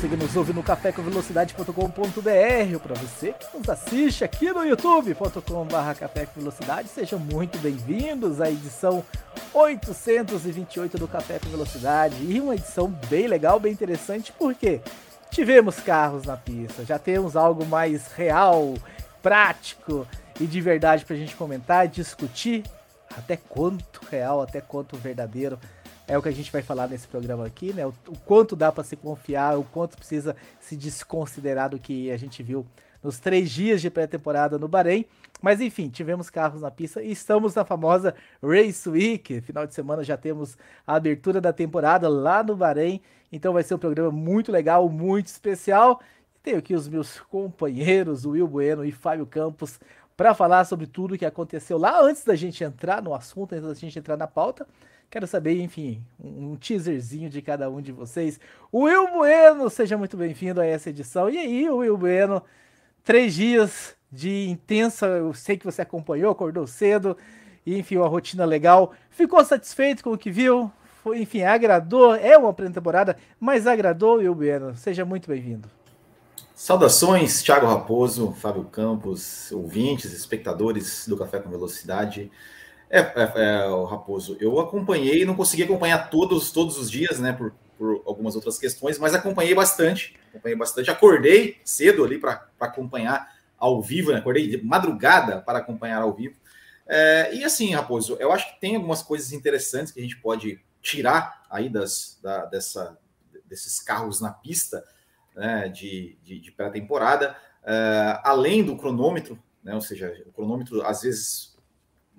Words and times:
Você 0.00 0.08
que 0.08 0.16
nos 0.16 0.34
ouve 0.34 0.54
no 0.54 0.62
cafécomvelocidade.com.br 0.62 2.72
ou 2.72 2.80
para 2.80 2.94
você 2.94 3.34
que 3.34 3.58
nos 3.58 3.68
assiste 3.68 4.24
aqui 4.24 4.50
no 4.50 4.64
youtube.com.br 4.64 5.98
Café 5.98 6.24
com 6.24 6.40
Velocidade, 6.40 6.88
sejam 6.88 7.18
muito 7.18 7.58
bem-vindos 7.58 8.40
à 8.40 8.50
edição 8.50 9.04
828 9.52 10.96
do 10.96 11.06
Café 11.06 11.38
com 11.38 11.50
Velocidade 11.50 12.16
e 12.18 12.40
uma 12.40 12.54
edição 12.54 12.88
bem 13.10 13.26
legal, 13.26 13.60
bem 13.60 13.74
interessante, 13.74 14.32
porque 14.38 14.80
tivemos 15.30 15.78
carros 15.80 16.24
na 16.24 16.38
pista, 16.38 16.82
já 16.82 16.98
temos 16.98 17.36
algo 17.36 17.66
mais 17.66 18.10
real, 18.12 18.72
prático 19.22 20.08
e 20.40 20.46
de 20.46 20.62
verdade 20.62 21.04
para 21.04 21.14
a 21.14 21.18
gente 21.18 21.36
comentar, 21.36 21.86
discutir 21.86 22.64
até 23.14 23.36
quanto 23.36 24.00
real, 24.10 24.40
até 24.40 24.62
quanto 24.62 24.96
verdadeiro 24.96 25.58
é 26.10 26.18
o 26.18 26.22
que 26.22 26.28
a 26.28 26.32
gente 26.32 26.50
vai 26.50 26.60
falar 26.60 26.88
nesse 26.88 27.06
programa 27.06 27.46
aqui, 27.46 27.72
né? 27.72 27.86
O, 27.86 27.94
o 28.08 28.18
quanto 28.26 28.56
dá 28.56 28.72
para 28.72 28.82
se 28.82 28.96
confiar, 28.96 29.56
o 29.56 29.62
quanto 29.62 29.96
precisa 29.96 30.34
se 30.58 30.76
desconsiderar 30.76 31.70
do 31.70 31.78
que 31.78 32.10
a 32.10 32.16
gente 32.16 32.42
viu 32.42 32.66
nos 33.00 33.20
três 33.20 33.48
dias 33.48 33.80
de 33.80 33.88
pré-temporada 33.88 34.58
no 34.58 34.66
Bahrein. 34.66 35.06
Mas 35.40 35.60
enfim, 35.60 35.88
tivemos 35.88 36.28
carros 36.28 36.62
na 36.62 36.70
pista 36.70 37.00
e 37.00 37.12
estamos 37.12 37.54
na 37.54 37.64
famosa 37.64 38.12
Race 38.42 38.88
Week. 38.88 39.40
Final 39.40 39.68
de 39.68 39.72
semana 39.72 40.02
já 40.02 40.16
temos 40.16 40.58
a 40.84 40.96
abertura 40.96 41.40
da 41.40 41.52
temporada 41.52 42.08
lá 42.08 42.42
no 42.42 42.56
Bahrein. 42.56 43.00
Então 43.30 43.52
vai 43.52 43.62
ser 43.62 43.76
um 43.76 43.78
programa 43.78 44.10
muito 44.10 44.50
legal, 44.50 44.88
muito 44.88 45.28
especial. 45.28 46.00
Tenho 46.42 46.58
aqui 46.58 46.74
os 46.74 46.88
meus 46.88 47.20
companheiros, 47.20 48.26
Will 48.26 48.48
Bueno 48.48 48.84
e 48.84 48.90
Fábio 48.90 49.26
Campos, 49.26 49.78
para 50.16 50.34
falar 50.34 50.64
sobre 50.64 50.88
tudo 50.88 51.16
que 51.16 51.24
aconteceu 51.24 51.78
lá 51.78 52.02
antes 52.02 52.24
da 52.24 52.34
gente 52.34 52.64
entrar 52.64 53.00
no 53.00 53.14
assunto, 53.14 53.54
antes 53.54 53.68
da 53.68 53.74
gente 53.74 53.96
entrar 53.96 54.16
na 54.16 54.26
pauta. 54.26 54.66
Quero 55.10 55.26
saber, 55.26 55.60
enfim, 55.60 56.00
um 56.22 56.54
teaserzinho 56.54 57.28
de 57.28 57.42
cada 57.42 57.68
um 57.68 57.80
de 57.80 57.90
vocês. 57.90 58.38
Will 58.72 59.08
Bueno, 59.08 59.68
seja 59.68 59.98
muito 59.98 60.16
bem-vindo 60.16 60.60
a 60.60 60.64
essa 60.64 60.90
edição. 60.90 61.28
E 61.28 61.36
aí, 61.36 61.68
Will 61.68 61.98
Bueno, 61.98 62.40
três 63.02 63.34
dias 63.34 63.96
de 64.12 64.48
intensa, 64.48 65.06
eu 65.06 65.34
sei 65.34 65.56
que 65.56 65.64
você 65.64 65.82
acompanhou, 65.82 66.30
acordou 66.30 66.64
cedo, 66.64 67.16
e 67.66 67.76
enfim, 67.76 67.96
uma 67.96 68.06
rotina 68.06 68.44
legal. 68.44 68.92
Ficou 69.10 69.44
satisfeito 69.44 70.04
com 70.04 70.12
o 70.12 70.18
que 70.18 70.30
viu? 70.30 70.70
Foi, 71.02 71.20
enfim, 71.20 71.42
agradou? 71.42 72.14
É 72.14 72.38
uma 72.38 72.54
pré-temporada, 72.54 73.16
mas 73.40 73.66
agradou, 73.66 74.18
Will 74.18 74.32
Bueno. 74.32 74.76
Seja 74.76 75.04
muito 75.04 75.28
bem-vindo. 75.28 75.68
Saudações, 76.54 77.42
Thiago 77.42 77.66
Raposo, 77.66 78.30
Fábio 78.34 78.62
Campos, 78.62 79.50
ouvintes, 79.50 80.12
espectadores 80.12 81.08
do 81.08 81.16
Café 81.16 81.40
com 81.40 81.50
Velocidade. 81.50 82.30
É, 82.90 82.98
é, 82.98 83.32
é, 83.36 83.66
o 83.68 83.84
Raposo, 83.84 84.36
eu 84.40 84.58
acompanhei, 84.58 85.24
não 85.24 85.36
consegui 85.36 85.62
acompanhar 85.62 86.10
todos, 86.10 86.50
todos 86.50 86.76
os 86.76 86.90
dias, 86.90 87.20
né, 87.20 87.32
por, 87.32 87.54
por 87.78 88.02
algumas 88.04 88.34
outras 88.34 88.58
questões, 88.58 88.98
mas 88.98 89.14
acompanhei 89.14 89.54
bastante, 89.54 90.18
acompanhei 90.30 90.58
bastante, 90.58 90.90
acordei 90.90 91.58
cedo 91.64 92.04
ali 92.04 92.18
para 92.18 92.48
acompanhar 92.58 93.32
ao 93.56 93.80
vivo, 93.80 94.10
né, 94.10 94.18
acordei 94.18 94.48
de 94.48 94.60
madrugada 94.64 95.40
para 95.40 95.60
acompanhar 95.60 96.02
ao 96.02 96.12
vivo. 96.12 96.34
É, 96.84 97.32
e 97.32 97.44
assim, 97.44 97.72
Raposo, 97.72 98.16
eu 98.18 98.32
acho 98.32 98.52
que 98.52 98.60
tem 98.60 98.74
algumas 98.74 99.04
coisas 99.04 99.32
interessantes 99.32 99.92
que 99.92 100.00
a 100.00 100.02
gente 100.02 100.16
pode 100.16 100.60
tirar 100.82 101.46
aí 101.48 101.68
das, 101.68 102.18
da, 102.20 102.46
dessa, 102.46 102.98
desses 103.44 103.80
carros 103.80 104.20
na 104.20 104.32
pista 104.32 104.84
né, 105.36 105.68
de, 105.68 106.18
de, 106.24 106.40
de 106.40 106.50
pré-temporada, 106.50 107.36
é, 107.62 108.20
além 108.24 108.64
do 108.64 108.76
cronômetro, 108.76 109.40
né, 109.62 109.76
ou 109.76 109.80
seja, 109.80 110.12
o 110.26 110.32
cronômetro 110.32 110.82
às 110.84 111.02
vezes 111.02 111.49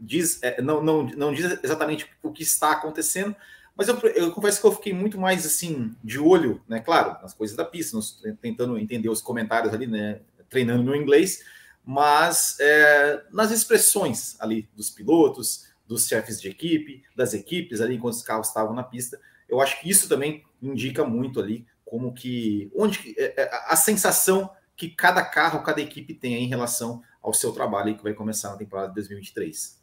diz, 0.01 0.41
é, 0.41 0.62
não, 0.62 0.84
não, 0.84 1.03
não 1.03 1.34
diz 1.34 1.59
exatamente 1.63 2.09
o 2.23 2.31
que 2.31 2.41
está 2.41 2.72
acontecendo, 2.72 3.35
mas 3.75 3.88
eu, 3.88 3.97
eu, 4.00 4.31
confesso 4.31 4.59
que 4.59 4.67
eu 4.67 4.72
fiquei 4.72 4.94
muito 4.94 5.19
mais 5.19 5.45
assim, 5.45 5.95
de 6.03 6.19
olho, 6.19 6.62
né? 6.67 6.79
Claro, 6.79 7.22
nas 7.22 7.34
coisas 7.34 7.56
da 7.56 7.63
pista, 7.63 7.97
tentando 8.41 8.78
entender 8.78 9.09
os 9.09 9.22
comentários 9.22 9.73
ali, 9.73 9.88
né? 9.88 10.19
Treinando 10.50 10.84
meu 10.84 10.95
inglês, 10.95 11.44
mas 11.85 12.57
é, 12.59 13.23
nas 13.31 13.51
expressões 13.51 14.35
ali 14.39 14.67
dos 14.75 14.89
pilotos, 14.89 15.67
dos 15.88 16.07
chefes 16.07 16.41
de 16.41 16.50
equipe, 16.50 17.03
das 17.16 17.33
equipes 17.33 17.79
ali, 17.79 17.95
enquanto 17.95 18.13
os 18.13 18.23
carros 18.23 18.47
estavam 18.47 18.73
na 18.73 18.83
pista. 18.83 19.19
Eu 19.47 19.62
acho 19.62 19.79
que 19.79 19.89
isso 19.89 20.07
também 20.09 20.44
indica 20.62 21.06
muito 21.06 21.39
ali 21.39 21.66
como 21.85 22.13
que 22.13 22.72
onde 22.75 23.16
é, 23.18 23.41
é, 23.41 23.50
a 23.68 23.75
sensação 23.75 24.50
que 24.75 24.89
cada 24.89 25.23
carro, 25.23 25.63
cada 25.63 25.81
equipe 25.81 26.13
tem 26.13 26.35
em 26.35 26.47
relação 26.47 27.03
ao 27.22 27.33
seu 27.33 27.51
trabalho 27.51 27.95
que 27.95 28.03
vai 28.03 28.13
começar 28.13 28.51
na 28.51 28.57
temporada 28.57 28.89
de 28.89 28.95
2023. 28.95 29.81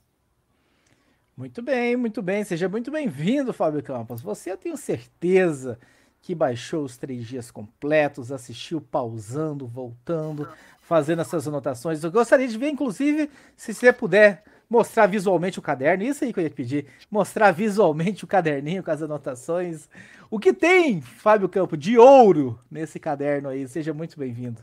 Muito 1.39 1.63
bem, 1.63 1.95
muito 1.95 2.21
bem. 2.21 2.43
Seja 2.43 2.69
muito 2.69 2.91
bem-vindo, 2.91 3.53
Fábio 3.53 3.81
Campos. 3.81 4.21
Você, 4.21 4.51
eu 4.51 4.57
tenho 4.57 4.77
certeza 4.77 5.79
que 6.21 6.35
baixou 6.35 6.83
os 6.83 6.97
três 6.97 7.25
dias 7.25 7.49
completos, 7.49 8.33
assistiu 8.33 8.81
pausando, 8.81 9.65
voltando, 9.65 10.49
fazendo 10.81 11.23
essas 11.23 11.47
anotações. 11.47 12.03
Eu 12.03 12.11
gostaria 12.11 12.49
de 12.49 12.59
ver, 12.59 12.71
inclusive, 12.71 13.31
se 13.57 13.73
você 13.73 13.93
puder 13.93 14.43
mostrar 14.69 15.07
visualmente 15.07 15.61
o 15.61 15.63
caderno. 15.63 16.03
Isso 16.03 16.25
aí 16.25 16.33
que 16.33 16.41
eu 16.41 16.43
ia 16.43 16.51
pedir. 16.51 16.87
Mostrar 17.09 17.53
visualmente 17.53 18.25
o 18.25 18.27
caderninho 18.27 18.83
com 18.83 18.91
as 18.91 19.01
anotações. 19.01 19.89
O 20.29 20.41
que 20.41 20.53
tem, 20.53 21.01
Fábio 21.01 21.49
Campos, 21.49 21.79
de 21.79 21.97
ouro 21.97 22.59
nesse 22.69 22.99
caderno 22.99 23.49
aí? 23.49 23.69
Seja 23.69 23.95
muito 23.95 24.19
bem-vindo. 24.19 24.61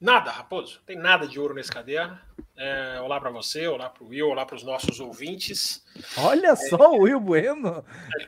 Nada, 0.00 0.30
Raposo. 0.30 0.80
Tem 0.86 0.96
nada 0.96 1.28
de 1.28 1.38
ouro 1.38 1.54
nesse 1.54 1.70
caderno. 1.70 2.18
É, 2.56 2.98
olá 3.00 3.20
para 3.20 3.30
você, 3.30 3.66
olá 3.66 3.90
para 3.90 4.02
o 4.02 4.08
Will, 4.08 4.28
olá 4.28 4.46
para 4.46 4.56
os 4.56 4.62
nossos 4.62 4.98
ouvintes. 4.98 5.84
Olha 6.16 6.48
é, 6.48 6.56
só 6.56 6.92
o 6.92 7.02
Will 7.02 7.20
Bueno. 7.20 7.84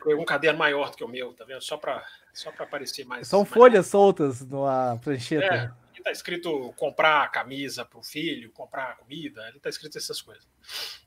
É 0.07 0.15
um 0.15 0.23
caderno 0.23 0.59
maior 0.59 0.91
do 0.91 0.97
que 0.97 1.03
o 1.03 1.07
meu, 1.07 1.33
tá 1.33 1.43
vendo? 1.45 1.61
Só 1.61 1.75
para 1.75 2.05
só 2.31 2.49
aparecer 2.59 3.05
mais. 3.05 3.27
São 3.27 3.39
mais 3.39 3.51
folhas 3.51 3.87
soltas 3.87 4.45
numa 4.45 4.99
prancheta. 5.03 5.45
É, 5.45 5.71
está 6.03 6.11
escrito 6.11 6.73
comprar 6.75 7.31
camisa 7.31 7.85
para 7.85 7.99
o 7.99 8.03
filho, 8.03 8.51
comprar 8.51 8.97
comida, 8.97 9.41
ele 9.47 9.57
está 9.57 9.69
escrito 9.69 9.97
essas 9.97 10.21
coisas. 10.21 10.47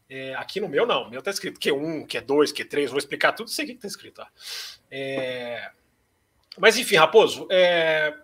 É, 0.08 0.34
aqui 0.34 0.60
no 0.60 0.68
meu, 0.68 0.86
não. 0.86 1.04
O 1.04 1.10
meu 1.10 1.18
está 1.20 1.30
escrito 1.30 1.60
Q1, 1.60 2.06
Q2, 2.06 2.52
Q3, 2.52 2.88
vou 2.88 2.98
explicar 2.98 3.32
tudo, 3.32 3.50
sei 3.50 3.64
o 3.64 3.68
que 3.68 3.74
está 3.74 3.86
escrito. 3.86 4.16
Tá? 4.16 4.28
É... 4.90 5.70
Mas 6.58 6.76
enfim, 6.78 6.96
Raposo, 6.96 7.46
é... 7.50 8.16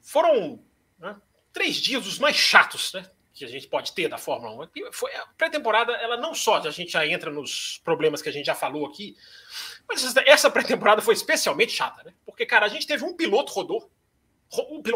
foram. 0.00 0.62
Né? 0.98 1.16
Três 1.54 1.76
dias 1.76 2.06
os 2.06 2.18
mais 2.18 2.36
chatos, 2.36 2.92
né? 2.92 3.08
Que 3.32 3.44
a 3.44 3.48
gente 3.48 3.66
pode 3.66 3.92
ter 3.92 4.08
da 4.08 4.18
Fórmula 4.18 4.68
1. 4.76 4.92
Foi, 4.92 5.14
a 5.14 5.26
pré-temporada, 5.38 5.92
ela 5.92 6.16
não 6.16 6.34
só 6.34 6.56
a 6.56 6.70
gente 6.70 6.92
já 6.92 7.06
entra 7.06 7.30
nos 7.30 7.80
problemas 7.82 8.20
que 8.20 8.28
a 8.28 8.32
gente 8.32 8.46
já 8.46 8.54
falou 8.54 8.84
aqui, 8.84 9.16
mas 9.88 10.16
essa 10.18 10.50
pré-temporada 10.50 11.00
foi 11.00 11.14
especialmente 11.14 11.72
chata, 11.72 12.02
né? 12.04 12.12
Porque, 12.26 12.44
cara, 12.44 12.66
a 12.66 12.68
gente 12.68 12.86
teve 12.86 13.04
um 13.04 13.16
piloto 13.16 13.52
rodou. 13.52 13.90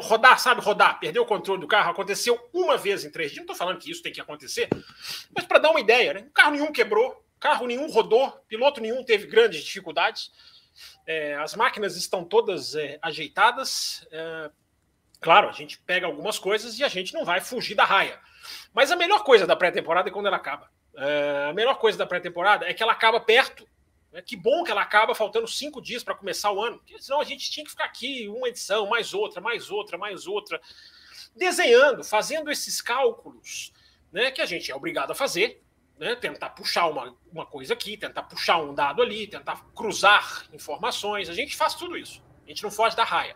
Rodar, 0.03 0.39
sabe, 0.39 0.61
rodar, 0.61 1.01
perder 1.01 1.19
o 1.19 1.27
controle 1.27 1.61
do 1.61 1.67
carro, 1.67 1.91
aconteceu 1.91 2.39
uma 2.53 2.77
vez 2.77 3.05
em 3.05 3.11
três 3.11 3.31
dias. 3.31 3.39
Não 3.39 3.53
estou 3.53 3.57
falando 3.57 3.81
que 3.81 3.91
isso 3.91 4.03
tem 4.03 4.13
que 4.13 4.21
acontecer, 4.21 4.69
mas 5.35 5.45
para 5.47 5.59
dar 5.59 5.71
uma 5.71 5.81
ideia, 5.81 6.15
né? 6.15 6.29
Carro 6.33 6.53
nenhum 6.53 6.71
quebrou, 6.71 7.25
carro 7.41 7.67
nenhum 7.67 7.91
rodou, 7.91 8.31
piloto 8.47 8.81
nenhum 8.81 9.03
teve 9.03 9.27
grandes 9.27 9.65
dificuldades. 9.65 10.31
É, 11.05 11.35
as 11.37 11.57
máquinas 11.57 11.97
estão 11.97 12.23
todas 12.25 12.77
é, 12.77 12.99
ajeitadas. 13.03 14.07
É, 14.13 14.51
Claro, 15.21 15.49
a 15.49 15.53
gente 15.53 15.79
pega 15.79 16.07
algumas 16.07 16.39
coisas 16.39 16.79
e 16.79 16.85
a 16.85 16.89
gente 16.89 17.13
não 17.13 17.25
vai 17.25 17.41
fugir 17.41 17.75
da 17.75 17.85
raia. 17.85 18.19
Mas 18.73 18.91
a 18.91 18.97
melhor 18.97 19.25
coisa 19.25 19.47
da 19.47 19.57
pré-temporada 19.57 20.09
é 20.09 20.13
quando 20.13 20.27
ela 20.27 20.37
acaba. 20.37 20.71
É, 20.97 21.49
a 21.51 21.53
melhor 21.53 21.79
coisa 21.79 21.99
da 21.99 22.07
pré-temporada 22.07 22.67
é 22.67 22.75
que 22.75 22.83
ela 22.83 22.93
acaba 22.93 23.21
perto. 23.21 23.69
Né? 24.13 24.23
Que 24.23 24.37
bom 24.37 24.63
que 24.63 24.71
ela 24.71 24.83
acaba 24.83 25.15
faltando 25.15 25.49
cinco 25.49 25.81
dias 25.83 26.05
para 26.05 26.15
começar 26.15 26.53
o 26.53 26.63
ano. 26.63 26.79
Porque 26.79 27.01
senão 27.01 27.21
a 27.21 27.25
gente 27.25 27.51
tinha 27.51 27.65
que 27.65 27.71
ficar 27.71 27.85
aqui 27.85 28.29
uma 28.29 28.49
edição, 28.49 28.87
mais 28.87 29.13
outra, 29.13 29.41
mais 29.41 29.71
outra, 29.71 29.99
mais 29.99 30.27
outra, 30.27 30.61
desenhando, 31.35 32.05
fazendo 32.05 32.51
esses 32.51 32.81
cálculos 32.81 33.73
né, 34.13 34.31
que 34.31 34.41
a 34.41 34.47
gente 34.47 34.71
é 34.71 34.75
obrigado 34.75 35.11
a 35.11 35.15
fazer. 35.15 35.63
Né, 35.99 36.15
tentar 36.15 36.51
puxar 36.51 36.87
uma, 36.87 37.13
uma 37.33 37.45
coisa 37.45 37.75
aqui, 37.75 37.97
tentar 37.97 38.23
puxar 38.23 38.59
um 38.59 38.73
dado 38.73 39.03
ali, 39.03 39.27
tentar 39.27 39.67
cruzar 39.75 40.47
informações. 40.53 41.29
A 41.29 41.35
gente 41.35 41.57
faz 41.57 41.75
tudo 41.75 41.97
isso. 41.97 42.23
A 42.47 42.49
gente 42.49 42.63
não 42.63 42.71
foge 42.71 42.95
da 42.95 43.03
raia. 43.03 43.35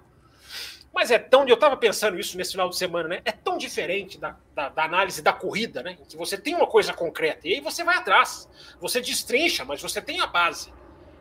Mas 0.93 1.11
é 1.11 1.19
tão. 1.19 1.47
Eu 1.49 1.55
estava 1.55 1.77
pensando 1.77 2.19
isso 2.19 2.37
nesse 2.37 2.53
final 2.53 2.69
de 2.69 2.77
semana, 2.77 3.09
né? 3.09 3.23
É 3.25 3.33
tão 3.33 3.57
diferente 3.57 4.19
da, 4.19 4.37
da, 4.55 4.69
da, 4.69 4.85
análise 4.85 5.23
da 5.23 5.33
corrida, 5.33 5.83
né? 5.83 5.97
Que 6.09 6.17
você 6.17 6.37
tem 6.37 6.55
uma 6.55 6.67
coisa 6.67 6.93
concreta 6.93 7.49
e 7.49 7.55
aí 7.55 7.61
você 7.61 7.83
vai 7.83 7.97
atrás. 7.97 8.49
Você 8.81 9.01
destrincha, 9.01 9.65
mas 9.65 9.81
você 9.81 10.03
tem 10.03 10.21
a 10.21 10.27
base 10.27 10.73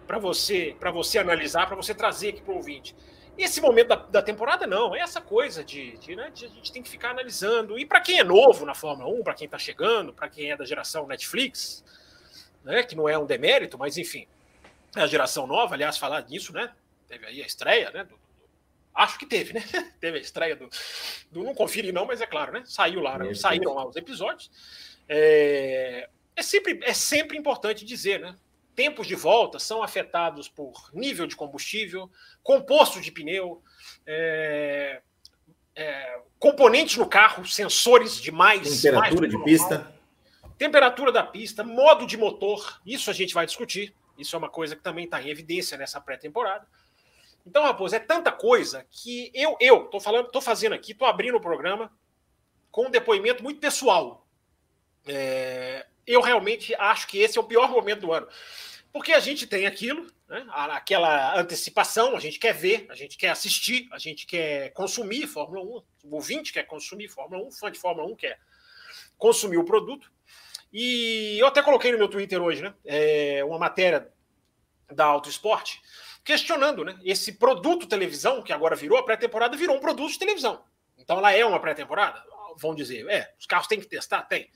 para 0.06 0.20
você 0.20 0.76
para 0.78 0.92
você 0.92 1.20
analisar, 1.20 1.68
para 1.68 1.76
você 1.76 1.96
trazer 1.96 2.30
aqui 2.30 2.42
para 2.42 2.54
o 2.54 2.58
ouvinte. 2.58 2.96
Esse 3.38 3.62
momento 3.62 3.88
da, 3.88 3.96
da 3.96 4.22
temporada, 4.22 4.68
não. 4.68 4.94
É 4.94 5.00
essa 5.00 5.22
coisa 5.22 5.64
de, 5.64 5.98
de, 5.98 6.16
né, 6.18 6.30
de, 6.34 6.46
a 6.46 6.50
gente 6.50 6.72
tem 6.72 6.84
que 6.84 6.90
ficar 6.90 7.12
analisando. 7.12 7.80
E 7.80 7.86
para 7.86 8.02
quem 8.02 8.20
é 8.20 8.24
novo 8.24 8.66
na 8.66 8.76
Fórmula 8.76 9.10
1, 9.10 9.24
para 9.24 9.34
quem 9.34 9.46
está 9.46 9.58
chegando, 9.58 10.12
para 10.12 10.28
quem 10.28 10.52
é 10.52 10.58
da 10.58 10.66
geração 10.66 11.08
Netflix, 11.08 11.84
né, 12.64 12.84
que 12.84 12.96
não 12.96 13.08
é 13.08 13.18
um 13.18 13.26
demérito, 13.26 13.78
mas 13.78 13.98
enfim, 13.98 14.28
é 14.96 15.02
a 15.02 15.08
geração 15.08 15.48
nova, 15.48 15.76
aliás, 15.76 15.98
falar 15.98 16.22
nisso, 16.28 16.52
né? 16.52 16.72
Teve 17.08 17.26
aí 17.26 17.42
a 17.42 17.46
estreia, 17.46 17.90
né? 17.92 18.04
Do, 18.04 18.20
Acho 18.94 19.18
que 19.18 19.26
teve, 19.26 19.54
né? 19.54 19.64
teve 20.00 20.18
a 20.18 20.22
estreia 20.22 20.56
do, 20.56 20.70
do. 21.32 21.44
Não 21.44 21.54
conferi, 21.54 21.92
não, 21.92 22.06
mas 22.06 22.22
é 22.22 22.26
claro, 22.26 22.52
né? 22.52 22.64
Saiu 22.66 23.00
lá, 23.00 23.18
né? 23.18 23.34
saíram 23.34 23.74
lá 23.74 23.88
os 23.88 23.96
episódios. 23.96 24.52
É, 25.08 26.10
é, 26.36 26.44
sempre, 26.44 26.80
é 26.84 26.94
sempre 26.94 27.38
importante 27.38 27.86
dizer, 27.86 28.20
né? 28.20 28.36
Tempos 28.76 29.08
de 29.08 29.16
volta 29.16 29.60
são 29.60 29.84
afetados 29.84 30.48
por 30.48 30.90
nível 30.94 31.28
de 31.28 31.36
combustível, 31.36 32.10
composto 32.42 33.02
de 33.02 33.12
pneu, 33.12 33.62
é, 34.06 35.02
é, 35.76 36.20
componentes 36.40 36.98
no 36.98 37.06
carro, 37.06 37.46
sensores 37.46 38.16
de 38.16 38.32
mais. 38.32 38.82
Temperatura 38.82 39.22
mais 39.22 39.32
de 39.32 39.44
pista. 39.44 39.94
Temperatura 40.58 41.12
da 41.12 41.24
pista, 41.24 41.64
modo 41.64 42.06
de 42.06 42.16
motor, 42.18 42.80
isso 42.86 43.10
a 43.10 43.14
gente 43.14 43.34
vai 43.34 43.46
discutir. 43.46 43.94
Isso 44.18 44.36
é 44.36 44.40
uma 44.40 44.50
coisa 44.50 44.76
que 44.76 44.84
também 44.84 45.06
está 45.06 45.22
em 45.22 45.30
evidência 45.30 45.78
nessa 45.78 46.00
pré-temporada. 46.00 46.68
Então, 47.46 47.64
Raposo, 47.64 47.96
é 47.96 48.00
tanta 48.00 48.32
coisa 48.32 48.86
que 48.90 49.32
eu, 49.34 49.58
eu 49.60 49.86
tô 49.86 50.00
falando, 50.00 50.30
tô 50.30 50.42
fazendo 50.42 50.74
aqui, 50.74 50.94
tô 50.94 51.06
abrindo 51.06 51.38
o 51.38 51.42
programa 51.42 51.92
com 52.72 52.88
um 52.88 52.92
depoimento 52.92 53.44
muito 53.44 53.60
pessoal. 53.60 54.28
É, 55.06 55.86
eu 56.06 56.22
realmente 56.22 56.74
acho 56.76 57.08
que 57.08 57.20
esse 57.20 57.38
é 57.38 57.42
o 57.42 57.46
pior 57.46 57.70
momento 57.70 58.02
do 58.02 58.14
ano. 58.14 58.28
Porque 58.94 59.14
a 59.14 59.20
gente 59.20 59.48
tem 59.48 59.66
aquilo, 59.66 60.06
né, 60.28 60.46
aquela 60.52 61.40
antecipação, 61.40 62.16
a 62.16 62.20
gente 62.20 62.38
quer 62.38 62.54
ver, 62.54 62.88
a 62.90 62.96
gente 62.96 63.18
quer 63.18 63.30
assistir, 63.30 63.88
a 63.92 63.98
gente 63.98 64.26
quer 64.26 64.72
consumir 64.74 65.28
Fórmula 65.28 65.64
1, 65.64 65.68
o 66.10 66.16
ouvinte 66.16 66.52
quer 66.52 66.64
consumir 66.64 67.08
Fórmula 67.08 67.46
1, 67.48 67.52
fã 67.52 67.72
de 67.72 67.80
Fórmula 67.80 68.08
1 68.10 68.16
quer 68.16 68.38
consumir 69.18 69.58
o 69.58 69.64
produto. 69.64 70.12
E 70.74 71.38
eu 71.40 71.48
até 71.48 71.62
coloquei 71.62 71.92
no 71.92 71.98
meu 71.98 72.10
Twitter 72.10 72.42
hoje, 72.42 72.62
né? 72.62 72.74
É, 72.86 73.44
uma 73.46 73.60
matéria 73.60 74.12
da 74.90 75.06
Auto 75.06 75.30
Esporte 75.30 75.82
questionando, 76.24 76.84
né? 76.84 76.98
Esse 77.04 77.34
produto 77.34 77.88
televisão, 77.88 78.42
que 78.42 78.54
agora 78.54 78.76
virou 78.76 78.98
a 78.98 79.04
pré-temporada, 79.04 79.58
virou 79.58 79.76
um 79.76 79.80
produto 79.80 80.12
de 80.12 80.20
televisão. 80.20 80.64
Então 80.98 81.18
ela 81.18 81.32
é 81.32 81.46
uma 81.46 81.60
pré-temporada? 81.60 82.24
Vão 82.58 82.76
dizer, 82.76 83.08
é, 83.10 83.34
os 83.40 83.46
carros 83.46 83.68
têm 83.68 83.80
que 83.80 83.88
testar? 83.88 84.24
Tem. 84.24 84.50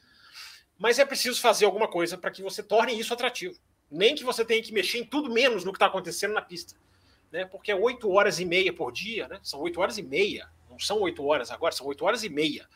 Mas 0.77 0.99
é 0.99 1.05
preciso 1.05 1.41
fazer 1.41 1.65
alguma 1.65 1.87
coisa 1.87 2.17
para 2.17 2.31
que 2.31 2.43
você 2.43 2.61
torne 2.61 2.97
isso 2.97 3.13
atrativo. 3.13 3.57
Nem 3.89 4.15
que 4.15 4.23
você 4.23 4.43
tenha 4.43 4.61
que 4.61 4.73
mexer 4.73 4.99
em 4.99 5.05
tudo 5.05 5.31
menos 5.31 5.63
no 5.63 5.71
que 5.71 5.77
está 5.77 5.85
acontecendo 5.85 6.33
na 6.33 6.41
pista. 6.41 6.75
Né? 7.31 7.45
Porque 7.45 7.71
é 7.71 7.75
oito 7.75 8.11
horas 8.11 8.39
e 8.39 8.45
meia 8.45 8.73
por 8.73 8.91
dia, 8.91 9.27
né? 9.27 9.39
São 9.41 9.59
oito 9.61 9.79
horas 9.79 9.97
e 9.97 10.03
meia. 10.03 10.49
Não 10.69 10.77
são 10.77 10.99
oito 11.01 11.25
horas 11.25 11.51
agora, 11.51 11.71
são 11.71 11.87
oito 11.87 12.03
horas 12.03 12.23
e 12.23 12.29
meia 12.29 12.67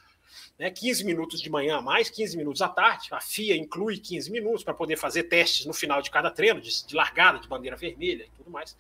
né, 0.57 0.69
15 0.69 1.03
minutos 1.05 1.41
de 1.41 1.49
manhã 1.49 1.77
a 1.77 1.81
mais, 1.81 2.09
15 2.09 2.37
minutos 2.37 2.61
à 2.61 2.67
tarde. 2.67 3.07
A 3.11 3.21
FIA 3.21 3.55
inclui 3.55 3.97
15 3.97 4.31
minutos 4.31 4.63
para 4.63 4.73
poder 4.73 4.97
fazer 4.97 5.23
testes 5.23 5.65
no 5.65 5.73
final 5.73 6.01
de 6.01 6.11
cada 6.11 6.29
treino, 6.29 6.59
de, 6.59 6.85
de 6.85 6.95
largada, 6.95 7.39
de 7.39 7.47
bandeira 7.47 7.75
vermelha 7.75 8.25
e 8.25 8.37
tudo 8.37 8.49
mais. 8.49 8.75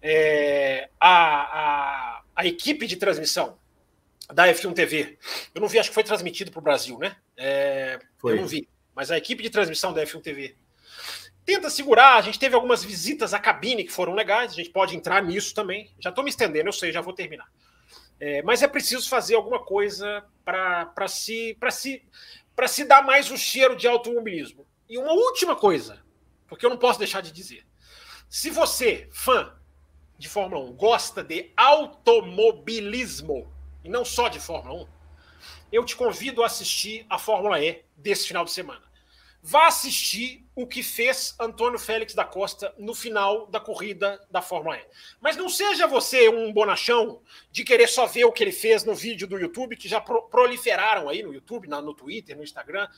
É, 0.00 0.90
a, 1.00 1.08
a, 1.08 2.22
a, 2.36 2.46
equipe 2.46 2.86
de 2.86 2.96
transmissão 2.96 3.56
da 4.32 4.46
F1 4.48 4.74
TV, 4.74 5.18
eu 5.54 5.60
não 5.60 5.68
vi, 5.68 5.78
acho 5.78 5.88
que 5.88 5.94
foi 5.94 6.04
transmitido 6.04 6.50
para 6.50 6.60
o 6.60 6.62
Brasil, 6.62 6.98
né? 6.98 7.16
É, 7.36 7.98
eu 8.22 8.36
não 8.36 8.46
vi, 8.46 8.68
mas 8.94 9.10
a 9.10 9.16
equipe 9.16 9.42
de 9.42 9.50
transmissão 9.50 9.92
da 9.92 10.02
F1 10.02 10.20
TV 10.20 10.56
tenta 11.44 11.70
segurar. 11.70 12.16
A 12.16 12.22
gente 12.22 12.38
teve 12.38 12.54
algumas 12.54 12.84
visitas 12.84 13.34
à 13.34 13.38
cabine 13.38 13.84
que 13.84 13.92
foram 13.92 14.14
legais, 14.14 14.52
a 14.52 14.54
gente 14.54 14.70
pode 14.70 14.96
entrar 14.96 15.22
nisso 15.22 15.54
também. 15.54 15.90
Já 15.98 16.10
estou 16.10 16.24
me 16.24 16.30
estendendo, 16.30 16.68
eu 16.68 16.72
sei, 16.72 16.92
já 16.92 17.00
vou 17.00 17.12
terminar. 17.12 17.48
É, 18.26 18.40
mas 18.40 18.62
é 18.62 18.66
preciso 18.66 19.06
fazer 19.06 19.34
alguma 19.34 19.58
coisa 19.58 20.24
para 20.42 21.06
se, 21.06 21.58
se, 21.70 22.02
se 22.68 22.84
dar 22.86 23.02
mais 23.02 23.30
o 23.30 23.36
cheiro 23.36 23.76
de 23.76 23.86
automobilismo. 23.86 24.66
E 24.88 24.96
uma 24.96 25.12
última 25.12 25.54
coisa, 25.54 26.02
porque 26.46 26.64
eu 26.64 26.70
não 26.70 26.78
posso 26.78 26.98
deixar 26.98 27.20
de 27.20 27.30
dizer. 27.30 27.66
Se 28.26 28.48
você, 28.48 29.10
fã 29.12 29.54
de 30.16 30.26
Fórmula 30.26 30.64
1, 30.70 30.72
gosta 30.72 31.22
de 31.22 31.52
automobilismo, 31.54 33.46
e 33.84 33.90
não 33.90 34.06
só 34.06 34.30
de 34.30 34.40
Fórmula 34.40 34.84
1, 34.84 34.88
eu 35.70 35.84
te 35.84 35.94
convido 35.94 36.42
a 36.42 36.46
assistir 36.46 37.04
a 37.10 37.18
Fórmula 37.18 37.60
E 37.60 37.84
desse 37.94 38.26
final 38.26 38.46
de 38.46 38.52
semana 38.52 38.93
vá 39.46 39.66
assistir 39.66 40.42
o 40.56 40.66
que 40.66 40.82
fez 40.82 41.36
Antônio 41.38 41.78
Félix 41.78 42.14
da 42.14 42.24
Costa 42.24 42.74
no 42.78 42.94
final 42.94 43.46
da 43.48 43.60
corrida 43.60 44.18
da 44.30 44.40
Fórmula 44.40 44.78
E. 44.78 44.86
Mas 45.20 45.36
não 45.36 45.50
seja 45.50 45.86
você 45.86 46.30
um 46.30 46.50
bonachão 46.50 47.20
de 47.52 47.62
querer 47.62 47.86
só 47.88 48.06
ver 48.06 48.24
o 48.24 48.32
que 48.32 48.42
ele 48.42 48.52
fez 48.52 48.84
no 48.84 48.94
vídeo 48.94 49.28
do 49.28 49.38
YouTube, 49.38 49.76
que 49.76 49.86
já 49.86 50.00
proliferaram 50.00 51.10
aí 51.10 51.22
no 51.22 51.34
YouTube, 51.34 51.68
no 51.68 51.92
Twitter, 51.92 52.34
no 52.34 52.42
Instagram. 52.42 52.88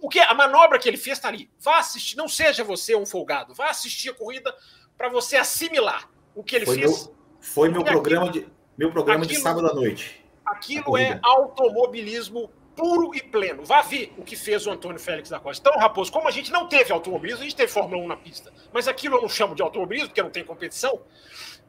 O 0.00 0.08
que 0.08 0.20
a 0.20 0.32
manobra 0.32 0.78
que 0.78 0.88
ele 0.88 0.96
fez 0.96 1.18
está 1.18 1.28
ali. 1.28 1.50
Vá 1.58 1.78
assistir, 1.78 2.16
não 2.16 2.28
seja 2.28 2.62
você 2.62 2.94
um 2.94 3.04
folgado. 3.04 3.52
Vá 3.52 3.68
assistir 3.68 4.10
a 4.10 4.14
corrida 4.14 4.54
para 4.96 5.08
você 5.08 5.36
assimilar 5.36 6.08
o 6.36 6.44
que 6.44 6.54
ele 6.54 6.66
foi 6.66 6.78
fez. 6.78 7.06
Meu, 7.06 7.16
foi 7.40 7.68
meu 7.68 7.82
programa, 7.82 8.28
aquilo, 8.28 8.46
de, 8.46 8.52
meu 8.78 8.92
programa 8.92 9.24
aquilo, 9.24 9.38
de 9.38 9.42
sábado 9.42 9.66
à 9.66 9.74
noite. 9.74 10.24
Aquilo 10.46 10.96
é 10.96 11.18
automobilismo 11.20 12.48
puro 12.74 13.14
e 13.14 13.22
pleno. 13.22 13.64
Vá 13.64 13.82
ver 13.82 14.12
o 14.16 14.22
que 14.22 14.36
fez 14.36 14.66
o 14.66 14.70
Antônio 14.70 14.98
Félix 14.98 15.30
da 15.30 15.38
Costa. 15.38 15.68
Então, 15.68 15.80
Raposo, 15.80 16.12
como 16.12 16.28
a 16.28 16.30
gente 16.30 16.50
não 16.52 16.68
teve 16.68 16.92
automobilismo, 16.92 17.40
a 17.40 17.44
gente 17.44 17.56
teve 17.56 17.70
Fórmula 17.70 18.02
1 18.02 18.08
na 18.08 18.16
pista, 18.16 18.52
mas 18.72 18.88
aquilo 18.88 19.16
eu 19.16 19.22
não 19.22 19.28
chamo 19.28 19.54
de 19.54 19.62
automobilismo, 19.62 20.08
porque 20.08 20.22
não 20.22 20.30
tem 20.30 20.44
competição. 20.44 21.00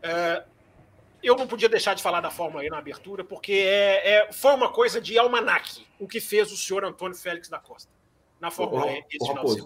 É, 0.01 0.43
eu 1.23 1.35
não 1.35 1.47
podia 1.47 1.67
deixar 1.67 1.93
de 1.93 2.03
falar 2.03 2.21
da 2.21 2.29
Fórmula 2.29 2.63
E 2.65 2.69
na 2.69 2.77
abertura, 2.77 3.23
porque 3.23 3.53
é, 3.53 4.13
é, 4.13 4.31
foi 4.31 4.53
uma 4.53 4.71
coisa 4.71 5.01
de 5.01 5.17
almanaque 5.17 5.85
o 5.99 6.07
que 6.07 6.19
fez 6.19 6.51
o 6.51 6.57
senhor 6.57 6.85
Antônio 6.85 7.17
Félix 7.17 7.49
da 7.49 7.59
Costa 7.59 7.91
na 8.39 8.51
Fórmula 8.51 8.91
E 8.91 9.03
esse 9.11 9.27
final 9.27 9.45
de 9.45 9.63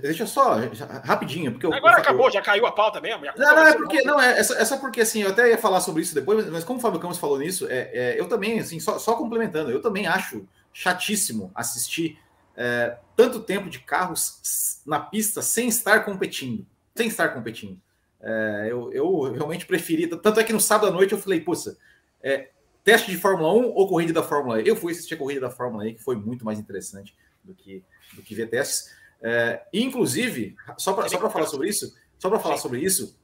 Deixa 0.00 0.26
só, 0.26 0.56
rapidinho, 1.04 1.52
porque 1.52 1.66
agora 1.66 1.96
eu, 1.96 2.00
acabou, 2.00 2.30
já 2.30 2.40
caiu 2.40 2.64
a 2.64 2.72
pauta 2.72 3.02
mesmo. 3.02 3.26
Não, 3.36 3.54
não 3.54 3.66
é 3.66 3.74
porque 3.74 4.02
não 4.02 4.18
é, 4.18 4.38
é, 4.38 4.42
só, 4.42 4.54
é 4.54 4.64
só 4.64 4.78
porque 4.78 5.02
assim 5.02 5.22
eu 5.22 5.28
até 5.28 5.50
ia 5.50 5.58
falar 5.58 5.82
sobre 5.82 6.00
isso 6.00 6.14
depois, 6.14 6.48
mas 6.48 6.64
como 6.64 6.78
o 6.78 6.82
Fábio 6.82 6.98
Campos 6.98 7.18
falou 7.18 7.38
nisso, 7.38 7.66
é, 7.68 7.90
é, 7.92 8.18
eu 8.18 8.26
também 8.26 8.58
assim 8.58 8.80
só, 8.80 8.98
só, 8.98 9.14
complementando, 9.14 9.70
eu 9.70 9.82
também 9.82 10.06
acho 10.06 10.48
chatíssimo 10.72 11.52
assistir 11.54 12.18
é, 12.56 12.96
tanto 13.14 13.40
tempo 13.40 13.68
de 13.68 13.80
carros 13.80 14.80
na 14.86 14.98
pista 14.98 15.42
sem 15.42 15.68
estar 15.68 16.00
competindo, 16.00 16.66
sem 16.94 17.08
estar 17.08 17.28
competindo. 17.28 17.78
É, 18.22 18.68
eu, 18.70 18.90
eu, 18.90 19.32
realmente 19.32 19.66
preferi, 19.66 20.06
tanto 20.06 20.40
é 20.40 20.44
que 20.44 20.52
no 20.54 20.60
sábado 20.60 20.88
à 20.88 20.90
noite 20.90 21.12
eu 21.12 21.18
falei, 21.18 21.40
poxa, 21.40 21.76
é, 22.22 22.48
teste 22.82 23.10
de 23.10 23.18
Fórmula 23.18 23.52
1 23.52 23.66
ou 23.74 23.86
corrida 23.86 24.14
da 24.14 24.22
Fórmula 24.22 24.62
E? 24.62 24.66
Eu 24.66 24.76
fui 24.76 24.92
assistir 24.92 25.12
a 25.12 25.18
corrida 25.18 25.42
da 25.42 25.50
Fórmula 25.50 25.86
E, 25.86 25.92
que 25.92 26.02
foi 26.02 26.16
muito 26.16 26.42
mais 26.42 26.58
interessante 26.58 27.14
do 27.44 27.54
que 27.54 27.84
do 28.14 28.22
que 28.22 28.34
ver 28.34 28.48
testes. 28.48 28.94
É, 29.22 29.62
inclusive, 29.72 30.56
só 30.76 30.92
para 30.92 31.30
falar 31.30 31.46
sobre 31.46 31.68
isso, 31.68 31.94
só 32.18 32.28
para 32.28 32.40
falar 32.40 32.56
sobre 32.56 32.80
isso, 32.80 33.16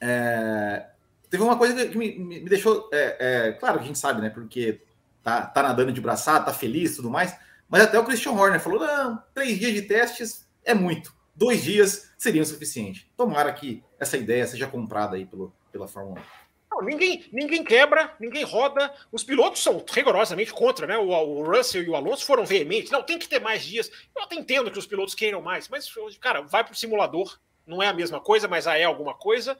é, 0.00 0.86
teve 1.30 1.42
uma 1.42 1.56
coisa 1.56 1.86
que 1.86 1.96
me, 1.96 2.18
me 2.18 2.40
deixou. 2.48 2.88
É, 2.92 3.16
é, 3.48 3.52
claro 3.52 3.78
que 3.78 3.84
a 3.84 3.86
gente 3.86 3.98
sabe, 3.98 4.20
né? 4.20 4.30
Porque 4.30 4.80
tá, 5.22 5.46
tá 5.46 5.62
nadando 5.62 5.92
de 5.92 6.00
braçada, 6.00 6.44
tá 6.44 6.52
feliz 6.52 6.92
e 6.92 6.96
tudo 6.96 7.10
mais. 7.10 7.36
Mas 7.68 7.82
até 7.82 7.98
o 7.98 8.04
Christian 8.04 8.32
Horner 8.32 8.60
falou: 8.60 8.80
não, 8.80 9.22
três 9.34 9.58
dias 9.58 9.72
de 9.72 9.82
testes 9.82 10.46
é 10.64 10.74
muito. 10.74 11.14
Dois 11.34 11.62
dias 11.62 12.10
seriam 12.18 12.44
suficiente. 12.44 13.10
Tomara 13.16 13.52
que 13.52 13.82
essa 13.98 14.16
ideia 14.16 14.46
seja 14.46 14.66
comprada 14.66 15.16
aí 15.16 15.24
pelo, 15.24 15.52
pela 15.72 15.88
Fórmula 15.88 16.20
1. 16.20 16.41
Não, 16.72 16.80
ninguém, 16.80 17.28
ninguém 17.30 17.62
quebra, 17.62 18.16
ninguém 18.18 18.44
roda. 18.44 18.92
Os 19.12 19.22
pilotos 19.22 19.62
são 19.62 19.84
rigorosamente 19.90 20.54
contra, 20.54 20.86
né? 20.86 20.96
O, 20.96 21.08
o, 21.10 21.44
Russell 21.44 21.82
e 21.82 21.90
o 21.90 21.94
Alonso 21.94 22.24
foram 22.24 22.46
veementes. 22.46 22.90
Não, 22.90 23.02
tem 23.02 23.18
que 23.18 23.28
ter 23.28 23.40
mais 23.40 23.62
dias. 23.62 23.90
Eu 24.16 24.22
até 24.22 24.36
entendo 24.36 24.70
que 24.70 24.78
os 24.78 24.86
pilotos 24.86 25.14
queiram 25.14 25.42
mais, 25.42 25.68
mas, 25.68 25.86
cara, 26.18 26.40
vai 26.40 26.64
para 26.64 26.72
o 26.72 26.76
simulador. 26.76 27.38
Não 27.66 27.82
é 27.82 27.88
a 27.88 27.92
mesma 27.92 28.20
coisa, 28.20 28.48
mas 28.48 28.66
é 28.66 28.84
alguma 28.84 29.14
coisa. 29.14 29.58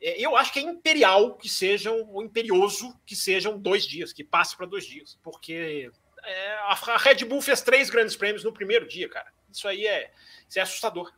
É, 0.00 0.18
eu 0.18 0.34
acho 0.34 0.50
que 0.50 0.58
é 0.58 0.62
imperial 0.62 1.36
que 1.36 1.48
sejam, 1.48 2.08
ou 2.08 2.22
imperioso 2.22 2.98
que 3.04 3.14
sejam 3.14 3.58
dois 3.58 3.84
dias, 3.84 4.10
que 4.10 4.24
passe 4.24 4.56
para 4.56 4.64
dois 4.64 4.86
dias. 4.86 5.18
Porque 5.22 5.90
é, 6.24 6.52
a 6.62 6.96
Red 6.96 7.26
Bull 7.26 7.42
fez 7.42 7.60
três 7.60 7.90
grandes 7.90 8.16
prêmios 8.16 8.44
no 8.44 8.52
primeiro 8.52 8.88
dia, 8.88 9.10
cara. 9.10 9.30
Isso 9.52 9.68
aí 9.68 9.86
é, 9.86 10.10
é 10.56 10.60
assustador. 10.60 11.12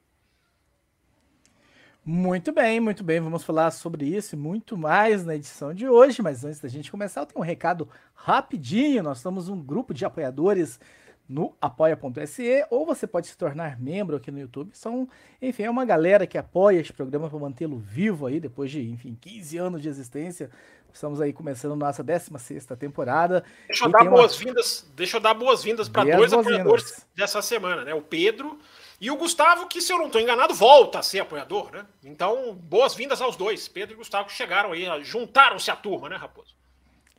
Muito 2.04 2.50
bem, 2.50 2.80
muito 2.80 3.04
bem. 3.04 3.20
Vamos 3.20 3.44
falar 3.44 3.70
sobre 3.70 4.04
isso 4.04 4.34
e 4.34 4.38
muito 4.38 4.76
mais 4.76 5.24
na 5.24 5.36
edição 5.36 5.72
de 5.72 5.88
hoje. 5.88 6.20
Mas 6.20 6.44
antes 6.44 6.58
da 6.58 6.68
gente 6.68 6.90
começar, 6.90 7.20
eu 7.20 7.26
tenho 7.26 7.40
um 7.40 7.46
recado 7.46 7.88
rapidinho. 8.12 9.04
Nós 9.04 9.20
somos 9.20 9.48
um 9.48 9.60
grupo 9.62 9.94
de 9.94 10.04
apoiadores 10.04 10.80
no 11.28 11.56
apoia.se 11.60 12.66
ou 12.70 12.84
você 12.84 13.06
pode 13.06 13.28
se 13.28 13.36
tornar 13.38 13.80
membro 13.80 14.16
aqui 14.16 14.32
no 14.32 14.40
YouTube. 14.40 14.70
São, 14.74 15.08
enfim, 15.40 15.62
é 15.62 15.70
uma 15.70 15.84
galera 15.84 16.26
que 16.26 16.36
apoia 16.36 16.80
este 16.80 16.92
programa 16.92 17.30
para 17.30 17.38
mantê-lo 17.38 17.78
vivo 17.78 18.26
aí 18.26 18.40
depois 18.40 18.70
de, 18.70 18.82
enfim, 18.82 19.16
15 19.20 19.56
anos 19.58 19.80
de 19.80 19.88
existência. 19.88 20.50
Estamos 20.92 21.20
aí 21.20 21.32
começando 21.32 21.76
nossa 21.76 22.02
16 22.02 22.66
temporada. 22.78 23.44
Deixa 23.68 23.84
eu 23.84 23.90
dar 23.90 24.04
boas-vindas, 24.04 24.92
deixa 24.94 25.16
eu 25.16 25.20
dar 25.20 25.34
boas-vindas 25.34 25.88
para 25.88 26.16
dois 26.16 26.32
apoiadores 26.32 27.06
dessa 27.14 27.40
semana, 27.40 27.84
né? 27.84 27.94
O 27.94 28.02
Pedro 28.02 28.58
E 29.02 29.10
o 29.10 29.16
Gustavo, 29.16 29.66
que 29.66 29.80
se 29.82 29.92
eu 29.92 29.98
não 29.98 30.06
estou 30.06 30.20
enganado, 30.20 30.54
volta 30.54 31.00
a 31.00 31.02
ser 31.02 31.18
apoiador, 31.18 31.72
né? 31.72 31.84
Então, 32.04 32.54
boas-vindas 32.54 33.20
aos 33.20 33.34
dois. 33.34 33.66
Pedro 33.66 33.96
e 33.96 33.98
Gustavo 33.98 34.28
que 34.28 34.32
chegaram 34.32 34.70
aí, 34.70 34.86
juntaram-se 35.02 35.72
à 35.72 35.74
turma, 35.74 36.08
né, 36.08 36.14
Raposo? 36.14 36.54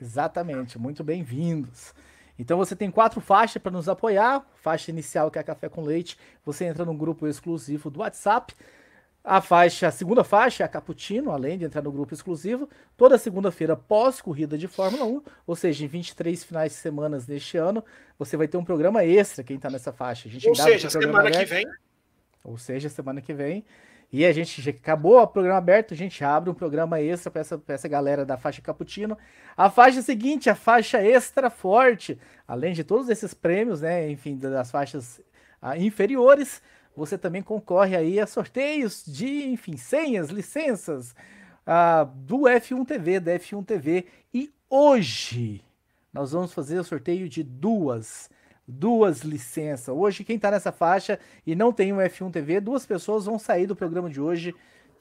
Exatamente, 0.01 0.79
muito 0.79 1.03
bem-vindos. 1.03 1.93
Então 2.39 2.57
você 2.57 2.73
tem 2.73 2.89
quatro 2.89 3.19
faixas 3.19 3.61
para 3.61 3.73
nos 3.73 3.89
apoiar. 3.89 4.45
Faixa 4.61 4.91
inicial, 4.91 5.29
que 5.29 5.37
é 5.37 5.43
café 5.43 5.67
com 5.67 5.83
leite. 5.83 6.17
Você 6.45 6.63
entra 6.63 6.85
num 6.85 6.95
grupo 6.95 7.27
exclusivo 7.27 7.89
do 7.89 7.99
WhatsApp. 7.99 8.55
A 9.23 9.39
faixa, 9.39 9.87
a 9.87 9.91
segunda 9.91 10.21
faixa 10.21 10.63
é 10.63 10.65
a 10.65 10.69
Cappuccino, 10.69 11.31
além 11.31 11.57
de 11.57 11.63
entrar 11.63 11.81
no 11.81 11.91
grupo 11.93 12.13
exclusivo, 12.13 12.67
toda 12.97 13.17
segunda-feira 13.17 13.73
pós 13.73 14.19
corrida 14.19 14.57
de 14.57 14.67
Fórmula 14.67 15.05
1, 15.05 15.21
ou 15.47 15.55
seja, 15.55 15.85
em 15.85 15.87
23 15.87 16.43
finais 16.43 16.73
de 16.73 16.77
semana 16.77 17.17
neste 17.25 17.55
ano, 17.55 17.81
você 18.19 18.35
vai 18.35 18.49
ter 18.49 18.57
um 18.57 18.65
programa 18.65 19.05
extra 19.05 19.41
quem 19.41 19.55
está 19.55 19.69
nessa 19.69 19.93
faixa. 19.93 20.27
A 20.27 20.31
gente 20.31 20.49
ou 20.49 20.53
seja, 20.53 20.89
semana 20.89 21.31
que 21.31 21.45
vem. 21.45 21.65
Ou 22.43 22.57
seja, 22.57 22.89
semana 22.89 23.21
que 23.21 23.33
vem. 23.33 23.63
E 24.11 24.25
a 24.25 24.33
gente 24.33 24.61
já 24.61 24.71
acabou 24.71 25.17
o 25.17 25.25
programa 25.25 25.57
aberto, 25.57 25.93
a 25.93 25.97
gente 25.97 26.21
abre 26.21 26.49
um 26.49 26.53
programa 26.53 26.99
extra 26.99 27.31
para 27.31 27.41
essa, 27.41 27.59
essa 27.69 27.87
galera 27.87 28.25
da 28.25 28.37
faixa 28.37 28.61
Cappuccino. 28.61 29.17
A 29.55 29.69
faixa 29.69 30.01
seguinte, 30.01 30.49
a 30.49 30.55
faixa 30.55 31.01
extra 31.01 31.49
forte, 31.49 32.19
além 32.45 32.73
de 32.73 32.83
todos 32.83 33.07
esses 33.07 33.33
prêmios, 33.33 33.79
né, 33.79 34.11
enfim, 34.11 34.37
das 34.37 34.69
faixas 34.69 35.21
ah, 35.61 35.77
inferiores, 35.77 36.61
você 36.95 37.17
também 37.17 37.41
concorre 37.41 37.95
aí 37.95 38.19
a 38.19 38.27
sorteios 38.27 39.03
de, 39.05 39.47
enfim, 39.47 39.77
senhas, 39.77 40.29
licenças 40.29 41.15
uh, 41.67 42.05
do 42.15 42.41
F1 42.41 42.85
TV, 42.85 43.19
da 43.19 43.33
F1 43.39 43.65
TV. 43.65 44.05
E 44.33 44.51
hoje 44.69 45.63
nós 46.11 46.31
vamos 46.31 46.53
fazer 46.53 46.77
o 46.77 46.83
sorteio 46.83 47.27
de 47.27 47.41
duas, 47.41 48.29
duas 48.67 49.21
licenças. 49.21 49.89
Hoje, 49.89 50.23
quem 50.23 50.35
está 50.35 50.51
nessa 50.51 50.71
faixa 50.71 51.19
e 51.45 51.55
não 51.55 51.73
tem 51.73 51.91
um 51.91 51.97
F1 51.97 52.31
TV, 52.31 52.61
duas 52.61 52.85
pessoas 52.85 53.25
vão 53.25 53.39
sair 53.39 53.65
do 53.65 53.75
programa 53.75 54.09
de 54.09 54.21
hoje 54.21 54.53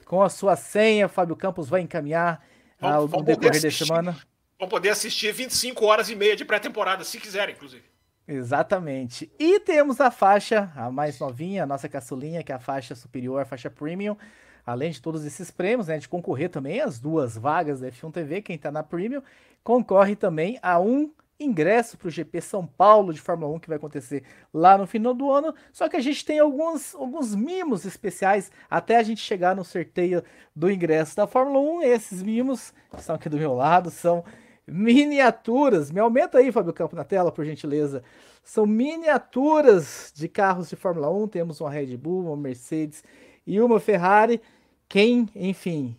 com 0.06 0.22
a 0.22 0.30
sua 0.30 0.56
senha. 0.56 1.08
Fábio 1.08 1.36
Campos 1.36 1.68
vai 1.68 1.82
encaminhar 1.82 2.42
ao 2.80 3.04
uh, 3.04 3.22
decorrer 3.22 3.60
da 3.60 3.70
semana. 3.70 4.16
Vão 4.58 4.68
poder 4.68 4.90
assistir 4.90 5.32
25 5.32 5.84
horas 5.84 6.08
e 6.08 6.14
meia 6.14 6.36
de 6.36 6.44
pré-temporada, 6.44 7.04
se 7.04 7.18
quiserem, 7.18 7.54
inclusive. 7.54 7.91
Exatamente. 8.26 9.30
E 9.38 9.58
temos 9.60 10.00
a 10.00 10.10
faixa, 10.10 10.70
a 10.76 10.90
mais 10.90 11.18
novinha, 11.18 11.64
a 11.64 11.66
nossa 11.66 11.88
caçulinha, 11.88 12.42
que 12.42 12.52
é 12.52 12.54
a 12.54 12.58
faixa 12.58 12.94
superior, 12.94 13.42
a 13.42 13.44
faixa 13.44 13.68
premium. 13.68 14.16
Além 14.64 14.92
de 14.92 15.02
todos 15.02 15.24
esses 15.24 15.50
prêmios, 15.50 15.88
né, 15.88 15.98
de 15.98 16.08
concorrer 16.08 16.48
também 16.48 16.80
às 16.80 17.00
duas 17.00 17.36
vagas 17.36 17.80
da 17.80 17.88
F1 17.88 18.12
TV, 18.12 18.42
quem 18.42 18.54
está 18.54 18.70
na 18.70 18.82
premium, 18.82 19.20
concorre 19.64 20.14
também 20.14 20.58
a 20.62 20.78
um 20.78 21.10
ingresso 21.38 21.98
para 21.98 22.06
o 22.06 22.10
GP 22.10 22.40
São 22.40 22.64
Paulo 22.64 23.12
de 23.12 23.20
Fórmula 23.20 23.52
1 23.54 23.58
que 23.58 23.68
vai 23.68 23.76
acontecer 23.76 24.22
lá 24.54 24.78
no 24.78 24.86
final 24.86 25.12
do 25.12 25.30
ano. 25.30 25.52
Só 25.72 25.88
que 25.88 25.96
a 25.96 26.00
gente 26.00 26.24
tem 26.24 26.38
alguns, 26.38 26.94
alguns 26.94 27.34
mimos 27.34 27.84
especiais 27.84 28.52
até 28.70 28.96
a 28.96 29.02
gente 29.02 29.20
chegar 29.20 29.56
no 29.56 29.64
sorteio 29.64 30.22
do 30.54 30.70
ingresso 30.70 31.16
da 31.16 31.26
Fórmula 31.26 31.58
1. 31.58 31.82
Esses 31.82 32.22
mimos, 32.22 32.72
que 32.92 33.00
estão 33.00 33.16
aqui 33.16 33.28
do 33.28 33.38
meu 33.38 33.54
lado, 33.54 33.90
são 33.90 34.24
miniaturas. 34.66 35.90
Me 35.90 36.00
aumenta 36.00 36.38
aí, 36.38 36.52
Fábio 36.52 36.72
Campo, 36.72 36.96
na 36.96 37.04
tela, 37.04 37.32
por 37.32 37.44
gentileza. 37.44 38.02
São 38.42 38.66
miniaturas 38.66 40.12
de 40.14 40.28
carros 40.28 40.68
de 40.68 40.76
Fórmula 40.76 41.10
1. 41.10 41.28
Temos 41.28 41.60
uma 41.60 41.70
Red 41.70 41.96
Bull, 41.96 42.26
uma 42.26 42.36
Mercedes 42.36 43.04
e 43.46 43.60
uma 43.60 43.78
Ferrari. 43.78 44.40
Quem, 44.88 45.28
enfim, 45.34 45.96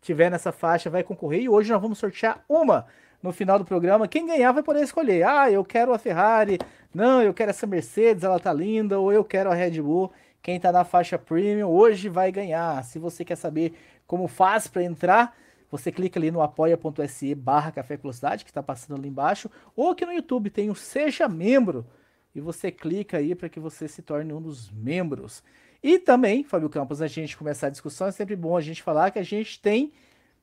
tiver 0.00 0.30
nessa 0.30 0.52
faixa 0.52 0.90
vai 0.90 1.02
concorrer. 1.02 1.42
E 1.42 1.48
hoje 1.48 1.72
nós 1.72 1.80
vamos 1.80 1.98
sortear 1.98 2.44
uma 2.48 2.86
no 3.22 3.32
final 3.32 3.58
do 3.58 3.64
programa. 3.64 4.06
Quem 4.06 4.26
ganhar 4.26 4.52
vai 4.52 4.62
poder 4.62 4.82
escolher. 4.82 5.24
Ah, 5.24 5.50
eu 5.50 5.64
quero 5.64 5.92
a 5.92 5.98
Ferrari. 5.98 6.58
Não, 6.94 7.22
eu 7.22 7.34
quero 7.34 7.50
essa 7.50 7.66
Mercedes, 7.66 8.24
ela 8.24 8.38
tá 8.38 8.52
linda. 8.52 8.98
Ou 8.98 9.12
eu 9.12 9.24
quero 9.24 9.50
a 9.50 9.54
Red 9.54 9.80
Bull. 9.82 10.12
Quem 10.42 10.58
tá 10.60 10.70
na 10.70 10.84
faixa 10.84 11.18
premium 11.18 11.68
hoje 11.68 12.08
vai 12.08 12.30
ganhar. 12.30 12.84
Se 12.84 12.98
você 12.98 13.24
quer 13.24 13.36
saber 13.36 13.74
como 14.06 14.28
faz 14.28 14.66
para 14.68 14.82
entrar, 14.82 15.36
você 15.70 15.92
clica 15.92 16.18
ali 16.18 16.30
no 16.30 16.40
apoia.se 16.40 17.34
barra 17.34 17.72
Café 17.72 17.96
Velocidade, 17.96 18.44
que 18.44 18.50
está 18.50 18.62
passando 18.62 18.98
ali 18.98 19.08
embaixo, 19.08 19.50
ou 19.76 19.90
aqui 19.90 20.04
no 20.06 20.12
YouTube 20.12 20.50
tem 20.50 20.70
o 20.70 20.74
Seja 20.74 21.28
Membro, 21.28 21.86
e 22.34 22.40
você 22.40 22.70
clica 22.70 23.18
aí 23.18 23.34
para 23.34 23.48
que 23.48 23.60
você 23.60 23.88
se 23.88 24.02
torne 24.02 24.32
um 24.32 24.40
dos 24.40 24.70
membros. 24.70 25.42
E 25.82 25.98
também, 25.98 26.42
Fábio 26.42 26.68
Campos, 26.68 27.00
a 27.00 27.06
gente 27.06 27.36
começar 27.36 27.68
a 27.68 27.70
discussão, 27.70 28.06
é 28.06 28.12
sempre 28.12 28.34
bom 28.34 28.56
a 28.56 28.60
gente 28.60 28.82
falar 28.82 29.10
que 29.10 29.18
a 29.18 29.24
gente 29.24 29.60
tem 29.60 29.92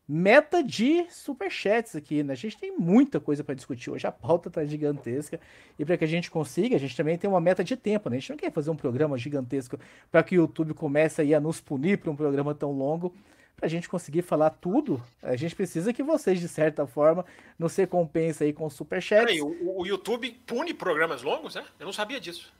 meta 0.07 0.63
de 0.63 1.05
superchats 1.09 1.95
aqui, 1.95 2.21
né? 2.21 2.33
A 2.33 2.37
gente 2.37 2.57
tem 2.57 2.77
muita 2.77 3.19
coisa 3.19 3.43
para 3.43 3.55
discutir 3.55 3.89
hoje, 3.89 4.05
a 4.05 4.11
pauta 4.11 4.49
tá 4.49 4.63
gigantesca. 4.63 5.39
E 5.79 5.83
para 5.83 5.97
que 5.97 6.03
a 6.03 6.07
gente 6.07 6.29
consiga, 6.29 6.75
a 6.75 6.79
gente 6.79 6.95
também 6.95 7.17
tem 7.17 7.29
uma 7.29 7.41
meta 7.41 7.63
de 7.63 7.75
tempo, 7.75 8.09
né? 8.09 8.17
A 8.17 8.19
gente 8.19 8.29
não 8.29 8.37
quer 8.37 8.51
fazer 8.51 8.69
um 8.69 8.75
programa 8.75 9.17
gigantesco 9.17 9.79
para 10.11 10.23
que 10.23 10.37
o 10.37 10.41
YouTube 10.41 10.73
comece 10.73 11.21
aí 11.21 11.33
a 11.33 11.39
nos 11.39 11.59
punir 11.59 11.97
para 11.97 12.11
um 12.11 12.15
programa 12.15 12.53
tão 12.53 12.71
longo 12.71 13.13
para 13.55 13.67
a 13.67 13.69
gente 13.69 13.87
conseguir 13.87 14.21
falar 14.21 14.49
tudo, 14.49 15.01
a 15.23 15.35
gente 15.35 15.55
precisa 15.55 15.93
que 15.93 16.03
vocês, 16.03 16.39
de 16.39 16.47
certa 16.47 16.85
forma, 16.85 17.25
nos 17.57 17.75
recompensem 17.75 18.47
aí 18.47 18.53
com 18.53 18.69
superchat. 18.69 19.25
Peraí, 19.25 19.41
o, 19.41 19.79
o 19.79 19.85
YouTube 19.85 20.31
pune 20.45 20.73
programas 20.73 21.21
longos, 21.21 21.55
né? 21.55 21.63
Eu 21.79 21.85
não 21.85 21.93
sabia 21.93 22.19
disso. 22.19 22.53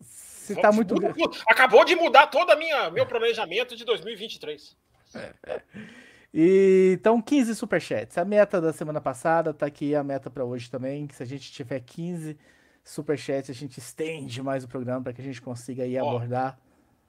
Se 0.00 0.56
tá 0.56 0.72
muito... 0.72 0.94
Acabou 1.46 1.84
de 1.84 1.94
mudar 1.94 2.26
todo 2.28 2.56
minha 2.56 2.90
meu 2.90 3.06
planejamento 3.06 3.76
de 3.76 3.84
2023. 3.84 4.76
É. 5.14 5.32
E, 6.32 6.92
então, 6.94 7.20
15 7.20 7.56
superchats. 7.56 8.16
A 8.16 8.24
meta 8.24 8.60
da 8.60 8.72
semana 8.72 9.00
passada 9.00 9.52
tá 9.52 9.66
aqui 9.66 9.96
a 9.96 10.04
meta 10.04 10.30
para 10.30 10.44
hoje 10.44 10.70
também. 10.70 11.08
Se 11.12 11.24
a 11.24 11.26
gente 11.26 11.50
tiver 11.50 11.80
15 11.80 12.38
superchats, 12.84 13.50
a 13.50 13.52
gente 13.52 13.78
estende 13.78 14.40
mais 14.40 14.62
o 14.62 14.68
programa 14.68 15.02
para 15.02 15.12
que 15.12 15.20
a 15.20 15.24
gente 15.24 15.42
consiga 15.42 15.82
aí 15.82 15.98
Ó, 15.98 16.08
abordar 16.08 16.56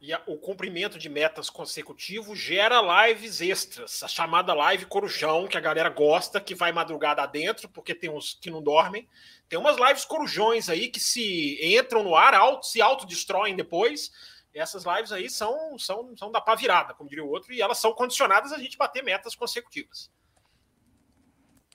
e 0.01 0.11
a, 0.11 0.21
o 0.25 0.35
cumprimento 0.35 0.97
de 0.97 1.07
metas 1.07 1.47
consecutivos 1.47 2.37
gera 2.39 2.81
lives 3.05 3.39
extras, 3.39 4.01
a 4.01 4.07
chamada 4.07 4.51
live 4.51 4.87
corujão, 4.87 5.47
que 5.47 5.55
a 5.55 5.61
galera 5.61 5.89
gosta, 5.89 6.41
que 6.41 6.55
vai 6.55 6.71
madrugada 6.71 7.21
adentro, 7.21 7.69
porque 7.69 7.93
tem 7.93 8.09
uns 8.09 8.33
que 8.33 8.49
não 8.49 8.63
dormem. 8.63 9.07
Tem 9.47 9.59
umas 9.59 9.77
lives 9.77 10.03
corujões 10.03 10.69
aí 10.69 10.87
que 10.87 10.99
se 10.99 11.59
entram 11.77 12.01
no 12.01 12.15
ar, 12.15 12.33
auto, 12.33 12.65
se 12.65 12.81
autodestroem 12.81 13.55
depois. 13.55 14.11
Essas 14.51 14.85
lives 14.85 15.11
aí 15.11 15.29
são, 15.29 15.77
são, 15.77 16.17
são 16.17 16.31
da 16.31 16.41
pá 16.41 16.55
virada, 16.55 16.95
como 16.95 17.07
diria 17.07 17.23
o 17.23 17.29
outro, 17.29 17.53
e 17.53 17.61
elas 17.61 17.77
são 17.77 17.93
condicionadas 17.93 18.51
a 18.51 18.57
gente 18.57 18.77
bater 18.77 19.03
metas 19.03 19.35
consecutivas. 19.35 20.11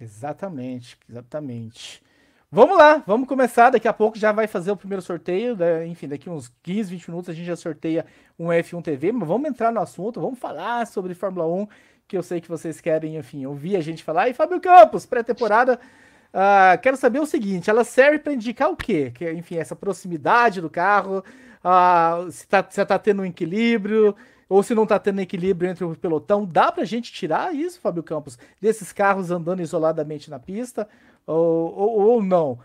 Exatamente, 0.01 0.99
exatamente. 1.09 2.03
Vamos 2.51 2.79
lá, 2.79 3.03
vamos 3.05 3.27
começar. 3.27 3.71
Daqui 3.71 3.89
a 3.89 3.93
pouco 3.93 4.17
já 4.17 4.31
vai 4.31 4.47
fazer 4.47 4.71
o 4.71 4.77
primeiro 4.77 5.03
sorteio. 5.03 5.57
Né? 5.57 5.85
Enfim, 5.87 6.07
daqui 6.07 6.31
uns 6.31 6.53
15, 6.63 6.91
20 6.91 7.11
minutos 7.11 7.29
a 7.29 7.33
gente 7.33 7.47
já 7.47 7.57
sorteia 7.57 8.07
um 8.39 8.47
F1 8.47 8.83
TV. 8.83 9.11
Mas 9.11 9.27
vamos 9.27 9.51
entrar 9.51 9.73
no 9.73 9.81
assunto, 9.81 10.21
vamos 10.21 10.39
falar 10.39 10.87
sobre 10.87 11.13
Fórmula 11.13 11.47
1, 11.47 11.67
que 12.07 12.17
eu 12.17 12.23
sei 12.23 12.41
que 12.41 12.49
vocês 12.49 12.81
querem, 12.81 13.17
enfim, 13.17 13.45
ouvir 13.47 13.77
a 13.77 13.81
gente 13.81 14.05
falar. 14.05 14.29
E 14.29 14.35
Fábio 14.35 14.61
Campos, 14.61 15.05
pré-temporada. 15.05 15.81
Uh, 16.33 16.81
quero 16.81 16.97
saber 16.97 17.19
o 17.19 17.27
seguinte: 17.27 17.69
ela 17.69 17.83
serve 17.83 18.21
para 18.21 18.33
indicar 18.33 18.71
o 18.71 18.77
quê? 18.77 19.11
Que, 19.13 19.29
enfim, 19.33 19.57
essa 19.57 19.75
proximidade 19.75 20.61
do 20.61 20.71
carro, 20.71 21.25
uh, 21.65 22.31
se, 22.31 22.47
tá, 22.47 22.65
se 22.69 22.85
tá 22.85 22.99
tendo 22.99 23.23
um 23.23 23.27
equilíbrio, 23.27 24.15
ou 24.49 24.63
se 24.63 24.73
não 24.73 24.87
tá 24.87 25.01
tendo 25.01 25.21
equilíbrio 25.21 25.69
entre 25.69 25.85
o 25.85 25.97
pelotão. 25.97 26.47
Dá 26.47 26.71
pra 26.71 26.85
gente 26.85 27.13
tirar 27.13 27.53
isso, 27.53 27.81
Fábio 27.81 28.05
Campos, 28.05 28.39
desses 28.61 28.93
carros 28.93 29.33
andando 29.33 29.63
isoladamente 29.63 30.31
na 30.31 30.39
pista? 30.39 30.89
Ou, 31.27 31.75
ou, 31.75 32.01
ou 32.01 32.23
não. 32.23 32.59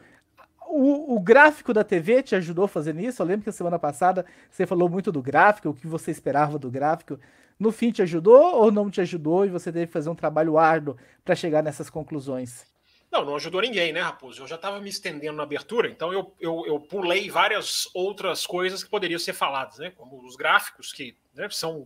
O, 0.67 1.15
o, 1.15 1.19
gráfico 1.19 1.73
da 1.73 1.83
TV 1.83 2.23
te 2.23 2.35
ajudou 2.35 2.65
a 2.65 2.67
fazer 2.67 2.95
isso? 2.97 3.21
Eu 3.21 3.25
lembro 3.25 3.43
que 3.43 3.49
a 3.49 3.53
semana 3.53 3.77
passada 3.77 4.25
você 4.49 4.65
falou 4.65 4.87
muito 4.87 5.11
do 5.11 5.21
gráfico, 5.21 5.69
o 5.69 5.73
que 5.73 5.87
você 5.87 6.11
esperava 6.11 6.57
do 6.57 6.71
gráfico. 6.71 7.19
No 7.59 7.71
fim, 7.71 7.91
te 7.91 8.01
ajudou 8.01 8.55
ou 8.55 8.71
não 8.71 8.89
te 8.89 9.01
ajudou 9.01 9.45
e 9.45 9.49
você 9.49 9.71
teve 9.71 9.87
que 9.87 9.93
fazer 9.93 10.09
um 10.09 10.15
trabalho 10.15 10.57
árduo 10.57 10.95
para 11.25 11.35
chegar 11.35 11.61
nessas 11.61 11.89
conclusões? 11.89 12.65
Não, 13.11 13.25
não 13.25 13.35
ajudou 13.35 13.61
ninguém, 13.61 13.91
né, 13.91 13.99
Raposo? 13.99 14.41
Eu 14.41 14.47
já 14.47 14.55
estava 14.55 14.79
me 14.79 14.89
estendendo 14.89 15.35
na 15.35 15.43
abertura, 15.43 15.89
então 15.89 16.13
eu, 16.13 16.33
eu, 16.39 16.63
eu, 16.65 16.79
pulei 16.79 17.29
várias 17.29 17.89
outras 17.93 18.47
coisas 18.47 18.81
que 18.81 18.89
poderiam 18.89 19.19
ser 19.19 19.33
faladas, 19.33 19.79
né? 19.79 19.91
Como 19.91 20.25
os 20.25 20.37
gráficos, 20.37 20.93
que 20.93 21.17
né, 21.35 21.49
são, 21.51 21.85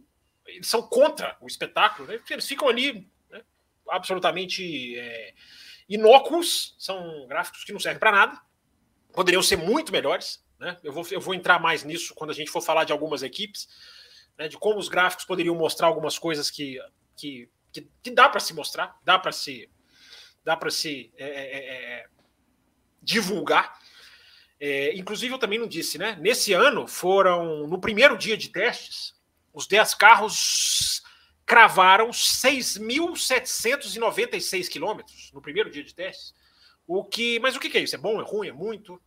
são 0.61 0.83
contra 0.83 1.35
o 1.41 1.47
espetáculo, 1.47 2.07
né? 2.07 2.19
Eles 2.29 2.47
ficam 2.47 2.69
ali 2.69 3.09
né, 3.31 3.41
absolutamente. 3.89 4.95
É, 4.99 5.33
inócuos, 5.87 6.75
são 6.79 7.27
gráficos 7.27 7.63
que 7.63 7.71
não 7.71 7.79
servem 7.79 7.99
para 7.99 8.11
nada, 8.11 8.41
poderiam 9.13 9.41
ser 9.41 9.57
muito 9.57 9.91
melhores. 9.91 10.43
Né? 10.59 10.77
Eu, 10.83 10.91
vou, 10.91 11.05
eu 11.11 11.21
vou 11.21 11.33
entrar 11.33 11.59
mais 11.59 11.83
nisso 11.83 12.13
quando 12.15 12.31
a 12.31 12.33
gente 12.33 12.51
for 12.51 12.61
falar 12.61 12.83
de 12.83 12.91
algumas 12.91 13.23
equipes, 13.23 13.67
né, 14.37 14.47
de 14.47 14.57
como 14.57 14.79
os 14.79 14.89
gráficos 14.89 15.25
poderiam 15.25 15.55
mostrar 15.55 15.87
algumas 15.87 16.19
coisas 16.19 16.49
que, 16.49 16.79
que, 17.15 17.49
que, 17.71 17.89
que 18.03 18.11
dá 18.11 18.27
para 18.27 18.39
se 18.39 18.53
mostrar, 18.53 18.99
dá 19.03 19.17
para 19.17 19.31
se, 19.31 19.69
dá 20.43 20.57
se 20.69 21.11
é, 21.17 21.25
é, 21.25 21.57
é, 21.57 21.99
é 21.99 22.05
divulgar. 23.01 23.79
É, 24.59 24.95
inclusive, 24.95 25.33
eu 25.33 25.39
também 25.39 25.59
não 25.59 25.67
disse, 25.67 25.97
né? 25.97 26.17
Nesse 26.19 26.53
ano 26.53 26.87
foram, 26.87 27.67
no 27.67 27.79
primeiro 27.79 28.17
dia 28.17 28.37
de 28.37 28.49
testes, 28.49 29.13
os 29.53 29.67
10 29.67 29.93
carros 29.95 31.01
cravaram 31.45 32.09
6.796 32.09 34.67
quilômetros 34.67 35.31
no 35.33 35.41
primeiro 35.41 35.69
dia 35.69 35.83
de 35.83 35.93
testes. 35.93 36.33
O 36.87 37.03
que, 37.03 37.39
mas 37.39 37.55
o 37.55 37.59
que 37.59 37.77
é 37.77 37.81
isso? 37.81 37.95
É 37.95 37.97
bom? 37.97 38.21
É 38.21 38.23
ruim? 38.23 38.47
É 38.47 38.51
muito? 38.51 39.01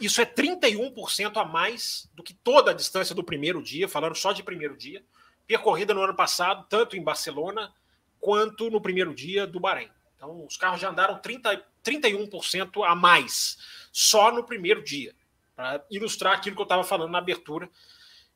Isso 0.00 0.20
é 0.20 0.26
31% 0.26 1.36
a 1.36 1.44
mais 1.44 2.08
do 2.14 2.22
que 2.22 2.34
toda 2.34 2.70
a 2.70 2.74
distância 2.74 3.14
do 3.14 3.24
primeiro 3.24 3.62
dia, 3.62 3.88
falando 3.88 4.14
só 4.14 4.32
de 4.32 4.42
primeiro 4.42 4.76
dia, 4.76 5.02
percorrida 5.46 5.94
no 5.94 6.02
ano 6.02 6.14
passado, 6.14 6.66
tanto 6.68 6.96
em 6.96 7.02
Barcelona 7.02 7.72
quanto 8.20 8.70
no 8.70 8.80
primeiro 8.80 9.14
dia 9.14 9.46
do 9.46 9.58
Bahrein. 9.58 9.90
Então, 10.16 10.44
os 10.44 10.56
carros 10.56 10.80
já 10.80 10.90
andaram 10.90 11.18
30, 11.18 11.64
31% 11.84 12.86
a 12.86 12.94
mais 12.94 13.58
só 13.92 14.32
no 14.32 14.44
primeiro 14.44 14.82
dia, 14.82 15.14
para 15.56 15.84
ilustrar 15.90 16.34
aquilo 16.34 16.54
que 16.54 16.62
eu 16.62 16.64
estava 16.64 16.84
falando 16.84 17.10
na 17.10 17.18
abertura, 17.18 17.68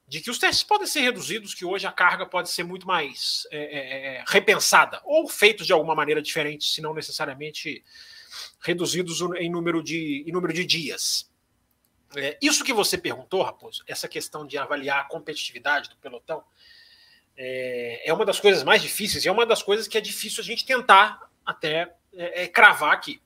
de 0.07 0.21
que 0.21 0.31
os 0.31 0.39
testes 0.39 0.65
podem 0.65 0.87
ser 0.87 1.01
reduzidos, 1.01 1.55
que 1.55 1.65
hoje 1.65 1.87
a 1.87 1.93
carga 1.93 2.27
pode 2.27 2.51
ser 2.51 2.65
muito 2.65 2.87
mais 2.87 3.47
é, 3.51 3.59
é, 3.59 4.17
é 4.17 4.25
repensada, 4.27 5.01
ou 5.05 5.29
feitos 5.29 5.67
de 5.67 5.73
alguma 5.73 5.95
maneira 5.95 6.21
diferente, 6.21 6.65
se 6.65 6.83
não 6.83 6.93
necessariamente 6.93 7.83
reduzidos 8.61 9.21
em 9.37 9.51
número 9.51 9.83
de, 9.83 10.25
em 10.27 10.33
número 10.33 10.53
de 10.53 10.65
dias. 10.65 11.31
É, 12.17 12.39
isso 12.43 12.65
que 12.65 12.73
você 12.73 12.99
perguntou, 12.99 13.43
Raposo, 13.43 13.83
essa 13.87 14.07
questão 14.07 14.47
de 14.47 14.59
avaliar 14.59 15.01
a 15.01 15.05
competitividade 15.05 15.89
do 15.89 15.97
pelotão, 15.97 16.45
é, 17.37 18.09
é 18.09 18.13
uma 18.13 18.27
das 18.27 18.39
coisas 18.39 18.63
mais 18.63 18.83
difíceis 18.83 19.25
e 19.25 19.29
é 19.29 19.33
uma 19.33 19.47
das 19.47 19.63
coisas 19.63 19.89
que 19.89 19.97
é 19.97 20.01
difícil 20.01 20.43
a 20.43 20.45
gente 20.45 20.67
tentar 20.67 21.31
até 21.45 21.95
é, 22.15 22.45
é, 22.45 22.49
cravar 22.49 22.93
aqui. 22.93 23.23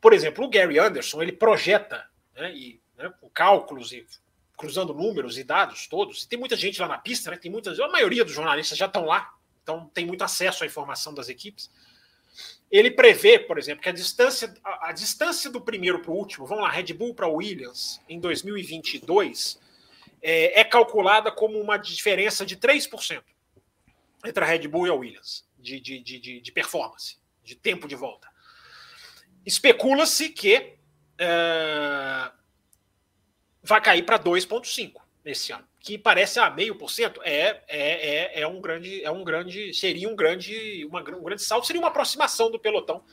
Por 0.00 0.12
exemplo, 0.12 0.44
o 0.44 0.48
Gary 0.48 0.78
Anderson 0.78 1.22
ele 1.22 1.32
projeta, 1.32 2.08
né, 2.34 2.52
e, 2.52 2.80
né, 2.96 3.12
com 3.20 3.28
cálculos 3.30 3.92
e 3.92 4.04
cruzando 4.56 4.94
números 4.94 5.36
e 5.38 5.44
dados 5.44 5.86
todos, 5.86 6.22
e 6.22 6.28
tem 6.28 6.38
muita 6.38 6.56
gente 6.56 6.80
lá 6.80 6.88
na 6.88 6.98
pista, 6.98 7.30
né, 7.30 7.36
tem 7.36 7.50
muitas, 7.50 7.78
a 7.78 7.88
maioria 7.88 8.24
dos 8.24 8.32
jornalistas 8.32 8.78
já 8.78 8.86
estão 8.86 9.04
lá, 9.04 9.34
então 9.62 9.90
tem 9.92 10.06
muito 10.06 10.22
acesso 10.22 10.64
à 10.64 10.66
informação 10.66 11.12
das 11.12 11.28
equipes. 11.28 11.70
Ele 12.70 12.90
prevê, 12.90 13.38
por 13.38 13.58
exemplo, 13.58 13.82
que 13.82 13.88
a 13.88 13.92
distância, 13.92 14.54
a, 14.64 14.88
a 14.88 14.92
distância 14.92 15.50
do 15.50 15.60
primeiro 15.60 16.00
para 16.00 16.10
o 16.10 16.14
último, 16.14 16.46
vamos 16.46 16.64
lá, 16.64 16.70
Red 16.70 16.92
Bull 16.94 17.14
para 17.14 17.28
Williams, 17.28 18.00
em 18.08 18.18
2022, 18.18 19.60
é, 20.22 20.60
é, 20.60 20.64
calculada 20.64 21.30
como 21.30 21.60
uma 21.60 21.76
diferença 21.76 22.44
de 22.44 22.56
3% 22.56 23.22
entre 24.24 24.44
a 24.44 24.46
Red 24.46 24.66
Bull 24.66 24.86
e 24.86 24.90
a 24.90 24.94
Williams, 24.94 25.46
de, 25.58 25.78
de, 25.78 26.00
de, 26.00 26.40
de 26.40 26.52
performance, 26.52 27.18
de 27.44 27.54
tempo 27.54 27.86
de 27.86 27.94
volta. 27.94 28.28
Especula-se 29.44 30.30
que 30.30 30.76
é, 31.18 32.32
vai 33.66 33.80
cair 33.80 34.02
para 34.02 34.18
2,5% 34.18 34.94
esse 35.24 35.52
ano 35.52 35.66
que 35.86 35.96
parece 35.96 36.40
a 36.40 36.50
meio 36.50 36.74
por 36.74 36.90
cento, 36.90 37.20
é, 37.22 37.62
é, 37.68 38.38
é, 38.38 38.40
é 38.40 38.46
um 38.48 38.60
grande, 38.60 39.04
é 39.04 39.10
um 39.10 39.22
grande, 39.22 39.72
seria 39.72 40.08
um 40.08 40.16
grande, 40.16 40.84
uma, 40.84 40.98
um 40.98 41.22
grande 41.22 41.42
salto, 41.42 41.64
seria 41.64 41.80
uma 41.80 41.86
aproximação 41.86 42.50
do 42.50 42.58
pelotão 42.58 43.04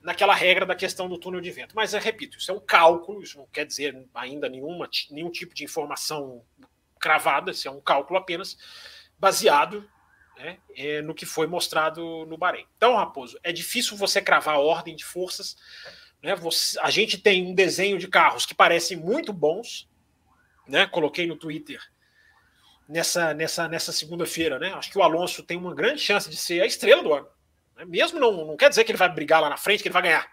naquela 0.00 0.34
regra 0.34 0.64
da 0.64 0.74
questão 0.74 1.10
do 1.10 1.18
túnel 1.18 1.42
de 1.42 1.50
vento. 1.50 1.76
Mas, 1.76 1.92
repito, 1.92 2.38
isso 2.38 2.50
é 2.50 2.54
um 2.54 2.60
cálculo, 2.60 3.22
isso 3.22 3.36
não 3.36 3.46
quer 3.48 3.66
dizer 3.66 3.94
ainda 4.14 4.48
nenhuma, 4.48 4.88
nenhum 5.10 5.30
tipo 5.30 5.54
de 5.54 5.62
informação 5.62 6.42
cravada, 6.98 7.50
isso 7.50 7.68
é 7.68 7.70
um 7.70 7.82
cálculo 7.82 8.18
apenas 8.18 8.56
baseado 9.18 9.86
né, 10.38 10.56
é, 10.74 11.02
no 11.02 11.14
que 11.14 11.26
foi 11.26 11.46
mostrado 11.46 12.24
no 12.24 12.38
Bahrein. 12.38 12.66
Então, 12.78 12.96
Raposo, 12.96 13.38
é 13.42 13.52
difícil 13.52 13.94
você 13.94 14.22
cravar 14.22 14.54
a 14.54 14.58
ordem 14.58 14.96
de 14.96 15.04
forças. 15.04 15.54
Né, 16.24 16.34
você, 16.34 16.80
a 16.80 16.88
gente 16.88 17.18
tem 17.18 17.46
um 17.46 17.54
desenho 17.54 17.98
de 17.98 18.08
carros 18.08 18.46
que 18.46 18.54
parecem 18.54 18.96
muito 18.96 19.30
bons, 19.30 19.86
né? 20.66 20.86
Coloquei 20.86 21.26
no 21.26 21.36
Twitter 21.36 21.78
nessa, 22.88 23.34
nessa, 23.34 23.68
nessa 23.68 23.92
segunda-feira, 23.92 24.58
né? 24.58 24.72
Acho 24.72 24.90
que 24.90 24.96
o 24.96 25.02
Alonso 25.02 25.42
tem 25.42 25.58
uma 25.58 25.74
grande 25.74 26.00
chance 26.00 26.30
de 26.30 26.36
ser 26.38 26.62
a 26.62 26.66
estrela 26.66 27.02
do 27.02 27.12
ano. 27.12 27.28
Né? 27.76 27.84
Mesmo 27.84 28.18
não, 28.18 28.46
não 28.46 28.56
quer 28.56 28.70
dizer 28.70 28.84
que 28.84 28.92
ele 28.92 28.96
vai 28.96 29.12
brigar 29.12 29.42
lá 29.42 29.50
na 29.50 29.58
frente, 29.58 29.82
que 29.82 29.88
ele 29.88 29.92
vai 29.92 30.00
ganhar. 30.00 30.26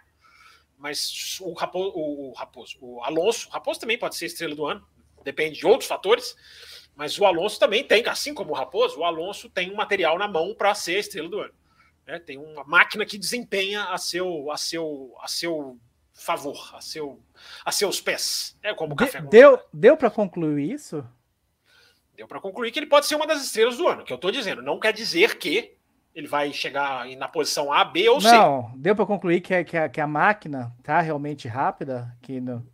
Mas 0.77 1.37
o 1.41 1.51
Raposo, 1.51 1.91
o, 1.93 2.31
Raposo, 2.37 2.77
o 2.79 3.03
Alonso, 3.03 3.49
o 3.49 3.51
Raposo 3.51 3.81
também 3.81 3.97
pode 3.97 4.15
ser 4.15 4.23
a 4.23 4.27
estrela 4.27 4.55
do 4.55 4.65
ano, 4.65 4.87
depende 5.25 5.59
de 5.59 5.67
outros 5.67 5.89
fatores. 5.89 6.37
Mas 6.95 7.19
o 7.19 7.25
Alonso 7.25 7.59
também 7.59 7.83
tem, 7.83 8.07
assim 8.07 8.33
como 8.33 8.51
o 8.51 8.55
Raposo, 8.55 8.97
o 8.99 9.03
Alonso 9.03 9.49
tem 9.49 9.69
um 9.69 9.75
material 9.75 10.17
na 10.17 10.29
mão 10.29 10.55
para 10.55 10.73
ser 10.73 10.95
a 10.95 10.99
estrela 10.99 11.27
do 11.27 11.41
ano. 11.41 11.53
Né? 12.11 12.19
Tem 12.19 12.37
uma 12.37 12.65
máquina 12.65 13.05
que 13.05 13.17
desempenha 13.17 13.85
a 13.85 13.97
seu, 13.97 14.51
a 14.51 14.57
seu, 14.57 15.15
a 15.21 15.29
seu 15.29 15.79
favor, 16.13 16.75
a, 16.75 16.81
seu, 16.81 17.23
a 17.63 17.71
seus 17.71 18.01
pés. 18.01 18.57
É 18.61 18.73
como 18.73 18.93
o 18.93 18.95
café. 18.97 19.21
deu 19.21 19.57
deu 19.71 19.95
para 19.95 20.09
concluir 20.09 20.73
isso? 20.73 21.07
Deu 22.13 22.27
para 22.27 22.41
concluir 22.41 22.69
que 22.71 22.79
ele 22.79 22.87
pode 22.87 23.05
ser 23.05 23.15
uma 23.15 23.25
das 23.25 23.41
estrelas 23.41 23.77
do 23.77 23.87
ano, 23.87 24.03
que 24.03 24.11
eu 24.11 24.15
estou 24.15 24.29
dizendo. 24.29 24.61
Não 24.61 24.77
quer 24.77 24.91
dizer 24.91 25.37
que 25.37 25.77
ele 26.13 26.27
vai 26.27 26.51
chegar 26.51 27.07
na 27.15 27.29
posição 27.29 27.71
A, 27.71 27.85
B 27.85 28.09
ou 28.09 28.19
C. 28.19 28.29
Não, 28.29 28.73
deu 28.75 28.93
para 28.93 29.05
concluir 29.05 29.39
que, 29.39 29.63
que, 29.63 29.77
a, 29.77 29.87
que 29.87 30.01
a 30.01 30.05
máquina 30.05 30.75
tá 30.83 30.99
realmente 30.99 31.47
rápida, 31.47 32.13
que 32.21 32.41
no, 32.41 32.67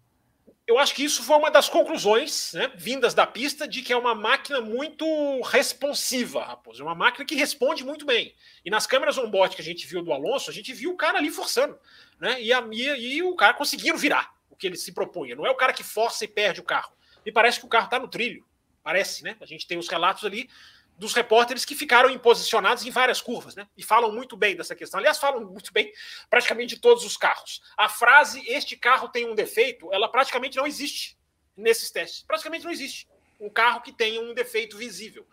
eu 0.67 0.77
acho 0.77 0.93
que 0.93 1.03
isso 1.03 1.23
foi 1.23 1.37
uma 1.37 1.49
das 1.49 1.69
conclusões 1.69 2.51
né, 2.51 2.69
vindas 2.75 3.13
da 3.13 3.25
pista 3.25 3.65
de 3.65 3.81
que 3.81 3.93
é 3.93 3.97
uma 3.97 4.13
máquina 4.13 4.59
muito 4.59 5.05
responsiva, 5.43 6.43
Raposo. 6.43 6.81
É 6.81 6.85
uma 6.85 6.93
máquina 6.93 7.25
que 7.25 7.35
responde 7.35 7.85
muito 7.85 8.05
bem. 8.05 8.35
E 8.65 8.69
nas 8.69 8.85
câmeras 8.85 9.17
on-board 9.17 9.55
que 9.55 9.61
a 9.61 9.65
gente 9.65 9.87
viu 9.87 10.03
do 10.03 10.11
Alonso, 10.11 10.49
a 10.49 10.53
gente 10.53 10.73
viu 10.73 10.91
o 10.91 10.97
cara 10.97 11.19
ali 11.19 11.31
forçando. 11.31 11.79
Né, 12.19 12.41
e, 12.41 12.51
a, 12.51 12.61
e, 12.69 13.15
e 13.15 13.23
o 13.23 13.33
cara 13.35 13.53
conseguindo 13.53 13.97
virar 13.97 14.33
o 14.49 14.57
que 14.57 14.67
ele 14.67 14.75
se 14.75 14.91
propunha. 14.91 15.35
Não 15.35 15.45
é 15.45 15.49
o 15.49 15.55
cara 15.55 15.71
que 15.71 15.83
força 15.83 16.25
e 16.25 16.27
perde 16.27 16.59
o 16.59 16.63
carro. 16.63 16.91
Me 17.25 17.31
parece 17.31 17.61
que 17.61 17.65
o 17.65 17.69
carro 17.69 17.85
está 17.85 17.97
no 17.97 18.09
trilho. 18.09 18.45
Parece, 18.83 19.23
né? 19.23 19.37
A 19.39 19.45
gente 19.45 19.65
tem 19.65 19.77
os 19.77 19.87
relatos 19.87 20.25
ali 20.25 20.49
dos 20.97 21.13
repórteres 21.13 21.63
que 21.63 21.75
ficaram 21.75 22.17
posicionados 22.17 22.85
em 22.85 22.89
várias 22.89 23.21
curvas, 23.21 23.55
né? 23.55 23.67
E 23.77 23.83
falam 23.83 24.11
muito 24.11 24.35
bem 24.35 24.55
dessa 24.55 24.75
questão. 24.75 24.99
Aliás, 24.99 25.19
falam 25.19 25.45
muito 25.45 25.71
bem 25.71 25.91
praticamente 26.29 26.75
de 26.75 26.81
todos 26.81 27.05
os 27.05 27.15
carros. 27.15 27.61
A 27.77 27.87
frase 27.87 28.43
"este 28.47 28.75
carro 28.75 29.09
tem 29.09 29.29
um 29.29 29.35
defeito", 29.35 29.93
ela 29.93 30.09
praticamente 30.09 30.57
não 30.57 30.65
existe 30.65 31.17
nesses 31.55 31.91
testes. 31.91 32.23
Praticamente 32.23 32.65
não 32.65 32.71
existe 32.71 33.07
um 33.39 33.49
carro 33.49 33.81
que 33.81 33.91
tenha 33.91 34.19
um 34.19 34.33
defeito 34.33 34.77
visível. 34.77 35.27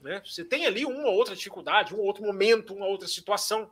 Né? 0.00 0.22
Você 0.24 0.44
tem 0.44 0.66
ali 0.66 0.84
uma 0.84 1.08
ou 1.08 1.14
outra 1.14 1.34
dificuldade, 1.34 1.94
um 1.94 2.00
outro 2.00 2.22
momento, 2.22 2.74
uma 2.74 2.86
outra 2.86 3.08
situação. 3.08 3.70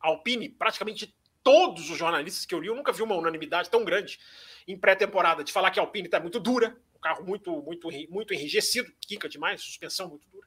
A 0.00 0.08
Alpine, 0.08 0.48
praticamente 0.48 1.14
todos 1.42 1.90
os 1.90 1.96
jornalistas 1.96 2.44
que 2.44 2.54
eu 2.54 2.60
li, 2.60 2.66
eu 2.66 2.74
nunca 2.74 2.92
vi 2.92 3.02
uma 3.02 3.14
unanimidade 3.14 3.70
tão 3.70 3.84
grande 3.84 4.18
em 4.66 4.76
pré-temporada 4.76 5.44
de 5.44 5.52
falar 5.52 5.70
que 5.70 5.78
a 5.78 5.82
Alpine 5.82 6.06
está 6.06 6.18
muito 6.18 6.40
dura, 6.40 6.76
um 6.94 6.98
carro 6.98 7.24
muito, 7.24 7.62
muito, 7.62 7.88
muito 8.10 8.34
enrijecido, 8.34 8.92
quica 9.00 9.28
demais, 9.28 9.62
suspensão 9.62 10.08
muito 10.08 10.28
dura. 10.28 10.45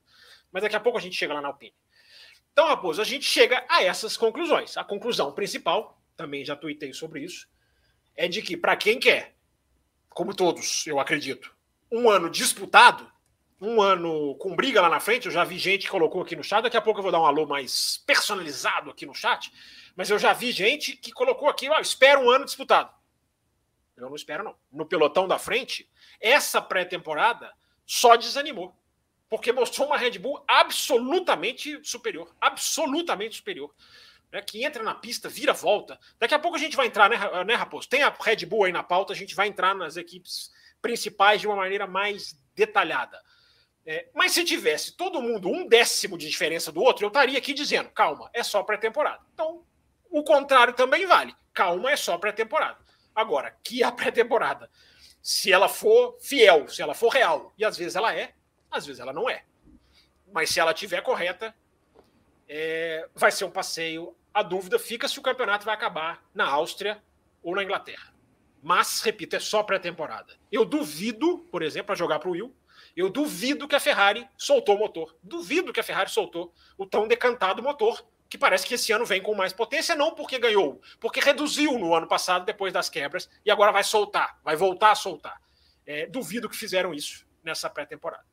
Mas 0.52 0.64
daqui 0.64 0.76
a 0.76 0.80
pouco 0.80 0.98
a 0.98 1.02
gente 1.02 1.16
chega 1.16 1.34
lá 1.34 1.42
na 1.42 1.50
Alpine. 1.50 1.76
Então, 2.52 2.68
Raposo, 2.68 3.02
a 3.02 3.06
gente 3.06 3.26
chega 3.26 3.66
a 3.70 3.84
essas 3.84 4.18
conclusões. 4.18 4.76
A 4.76 4.84
conclusão 4.84 5.32
principal, 5.32 6.02
também 6.18 6.44
já 6.44 6.56
tuitei 6.56 6.94
sobre 6.94 7.24
isso, 7.24 7.48
é 8.16 8.28
de 8.28 8.42
que 8.42 8.58
para 8.58 8.76
quem 8.76 9.00
quer, 9.00 9.36
como 10.10 10.36
todos, 10.36 10.86
eu 10.86 11.00
acredito, 11.00 11.56
um 11.92 12.10
ano 12.10 12.30
disputado, 12.30 13.10
um 13.62 13.82
ano 13.82 14.36
com 14.36 14.56
briga 14.56 14.82
lá 14.82 14.90
na 14.90 15.00
frente, 15.00 15.26
eu 15.26 15.32
já 15.32 15.44
vi 15.44 15.58
gente 15.58 15.86
que 15.86 15.92
colocou 15.92 16.22
aqui 16.22 16.36
no 16.36 16.44
chat, 16.44 16.62
daqui 16.62 16.78
a 16.78 16.82
pouco 16.82 17.00
eu 17.00 17.04
vou 17.04 17.12
dar 17.12 17.20
um 17.20 17.26
alô 17.26 17.46
mais 17.46 17.98
personalizado 18.06 18.90
aqui 18.90 19.06
no 19.06 19.14
chat, 19.14 19.52
mas 19.96 20.10
eu 20.10 20.18
já 20.18 20.34
vi 20.34 20.52
gente 20.52 20.96
que 20.96 21.12
colocou 21.12 21.50
aqui, 21.50 21.70
ó, 21.70 21.80
espera 21.80 22.20
um 22.20 22.30
ano 22.30 22.46
disputado. 22.46 22.94
Eu 23.98 24.08
não 24.10 24.16
espero, 24.16 24.44
não. 24.44 24.56
No 24.72 24.86
pelotão 24.86 25.28
da 25.28 25.38
frente, 25.38 25.90
essa 26.22 26.62
pré-temporada 26.62 27.54
só 27.86 28.16
desanimou 28.16 28.74
porque 29.30 29.52
mostrou 29.52 29.88
uma 29.88 29.98
Red 29.98 30.18
Bull 30.18 30.44
absolutamente 30.48 31.80
superior, 31.84 32.34
absolutamente 32.42 33.36
superior. 33.36 33.74
Né, 34.32 34.42
que 34.44 34.64
entra 34.64 34.84
na 34.84 34.94
pista, 34.94 35.28
vira 35.28 35.54
volta. 35.54 36.00
Daqui 36.20 36.36
a 36.36 36.40
pouco 36.40 36.56
a 36.56 36.60
gente 36.60 36.76
vai 36.76 36.86
entrar, 36.86 37.10
né, 37.10 37.18
né, 37.46 37.56
Raposo? 37.56 37.90
Tem 37.90 38.04
a 38.04 38.16
Red 38.20 38.46
Bull 38.46 38.66
aí 38.66 38.72
na 38.72 38.84
pauta, 38.84 39.12
a 39.12 39.16
gente 39.16 39.34
vai 39.34 39.48
entrar 39.48 39.74
nas 39.74 39.98
equipes 39.98 40.52
principais 40.82 41.42
de 41.42 41.48
uma 41.48 41.56
maneira 41.56 41.88
mais 41.88 42.40
detalhada. 42.54 43.20
É, 43.86 44.08
mas 44.14 44.34
se 44.34 44.44
tivesse 44.44 44.96
todo 44.96 45.22
mundo 45.22 45.50
um 45.50 45.68
décimo 45.68 46.16
de 46.16 46.30
diferença 46.30 46.72
do 46.72 46.80
outro, 46.80 47.06
eu 47.06 47.08
estaria 47.08 47.40
aqui 47.40 47.54
dizendo: 47.54 47.90
calma, 47.90 48.30
é 48.34 48.44
só 48.44 48.62
pré-temporada. 48.62 49.24
Então, 49.34 49.64
o 50.12 50.24
contrário 50.24 50.74
também 50.74 51.08
vale. 51.08 51.36
Calma, 51.52 51.90
é 51.90 51.96
só 51.96 52.16
pré-temporada. 52.18 52.78
Agora, 53.16 53.58
que 53.64 53.84
a 53.84 53.92
pré-temporada, 53.92 54.70
se 55.24 55.52
ela 55.52 55.68
for 55.68 56.18
fiel, 56.22 56.68
se 56.68 56.82
ela 56.84 56.94
for 56.94 57.10
real, 57.10 57.52
e 57.58 57.66
às 57.66 57.78
vezes 57.78 57.96
ela 57.96 58.16
é, 58.16 58.36
às 58.72 58.86
vezes 58.86 59.00
ela 59.00 59.14
não 59.14 59.30
é. 59.30 59.44
Mas 60.32 60.50
se 60.50 60.60
ela 60.60 60.74
tiver 60.74 61.02
correta, 61.02 61.56
é, 62.48 63.08
vai 63.16 63.32
ser 63.32 63.46
um 63.46 63.52
passeio. 63.52 64.16
A 64.34 64.44
dúvida 64.44 64.78
fica 64.78 65.08
se 65.08 65.20
o 65.20 65.22
campeonato 65.22 65.66
vai 65.66 65.74
acabar 65.74 66.24
na 66.34 66.48
Áustria 66.48 67.02
ou 67.42 67.56
na 67.56 67.64
Inglaterra. 67.64 68.14
Mas, 68.62 69.02
repito, 69.02 69.36
é 69.36 69.40
só 69.40 69.64
pré-temporada. 69.64 70.36
Eu 70.52 70.66
duvido, 70.66 71.40
por 71.52 71.62
exemplo, 71.62 71.88
para 71.88 71.96
jogar 71.96 72.20
para 72.20 72.30
o 72.30 72.34
Will, 72.34 72.56
eu 72.96 73.10
duvido 73.10 73.68
que 73.68 73.76
a 73.76 73.80
Ferrari 73.80 74.28
soltou 74.38 74.76
o 74.76 74.80
motor. 74.80 75.16
Duvido 75.24 75.72
que 75.72 75.80
a 75.80 75.84
Ferrari 75.84 76.10
soltou 76.10 76.54
o 76.78 76.86
tão 76.86 77.08
decantado 77.08 77.64
motor, 77.64 78.06
que 78.30 78.38
parece 78.38 78.66
que 78.66 78.76
esse 78.76 78.92
ano 78.92 79.06
vem 79.06 79.22
com 79.22 79.34
mais 79.34 79.54
potência, 79.54 79.96
não 79.96 80.14
porque 80.14 80.38
ganhou, 80.38 80.82
porque 81.00 81.20
reduziu 81.20 81.80
no 81.80 81.96
ano 81.96 82.08
passado 82.08 82.46
depois 82.46 82.72
das 82.72 82.90
quebras 82.90 83.30
e 83.44 83.50
agora 83.50 83.72
vai 83.72 83.84
soltar, 83.84 84.40
vai 84.44 84.56
voltar 84.56 84.92
a 84.92 84.96
soltar. 84.96 85.42
É, 85.86 86.06
duvido 86.06 86.50
que 86.50 86.56
fizeram 86.56 86.94
isso 86.94 87.26
nessa 87.44 87.70
pré-temporada. 87.70 88.24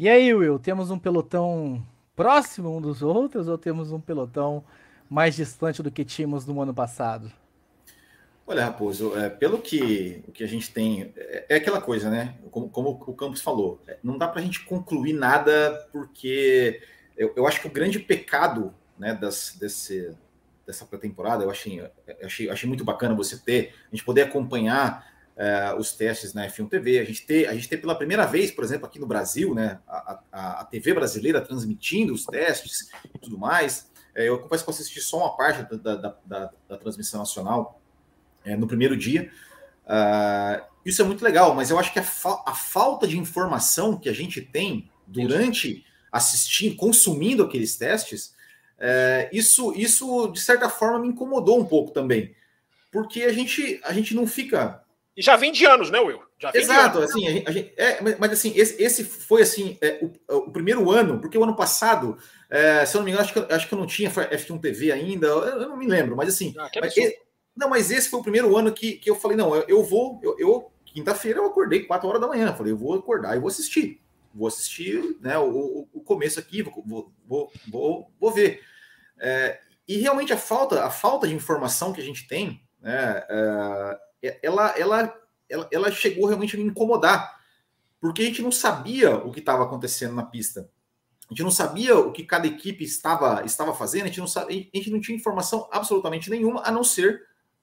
E 0.00 0.08
aí, 0.08 0.32
Will, 0.32 0.58
temos 0.58 0.90
um 0.90 0.98
pelotão 0.98 1.86
próximo 2.16 2.74
um 2.74 2.80
dos 2.80 3.02
outros 3.02 3.48
ou 3.48 3.58
temos 3.58 3.92
um 3.92 4.00
pelotão 4.00 4.64
mais 5.10 5.36
distante 5.36 5.82
do 5.82 5.90
que 5.90 6.06
tínhamos 6.06 6.46
no 6.46 6.58
ano 6.62 6.72
passado? 6.72 7.30
Olha, 8.46 8.64
Raposo, 8.64 9.14
é, 9.14 9.28
pelo 9.28 9.58
que, 9.58 10.24
o 10.26 10.32
que 10.32 10.42
a 10.42 10.46
gente 10.46 10.72
tem, 10.72 11.12
é, 11.14 11.44
é 11.50 11.54
aquela 11.56 11.82
coisa, 11.82 12.08
né? 12.08 12.34
Como, 12.50 12.70
como, 12.70 12.98
o 13.06 13.12
Campos 13.12 13.42
falou, 13.42 13.78
é, 13.86 13.98
não 14.02 14.16
dá 14.16 14.26
para 14.26 14.40
a 14.40 14.42
gente 14.42 14.64
concluir 14.64 15.12
nada, 15.12 15.86
porque 15.92 16.80
eu, 17.14 17.34
eu, 17.36 17.46
acho 17.46 17.60
que 17.60 17.66
o 17.66 17.70
grande 17.70 17.98
pecado 17.98 18.72
né, 18.98 19.12
das, 19.12 19.54
desse, 19.60 20.16
dessa 20.66 20.86
pré-temporada, 20.86 21.44
eu 21.44 21.50
achei, 21.50 21.86
achei, 22.22 22.48
achei 22.48 22.66
muito 22.66 22.86
bacana 22.86 23.14
você 23.14 23.36
ter, 23.36 23.74
a 23.92 23.94
gente 23.94 24.06
poder 24.06 24.22
acompanhar 24.22 25.09
é, 25.36 25.74
os 25.78 25.92
testes 25.92 26.34
na 26.34 26.46
F1 26.46 26.68
TV, 26.68 26.98
a 26.98 27.04
gente, 27.04 27.24
ter, 27.24 27.48
a 27.48 27.54
gente 27.54 27.68
ter 27.68 27.78
pela 27.78 27.94
primeira 27.94 28.26
vez, 28.26 28.50
por 28.50 28.62
exemplo, 28.62 28.86
aqui 28.86 28.98
no 28.98 29.06
Brasil, 29.06 29.54
né, 29.54 29.78
a, 29.88 30.20
a, 30.30 30.60
a 30.60 30.64
TV 30.64 30.92
brasileira 30.92 31.40
transmitindo 31.40 32.12
os 32.12 32.24
testes 32.26 32.90
e 33.14 33.18
tudo 33.18 33.38
mais. 33.38 33.90
É, 34.14 34.28
eu 34.28 34.38
confesso 34.38 34.64
que 34.64 34.70
eu 34.70 34.74
assisti 34.74 35.00
só 35.00 35.18
uma 35.18 35.36
parte 35.36 35.62
da, 35.76 35.96
da, 35.96 36.16
da, 36.24 36.50
da 36.68 36.76
transmissão 36.76 37.20
nacional, 37.20 37.80
é, 38.44 38.56
no 38.56 38.66
primeiro 38.66 38.96
dia. 38.96 39.30
Uh, 39.84 40.64
isso 40.84 41.02
é 41.02 41.04
muito 41.04 41.24
legal, 41.24 41.54
mas 41.54 41.70
eu 41.70 41.78
acho 41.78 41.92
que 41.92 41.98
a, 41.98 42.02
fa 42.02 42.42
a, 42.46 42.54
falta 42.54 43.06
de 43.06 43.18
informação 43.18 43.98
que 43.98 44.08
a 44.08 44.12
gente 44.12 44.40
tem 44.40 44.90
durante 45.06 45.84
assistindo, 46.10 46.76
consumindo 46.76 47.42
aqueles 47.42 47.76
testes, 47.76 48.34
é, 48.78 49.28
isso, 49.32 49.74
isso 49.76 50.28
de 50.28 50.40
certa 50.40 50.68
forma 50.68 51.00
me 51.00 51.08
incomodou 51.08 51.60
um 51.60 51.66
pouco 51.66 51.92
também, 51.92 52.34
porque 52.90 53.22
a 53.22 53.32
gente, 53.32 53.80
a 53.84 53.92
gente 53.92 54.14
não 54.14 54.26
fica. 54.26 54.82
E 55.16 55.22
já 55.22 55.36
vem 55.36 55.52
de 55.52 55.64
anos, 55.66 55.90
né, 55.90 55.98
Will? 56.00 56.22
Exato, 56.54 57.00
assim, 57.00 57.26
a 57.26 57.30
gente, 57.30 57.48
a 57.48 57.52
gente, 57.52 57.72
é, 57.76 58.16
mas 58.18 58.32
assim, 58.32 58.52
esse, 58.56 58.82
esse 58.82 59.04
foi 59.04 59.42
assim 59.42 59.76
é, 59.80 59.98
o, 60.02 60.36
o, 60.36 60.50
primeiro 60.50 60.90
ano, 60.90 61.20
porque 61.20 61.36
o 61.36 61.42
ano 61.44 61.54
passado, 61.54 62.16
é, 62.48 62.86
se 62.86 62.96
eu 62.96 63.00
não 63.00 63.04
me 63.04 63.10
engano, 63.10 63.24
acho 63.24 63.34
que, 63.34 63.52
acho 63.52 63.68
que 63.68 63.74
eu 63.74 63.78
não 63.78 63.86
tinha 63.86 64.10
F1 64.10 64.60
TV 64.60 64.92
ainda, 64.92 65.26
eu, 65.26 65.38
eu 65.44 65.68
não 65.68 65.76
me 65.76 65.86
lembro, 65.86 66.16
mas 66.16 66.28
assim, 66.28 66.54
ah, 66.56 66.70
mas, 66.80 66.94
não, 67.56 67.68
mas 67.68 67.90
esse 67.90 68.08
foi 68.08 68.20
o 68.20 68.22
primeiro 68.22 68.56
ano 68.56 68.72
que, 68.72 68.92
que 68.92 69.10
eu 69.10 69.16
falei, 69.16 69.36
não, 69.36 69.54
eu, 69.54 69.64
eu 69.68 69.84
vou, 69.84 70.18
eu, 70.22 70.36
eu 70.38 70.72
quinta-feira 70.84 71.38
eu 71.38 71.46
acordei 71.46 71.84
4 71.84 72.08
horas 72.08 72.20
da 72.20 72.28
manhã, 72.28 72.54
falei, 72.54 72.72
eu 72.72 72.78
vou 72.78 72.94
acordar 72.94 73.36
e 73.36 73.40
vou 73.40 73.48
assistir. 73.48 74.00
Vou 74.32 74.46
assistir 74.46 75.16
né, 75.20 75.36
o, 75.38 75.88
o 75.92 76.00
começo 76.00 76.38
aqui, 76.38 76.62
vou, 76.62 77.12
vou, 77.26 77.52
vou, 77.68 78.10
vou 78.18 78.30
ver. 78.30 78.62
É, 79.18 79.58
e 79.86 79.98
realmente 79.98 80.32
a 80.32 80.36
falta, 80.36 80.84
a 80.84 80.90
falta 80.90 81.26
de 81.26 81.34
informação 81.34 81.92
que 81.92 82.00
a 82.00 82.04
gente 82.04 82.28
tem, 82.28 82.62
né, 82.80 83.24
é, 83.28 83.98
ela, 84.42 84.74
ela, 84.78 85.20
ela, 85.48 85.68
ela 85.72 85.90
chegou 85.90 86.26
realmente 86.26 86.56
a 86.56 86.58
me 86.58 86.64
incomodar, 86.64 87.40
porque 88.00 88.22
a 88.22 88.24
gente 88.24 88.42
não 88.42 88.52
sabia 88.52 89.16
o 89.16 89.32
que 89.32 89.40
estava 89.40 89.64
acontecendo 89.64 90.14
na 90.14 90.24
pista. 90.24 90.70
A 91.30 91.32
gente 91.32 91.42
não 91.42 91.50
sabia 91.50 91.96
o 91.96 92.10
que 92.10 92.24
cada 92.24 92.46
equipe 92.46 92.82
estava, 92.82 93.44
estava 93.44 93.72
fazendo, 93.72 94.04
a 94.04 94.06
gente, 94.08 94.18
não 94.18 94.26
a 94.26 94.52
gente 94.52 94.90
não 94.90 95.00
tinha 95.00 95.16
informação 95.16 95.68
absolutamente 95.70 96.28
nenhuma, 96.28 96.62
a 96.64 96.72
não 96.72 96.82
ser 96.82 97.22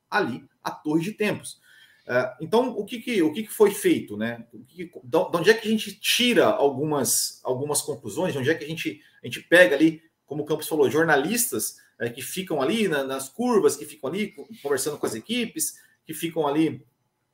ali 0.09 0.45
a 0.63 0.71
torre 0.71 1.01
de 1.01 1.11
tempos. 1.11 1.59
Uh, 2.07 2.31
então, 2.39 2.69
o 2.69 2.85
que, 2.85 3.01
que, 3.01 3.21
o 3.21 3.33
que, 3.33 3.43
que 3.43 3.51
foi 3.51 3.71
feito? 3.71 4.15
Né? 4.15 4.45
Que, 4.69 4.89
de 5.03 5.17
onde 5.17 5.49
é 5.49 5.53
que 5.53 5.67
a 5.67 5.71
gente 5.71 5.99
tira 5.99 6.45
algumas, 6.45 7.41
algumas 7.43 7.81
conclusões? 7.81 8.31
De 8.31 8.39
onde 8.39 8.49
é 8.49 8.55
que 8.55 8.63
a 8.63 8.67
gente, 8.67 9.01
a 9.21 9.27
gente 9.27 9.41
pega 9.41 9.75
ali, 9.75 10.01
como 10.25 10.43
o 10.43 10.45
Campos 10.45 10.69
falou, 10.69 10.89
jornalistas 10.89 11.75
é, 11.99 12.09
que 12.09 12.21
ficam 12.21 12.61
ali 12.61 12.87
na, 12.87 13.03
nas 13.03 13.27
curvas, 13.27 13.75
que 13.75 13.85
ficam 13.85 14.09
ali 14.09 14.33
conversando 14.63 14.97
com 14.97 15.05
as 15.05 15.15
equipes, 15.15 15.75
que 16.07 16.13
ficam 16.13 16.47
ali 16.47 16.83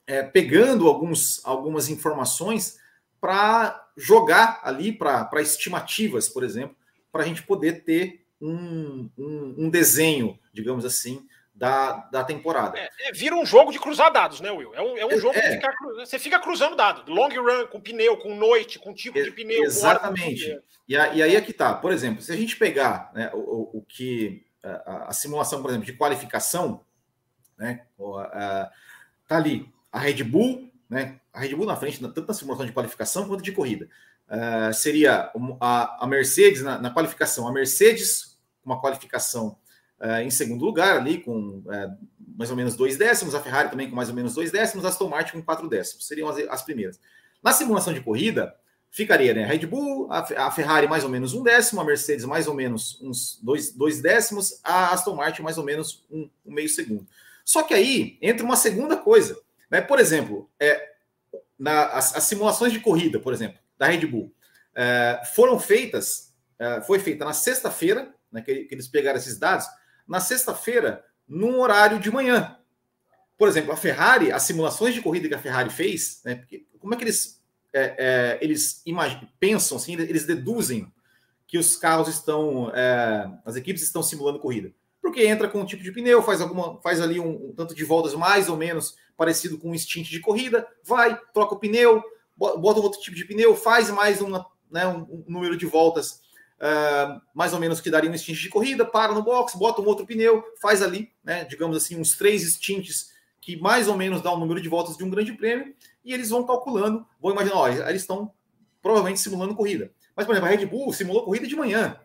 é, 0.08 0.24
pegando 0.24 0.88
alguns, 0.88 1.40
algumas 1.46 1.88
informações 1.88 2.78
para 3.22 3.88
jogar 3.96 4.60
ali 4.64 4.92
para 4.92 5.42
estimativas, 5.42 6.28
por 6.28 6.44
exemplo, 6.44 6.76
para 7.12 7.24
a 7.24 7.26
gente 7.26 7.44
poder 7.44 7.86
ter 7.86 8.26
um, 8.42 9.10
um, 9.18 9.56
um 9.60 9.70
desenho, 9.70 10.38
digamos 10.52 10.84
assim, 10.84 11.26
da, 11.54 12.10
da 12.12 12.24
temporada. 12.24 12.78
É, 12.78 12.90
é, 13.08 13.12
vira 13.14 13.36
um 13.36 13.46
jogo 13.46 13.72
de 13.72 13.80
cruzar 13.80 14.12
dados, 14.12 14.42
né, 14.42 14.52
Will? 14.52 14.74
É 14.74 14.82
um, 14.82 14.98
é 14.98 15.06
um 15.06 15.12
é, 15.12 15.18
jogo 15.20 15.34
que 15.34 15.40
é. 15.40 15.52
fica, 15.52 15.74
você 15.96 16.18
fica 16.18 16.40
cruzando 16.40 16.76
dados. 16.76 17.04
Long 17.08 17.30
run, 17.30 17.68
com 17.68 17.80
pneu, 17.80 18.18
com 18.18 18.36
noite, 18.36 18.80
com 18.80 18.94
tipo 18.94 19.22
de 19.22 19.32
pneu. 19.32 19.64
Exatamente. 19.64 20.60
E, 20.88 20.98
a, 20.98 21.14
e 21.14 21.22
aí 21.22 21.36
é 21.36 21.42
que 21.42 21.54
tá. 21.54 21.76
Por 21.76 21.94
exemplo, 21.94 22.22
se 22.22 22.32
a 22.32 22.36
gente 22.36 22.58
pegar 22.58 23.12
né, 23.14 23.30
o, 23.34 23.78
o 23.78 23.86
que. 23.88 24.44
A, 24.64 25.10
a, 25.10 25.14
simulação, 25.14 25.62
por 25.62 25.70
exemplo, 25.70 25.86
de 25.86 25.94
qualificação, 25.94 26.82
né? 27.64 27.82
Tá 29.28 29.38
ali 29.38 29.72
a 29.92 30.00
Red 30.00 30.24
Bull, 30.24 30.70
né? 30.90 31.20
A 31.32 31.40
Red 31.40 31.56
Bull 31.56 31.66
na 31.66 31.76
frente, 31.76 32.00
tanto 32.00 32.28
na 32.28 32.34
simulação 32.34 32.66
de 32.66 32.72
qualificação 32.72 33.28
quanto 33.28 33.44
de 33.44 33.52
corrida. 33.52 33.88
Uh, 34.28 34.74
seria 34.74 35.32
a, 35.60 36.04
a 36.04 36.08
Mercedes 36.08 36.62
na, 36.62 36.80
na 36.80 36.90
qualificação, 36.90 37.48
a 37.48 37.52
Mercedes, 37.52 38.38
uma 38.66 38.80
qualificação 38.82 39.58
uh, 40.00 40.22
em 40.22 40.30
segundo 40.30 40.64
lugar, 40.64 40.98
ali 40.98 41.20
com 41.20 41.60
uh, 41.60 41.98
mais 42.38 42.50
ou 42.50 42.56
menos 42.56 42.76
dois 42.76 42.98
décimos, 42.98 43.36
a 43.36 43.42
Ferrari 43.42 43.70
também 43.70 43.90
com 43.90 43.96
mais 43.96 44.10
ou 44.10 44.16
menos 44.16 44.34
dois 44.34 44.52
décimos, 44.52 44.86
a 44.86 44.90
Aston 44.90 45.10
Martin 45.10 45.34
com 45.34 45.44
quatro 45.44 45.70
décimos, 45.70 46.08
seriam 46.08 46.28
as, 46.30 46.38
as 46.50 46.64
primeiras. 46.64 47.00
Na 47.44 47.52
simulação 47.52 47.94
de 47.94 48.02
corrida, 48.02 48.56
ficaria 48.90 49.34
né, 49.34 49.44
a 49.44 49.48
Red 49.48 49.66
Bull, 49.68 50.12
a, 50.12 50.20
a, 50.48 50.52
Ferrari 50.52 50.88
mais 50.88 51.04
ou 51.04 51.10
menos 51.10 51.34
um 51.34 51.44
décimo, 51.44 51.82
a 51.82 51.84
Mercedes 51.84 52.26
mais 52.26 52.48
ou 52.48 52.54
menos 52.54 53.00
uns 53.02 53.40
dois, 53.42 53.72
dois 53.74 54.02
décimos, 54.02 54.60
a 54.64 54.94
Aston 54.94 55.16
Martin 55.16 55.42
mais 55.42 55.58
ou 55.58 55.64
menos 55.64 56.04
um, 56.10 56.30
um 56.46 56.54
meio 56.54 56.70
segundo. 56.70 57.06
Só 57.44 57.64
que 57.64 57.74
aí 57.74 58.18
entra 58.22 58.46
uma 58.46 58.56
segunda 58.56 58.96
coisa. 58.98 59.40
Né? 59.70 59.82
Por 59.82 60.00
exemplo, 60.00 60.50
é, 60.60 60.94
na, 61.58 61.86
as, 61.88 62.16
as 62.16 62.24
simulações 62.24 62.72
de 62.72 62.80
corrida, 62.80 63.20
por 63.20 63.34
exemplo, 63.34 63.60
da 63.78 63.88
Red 63.88 64.06
Bull, 64.06 64.34
é, 64.76 65.22
foram 65.34 65.60
feitas, 65.60 66.34
é, 66.58 66.82
foi 66.82 67.00
feita 67.00 67.26
na 67.26 67.34
sexta-feira, 67.34 68.14
né, 68.32 68.42
que, 68.42 68.66
que, 68.66 68.74
eles 68.74 68.88
pegaram 68.88 69.18
esses 69.18 69.38
dados, 69.38 69.66
na 70.08 70.20
sexta-feira, 70.20 71.04
num 71.28 71.60
horário 71.60 72.00
de 72.00 72.12
manhã. 72.12 72.58
Por 73.38 73.48
exemplo, 73.48 73.72
a 73.72 73.78
Ferrari, 73.78 74.32
as 74.32 74.44
simulações 74.44 74.94
de 74.94 75.02
corrida 75.02 75.28
que 75.28 75.36
a 75.36 75.40
Ferrari 75.40 75.70
fez, 75.70 76.22
né, 76.26 76.36
porque, 76.36 76.66
como 76.80 76.94
é 76.94 76.98
que 76.98 77.04
eles, 77.04 77.42
é, 77.72 77.96
é, 77.98 78.38
eles 78.42 78.84
pensam, 79.40 79.78
assim, 79.78 79.94
eles 79.94 80.26
deduzem 80.26 80.92
que 81.48 81.58
os 81.58 81.76
carros 81.76 82.08
estão, 82.08 82.72
é, 82.74 83.30
as 83.46 83.56
equipes 83.56 83.84
estão 83.84 84.02
simulando 84.02 84.40
corrida? 84.40 84.74
Porque 85.04 85.28
entra 85.28 85.50
com 85.50 85.60
um 85.60 85.66
tipo 85.66 85.84
de 85.84 85.92
pneu, 85.92 86.24
faz, 86.24 86.40
alguma, 86.40 86.80
faz 86.82 87.02
ali 87.02 87.20
um, 87.20 87.50
um 87.50 87.54
tanto 87.54 87.76
de 87.76 87.84
voltas 87.84 88.16
mais 88.16 88.48
ou 88.48 88.56
menos 88.56 88.96
parecido 89.18 89.58
com 89.58 89.70
um 89.70 89.78
stint 89.78 90.10
de 90.10 90.22
corrida, 90.22 90.66
vai, 90.84 91.20
troca 91.34 91.54
o 91.54 91.60
pneu, 91.60 92.02
bota 92.38 92.80
outro 92.80 93.02
tipo 93.02 93.16
de 93.16 93.26
pneu, 93.26 93.56
faz 93.56 93.90
mais 93.90 94.22
uma, 94.22 94.48
né, 94.72 94.88
um, 94.88 95.02
um 95.02 95.24
número 95.28 95.58
de 95.58 95.66
voltas 95.66 96.22
uh, 96.58 97.22
mais 97.34 97.54
ou 97.54 97.60
menos 97.60 97.82
que 97.82 97.92
daria 97.92 98.10
um 98.10 98.18
stint 98.18 98.40
de 98.40 98.50
corrida, 98.50 98.86
para 98.86 99.14
no 99.14 99.22
box, 99.22 99.58
bota 99.58 99.82
um 99.82 99.86
outro 99.86 100.06
pneu, 100.06 100.42
faz 100.62 100.82
ali, 100.82 101.12
né, 101.22 101.44
digamos 101.44 101.76
assim, 101.76 102.00
uns 102.00 102.16
três 102.16 102.42
stints 102.54 103.12
que 103.42 103.58
mais 103.58 103.90
ou 103.90 103.98
menos 103.98 104.22
dá 104.22 104.32
o 104.32 104.38
um 104.38 104.40
número 104.40 104.62
de 104.62 104.70
voltas 104.70 104.96
de 104.96 105.04
um 105.04 105.10
grande 105.10 105.34
prêmio, 105.34 105.76
e 106.04 106.14
eles 106.14 106.30
vão 106.30 106.46
calculando, 106.46 107.06
vão 107.22 107.34
imaginar, 107.34 107.58
ó, 107.58 107.68
eles 107.68 108.02
estão 108.02 108.32
provavelmente 108.82 109.20
simulando 109.20 109.54
corrida. 109.54 109.92
Mas, 110.16 110.26
por 110.26 110.32
exemplo, 110.32 110.50
a 110.50 110.52
Red 110.52 110.66
Bull 110.66 110.94
simulou 110.94 111.26
corrida 111.26 111.48
de 111.48 111.56
manhã. 111.56 112.00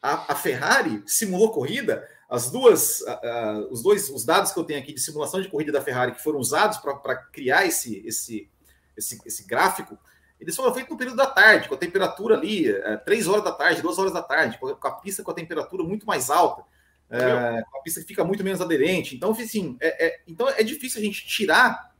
A, 0.00 0.32
a 0.32 0.34
Ferrari 0.36 1.02
simulou 1.06 1.50
corrida. 1.50 2.06
As 2.28 2.50
duas, 2.50 3.00
uh, 3.02 3.68
os 3.70 3.82
dois, 3.82 4.10
os 4.10 4.24
dados 4.24 4.50
que 4.50 4.58
eu 4.58 4.64
tenho 4.64 4.80
aqui 4.80 4.92
de 4.92 5.00
simulação 5.00 5.40
de 5.40 5.48
corrida 5.48 5.70
da 5.70 5.80
Ferrari 5.80 6.12
que 6.12 6.22
foram 6.22 6.40
usados 6.40 6.78
para 6.78 7.16
criar 7.16 7.66
esse, 7.66 8.04
esse, 8.04 8.50
esse, 8.96 9.20
esse 9.24 9.46
gráfico, 9.46 9.96
eles 10.40 10.54
foram 10.56 10.74
feitos 10.74 10.90
no 10.90 10.98
período 10.98 11.16
da 11.16 11.26
tarde, 11.26 11.68
com 11.68 11.74
a 11.74 11.78
temperatura 11.78 12.36
ali, 12.36 12.68
é, 12.68 12.96
3 12.96 13.26
horas 13.28 13.44
da 13.44 13.52
tarde, 13.52 13.80
2 13.80 13.98
horas 13.98 14.12
da 14.12 14.22
tarde, 14.22 14.58
com 14.58 14.68
a 14.68 14.90
pista 14.92 15.22
com 15.22 15.30
a 15.30 15.34
temperatura 15.34 15.82
muito 15.82 16.04
mais 16.06 16.28
alta, 16.28 16.62
é, 17.08 17.20
a 17.20 17.80
pista 17.84 18.02
fica 18.02 18.24
muito 18.24 18.42
menos 18.42 18.60
aderente. 18.60 19.14
Então, 19.14 19.30
assim, 19.30 19.76
é, 19.80 20.06
é, 20.06 20.20
então 20.26 20.48
é 20.48 20.62
difícil 20.62 21.00
a 21.00 21.04
gente 21.04 21.26
tirar 21.26 21.94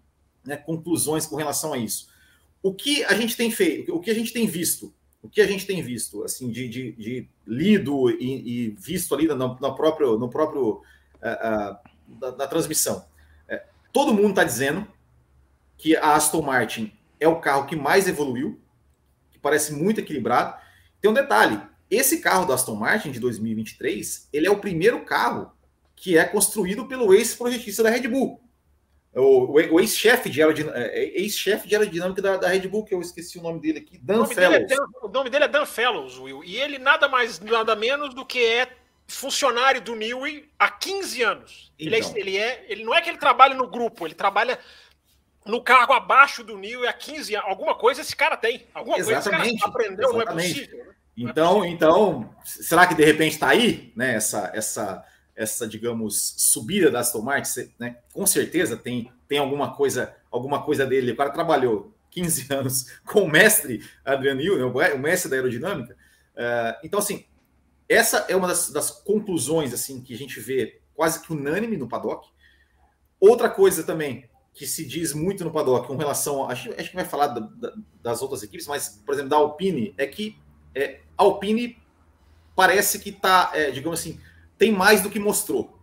né, 0.44 0.56
conclusões 0.56 1.26
com 1.26 1.36
relação 1.36 1.72
a 1.72 1.78
isso. 1.78 2.08
O 2.62 2.74
que 2.74 3.04
a 3.04 3.14
gente 3.14 3.36
tem 3.36 3.50
feito, 3.50 3.94
o 3.94 4.00
que 4.00 4.10
a 4.10 4.14
gente 4.14 4.32
tem 4.32 4.46
visto, 4.46 4.92
o 5.26 5.28
que 5.28 5.40
a 5.40 5.46
gente 5.46 5.66
tem 5.66 5.82
visto, 5.82 6.22
assim, 6.22 6.50
de, 6.50 6.68
de, 6.68 6.92
de 6.92 7.28
lido 7.44 8.08
e, 8.10 8.68
e, 8.68 8.70
visto 8.70 9.12
ali 9.12 9.26
no, 9.26 9.36
no 9.36 9.74
próprio, 9.74 10.16
no 10.16 10.30
próprio 10.30 10.82
uh, 11.20 11.76
uh, 12.14 12.30
da, 12.30 12.46
transmissão, 12.46 13.04
é, 13.48 13.64
todo 13.92 14.14
mundo 14.14 14.30
está 14.30 14.44
dizendo 14.44 14.86
que 15.76 15.96
a 15.96 16.14
Aston 16.14 16.42
Martin 16.42 16.92
é 17.18 17.26
o 17.26 17.40
carro 17.40 17.66
que 17.66 17.74
mais 17.74 18.06
evoluiu, 18.06 18.60
que 19.32 19.38
parece 19.38 19.72
muito 19.72 20.00
equilibrado. 20.00 20.56
Tem 21.00 21.10
um 21.10 21.14
detalhe: 21.14 21.60
esse 21.90 22.20
carro 22.20 22.46
da 22.46 22.54
Aston 22.54 22.76
Martin 22.76 23.10
de 23.10 23.18
2023, 23.18 24.28
ele 24.32 24.46
é 24.46 24.50
o 24.50 24.60
primeiro 24.60 25.04
carro 25.04 25.50
que 25.96 26.16
é 26.16 26.24
construído 26.24 26.86
pelo 26.86 27.12
ex-projetista 27.12 27.82
da 27.82 27.90
Red 27.90 28.06
Bull. 28.06 28.40
O, 29.16 29.52
o 29.52 29.80
ex-chefe 29.80 30.28
de, 30.28 30.42
aerodinâmica, 30.42 30.78
é, 30.78 30.98
é, 30.98 31.20
ex 31.22 31.34
de 31.34 31.74
aerodinâmica 31.74 32.20
da, 32.20 32.36
da, 32.36 32.48
Red 32.48 32.68
Bull, 32.68 32.84
que 32.84 32.94
eu 32.94 33.00
esqueci 33.00 33.38
o 33.38 33.42
nome 33.42 33.60
dele 33.60 33.78
aqui, 33.78 33.98
Dan 33.98 34.22
o 34.22 34.26
Fellows. 34.26 34.56
É 34.56 34.64
Dan, 34.66 34.86
o 35.02 35.08
nome 35.08 35.30
dele 35.30 35.44
é 35.44 35.48
Dan 35.48 35.64
Fellows, 35.64 36.18
Will. 36.18 36.44
E 36.44 36.56
ele 36.56 36.78
nada 36.78 37.08
mais, 37.08 37.40
nada 37.40 37.74
menos 37.74 38.14
do 38.14 38.26
que 38.26 38.44
é 38.44 38.68
funcionário 39.06 39.80
do 39.80 39.94
Newey 39.94 40.50
há 40.58 40.70
15 40.70 41.22
anos. 41.22 41.72
Então. 41.78 41.86
Ele, 41.86 41.96
é, 41.96 41.98
então. 41.98 42.16
ele, 42.16 42.36
é, 42.36 42.66
ele 42.68 42.84
não 42.84 42.94
é 42.94 43.00
que 43.00 43.08
ele 43.08 43.18
trabalha 43.18 43.54
no 43.54 43.66
grupo, 43.66 44.06
ele 44.06 44.14
trabalha 44.14 44.58
no 45.46 45.62
cargo 45.62 45.92
abaixo 45.92 46.42
do 46.42 46.58
Nil 46.58 46.86
há 46.86 46.92
15 46.92 47.36
anos. 47.36 47.48
Alguma 47.48 47.74
coisa 47.74 48.00
esse 48.00 48.14
cara 48.14 48.36
tem. 48.36 48.66
Alguma 48.74 48.98
exatamente, 48.98 49.60
coisa 49.60 49.66
aprendeu, 49.66 50.10
exatamente. 50.10 50.26
não 50.26 50.40
é 50.40 50.48
possível. 50.48 50.84
Né? 50.84 50.94
Então, 51.16 51.50
é 51.50 51.54
possível. 51.54 51.74
então, 51.74 52.36
será 52.44 52.86
que 52.86 52.94
de 52.94 53.04
repente 53.04 53.32
está 53.34 53.48
aí, 53.48 53.92
né? 53.96 54.14
Essa, 54.14 54.50
essa, 54.54 55.04
essa, 55.36 55.68
digamos, 55.68 56.34
subida 56.38 56.90
da 56.90 57.00
Aston 57.00 57.20
Martin, 57.20 57.70
né, 57.78 57.98
com 58.12 58.26
certeza 58.26 58.76
tem, 58.76 59.12
tem 59.28 59.38
alguma 59.38 59.74
coisa 59.74 60.16
alguma 60.30 60.62
coisa 60.62 60.86
dele. 60.86 61.12
O 61.12 61.16
cara 61.16 61.30
trabalhou 61.30 61.94
15 62.10 62.46
anos 62.54 62.86
com 63.04 63.20
o 63.20 63.30
mestre 63.30 63.82
Hill, 64.06 64.58
né, 64.58 64.92
o 64.92 64.98
mestre 64.98 65.30
da 65.30 65.36
aerodinâmica. 65.36 65.94
Uh, 66.34 66.80
então, 66.82 66.98
assim, 66.98 67.24
essa 67.88 68.26
é 68.28 68.34
uma 68.34 68.48
das, 68.48 68.70
das, 68.70 68.90
conclusões 68.90 69.72
assim 69.72 70.02
que 70.02 70.12
a 70.12 70.18
gente 70.18 70.40
vê 70.40 70.80
quase 70.94 71.22
que 71.22 71.32
unânime 71.32 71.76
no 71.76 71.88
paddock. 71.88 72.28
Outra 73.20 73.48
coisa 73.48 73.82
também 73.82 74.28
que 74.52 74.66
se 74.66 74.86
diz 74.86 75.12
muito 75.12 75.44
no 75.44 75.50
paddock 75.50 75.86
com 75.86 75.96
relação. 75.96 76.48
Acho, 76.48 76.70
acho 76.78 76.90
que 76.90 76.96
vai 76.96 77.04
falar 77.04 77.28
da, 77.28 77.40
da, 77.40 77.74
das 78.02 78.22
outras 78.22 78.42
equipes, 78.42 78.66
mas, 78.66 79.02
por 79.04 79.12
exemplo, 79.12 79.30
da 79.30 79.36
Alpine, 79.36 79.94
é 79.98 80.06
que 80.06 80.38
é, 80.74 81.00
a 81.16 81.22
Alpine 81.22 81.78
parece 82.54 82.98
que 82.98 83.10
está, 83.10 83.50
é, 83.54 83.70
digamos 83.70 84.00
assim, 84.00 84.18
tem 84.58 84.72
mais 84.72 85.02
do 85.02 85.10
que 85.10 85.18
mostrou. 85.18 85.76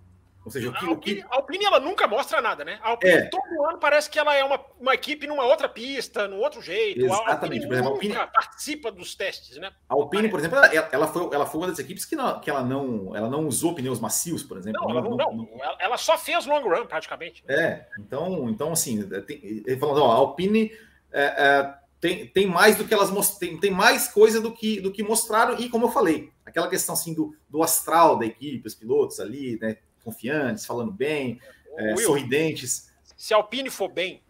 Ou 0.46 0.52
seja, 0.52 0.70
o 0.70 0.74
que, 0.74 0.86
a, 0.86 0.90
Alpine, 0.90 1.16
que... 1.16 1.28
a 1.30 1.36
Alpine 1.36 1.66
ela 1.66 1.80
nunca 1.80 2.06
mostra 2.06 2.42
nada, 2.42 2.66
né? 2.66 2.78
A 2.82 2.90
Alpine 2.90 3.14
é. 3.14 3.30
todo 3.30 3.66
ano 3.66 3.78
parece 3.78 4.10
que 4.10 4.20
ela 4.20 4.36
é 4.36 4.44
uma, 4.44 4.60
uma 4.78 4.94
equipe 4.94 5.26
numa 5.26 5.46
outra 5.46 5.70
pista, 5.70 6.28
num 6.28 6.40
outro 6.40 6.62
jeito. 6.62 7.00
Exatamente. 7.00 7.30
A 7.30 7.34
Alpine, 7.34 7.66
por 7.66 7.74
exemplo, 7.74 7.90
a 7.90 7.94
Alpine 7.94 8.14
participa 8.34 8.92
dos 8.92 9.16
testes, 9.16 9.56
né? 9.58 9.72
A 9.88 9.94
Alpine, 9.94 10.28
por 10.28 10.40
exemplo, 10.40 10.58
ela, 10.58 10.90
ela, 10.92 11.08
foi, 11.08 11.30
ela 11.34 11.46
foi 11.46 11.62
uma 11.62 11.68
das 11.68 11.80
equipes 11.80 12.04
que, 12.04 12.16
não, 12.16 12.42
que 12.42 12.50
ela, 12.50 12.62
não, 12.62 13.16
ela 13.16 13.30
não 13.30 13.48
usou 13.48 13.74
pneus 13.74 14.02
macios, 14.02 14.44
por 14.44 14.58
exemplo. 14.58 14.82
Não, 14.82 14.90
ela, 14.90 15.02
não, 15.02 15.16
não, 15.16 15.34
não, 15.34 15.76
ela 15.80 15.96
só 15.96 16.18
fez 16.18 16.46
long 16.46 16.62
run, 16.62 16.88
praticamente. 16.88 17.42
É, 17.48 17.88
então, 17.98 18.50
então 18.50 18.74
assim, 18.74 19.08
tem, 19.22 19.80
falando, 19.80 20.04
ó, 20.04 20.12
a 20.12 20.16
Alpine 20.16 20.74
é, 21.14 21.24
é, 21.24 21.76
tem, 22.04 22.28
tem 22.28 22.46
mais 22.46 22.76
do 22.76 22.86
que 22.86 22.94
elas 22.94 23.38
tem, 23.38 23.58
tem 23.58 23.72
mais 23.72 24.10
coisa 24.10 24.42
do 24.42 24.52
que, 24.52 24.82
do 24.82 24.92
que 24.92 25.02
mostraram, 25.02 25.58
e 25.58 25.70
como 25.70 25.86
eu 25.86 25.90
falei, 25.90 26.34
aquela 26.46 26.70
questão 26.70 26.96
assim 26.96 27.14
do, 27.14 27.34
do 27.50 27.64
astral 27.64 28.20
da 28.20 28.26
equipe, 28.26 28.68
os 28.68 28.76
pilotos 28.76 29.22
ali, 29.22 29.58
né? 29.62 29.78
confiantes, 30.04 30.66
falando 30.66 30.92
bem, 30.92 31.40
é, 31.78 31.94
Will, 31.94 32.06
sorridentes. 32.06 32.92
Se 33.16 33.34
a 33.34 33.38
Alpine 33.38 33.70
for 33.70 33.88
bem, 33.88 34.22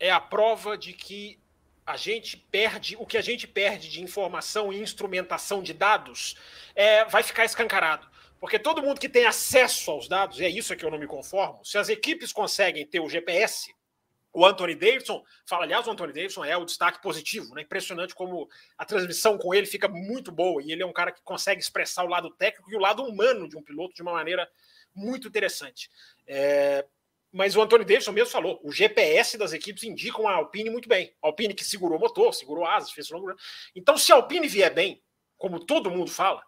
é 0.00 0.10
a 0.10 0.18
prova 0.18 0.76
de 0.76 0.92
que 0.92 1.38
a 1.86 1.96
gente 1.96 2.36
perde 2.36 2.96
o 2.98 3.06
que 3.06 3.16
a 3.16 3.22
gente 3.22 3.46
perde 3.46 3.88
de 3.88 4.02
informação 4.02 4.72
e 4.72 4.82
instrumentação 4.82 5.62
de 5.62 5.72
dados 5.72 6.34
é, 6.74 7.04
vai 7.04 7.22
ficar 7.22 7.44
escancarado. 7.44 8.08
Porque 8.40 8.58
todo 8.58 8.82
mundo 8.82 8.98
que 8.98 9.08
tem 9.08 9.24
acesso 9.24 9.88
aos 9.92 10.08
dados, 10.08 10.40
e 10.40 10.44
é 10.44 10.48
isso 10.48 10.74
que 10.74 10.84
eu 10.84 10.90
não 10.90 10.98
me 10.98 11.06
conformo, 11.06 11.64
se 11.64 11.78
as 11.78 11.88
equipes 11.88 12.32
conseguem 12.32 12.84
ter 12.84 12.98
o 12.98 13.08
GPS, 13.08 13.72
o 14.32 14.46
Anthony 14.46 14.74
Davidson, 14.74 15.24
fala, 15.44 15.64
aliás, 15.64 15.86
o 15.86 15.90
Anthony 15.90 16.12
Davidson 16.12 16.44
é 16.44 16.56
o 16.56 16.64
destaque 16.64 17.02
positivo, 17.02 17.54
né? 17.54 17.62
Impressionante 17.62 18.14
como 18.14 18.48
a 18.78 18.84
transmissão 18.84 19.36
com 19.36 19.52
ele 19.52 19.66
fica 19.66 19.88
muito 19.88 20.30
boa, 20.30 20.62
e 20.62 20.70
ele 20.70 20.82
é 20.82 20.86
um 20.86 20.92
cara 20.92 21.10
que 21.10 21.22
consegue 21.22 21.60
expressar 21.60 22.04
o 22.04 22.08
lado 22.08 22.30
técnico 22.30 22.70
e 22.70 22.76
o 22.76 22.80
lado 22.80 23.02
humano 23.02 23.48
de 23.48 23.56
um 23.56 23.62
piloto 23.62 23.94
de 23.94 24.02
uma 24.02 24.12
maneira 24.12 24.48
muito 24.94 25.26
interessante. 25.26 25.90
É, 26.26 26.86
mas 27.32 27.56
o 27.56 27.62
Antônio 27.62 27.86
Davidson 27.86 28.12
mesmo 28.12 28.30
falou: 28.30 28.60
o 28.62 28.72
GPS 28.72 29.36
das 29.36 29.52
equipes 29.52 29.82
indicam 29.82 30.28
a 30.28 30.34
Alpine 30.34 30.70
muito 30.70 30.88
bem. 30.88 31.14
A 31.22 31.28
Alpine 31.28 31.54
que 31.54 31.64
segurou 31.64 31.98
o 31.98 32.00
motor, 32.00 32.32
segurou 32.34 32.66
asas, 32.66 32.92
fez 32.92 33.10
longo. 33.10 33.34
Então, 33.74 33.96
se 33.96 34.12
a 34.12 34.16
Alpine 34.16 34.48
vier 34.48 34.72
bem, 34.72 35.02
como 35.36 35.64
todo 35.64 35.90
mundo 35.90 36.10
fala, 36.10 36.42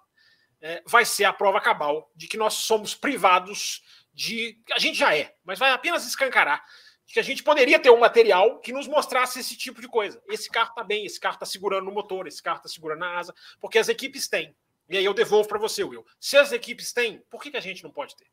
é, 0.60 0.82
vai 0.86 1.04
ser 1.04 1.24
a 1.24 1.32
prova 1.32 1.60
cabal 1.60 2.10
de 2.14 2.28
que 2.28 2.36
nós 2.36 2.54
somos 2.54 2.94
privados 2.94 3.82
de. 4.12 4.60
A 4.72 4.78
gente 4.78 4.98
já 4.98 5.16
é, 5.16 5.34
mas 5.44 5.58
vai 5.58 5.70
apenas 5.70 6.06
escancarar 6.06 6.64
que 7.12 7.20
a 7.20 7.22
gente 7.22 7.42
poderia 7.42 7.78
ter 7.78 7.90
um 7.90 8.00
material 8.00 8.58
que 8.60 8.72
nos 8.72 8.88
mostrasse 8.88 9.38
esse 9.38 9.54
tipo 9.54 9.82
de 9.82 9.86
coisa. 9.86 10.20
Esse 10.30 10.48
carro 10.48 10.70
está 10.70 10.82
bem, 10.82 11.04
esse 11.04 11.20
carro 11.20 11.34
está 11.34 11.44
segurando 11.44 11.84
no 11.84 11.92
motor, 11.92 12.26
esse 12.26 12.42
carro 12.42 12.56
está 12.56 12.70
segurando 12.70 13.00
na 13.00 13.18
asa, 13.18 13.34
porque 13.60 13.78
as 13.78 13.90
equipes 13.90 14.28
têm. 14.28 14.56
E 14.88 14.96
aí 14.96 15.04
eu 15.04 15.12
devolvo 15.12 15.46
para 15.46 15.58
você, 15.58 15.84
Will. 15.84 16.06
Se 16.18 16.38
as 16.38 16.52
equipes 16.52 16.90
têm, 16.90 17.22
por 17.30 17.42
que, 17.42 17.50
que 17.50 17.56
a 17.58 17.60
gente 17.60 17.84
não 17.84 17.90
pode 17.90 18.16
ter? 18.16 18.26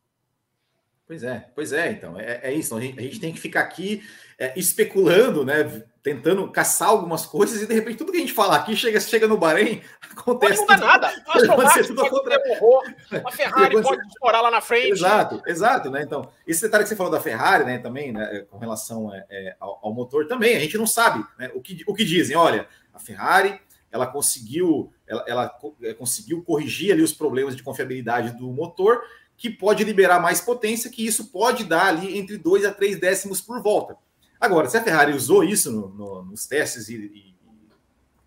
Pois 1.09 1.23
é, 1.23 1.43
pois 1.55 1.73
é, 1.73 1.89
então, 1.89 2.19
é, 2.19 2.39
é 2.43 2.53
isso. 2.53 2.77
A 2.77 2.79
gente, 2.79 2.99
a 2.99 3.01
gente, 3.01 3.19
tem 3.19 3.33
que 3.33 3.39
ficar 3.39 3.61
aqui 3.61 4.03
é, 4.37 4.53
especulando, 4.55 5.43
né? 5.43 5.81
Tentando 6.03 6.47
caçar 6.51 6.89
algumas 6.89 7.25
coisas 7.25 7.59
e 7.59 7.65
de 7.65 7.73
repente 7.73 7.97
tudo 7.97 8.11
que 8.11 8.19
a 8.19 8.21
gente 8.21 8.31
fala 8.31 8.55
aqui 8.55 8.75
chega, 8.75 8.99
chega 8.99 9.27
no 9.27 9.35
Bahrein, 9.35 9.81
acontece. 10.15 10.57
Não 10.57 10.61
muda 10.61 10.77
nada. 10.77 11.07
A 11.27 11.83
tudo 11.83 12.07
contra... 12.11 12.35
a 13.25 13.31
Ferrari 13.31 13.81
pode 13.81 14.07
explorar 14.07 14.41
lá 14.41 14.51
na 14.51 14.61
frente. 14.61 14.91
Exato, 14.91 15.41
exato, 15.47 15.89
né? 15.89 16.03
Então, 16.03 16.29
esse 16.45 16.61
detalhe 16.61 16.83
que 16.83 16.89
você 16.89 16.95
falou 16.95 17.11
da 17.11 17.19
Ferrari, 17.19 17.65
né? 17.65 17.79
Também, 17.79 18.11
né, 18.11 18.45
com 18.47 18.59
relação 18.59 19.11
é, 19.11 19.25
é, 19.31 19.55
ao, 19.59 19.79
ao, 19.81 19.91
motor, 19.91 20.27
também, 20.27 20.55
a 20.55 20.59
gente 20.59 20.77
não 20.77 20.85
sabe 20.85 21.25
né, 21.39 21.49
o, 21.55 21.59
que, 21.59 21.83
o 21.87 21.95
que 21.95 22.05
dizem. 22.05 22.37
Olha, 22.37 22.67
a 22.93 22.99
Ferrari 22.99 23.59
ela 23.91 24.05
conseguiu, 24.05 24.93
ela, 25.07 25.25
ela 25.27 25.59
é, 25.81 25.93
conseguiu 25.95 26.43
corrigir 26.43 26.93
ali 26.93 27.01
os 27.01 27.13
problemas 27.13 27.55
de 27.55 27.63
confiabilidade 27.63 28.37
do 28.37 28.51
motor, 28.51 29.01
que 29.39 29.49
pode 29.49 29.85
liberar 29.85 30.19
mais 30.19 30.41
potência, 30.41 30.91
que 30.91 31.03
isso 31.03 31.31
pode 31.31 31.63
dar 31.63 31.87
ali 31.87 32.19
entre 32.19 32.37
2 32.37 32.65
a 32.65 32.73
3 32.73 32.99
décimos 32.99 33.39
por 33.39 33.63
volta. 33.63 33.95
Agora, 34.37 34.69
se 34.69 34.77
a 34.77 34.83
Ferrari 34.83 35.13
usou 35.13 35.45
isso 35.45 35.71
no, 35.71 35.87
no, 35.87 36.23
nos 36.25 36.45
testes 36.45 36.89
e, 36.89 36.95
e, 36.95 37.35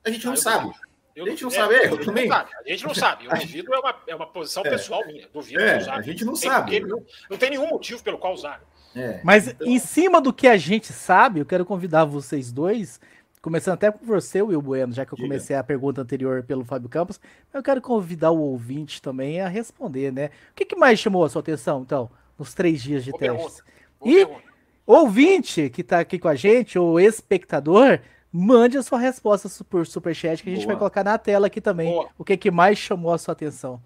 a 0.03 0.11
gente 0.11 0.25
não 0.25 0.33
ah, 0.33 0.37
sabe. 0.37 0.73
Eu, 1.15 1.27
a 1.27 1.29
gente 1.29 1.43
não 1.43 1.51
é, 1.51 1.55
sabe, 1.55 1.75
é, 1.75 1.87
eu 1.87 2.01
também. 2.03 2.29
Sabe, 2.29 2.51
a 2.57 2.69
gente 2.69 2.85
não 2.85 2.95
sabe. 2.95 3.27
Eu 3.27 3.31
duvido 3.39 3.75
é 3.75 3.79
uma, 3.79 3.97
é 4.09 4.15
uma 4.15 4.27
posição 4.27 4.65
é, 4.65 4.71
pessoal 4.71 5.07
minha. 5.07 5.29
Duvido 5.29 5.63
é, 5.63 5.77
usar. 5.77 5.97
A 5.97 6.03
gente 6.03 6.25
não, 6.25 6.33
não 6.33 6.37
sabe. 6.37 6.81
Não 6.81 7.37
tem 7.39 7.51
nenhum 7.51 7.69
motivo 7.69 8.03
pelo 8.03 8.17
qual 8.17 8.33
usar. 8.33 8.63
É, 8.97 9.21
Mas 9.23 9.49
então... 9.49 9.67
em 9.67 9.79
cima 9.79 10.19
do 10.19 10.33
que 10.33 10.49
a 10.49 10.57
gente 10.57 10.95
sabe, 10.95 11.41
eu 11.41 11.47
quero 11.47 11.67
convidar 11.67 12.07
vocês 12.07 12.51
dois 12.51 12.99
começando 13.43 13.75
até 13.75 13.91
por 13.91 14.07
você, 14.07 14.41
Will 14.41 14.63
Bueno, 14.63 14.93
já 14.93 15.05
que 15.05 15.13
eu 15.13 15.17
Diga. 15.17 15.29
comecei 15.29 15.57
a 15.57 15.65
pergunta 15.65 16.01
anterior 16.01 16.45
pelo 16.45 16.65
Fábio 16.65 16.89
Campos, 16.89 17.21
eu 17.53 17.63
quero 17.63 17.83
convidar 17.83 18.31
o 18.31 18.41
ouvinte 18.41 19.03
também 19.03 19.41
a 19.41 19.49
responder, 19.49 20.13
né? 20.13 20.31
O 20.53 20.55
que, 20.55 20.65
que 20.65 20.77
mais 20.77 21.01
chamou 21.01 21.25
a 21.25 21.29
sua 21.29 21.41
atenção, 21.41 21.83
então, 21.83 22.09
nos 22.39 22.55
três 22.55 22.81
dias 22.81 23.05
de 23.05 23.13
testes? 23.13 23.63
E 24.05 24.25
pergunta. 24.25 24.41
ouvinte 24.87 25.69
que 25.69 25.81
está 25.81 25.99
aqui 25.99 26.19
com 26.19 26.29
a 26.29 26.37
gente, 26.37 26.79
ou 26.79 27.01
espectador, 27.01 27.99
mande 28.33 28.79
a 28.79 28.83
sua 28.83 28.99
resposta 28.99 29.51
por 29.65 29.87
superchat 29.87 30.43
que 30.43 30.49
a 30.49 30.55
gente 30.55 30.65
Boa. 30.65 30.75
vai 30.75 30.79
colocar 30.79 31.05
na 31.05 31.19
tela 31.19 31.49
aqui 31.49 31.61
também. 31.61 31.93
Boa. 31.93 32.09
O 32.17 32.25
que, 32.25 32.37
que 32.37 32.51
mais 32.51 32.79
chamou 32.79 33.13
a 33.13 33.19
sua 33.19 33.33
atenção? 33.33 33.83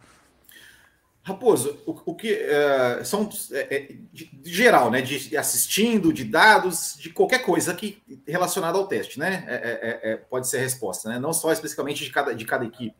Raposo, 1.26 1.82
o, 1.84 2.12
o 2.12 2.14
que 2.14 2.34
uh, 2.34 3.04
são 3.04 3.28
é, 3.50 3.76
é, 3.76 3.96
de, 4.12 4.26
de, 4.26 4.54
geral, 4.54 4.92
né? 4.92 5.02
De 5.02 5.36
assistindo, 5.36 6.12
de 6.12 6.22
dados, 6.22 6.96
de 6.96 7.10
qualquer 7.10 7.40
coisa 7.40 7.74
que 7.74 8.00
relacionada 8.24 8.78
ao 8.78 8.86
teste, 8.86 9.18
né? 9.18 9.44
É, 9.48 9.54
é, 9.56 10.12
é, 10.12 10.16
pode 10.18 10.48
ser 10.48 10.58
a 10.58 10.60
resposta, 10.60 11.08
né? 11.08 11.18
Não 11.18 11.32
só 11.32 11.50
especificamente 11.50 12.04
de 12.04 12.12
cada, 12.12 12.32
de 12.32 12.44
cada 12.44 12.64
equipe. 12.64 12.94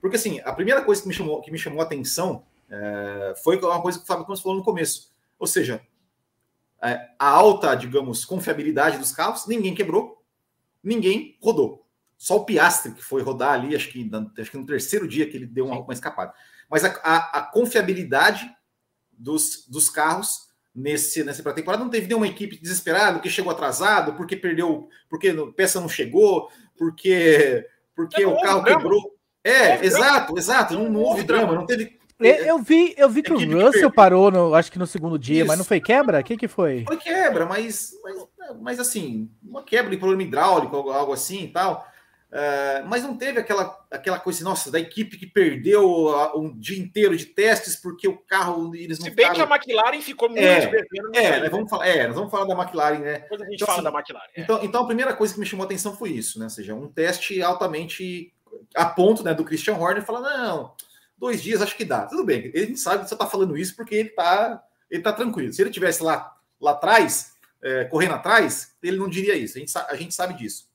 Porque 0.00 0.16
assim, 0.16 0.40
a 0.42 0.54
primeira 0.54 0.82
coisa 0.82 1.02
que 1.02 1.08
me 1.08 1.12
chamou, 1.12 1.42
que 1.42 1.50
me 1.50 1.58
chamou 1.58 1.82
a 1.82 1.84
atenção 1.84 2.46
foi 3.44 3.58
uma 3.58 3.82
coisa 3.82 3.98
que 3.98 4.04
o 4.04 4.06
Fábio 4.06 4.24
Campos 4.24 4.40
falou 4.40 4.56
no 4.56 4.64
começo. 4.64 5.12
Ou 5.38 5.46
seja, 5.46 5.82
a 6.80 7.28
alta, 7.28 7.74
digamos, 7.74 8.24
confiabilidade 8.24 8.96
dos 8.96 9.12
carros, 9.12 9.46
ninguém 9.46 9.74
quebrou, 9.74 10.24
ninguém 10.82 11.36
rodou. 11.42 11.86
Só 12.16 12.36
o 12.36 12.44
Piastre 12.46 12.92
que 12.92 13.02
foi 13.02 13.22
rodar 13.22 13.52
ali, 13.52 13.76
acho 13.76 13.90
que, 13.90 14.10
acho 14.38 14.50
que 14.50 14.56
no 14.56 14.64
terceiro 14.64 15.06
dia 15.06 15.28
que 15.28 15.36
ele 15.36 15.46
deu 15.46 15.66
uma, 15.66 15.78
uma 15.78 15.92
escapada 15.92 16.32
mas 16.70 16.84
a, 16.84 16.88
a, 17.02 17.38
a 17.38 17.42
confiabilidade 17.42 18.50
dos, 19.12 19.66
dos 19.68 19.88
carros 19.88 20.46
nesse 20.74 21.24
nessa 21.24 21.42
pré-temporada 21.42 21.82
não 21.82 21.90
teve 21.90 22.06
nenhuma 22.06 22.28
equipe 22.28 22.60
desesperada 22.60 23.18
que 23.18 23.30
chegou 23.30 23.50
atrasado 23.50 24.12
porque 24.14 24.36
perdeu 24.36 24.88
porque 25.08 25.28
a 25.28 25.46
peça 25.52 25.80
não 25.80 25.88
chegou 25.88 26.50
porque 26.76 27.66
porque 27.94 28.26
o 28.26 28.38
carro 28.40 28.62
drama. 28.62 28.80
quebrou 28.80 29.16
é 29.42 29.84
exato 29.84 30.26
drama. 30.26 30.38
exato 30.38 30.74
não, 30.74 30.90
não 30.90 31.00
houve 31.00 31.24
drama 31.24 31.54
não 31.54 31.64
teve 31.64 31.96
eu 32.18 32.58
vi, 32.58 32.94
eu 32.96 33.10
vi 33.10 33.22
que 33.22 33.30
o 33.30 33.36
Russell 33.36 33.90
que 33.90 33.96
parou, 33.96 34.30
no, 34.30 34.54
acho 34.54 34.72
que 34.72 34.78
no 34.78 34.86
segundo 34.86 35.18
dia, 35.18 35.40
Isso. 35.40 35.48
mas 35.48 35.58
não 35.58 35.66
foi 35.66 35.80
quebra? 35.80 36.20
O 36.20 36.24
que, 36.24 36.34
que 36.36 36.48
foi? 36.48 36.82
Foi 36.86 36.96
quebra, 36.96 37.44
mas, 37.44 37.92
mas, 38.02 38.26
mas 38.58 38.80
assim, 38.80 39.30
uma 39.42 39.62
quebra 39.62 39.90
de 39.90 39.98
problema 39.98 40.22
hidráulico, 40.22 40.74
algo 40.74 41.12
assim 41.12 41.44
e 41.44 41.48
tal. 41.48 41.86
Uh, 42.26 42.86
mas 42.86 43.04
não 43.04 43.16
teve 43.16 43.38
aquela, 43.38 43.86
aquela 43.90 44.18
coisa, 44.18 44.42
nossa, 44.42 44.70
da 44.70 44.80
equipe 44.80 45.16
que 45.16 45.26
perdeu 45.26 46.08
um 46.34 46.58
dia 46.58 46.78
inteiro 46.78 47.16
de 47.16 47.24
testes 47.24 47.76
porque 47.76 48.08
o 48.08 48.18
carro 48.18 48.74
eles 48.74 48.98
não 48.98 49.06
Se 49.06 49.14
bem 49.14 49.26
ficaram... 49.26 49.46
que 49.46 49.52
a 49.52 49.56
McLaren 49.56 50.00
ficou 50.02 50.28
muito 50.28 50.42
é, 50.42 50.84
É, 51.14 51.40
nós 51.40 51.50
vamos, 51.50 51.70
falar, 51.70 51.86
é, 51.86 52.06
nós 52.06 52.16
vamos 52.16 52.30
falar 52.30 52.44
da 52.44 52.60
McLaren, 52.60 52.98
né? 52.98 53.18
Depois 53.20 53.40
a 53.40 53.44
gente 53.44 53.54
então, 53.54 53.66
fala 53.66 53.78
assim, 53.78 53.92
da 53.92 53.98
McLaren. 53.98 54.28
É. 54.34 54.40
Então, 54.40 54.64
então 54.64 54.82
a 54.82 54.86
primeira 54.86 55.14
coisa 55.14 55.32
que 55.32 55.40
me 55.40 55.46
chamou 55.46 55.62
a 55.62 55.66
atenção 55.66 55.96
foi 55.96 56.10
isso, 56.10 56.38
né? 56.38 56.46
Ou 56.46 56.50
seja, 56.50 56.74
um 56.74 56.88
teste 56.88 57.40
altamente 57.40 58.34
a 58.74 58.86
ponto 58.86 59.22
né, 59.22 59.32
do 59.32 59.44
Christian 59.44 59.76
Horner 59.76 60.04
falar: 60.04 60.20
não, 60.20 60.74
dois 61.16 61.42
dias 61.42 61.62
acho 61.62 61.76
que 61.76 61.84
dá. 61.84 62.06
Tudo 62.06 62.24
bem, 62.24 62.50
ele 62.52 62.76
sabe 62.76 63.02
que 63.02 63.08
você 63.08 63.14
está 63.14 63.26
falando 63.26 63.56
isso 63.56 63.76
porque 63.76 63.94
ele 63.94 64.08
está 64.08 64.62
ele 64.90 65.02
tá 65.02 65.12
tranquilo. 65.12 65.52
Se 65.52 65.62
ele 65.62 65.70
tivesse 65.70 66.02
lá, 66.02 66.36
lá 66.60 66.72
atrás, 66.72 67.34
é, 67.62 67.84
correndo 67.84 68.14
atrás, 68.14 68.76
ele 68.82 68.96
não 68.96 69.08
diria 69.08 69.34
isso. 69.34 69.56
A 69.56 69.60
gente, 69.60 69.72
a 69.76 69.96
gente 69.96 70.14
sabe 70.14 70.34
disso. 70.34 70.65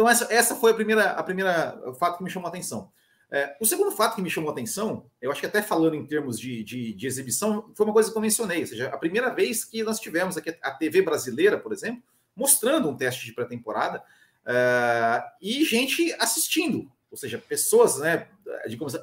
Então, 0.00 0.08
essa, 0.08 0.32
essa 0.32 0.56
foi 0.56 0.70
a 0.70 0.74
primeira, 0.74 1.10
a 1.10 1.22
primeira 1.22 1.78
fato 1.98 2.16
que 2.16 2.24
me 2.24 2.30
chamou 2.30 2.46
a 2.46 2.48
atenção. 2.48 2.90
É, 3.30 3.54
o 3.60 3.66
segundo 3.66 3.92
fato 3.92 4.16
que 4.16 4.22
me 4.22 4.30
chamou 4.30 4.48
a 4.48 4.52
atenção, 4.54 5.04
eu 5.20 5.30
acho 5.30 5.42
que 5.42 5.46
até 5.46 5.60
falando 5.60 5.94
em 5.94 6.06
termos 6.06 6.40
de, 6.40 6.64
de, 6.64 6.94
de, 6.94 7.06
exibição, 7.06 7.70
foi 7.74 7.84
uma 7.84 7.92
coisa 7.92 8.10
que 8.10 8.16
eu 8.16 8.22
mencionei, 8.22 8.62
ou 8.62 8.66
seja, 8.66 8.88
a 8.88 8.96
primeira 8.96 9.28
vez 9.28 9.62
que 9.62 9.82
nós 9.82 10.00
tivemos 10.00 10.38
aqui 10.38 10.56
a 10.62 10.70
TV 10.70 11.02
brasileira, 11.02 11.58
por 11.58 11.70
exemplo, 11.70 12.02
mostrando 12.34 12.88
um 12.88 12.96
teste 12.96 13.26
de 13.26 13.34
pré-temporada 13.34 14.02
é, 14.46 15.22
e 15.38 15.66
gente 15.66 16.16
assistindo, 16.18 16.90
ou 17.10 17.18
seja, 17.18 17.36
pessoas, 17.36 17.98
né, 17.98 18.26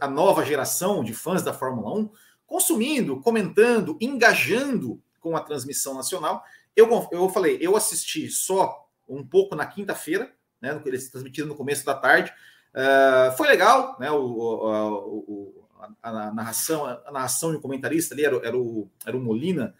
a 0.01 0.07
nova 0.07 0.43
geração 0.43 1.03
de 1.03 1.13
fãs 1.13 1.43
da 1.43 1.53
Fórmula 1.53 1.93
1 1.93 2.09
consumindo, 2.47 3.21
comentando, 3.21 3.95
engajando 4.01 4.99
com 5.19 5.37
a 5.37 5.41
transmissão 5.41 5.93
nacional. 5.93 6.43
Eu, 6.75 7.07
eu 7.11 7.29
falei, 7.29 7.59
eu 7.61 7.77
assisti 7.77 8.31
só 8.31 8.89
um 9.07 9.23
pouco 9.23 9.55
na 9.55 9.67
quinta-feira, 9.67 10.35
né? 10.61 10.81
Eles 10.85 11.09
transmitiram 11.09 11.47
no 11.47 11.55
começo 11.55 11.85
da 11.85 11.93
tarde. 11.93 12.33
Uh, 12.73 13.35
foi 13.35 13.47
legal, 13.47 13.97
né? 13.99 14.11
O, 14.11 14.21
o, 14.21 15.17
o 15.27 15.67
a, 16.01 16.09
a, 16.09 16.33
narração, 16.33 16.85
a 16.85 17.11
narração 17.11 17.53
e 17.53 17.55
o 17.55 17.61
comentarista 17.61 18.13
ali 18.13 18.25
era, 18.25 18.35
era, 18.45 18.57
o, 18.57 18.89
era 19.05 19.15
o 19.15 19.19
Molina, 19.19 19.75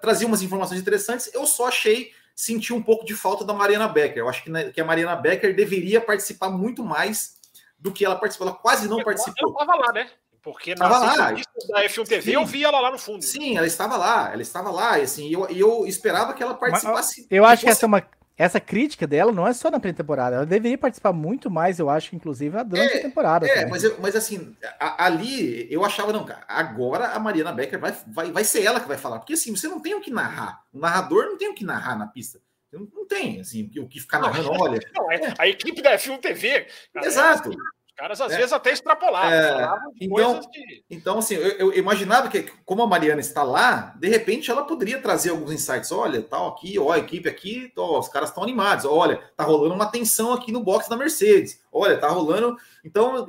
trazia 0.00 0.26
umas 0.26 0.42
informações 0.42 0.80
interessantes. 0.80 1.32
Eu 1.34 1.46
só 1.46 1.68
achei, 1.68 2.12
senti 2.34 2.72
um 2.72 2.82
pouco 2.82 3.04
de 3.04 3.14
falta 3.14 3.44
da 3.44 3.52
Mariana 3.52 3.88
Becker. 3.88 4.18
Eu 4.18 4.28
acho 4.28 4.42
que, 4.42 4.50
né, 4.50 4.70
que 4.70 4.80
a 4.80 4.84
Mariana 4.84 5.16
Becker 5.16 5.54
deveria 5.54 6.00
participar 6.00 6.50
muito 6.50 6.84
mais 6.84 7.36
do 7.78 7.92
que 7.92 8.04
ela 8.04 8.16
participou. 8.16 8.48
Ela 8.48 8.56
quase 8.56 8.88
não 8.88 9.02
participou. 9.02 9.34
Ela 9.38 9.62
estava 9.62 9.86
lá, 9.86 9.92
né? 9.92 10.10
Porque 10.42 10.76
na 10.76 10.86
lá. 10.86 11.32
da 11.32 11.84
F1 11.86 12.06
TV 12.06 12.22
Sim. 12.22 12.36
eu 12.36 12.46
vi 12.46 12.62
ela 12.62 12.78
lá 12.78 12.92
no 12.92 12.98
fundo. 12.98 13.24
Sim, 13.24 13.56
ela 13.56 13.66
estava 13.66 13.96
lá, 13.96 14.32
ela 14.32 14.42
estava 14.42 14.70
lá, 14.70 14.96
e 14.96 15.02
assim, 15.02 15.28
eu, 15.28 15.44
eu 15.48 15.84
esperava 15.88 16.32
que 16.34 16.40
ela 16.40 16.54
participasse. 16.54 17.22
Mas, 17.22 17.28
eu 17.32 17.44
acho 17.44 17.64
que 17.64 17.68
essa 17.68 17.84
é 17.84 17.88
uma 17.88 18.00
essa 18.36 18.60
crítica 18.60 19.06
dela 19.06 19.32
não 19.32 19.46
é 19.46 19.52
só 19.52 19.70
na 19.70 19.80
pré-temporada, 19.80 20.36
ela 20.36 20.46
deveria 20.46 20.76
participar 20.76 21.12
muito 21.12 21.50
mais, 21.50 21.78
eu 21.78 21.88
acho, 21.88 22.14
inclusive, 22.14 22.62
durante 22.64 22.94
é, 22.94 22.98
a 22.98 23.02
temporada. 23.02 23.48
É, 23.48 23.66
mas, 23.66 23.82
eu, 23.82 23.96
mas 24.00 24.14
assim, 24.14 24.54
a, 24.78 25.06
ali 25.06 25.66
eu 25.72 25.84
achava, 25.84 26.12
não, 26.12 26.24
cara, 26.24 26.44
agora 26.46 27.08
a 27.08 27.18
Mariana 27.18 27.52
Becker 27.52 27.78
vai, 27.78 27.96
vai, 28.06 28.30
vai 28.30 28.44
ser 28.44 28.62
ela 28.62 28.80
que 28.80 28.88
vai 28.88 28.98
falar, 28.98 29.18
porque 29.18 29.32
assim, 29.32 29.54
você 29.54 29.68
não 29.68 29.80
tem 29.80 29.94
o 29.94 30.00
que 30.00 30.10
narrar, 30.10 30.62
o 30.72 30.78
narrador 30.78 31.24
não 31.24 31.38
tem 31.38 31.48
o 31.48 31.54
que 31.54 31.64
narrar 31.64 31.96
na 31.96 32.06
pista. 32.06 32.40
Não, 32.72 32.86
não 32.92 33.06
tem, 33.06 33.40
assim, 33.40 33.70
o 33.78 33.88
que 33.88 34.00
ficar 34.00 34.18
narrando, 34.18 34.50
olha. 34.60 34.80
Não, 34.94 35.10
é, 35.10 35.34
a 35.38 35.48
equipe 35.48 35.80
da 35.80 35.96
F1 35.96 36.20
TV. 36.20 36.66
Exato 36.96 37.50
caras 37.96 38.20
às 38.20 38.32
é. 38.32 38.36
vezes 38.36 38.52
até 38.52 38.72
extrapolavam, 38.72 39.32
é. 39.32 39.80
então, 40.00 40.40
de... 40.40 40.84
então, 40.90 41.18
assim, 41.18 41.34
eu, 41.34 41.72
eu, 41.72 41.74
imaginava 41.74 42.28
que, 42.28 42.42
como 42.64 42.82
a 42.82 42.86
Mariana 42.86 43.20
está 43.20 43.42
lá, 43.42 43.94
de 43.98 44.08
repente 44.08 44.50
ela 44.50 44.64
poderia 44.64 45.00
trazer 45.00 45.30
alguns 45.30 45.50
insights. 45.50 45.90
Olha, 45.90 46.22
tal 46.22 46.48
aqui, 46.48 46.78
ó, 46.78 46.92
a 46.92 46.98
equipe 46.98 47.28
aqui, 47.28 47.72
ó, 47.76 47.98
os 47.98 48.08
caras 48.08 48.28
estão 48.28 48.42
animados. 48.42 48.84
Olha, 48.84 49.16
tá 49.36 49.44
rolando 49.44 49.74
uma 49.74 49.90
tensão 49.90 50.32
aqui 50.32 50.52
no 50.52 50.62
box 50.62 50.88
da 50.88 50.96
Mercedes. 50.96 51.60
Olha, 51.72 51.98
tá 51.98 52.08
rolando. 52.08 52.56
Então, 52.84 53.26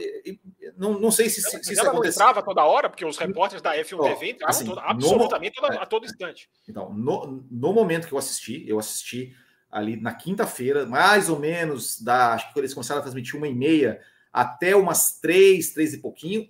não, 0.78 1.00
não 1.00 1.12
sei 1.12 1.30
se, 1.30 1.42
se, 1.42 1.64
se 1.64 1.74
isso 1.74 1.82
aconteceu. 1.82 2.22
entrava 2.22 2.44
toda 2.44 2.64
hora, 2.64 2.90
porque 2.90 3.06
os 3.06 3.18
repórteres 3.18 3.62
da 3.62 3.76
F1 3.76 4.04
TV 4.04 4.32
entravam 4.32 4.50
assim, 4.50 4.66
toda, 4.66 4.82
absolutamente 4.82 5.62
no, 5.62 5.68
toda, 5.68 5.82
a 5.82 5.86
todo 5.86 6.06
instante. 6.06 6.50
Então, 6.68 6.94
no, 6.94 7.46
no 7.50 7.74
momento 7.74 8.08
que 8.08 8.14
eu 8.14 8.18
assisti, 8.18 8.66
eu 8.68 8.78
assisti 8.78 9.36
ali 9.72 10.00
na 10.00 10.14
quinta-feira, 10.14 10.86
mais 10.86 11.30
ou 11.30 11.40
menos, 11.40 12.02
da, 12.02 12.34
acho 12.34 12.54
que 12.54 12.60
eles 12.60 12.74
começaram 12.74 13.00
a 13.00 13.04
transmitir 13.04 13.36
uma 13.36 13.48
e 13.48 13.54
meia 13.54 14.00
até 14.32 14.76
umas 14.76 15.20
três, 15.20 15.72
três 15.74 15.94
e 15.94 15.98
pouquinho. 15.98 16.48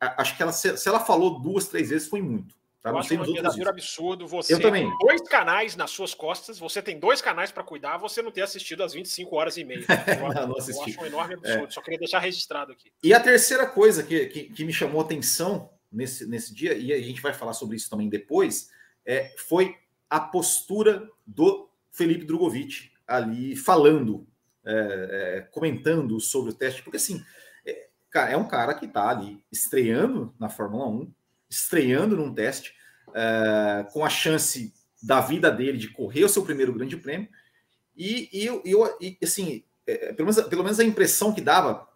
Acho 0.00 0.36
que 0.36 0.42
ela, 0.42 0.52
se 0.52 0.88
ela 0.88 1.00
falou 1.00 1.40
duas, 1.40 1.66
três 1.66 1.90
vezes, 1.90 2.08
foi 2.08 2.22
muito. 2.22 2.54
Tá? 2.80 2.90
Eu 2.90 2.98
acho 2.98 3.14
um 3.14 3.32
verdadeiro 3.32 3.68
absurdo 3.68 4.26
você 4.28 4.54
eu 4.54 4.60
também. 4.60 4.88
dois 5.00 5.20
canais 5.22 5.74
nas 5.74 5.90
suas 5.90 6.14
costas, 6.14 6.58
você 6.58 6.80
tem 6.80 6.98
dois 6.98 7.20
canais 7.20 7.50
para 7.50 7.64
cuidar, 7.64 7.96
você 7.96 8.22
não 8.22 8.30
ter 8.30 8.42
assistido 8.42 8.84
às 8.84 8.92
25 8.92 9.34
horas 9.34 9.56
e 9.56 9.64
meia. 9.64 9.84
Eu, 10.06 10.34
não, 10.34 10.48
não 10.48 10.56
eu 10.56 10.82
acho 10.82 11.00
um 11.00 11.06
enorme 11.06 11.34
absurdo, 11.34 11.66
é. 11.66 11.70
só 11.70 11.82
queria 11.82 11.98
deixar 11.98 12.20
registrado 12.20 12.72
aqui. 12.72 12.92
E 13.02 13.12
a 13.12 13.20
terceira 13.20 13.66
coisa 13.66 14.02
que, 14.02 14.26
que, 14.26 14.44
que, 14.44 14.64
me 14.64 14.72
chamou 14.72 15.00
atenção 15.00 15.70
nesse, 15.90 16.26
nesse 16.26 16.54
dia, 16.54 16.74
e 16.74 16.92
a 16.92 17.00
gente 17.00 17.20
vai 17.20 17.34
falar 17.34 17.52
sobre 17.52 17.76
isso 17.76 17.90
também 17.90 18.08
depois, 18.08 18.70
é, 19.04 19.34
foi 19.36 19.76
a 20.08 20.20
postura 20.20 21.08
do 21.26 21.68
Felipe 21.90 22.24
Drogovic 22.24 22.92
ali 23.06 23.56
falando 23.56 24.26
é, 24.68 25.38
é, 25.38 25.40
comentando 25.50 26.20
sobre 26.20 26.50
o 26.50 26.54
teste, 26.54 26.82
porque 26.82 26.98
assim, 26.98 27.24
é, 27.64 27.88
é 28.14 28.36
um 28.36 28.46
cara 28.46 28.74
que 28.74 28.84
está 28.84 29.08
ali 29.08 29.42
estreando 29.50 30.34
na 30.38 30.50
Fórmula 30.50 30.86
1, 30.88 31.10
estreando 31.48 32.14
num 32.14 32.34
teste, 32.34 32.74
é, 33.14 33.86
com 33.90 34.04
a 34.04 34.10
chance 34.10 34.74
da 35.02 35.22
vida 35.22 35.50
dele 35.50 35.78
de 35.78 35.88
correr 35.88 36.24
o 36.24 36.28
seu 36.28 36.44
primeiro 36.44 36.74
grande 36.74 36.98
prêmio, 36.98 37.30
e, 37.96 38.28
e 38.30 38.44
eu, 38.44 38.62
eu 38.62 38.96
e, 39.00 39.16
assim, 39.22 39.64
é, 39.86 40.12
pelo, 40.12 40.30
menos, 40.30 40.48
pelo 40.48 40.62
menos 40.62 40.78
a 40.78 40.84
impressão 40.84 41.34
que 41.34 41.40
dava 41.40 41.88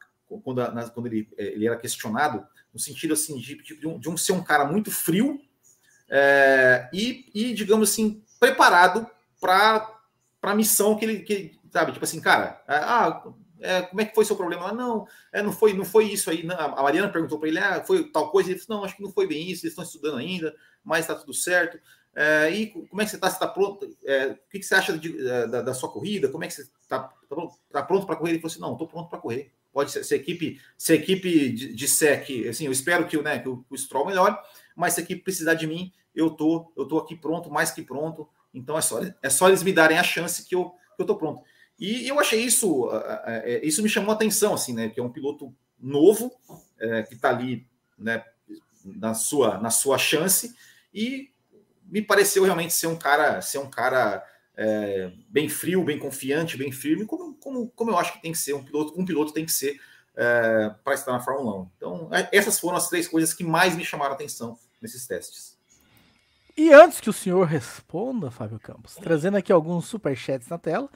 quando, 0.42 0.66
na, 0.72 0.88
quando 0.88 1.08
ele, 1.08 1.28
é, 1.36 1.44
ele 1.48 1.66
era 1.66 1.76
questionado, 1.76 2.42
no 2.72 2.80
sentido 2.80 3.12
assim, 3.12 3.36
de, 3.36 3.62
de, 3.62 3.86
um, 3.86 3.98
de 3.98 4.08
um 4.08 4.16
ser 4.16 4.32
um 4.32 4.42
cara 4.42 4.64
muito 4.64 4.90
frio 4.90 5.38
e, 6.90 7.30
e, 7.34 7.52
digamos 7.52 7.90
assim, 7.90 8.24
preparado 8.40 9.06
para 9.38 9.94
a 10.42 10.54
missão 10.54 10.96
que 10.96 11.04
ele, 11.04 11.18
que, 11.20 11.60
sabe? 11.72 11.92
Tipo 11.92 12.04
assim, 12.04 12.20
cara, 12.20 12.62
é, 12.68 12.76
ah, 12.76 13.24
é, 13.60 13.82
como 13.82 14.00
é 14.00 14.04
que 14.04 14.14
foi 14.14 14.24
seu 14.24 14.36
problema? 14.36 14.68
Ah, 14.68 14.72
não, 14.72 15.06
é, 15.32 15.42
não 15.42 15.52
foi, 15.52 15.72
não 15.72 15.84
foi 15.84 16.04
isso 16.04 16.30
aí. 16.30 16.44
Não. 16.44 16.56
A 16.56 16.82
Mariana 16.82 17.08
perguntou 17.08 17.38
para 17.38 17.48
ele, 17.48 17.58
ah, 17.58 17.82
foi 17.84 18.04
tal 18.04 18.30
coisa. 18.30 18.50
Ele 18.50 18.58
disse, 18.58 18.68
não, 18.68 18.84
acho 18.84 18.96
que 18.96 19.02
não 19.02 19.10
foi 19.10 19.26
bem 19.26 19.50
isso. 19.50 19.64
Eles 19.64 19.72
estão 19.72 19.84
estudando 19.84 20.18
ainda, 20.18 20.54
mas 20.84 21.00
está 21.00 21.14
tudo 21.14 21.32
certo. 21.32 21.78
É, 22.14 22.50
e 22.50 22.66
como 22.66 23.00
é 23.00 23.04
que 23.04 23.10
você 23.10 23.16
está? 23.16 23.30
Você 23.30 23.36
está 23.36 23.46
pronto? 23.48 23.96
É, 24.04 24.26
o 24.26 24.50
que, 24.50 24.58
que, 24.58 24.66
você 24.66 24.74
acha 24.74 24.96
de, 24.98 25.26
é, 25.26 25.46
da, 25.46 25.62
da, 25.62 25.74
sua 25.74 25.90
corrida? 25.90 26.28
Como 26.28 26.44
é 26.44 26.46
que 26.46 26.52
você 26.52 26.62
está 26.62 26.98
tá 27.00 27.14
pronto, 27.28 27.54
tá 27.70 27.82
para 27.82 28.16
correr? 28.16 28.32
Ele 28.32 28.38
falou 28.38 28.52
assim, 28.52 28.60
não, 28.60 28.72
estou 28.72 28.86
pronto 28.86 29.08
para 29.08 29.18
correr. 29.18 29.50
Pode 29.72 29.90
ser, 29.90 30.04
se 30.04 30.12
a 30.12 30.16
equipe, 30.18 30.60
se 30.76 30.92
a 30.92 30.96
equipe 30.96 31.50
disser 31.50 32.22
que, 32.26 32.46
assim, 32.46 32.66
eu 32.66 32.72
espero 32.72 33.06
que, 33.06 33.16
né, 33.22 33.38
que 33.38 33.48
o, 33.48 33.64
o 33.70 33.78
Stroll 33.78 34.04
melhore, 34.04 34.36
mas 34.76 34.92
se 34.92 35.00
a 35.00 35.02
equipe 35.02 35.22
precisar 35.22 35.54
de 35.54 35.66
mim, 35.66 35.90
eu 36.14 36.28
tô, 36.28 36.70
eu 36.76 36.86
tô 36.86 36.98
aqui 36.98 37.16
pronto, 37.16 37.50
mais 37.50 37.70
que 37.70 37.80
pronto. 37.80 38.28
Então 38.52 38.76
é 38.76 38.82
só, 38.82 39.00
é 39.22 39.30
só 39.30 39.48
eles 39.48 39.62
me 39.62 39.72
darem 39.72 39.98
a 39.98 40.02
chance 40.02 40.44
que 40.44 40.54
eu, 40.54 40.74
que 40.94 41.02
eu 41.02 41.06
tô 41.06 41.16
pronto. 41.16 41.42
E 41.84 42.06
eu 42.06 42.20
achei 42.20 42.40
isso, 42.40 42.88
é, 43.24 43.60
isso 43.66 43.82
me 43.82 43.88
chamou 43.88 44.12
a 44.12 44.14
atenção, 44.14 44.54
assim, 44.54 44.72
né? 44.72 44.88
Que 44.88 45.00
é 45.00 45.02
um 45.02 45.10
piloto 45.10 45.52
novo, 45.80 46.32
é, 46.78 47.02
que 47.02 47.14
está 47.14 47.30
ali, 47.30 47.66
né, 47.98 48.24
na 48.84 49.14
sua, 49.14 49.58
na 49.58 49.68
sua 49.68 49.98
chance, 49.98 50.54
e 50.94 51.32
me 51.84 52.00
pareceu 52.00 52.44
realmente 52.44 52.72
ser 52.72 52.86
um 52.86 52.94
cara, 52.94 53.42
ser 53.42 53.58
um 53.58 53.68
cara 53.68 54.24
é, 54.56 55.10
bem 55.28 55.48
frio, 55.48 55.82
bem 55.82 55.98
confiante, 55.98 56.56
bem 56.56 56.70
firme, 56.70 57.04
como, 57.04 57.34
como, 57.34 57.68
como 57.74 57.90
eu 57.90 57.98
acho 57.98 58.12
que 58.12 58.22
tem 58.22 58.30
que 58.30 58.38
ser 58.38 58.54
um 58.54 58.62
piloto, 58.62 58.94
um 58.96 59.04
piloto 59.04 59.32
tem 59.32 59.44
que 59.44 59.50
ser 59.50 59.80
é, 60.14 60.72
para 60.84 60.94
estar 60.94 61.10
na 61.10 61.18
Fórmula 61.18 61.62
1. 61.62 61.70
Então, 61.76 62.08
é, 62.12 62.28
essas 62.30 62.60
foram 62.60 62.76
as 62.76 62.88
três 62.88 63.08
coisas 63.08 63.34
que 63.34 63.42
mais 63.42 63.74
me 63.74 63.84
chamaram 63.84 64.12
a 64.12 64.14
atenção 64.14 64.56
nesses 64.80 65.04
testes. 65.04 65.58
E 66.56 66.72
antes 66.72 67.00
que 67.00 67.10
o 67.10 67.12
senhor 67.12 67.44
responda, 67.44 68.30
Fábio 68.30 68.60
Campos, 68.60 68.94
trazendo 68.94 69.36
aqui 69.36 69.50
alguns 69.50 69.86
superchats 69.86 70.46
na 70.46 70.58
tela, 70.58 70.88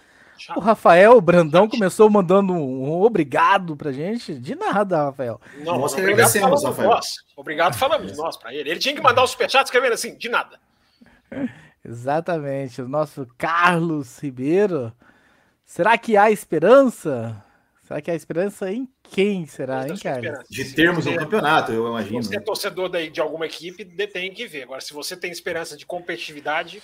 o 0.57 0.61
Rafael 0.61 1.21
Brandão 1.21 1.69
começou 1.69 2.09
mandando 2.11 2.53
um 2.53 3.03
obrigado 3.03 3.77
pra 3.77 3.93
gente. 3.93 4.35
De 4.35 4.55
nada, 4.55 5.05
Rafael. 5.05 5.41
Não, 5.59 5.79
nós 5.79 5.95
agradecemos, 5.95 6.65
Rafael. 6.65 6.91
Nós. 6.91 7.07
Obrigado, 7.37 7.75
falamos 7.75 8.17
nós 8.17 8.37
pra 8.37 8.55
ele. 8.55 8.71
Ele 8.71 8.81
tinha 8.81 8.95
que 8.95 9.01
mandar 9.01 9.23
o 9.23 9.27
superchat 9.27 9.65
escrevendo 9.65 9.95
assim, 9.95 10.17
de 10.17 10.29
nada. 10.29 10.59
Exatamente. 11.85 12.83
O 12.83 12.89
nosso 12.89 13.27
Carlos 13.39 14.19
Ribeiro. 14.19 14.93
Será 15.65 15.97
que 15.99 16.17
há 16.17 16.31
esperança? 16.31 17.43
Será 17.87 18.01
que 18.01 18.11
há 18.11 18.15
esperança 18.15 18.73
em 18.73 18.89
quem 19.05 19.47
será, 19.47 19.87
hein, 19.87 19.97
Carlos? 19.97 20.45
De 20.51 20.75
termos 20.75 21.07
um 21.07 21.15
campeonato, 21.15 21.73
eu 21.73 21.87
imagino. 21.87 22.21
Se 22.21 22.31
você 22.31 22.37
é 22.37 22.41
torcedor 22.41 22.89
daí 22.89 23.09
de 23.11 23.21
alguma 23.21 23.47
equipe, 23.47 23.85
tem 23.85 24.33
que 24.33 24.47
ver. 24.47 24.65
Agora, 24.65 24.81
se 24.81 24.93
você 24.93 25.17
tem 25.17 25.31
esperança 25.31 25.77
de 25.77 25.87
competitividade, 25.87 26.83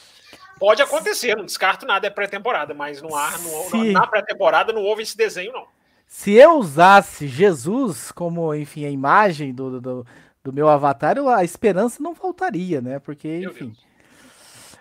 Pode 0.58 0.82
acontecer, 0.82 1.36
não 1.36 1.44
descarto 1.44 1.84
nada, 1.86 2.06
é 2.06 2.10
pré-temporada, 2.10 2.72
mas 2.72 3.02
no 3.02 3.14
ar, 3.14 3.38
no, 3.40 3.70
Se... 3.70 3.92
na 3.92 4.06
pré-temporada 4.06 4.72
não 4.72 4.82
houve 4.82 5.02
esse 5.02 5.16
desenho, 5.16 5.52
não. 5.52 5.66
Se 6.06 6.32
eu 6.34 6.58
usasse 6.58 7.26
Jesus 7.26 8.12
como, 8.12 8.54
enfim, 8.54 8.84
a 8.84 8.90
imagem 8.90 9.52
do, 9.52 9.80
do, 9.80 10.06
do 10.44 10.52
meu 10.52 10.68
avatar, 10.68 11.16
a 11.18 11.42
esperança 11.42 12.02
não 12.02 12.14
faltaria, 12.14 12.82
né? 12.82 12.98
Porque, 12.98 13.38
enfim. 13.44 13.74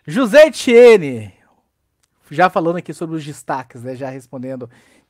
José 0.06 0.48
Etienne, 0.48 1.34
já 2.30 2.50
falando 2.50 2.78
aqui 2.78 2.94
sobre 2.94 3.16
os 3.16 3.24
destaques, 3.24 3.82
né? 3.82 3.96
Já 3.96 4.10
respondendo 4.10 4.64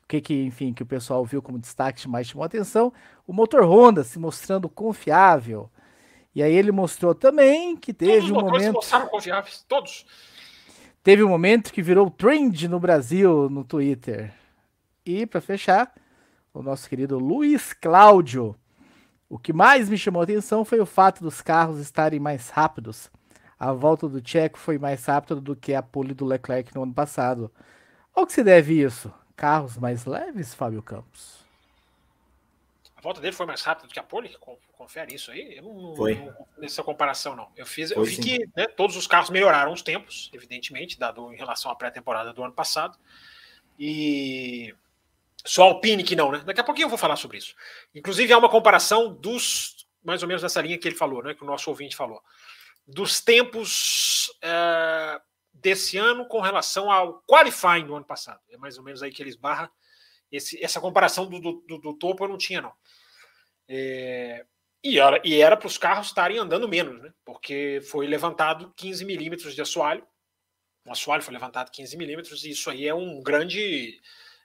o 0.04 0.08
que, 0.08 0.22
que, 0.22 0.44
enfim, 0.44 0.74
que 0.74 0.84
o 0.84 0.86
pessoal 0.86 1.26
viu 1.26 1.42
como 1.42 1.58
destaque 1.58 2.08
mais 2.08 2.28
chamou 2.28 2.46
atenção. 2.46 2.94
O 3.26 3.34
motor 3.34 3.64
Honda 3.64 4.04
se 4.04 4.20
mostrando 4.20 4.70
confiável. 4.70 5.72
E 6.36 6.42
aí 6.42 6.54
ele 6.54 6.72
mostrou 6.72 7.16
também 7.16 7.76
que 7.76 7.94
teve 7.94 8.28
Todos 8.28 8.32
um 8.32 8.36
momento. 8.36 8.64
Se 8.64 8.72
mostraram 8.72 9.08
confiáveis, 9.08 9.66
todos. 9.68 10.06
Teve 11.04 11.24
um 11.24 11.30
momento 11.30 11.74
que 11.74 11.82
virou 11.82 12.12
trend 12.12 12.68
no 12.68 12.80
Brasil 12.80 13.50
no 13.50 13.64
Twitter. 13.64 14.32
E 15.04 15.26
para 15.26 15.42
fechar, 15.42 15.92
o 16.54 16.62
nosso 16.62 16.88
querido 16.88 17.18
Luiz 17.18 17.74
Cláudio. 17.74 18.56
O 19.28 19.40
que 19.40 19.52
mais 19.52 19.90
me 19.90 19.98
chamou 19.98 20.22
a 20.22 20.24
atenção 20.24 20.64
foi 20.64 20.80
o 20.80 20.86
fato 20.86 21.24
dos 21.24 21.42
carros 21.42 21.80
estarem 21.80 22.20
mais 22.20 22.50
rápidos. 22.50 23.10
A 23.58 23.74
volta 23.74 24.08
do 24.08 24.22
Tcheco 24.22 24.60
foi 24.60 24.78
mais 24.78 25.04
rápida 25.04 25.42
do 25.42 25.56
que 25.56 25.74
a 25.74 25.82
pole 25.82 26.14
do 26.14 26.24
Leclerc 26.24 26.76
no 26.76 26.84
ano 26.84 26.94
passado. 26.94 27.52
Ao 28.14 28.28
que 28.28 28.34
se 28.34 28.44
deve 28.44 28.80
isso? 28.80 29.12
Carros 29.36 29.78
mais 29.78 30.06
leves, 30.06 30.54
Fábio 30.54 30.84
Campos? 30.84 31.41
A 33.02 33.04
volta 33.04 33.20
dele 33.20 33.36
foi 33.36 33.48
mais 33.48 33.64
rápida 33.64 33.88
do 33.88 33.94
que 33.94 34.00
a 34.00 34.04
pole? 34.04 34.38
Confere 34.74 35.16
isso 35.16 35.32
aí? 35.32 35.58
Eu 35.58 35.64
não, 35.64 35.96
foi. 35.96 36.14
não 36.14 36.48
nessa 36.56 36.84
comparação, 36.84 37.36
não. 37.36 37.52
Eu 37.58 37.66
fiz, 37.66 37.92
foi, 37.92 37.98
eu 37.98 38.06
vi 38.06 38.16
sim. 38.16 38.22
que 38.22 38.50
né, 38.56 38.68
todos 38.68 38.96
os 38.96 39.08
carros 39.08 39.32
melhoraram 39.32 39.74
os 39.74 39.82
tempos, 39.82 40.30
evidentemente, 40.32 41.00
dado 41.00 41.34
em 41.34 41.36
relação 41.36 41.72
à 41.72 41.76
pré-temporada 41.76 42.32
do 42.32 42.44
ano 42.44 42.54
passado. 42.54 42.96
E 43.80 44.76
só 45.44 45.64
a 45.64 45.66
Alpine 45.66 46.04
que 46.04 46.16
não, 46.16 46.32
né? 46.32 46.44
Daqui 46.46 46.62
a 46.62 46.64
pouquinho 46.64 46.86
eu 46.86 46.90
vou 46.90 46.98
falar 46.98 47.16
sobre 47.16 47.40
isso. 47.40 47.56
Inclusive, 47.96 48.32
há 48.32 48.38
uma 48.38 48.50
comparação 48.50 49.12
dos 49.12 49.88
mais 50.04 50.22
ou 50.22 50.28
menos 50.28 50.44
nessa 50.44 50.62
linha 50.62 50.78
que 50.78 50.88
ele 50.88 50.96
falou, 50.96 51.24
né? 51.24 51.34
Que 51.34 51.44
o 51.44 51.48
nosso 51.48 51.72
ouvinte 51.72 51.96
falou. 51.96 52.22
Dos 52.88 53.20
tempos 53.20 54.32
é, 54.44 55.20
desse 55.54 55.98
ano 55.98 56.26
com 56.28 56.40
relação 56.40 56.92
ao 56.92 57.24
qualifying 57.24 57.86
do 57.86 57.96
ano 57.96 58.06
passado. 58.06 58.40
É 58.50 58.58
mais 58.58 58.78
ou 58.78 58.84
menos 58.84 59.02
aí 59.02 59.12
que 59.12 59.22
eles 59.22 59.36
barram. 59.36 59.70
Esse, 60.32 60.64
essa 60.64 60.80
comparação 60.80 61.28
do, 61.28 61.40
do, 61.40 61.78
do, 61.78 61.94
topo 61.94 62.24
eu 62.24 62.30
não 62.30 62.38
tinha, 62.38 62.62
não. 62.62 62.74
É, 63.74 64.46
e 64.84 65.00
era, 65.00 65.56
para 65.56 65.68
os 65.68 65.78
carros 65.78 66.08
estarem 66.08 66.38
andando 66.38 66.68
menos, 66.68 67.02
né? 67.02 67.14
Porque 67.24 67.80
foi 67.90 68.06
levantado 68.06 68.74
15 68.76 69.06
milímetros 69.06 69.56
de 69.56 69.62
assoalho. 69.62 70.06
O 70.86 70.92
assoalho 70.92 71.24
foi 71.24 71.34
levantado 71.34 71.72
15 71.72 71.96
milímetros, 71.96 72.44
e 72.44 72.50
isso 72.50 72.70
aí 72.70 72.86
é 72.86 72.94
um 72.94 73.22
grande 73.22 73.98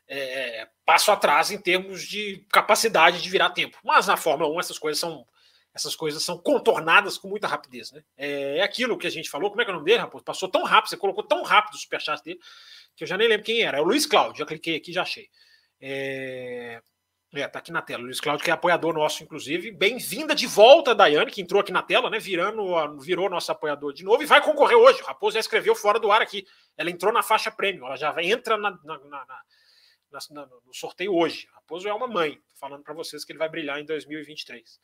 é, 0.06 0.68
passo 0.84 1.10
atrás 1.10 1.50
em 1.50 1.58
termos 1.58 2.02
de 2.04 2.46
capacidade 2.52 3.20
de 3.20 3.28
virar 3.28 3.50
tempo. 3.50 3.78
Mas 3.82 4.06
na 4.06 4.16
Fórmula 4.16 4.54
1 4.54 4.60
essas 4.60 4.78
coisas 4.78 5.00
são 5.00 5.26
essas 5.74 5.94
coisas 5.94 6.22
são 6.22 6.38
contornadas 6.38 7.18
com 7.18 7.28
muita 7.28 7.46
rapidez, 7.46 7.90
né? 7.92 8.02
É, 8.16 8.58
é 8.58 8.62
aquilo 8.62 8.96
que 8.96 9.06
a 9.06 9.10
gente 9.10 9.28
falou, 9.28 9.50
como 9.50 9.60
é 9.60 9.64
que 9.64 9.70
é 9.70 9.74
o 9.74 9.76
nome 9.76 9.90
dele, 9.90 10.00
rapaz? 10.00 10.22
Passou 10.22 10.48
tão 10.48 10.62
rápido, 10.62 10.90
você 10.90 10.96
colocou 10.96 11.22
tão 11.24 11.42
rápido 11.42 11.74
o 11.74 11.78
superchat 11.78 12.22
dele, 12.22 12.40
que 12.94 13.04
eu 13.04 13.08
já 13.08 13.16
nem 13.16 13.28
lembro 13.28 13.44
quem 13.44 13.62
era. 13.62 13.78
É 13.78 13.80
o 13.80 13.84
Luiz 13.84 14.06
Cláudio, 14.06 14.38
já 14.38 14.46
cliquei 14.46 14.76
aqui, 14.76 14.92
já 14.92 15.02
achei. 15.02 15.28
É, 15.80 16.80
é, 17.40 17.48
tá 17.48 17.58
aqui 17.58 17.72
na 17.72 17.82
tela. 17.82 18.02
Luiz 18.02 18.20
Cláudio, 18.20 18.44
que 18.44 18.50
é 18.50 18.54
apoiador 18.54 18.94
nosso, 18.94 19.22
inclusive. 19.22 19.70
Bem-vinda 19.70 20.34
de 20.34 20.46
volta, 20.46 20.94
Daiane, 20.94 21.30
que 21.30 21.40
entrou 21.40 21.60
aqui 21.60 21.72
na 21.72 21.82
tela, 21.82 22.08
né? 22.08 22.18
Virando, 22.18 22.98
virou 22.98 23.28
nosso 23.28 23.50
apoiador 23.52 23.92
de 23.92 24.04
novo 24.04 24.22
e 24.22 24.26
vai 24.26 24.42
concorrer 24.42 24.76
hoje. 24.76 25.02
O 25.02 25.04
Raposo 25.04 25.34
já 25.34 25.40
escreveu 25.40 25.74
fora 25.74 25.98
do 25.98 26.10
ar 26.10 26.22
aqui. 26.22 26.46
Ela 26.76 26.90
entrou 26.90 27.12
na 27.12 27.22
faixa 27.22 27.50
prêmio, 27.50 27.84
ela 27.84 27.96
já 27.96 28.14
entra 28.22 28.56
na, 28.56 28.70
na, 28.70 28.98
na, 28.98 29.26
na 29.26 30.46
no 30.64 30.74
sorteio 30.74 31.14
hoje. 31.14 31.48
O 31.50 31.54
Raposo 31.56 31.88
é 31.88 31.92
uma 31.92 32.06
mãe, 32.06 32.40
falando 32.58 32.82
para 32.82 32.94
vocês 32.94 33.24
que 33.24 33.32
ele 33.32 33.38
vai 33.38 33.48
brilhar 33.48 33.78
em 33.78 33.84
2023. 33.84 34.80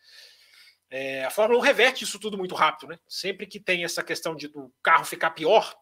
É, 0.90 1.24
a 1.24 1.30
Fórmula 1.30 1.58
1 1.60 1.62
reverte 1.62 2.04
isso 2.04 2.18
tudo 2.18 2.36
muito 2.36 2.54
rápido, 2.54 2.90
né? 2.90 2.98
Sempre 3.08 3.46
que 3.46 3.58
tem 3.58 3.84
essa 3.84 4.02
questão 4.02 4.36
de 4.36 4.46
o 4.54 4.70
carro 4.82 5.04
ficar 5.04 5.30
pior, 5.30 5.74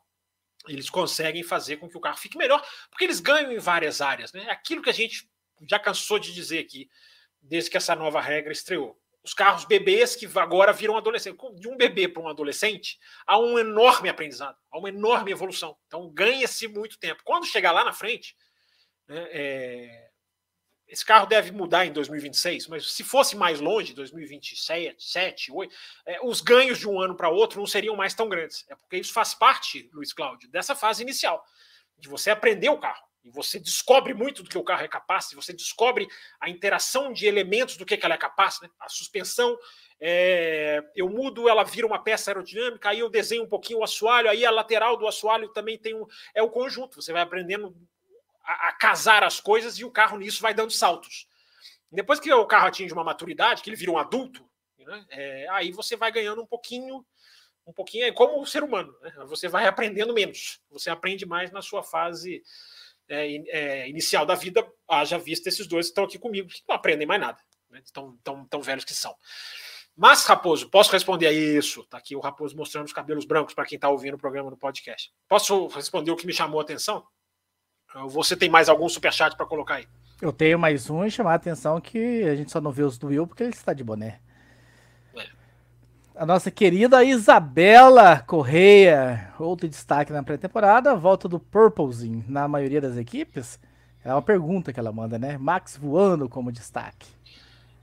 eles 0.69 0.89
conseguem 0.89 1.43
fazer 1.43 1.79
com 1.79 1.89
que 1.89 1.97
o 1.97 2.01
carro 2.01 2.17
fique 2.17 2.39
melhor, 2.39 2.65
porque 2.89 3.05
eles 3.05 3.19
ganham 3.19 3.51
em 3.51 3.59
várias 3.59 4.01
áreas, 4.01 4.33
né? 4.33 4.49
Aquilo 4.49 4.83
que 4.83 4.91
a 4.91 4.93
gente 4.95 5.29
já 5.69 5.79
cansou 5.79 6.19
de 6.19 6.33
dizer 6.33 6.59
aqui, 6.59 6.89
desde 7.41 7.71
que 7.71 7.77
essa 7.77 7.95
nova 7.95 8.21
regra 8.21 8.53
estreou. 8.53 8.99
Os 9.23 9.35
carros 9.35 9.65
bebês 9.65 10.17
que 10.17 10.27
agora 10.39 10.73
viram 10.73 10.97
adolescente. 10.97 11.37
De 11.57 11.69
um 11.69 11.77
bebê 11.77 12.09
para 12.09 12.23
um 12.23 12.29
adolescente, 12.29 12.99
há 13.27 13.39
um 13.39 13.59
enorme 13.59 14.09
aprendizado, 14.09 14.57
há 14.71 14.79
uma 14.79 14.89
enorme 14.89 15.31
evolução. 15.31 15.77
Então 15.87 16.11
ganha-se 16.11 16.67
muito 16.69 16.99
tempo. 16.99 17.23
Quando 17.25 17.45
chegar 17.47 17.73
lá 17.73 17.85
na 17.85 17.93
frente, 17.93 18.35
né, 19.07 19.29
é, 19.31 20.11
esse 20.91 21.05
carro 21.05 21.27
deve 21.27 21.53
mudar 21.53 21.87
em 21.87 21.93
2026, 21.93 22.67
mas 22.67 22.93
se 22.93 23.05
fosse 23.05 23.37
mais 23.37 23.61
longe, 23.61 23.95
2027, 23.95 25.05
7, 25.05 25.53
8, 25.53 25.75
é, 26.07 26.19
os 26.23 26.41
ganhos 26.41 26.79
de 26.79 26.89
um 26.89 27.01
ano 27.01 27.15
para 27.15 27.29
outro 27.29 27.61
não 27.61 27.67
seriam 27.67 27.95
mais 27.95 28.15
tão 28.15 28.29
grandes. 28.29 28.65
É 28.69 28.75
porque 28.75 28.97
isso 28.97 29.13
faz 29.13 29.35
parte, 29.35 29.89
Luiz 29.93 30.13
Cláudio, 30.13 30.51
dessa 30.51 30.75
fase 30.75 31.03
inicial, 31.03 31.45
de 31.97 32.09
você 32.09 32.31
aprender 32.31 32.71
o 32.71 32.79
carro. 32.79 33.10
E 33.23 33.31
você 33.31 33.59
descobre 33.59 34.15
muito 34.15 34.43
do 34.43 34.49
que 34.49 34.57
o 34.57 34.65
carro 34.65 34.85
é 34.85 34.89
capaz, 34.89 35.31
você 35.35 35.53
descobre 35.53 36.09
a 36.41 36.49
interação 36.49 37.13
de 37.13 37.27
elementos 37.27 37.77
do 37.77 37.85
que, 37.85 37.97
que 37.97 38.05
ela 38.05 38.15
é 38.15 38.19
capaz, 38.19 38.61
né? 38.61 38.71
A 38.81 38.89
suspensão, 38.89 39.59
é, 40.01 40.83
eu 40.97 41.09
mudo, 41.09 41.49
ela 41.49 41.63
vira 41.63 41.87
uma 41.87 42.03
peça 42.03 42.31
aerodinâmica, 42.31 42.89
aí 42.89 43.01
eu 43.01 43.11
desenho 43.11 43.43
um 43.43 43.49
pouquinho 43.49 43.81
o 43.81 43.85
assoalho, 43.85 44.31
aí 44.31 44.45
a 44.45 44.51
lateral 44.51 44.97
do 44.97 45.07
assoalho 45.07 45.51
também 45.51 45.77
tem 45.77 45.95
um. 45.95 46.07
É 46.35 46.43
o 46.43 46.49
conjunto, 46.49 47.03
você 47.03 47.13
vai 47.13 47.21
aprendendo 47.21 47.77
a, 48.43 48.69
a 48.69 48.73
casar 48.73 49.23
as 49.23 49.39
coisas 49.39 49.79
e 49.79 49.85
o 49.85 49.91
carro 49.91 50.17
nisso 50.17 50.41
vai 50.41 50.55
dando 50.55 50.71
saltos. 50.71 51.29
Depois 51.93 52.21
que 52.21 52.33
o 52.33 52.47
carro 52.47 52.69
atinge 52.69 52.93
uma 52.95 53.05
maturidade, 53.05 53.63
que 53.63 53.69
ele 53.69 53.77
vira 53.77 53.91
um 53.91 53.99
adulto, 53.99 54.49
né, 54.79 55.05
é, 55.11 55.47
aí 55.51 55.73
você 55.73 55.97
vai 55.97 56.11
ganhando 56.11 56.41
um 56.41 56.47
pouquinho, 56.47 57.05
um 57.67 57.73
pouquinho, 57.73 58.07
é 58.07 58.13
como 58.13 58.41
o 58.41 58.47
ser 58.47 58.63
humano, 58.63 58.97
né, 59.03 59.13
você 59.27 59.49
vai 59.49 59.67
aprendendo 59.67 60.15
menos, 60.15 60.61
você 60.71 60.89
aprende 60.89 61.27
mais 61.27 61.51
na 61.51 61.61
sua 61.61 61.83
fase 61.83 62.43
é, 63.11 63.37
é, 63.49 63.89
inicial 63.89 64.25
da 64.25 64.35
vida, 64.35 64.67
haja 64.89 65.19
vista 65.19 65.49
esses 65.49 65.67
dois 65.67 65.87
que 65.87 65.91
estão 65.91 66.05
aqui 66.05 66.19
comigo, 66.19 66.49
que 66.49 66.63
não 66.69 66.77
aprendem 66.77 67.07
mais 67.07 67.21
nada, 67.21 67.39
né, 67.69 67.83
tão, 67.93 68.17
tão, 68.23 68.45
tão 68.47 68.63
velhos 68.63 68.85
que 68.85 68.95
são. 68.95 69.15
Mas, 69.97 70.25
Raposo, 70.25 70.71
posso 70.71 70.93
responder 70.93 71.27
a 71.27 71.33
isso? 71.33 71.81
Está 71.81 71.99
aqui 71.99 72.17
o 72.17 72.21
Raposo 72.21 72.57
mostrando 72.57 72.87
os 72.87 72.93
cabelos 72.93 73.25
brancos 73.25 73.53
para 73.53 73.67
quem 73.67 73.77
está 73.77 73.89
ouvindo 73.89 74.15
o 74.15 74.19
programa 74.19 74.51
no 74.51 74.57
podcast. 74.57 75.13
Posso 75.29 75.67
responder 75.67 76.11
o 76.11 76.17
que 76.17 76.27
me 76.27 76.33
chamou 76.33 76.61
a 76.61 76.63
atenção? 76.63 77.05
Você 78.09 78.37
tem 78.37 78.49
mais 78.49 78.69
algum 78.69 78.89
superchat 78.89 79.37
para 79.37 79.45
colocar 79.45 79.75
aí? 79.75 79.89
Eu 80.23 80.33
tenho 80.33 80.59
mais 80.59 80.89
um 80.89 81.05
e 81.05 81.11
chamar 81.11 81.33
a 81.33 81.35
atenção 81.35 81.81
que 81.81 82.23
a 82.23 82.37
gente 82.37 82.53
só 82.53 82.61
não 82.61 82.71
vê 82.71 82.83
os 82.83 82.97
do 82.97 83.09
Will 83.09 83.27
porque 83.27 83.43
ele 83.43 83.53
está 83.53 83.73
de 83.73 83.83
boné. 83.83 84.21
A 86.21 86.27
nossa 86.27 86.51
querida 86.51 87.03
Isabela 87.03 88.21
Correia, 88.21 89.33
outro 89.39 89.67
destaque 89.67 90.13
na 90.13 90.23
pré-temporada, 90.23 90.95
volta 90.95 91.27
do 91.27 91.41
Purplezinho 91.41 92.23
na 92.29 92.47
maioria 92.47 92.79
das 92.79 92.99
equipes. 92.99 93.59
É 94.05 94.13
uma 94.13 94.21
pergunta 94.21 94.71
que 94.71 94.79
ela 94.79 94.93
manda, 94.93 95.19
né? 95.19 95.39
Max 95.39 95.79
voando 95.79 96.29
como 96.29 96.53
destaque. 96.53 97.09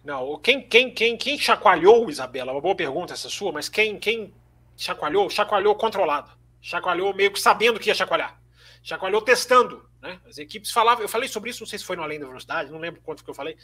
Não, 0.06 0.38
quem, 0.38 0.62
quem, 0.62 0.94
quem, 0.94 1.18
quem 1.18 1.36
chacoalhou, 1.40 2.12
Isabela? 2.12 2.52
Uma 2.52 2.62
boa 2.62 2.76
pergunta 2.76 3.12
essa 3.12 3.28
sua, 3.28 3.52
mas 3.52 3.70
quem, 3.70 3.98
quem 3.98 4.32
chacoalhou? 4.76 5.32
Chacoalhou 5.32 5.74
controlado. 5.74 6.30
Chacoalhou 6.62 7.16
meio 7.16 7.32
que 7.32 7.42
sabendo 7.42 7.80
que 7.80 7.90
ia 7.90 7.96
chacoalhar. 7.96 8.40
Chacoalhou 8.84 9.24
testando 9.24 9.88
né? 10.00 10.20
As 10.30 10.38
equipes 10.38 10.70
falavam, 10.70 11.04
eu 11.04 11.10
falei 11.10 11.28
sobre 11.28 11.50
isso, 11.50 11.62
não 11.62 11.68
sei 11.68 11.80
se 11.80 11.86
foi 11.86 11.96
no 11.96 12.04
Além 12.04 12.20
da 12.20 12.28
Velocidade, 12.28 12.72
não 12.72 12.78
lembro 12.78 13.02
quanto 13.02 13.24
que 13.24 13.30
eu 13.32 13.34
falei, 13.34 13.58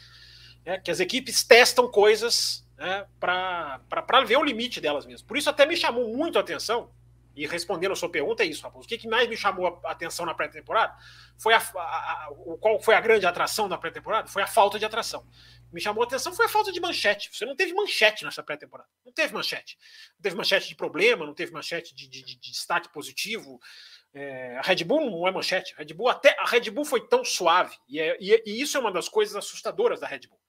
né? 0.65 0.80
que 0.80 0.89
as 0.89 0.99
equipes 0.99 1.43
testam 1.43 1.88
coisas 1.91 2.65
né, 2.84 3.07
para 3.17 4.23
ver 4.25 4.38
o 4.38 4.43
limite 4.43 4.81
delas 4.81 5.05
mesmas. 5.05 5.21
Por 5.21 5.38
isso 5.38 5.49
até 5.49 5.65
me 5.65 5.77
chamou 5.77 6.13
muito 6.15 6.38
a 6.38 6.41
atenção, 6.41 6.91
e 7.36 7.47
respondendo 7.47 7.93
a 7.93 7.95
sua 7.95 8.09
pergunta 8.09 8.43
é 8.43 8.45
isso, 8.45 8.61
Raposo. 8.61 8.86
O 8.86 8.88
que, 8.88 8.97
que 8.97 9.07
mais 9.07 9.27
me 9.27 9.36
chamou 9.36 9.81
a 9.84 9.91
atenção 9.91 10.25
na 10.25 10.36
pré-temporada 10.36 10.95
foi 11.38 11.53
a, 11.53 11.57
a, 11.57 11.79
a, 11.79 12.29
qual 12.59 12.79
foi 12.79 12.93
a 12.93 13.01
grande 13.01 13.25
atração 13.25 13.67
da 13.67 13.77
pré-temporada? 13.77 14.27
Foi 14.27 14.43
a 14.43 14.47
falta 14.47 14.77
de 14.77 14.86
atração. 14.86 15.25
Me 15.71 15.81
chamou 15.81 16.03
a 16.03 16.05
atenção 16.05 16.31
foi 16.34 16.45
a 16.45 16.49
falta 16.49 16.71
de 16.71 16.79
manchete. 16.79 17.31
Você 17.34 17.45
não 17.45 17.55
teve 17.55 17.73
manchete 17.73 18.23
nessa 18.23 18.43
pré-temporada. 18.43 18.88
Não 19.03 19.11
teve 19.11 19.34
manchete. 19.34 19.77
Não 20.15 20.21
teve 20.21 20.36
manchete 20.36 20.67
de 20.67 20.75
problema, 20.75 21.25
não 21.25 21.34
teve 21.34 21.51
manchete 21.51 21.95
de, 21.95 22.07
de, 22.07 22.23
de 22.23 22.36
destaque 22.39 22.93
positivo. 22.93 23.59
É, 24.13 24.57
a 24.57 24.61
Red 24.61 24.84
Bull 24.84 25.09
não 25.09 25.27
é 25.27 25.31
manchete. 25.31 25.73
A 25.73 25.79
Red 25.79 25.93
Bull 25.95 26.09
até 26.09 26.36
a 26.39 26.45
Red 26.45 26.69
Bull 26.69 26.86
foi 26.86 27.07
tão 27.07 27.25
suave 27.25 27.75
e, 27.89 27.99
é, 27.99 28.15
e, 28.19 28.43
e, 28.45 28.61
isso 28.61 28.77
é 28.77 28.79
uma 28.79 28.91
das 28.91 29.09
coisas 29.09 29.36
assustadoras 29.36 29.99
da 29.99 30.05
Red 30.05 30.27
Bull. 30.29 30.43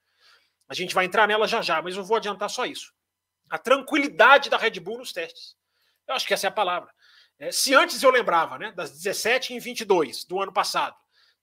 A 0.68 0.74
gente 0.74 0.94
vai 0.94 1.04
entrar 1.04 1.26
nela 1.26 1.46
já 1.46 1.60
já, 1.60 1.80
mas 1.82 1.96
eu 1.96 2.04
vou 2.04 2.16
adiantar 2.16 2.48
só 2.48 2.64
isso. 2.64 2.92
A 3.50 3.58
tranquilidade 3.58 4.48
da 4.48 4.56
Red 4.56 4.80
Bull 4.80 4.98
nos 4.98 5.12
testes. 5.12 5.56
Eu 6.06 6.14
acho 6.14 6.26
que 6.26 6.34
essa 6.34 6.46
é 6.46 6.48
a 6.48 6.52
palavra. 6.52 6.92
É, 7.38 7.50
se 7.50 7.74
antes 7.74 8.02
eu 8.02 8.10
lembrava, 8.10 8.58
né, 8.58 8.72
das 8.72 8.90
17 8.92 9.54
em 9.54 9.58
22 9.58 10.24
do 10.24 10.40
ano 10.40 10.52
passado, 10.52 10.96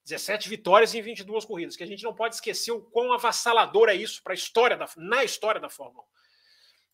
17 0.04 0.48
vitórias 0.48 0.94
em 0.94 1.02
22 1.02 1.44
corridas, 1.44 1.76
que 1.76 1.82
a 1.84 1.86
gente 1.86 2.02
não 2.02 2.14
pode 2.14 2.34
esquecer 2.34 2.72
o 2.72 2.80
quão 2.80 3.12
avassalador 3.12 3.88
é 3.88 3.94
isso 3.94 4.22
para 4.22 4.32
a 4.32 4.34
história 4.34 4.76
da 4.76 4.88
na 4.96 5.22
história 5.22 5.60
da 5.60 5.68
Fórmula 5.68 6.04
1. 6.04 6.06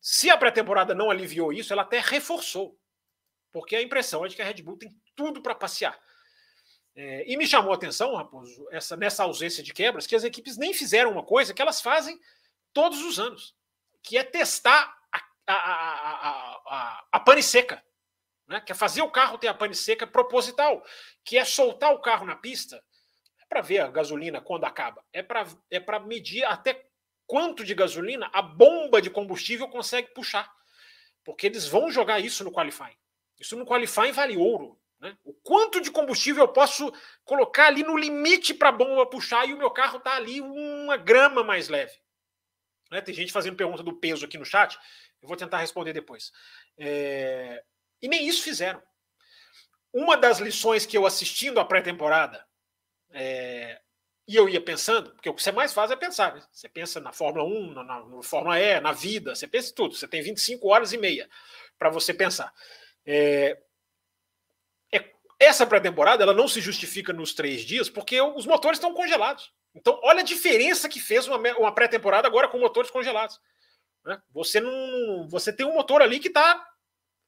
Se 0.00 0.30
a 0.30 0.36
pré-temporada 0.36 0.94
não 0.94 1.10
aliviou 1.10 1.52
isso, 1.52 1.72
ela 1.72 1.82
até 1.82 2.00
reforçou. 2.00 2.78
Porque 3.50 3.74
a 3.74 3.82
impressão 3.82 4.24
é 4.24 4.28
de 4.28 4.36
que 4.36 4.42
a 4.42 4.44
Red 4.44 4.62
Bull 4.62 4.78
tem 4.78 4.94
tudo 5.16 5.42
para 5.42 5.54
passear. 5.54 5.98
É, 7.00 7.22
e 7.28 7.36
me 7.36 7.46
chamou 7.46 7.70
a 7.70 7.76
atenção, 7.76 8.16
Raposo, 8.16 8.66
essa, 8.72 8.96
nessa 8.96 9.22
ausência 9.22 9.62
de 9.62 9.72
quebras, 9.72 10.04
que 10.04 10.16
as 10.16 10.24
equipes 10.24 10.56
nem 10.56 10.74
fizeram 10.74 11.12
uma 11.12 11.22
coisa 11.22 11.54
que 11.54 11.62
elas 11.62 11.80
fazem 11.80 12.18
todos 12.72 13.04
os 13.04 13.20
anos, 13.20 13.54
que 14.02 14.18
é 14.18 14.24
testar 14.24 14.98
a, 15.12 15.22
a, 15.46 15.54
a, 15.54 16.60
a, 16.66 17.04
a 17.12 17.20
pane 17.20 17.40
seca. 17.40 17.80
Né? 18.48 18.60
Que 18.60 18.72
é 18.72 18.74
fazer 18.74 19.02
o 19.02 19.12
carro 19.12 19.38
ter 19.38 19.46
a 19.46 19.54
pane 19.54 19.76
seca 19.76 20.08
proposital, 20.08 20.84
que 21.22 21.38
é 21.38 21.44
soltar 21.44 21.94
o 21.94 22.00
carro 22.00 22.26
na 22.26 22.34
pista. 22.34 22.82
É 23.40 23.46
para 23.48 23.60
ver 23.60 23.78
a 23.78 23.88
gasolina 23.88 24.40
quando 24.40 24.64
acaba. 24.64 25.04
É 25.12 25.22
para 25.22 25.46
é 25.70 25.98
medir 26.00 26.44
até 26.46 26.84
quanto 27.28 27.64
de 27.64 27.76
gasolina 27.76 28.28
a 28.32 28.42
bomba 28.42 29.00
de 29.00 29.08
combustível 29.08 29.68
consegue 29.68 30.08
puxar. 30.08 30.52
Porque 31.22 31.46
eles 31.46 31.64
vão 31.68 31.92
jogar 31.92 32.18
isso 32.18 32.42
no 32.42 32.50
qualifying. 32.50 32.98
Isso 33.38 33.56
no 33.56 33.64
qualifying 33.64 34.10
vale 34.10 34.36
ouro. 34.36 34.77
Né? 35.00 35.16
O 35.24 35.32
quanto 35.32 35.80
de 35.80 35.90
combustível 35.90 36.44
eu 36.44 36.48
posso 36.48 36.92
colocar 37.24 37.66
ali 37.66 37.82
no 37.82 37.96
limite 37.96 38.52
para 38.52 38.70
a 38.70 38.72
bomba 38.72 39.06
puxar 39.06 39.48
e 39.48 39.54
o 39.54 39.58
meu 39.58 39.70
carro 39.70 39.98
está 39.98 40.14
ali 40.14 40.40
uma 40.40 40.96
grama 40.96 41.44
mais 41.44 41.68
leve. 41.68 41.94
Né? 42.90 43.00
Tem 43.00 43.14
gente 43.14 43.32
fazendo 43.32 43.56
pergunta 43.56 43.82
do 43.82 43.94
peso 43.94 44.24
aqui 44.24 44.38
no 44.38 44.44
chat. 44.44 44.78
Eu 45.20 45.28
vou 45.28 45.36
tentar 45.36 45.58
responder 45.58 45.92
depois. 45.92 46.32
É... 46.76 47.62
E 48.00 48.08
nem 48.08 48.26
isso 48.26 48.42
fizeram. 48.42 48.82
Uma 49.92 50.16
das 50.16 50.38
lições 50.38 50.84
que 50.84 50.96
eu 50.96 51.06
assistindo 51.06 51.58
à 51.58 51.64
pré-temporada, 51.64 52.44
é... 53.10 53.80
e 54.26 54.36
eu 54.36 54.48
ia 54.48 54.60
pensando, 54.60 55.12
porque 55.12 55.28
o 55.28 55.34
que 55.34 55.42
você 55.42 55.52
mais 55.52 55.72
faz 55.72 55.90
é 55.90 55.96
pensar. 55.96 56.34
Né? 56.34 56.42
Você 56.52 56.68
pensa 56.68 57.00
na 57.00 57.12
Fórmula 57.12 57.44
1, 57.44 57.72
na, 57.72 57.84
na 57.84 58.22
Fórmula 58.22 58.58
E, 58.58 58.80
na 58.80 58.92
vida, 58.92 59.34
você 59.34 59.46
pensa 59.46 59.70
em 59.70 59.74
tudo. 59.74 59.94
Você 59.94 60.08
tem 60.08 60.22
25 60.22 60.68
horas 60.68 60.92
e 60.92 60.98
meia 60.98 61.28
para 61.78 61.90
você 61.90 62.12
pensar. 62.12 62.52
É, 63.04 63.58
essa 65.38 65.66
pré-temporada 65.66 66.22
ela 66.22 66.34
não 66.34 66.48
se 66.48 66.60
justifica 66.60 67.12
nos 67.12 67.32
três 67.32 67.62
dias 67.62 67.88
porque 67.88 68.20
os 68.20 68.46
motores 68.46 68.78
estão 68.78 68.92
congelados. 68.92 69.52
Então, 69.74 70.00
olha 70.02 70.20
a 70.20 70.24
diferença 70.24 70.88
que 70.88 70.98
fez 70.98 71.28
uma, 71.28 71.38
uma 71.56 71.72
pré-temporada 71.72 72.26
agora 72.26 72.48
com 72.48 72.58
motores 72.58 72.90
congelados. 72.90 73.40
Né? 74.04 74.20
Você 74.32 74.60
não, 74.60 75.28
você 75.28 75.52
tem 75.52 75.66
um 75.66 75.74
motor 75.74 76.02
ali 76.02 76.18
que 76.18 76.28
está 76.28 76.66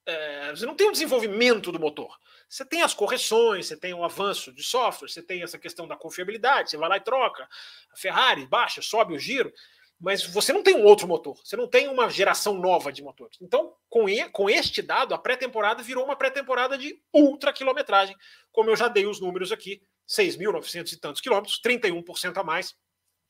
é, 0.05 0.49
você 0.49 0.65
não 0.65 0.75
tem 0.75 0.87
o 0.87 0.91
desenvolvimento 0.91 1.71
do 1.71 1.79
motor. 1.79 2.17
Você 2.49 2.65
tem 2.65 2.81
as 2.81 2.93
correções, 2.93 3.67
você 3.67 3.77
tem 3.77 3.93
o 3.93 4.03
avanço 4.03 4.51
de 4.51 4.63
software, 4.63 5.07
você 5.07 5.21
tem 5.21 5.43
essa 5.43 5.57
questão 5.57 5.87
da 5.87 5.95
confiabilidade, 5.95 6.69
você 6.69 6.77
vai 6.77 6.89
lá 6.89 6.97
e 6.97 7.01
troca. 7.01 7.47
A 7.91 7.95
Ferrari 7.95 8.45
baixa, 8.45 8.81
sobe 8.81 9.13
o 9.13 9.19
giro, 9.19 9.53
mas 10.01 10.25
você 10.25 10.51
não 10.51 10.63
tem 10.63 10.75
um 10.75 10.83
outro 10.83 11.07
motor, 11.07 11.37
você 11.43 11.55
não 11.55 11.67
tem 11.67 11.87
uma 11.87 12.09
geração 12.09 12.55
nova 12.55 12.91
de 12.91 13.03
motores. 13.03 13.37
Então, 13.39 13.73
com, 13.87 14.05
com 14.31 14.49
este 14.49 14.81
dado, 14.81 15.13
a 15.13 15.17
pré-temporada 15.17 15.83
virou 15.83 16.03
uma 16.03 16.15
pré-temporada 16.15 16.75
de 16.75 16.99
ultra 17.13 17.53
quilometragem, 17.53 18.15
como 18.51 18.71
eu 18.71 18.75
já 18.75 18.87
dei 18.87 19.05
os 19.05 19.21
números 19.21 19.51
aqui: 19.51 19.81
6.900 20.09 20.91
e 20.91 20.97
tantos 20.97 21.21
quilômetros, 21.21 21.61
31% 21.63 22.35
a 22.35 22.43
mais 22.43 22.75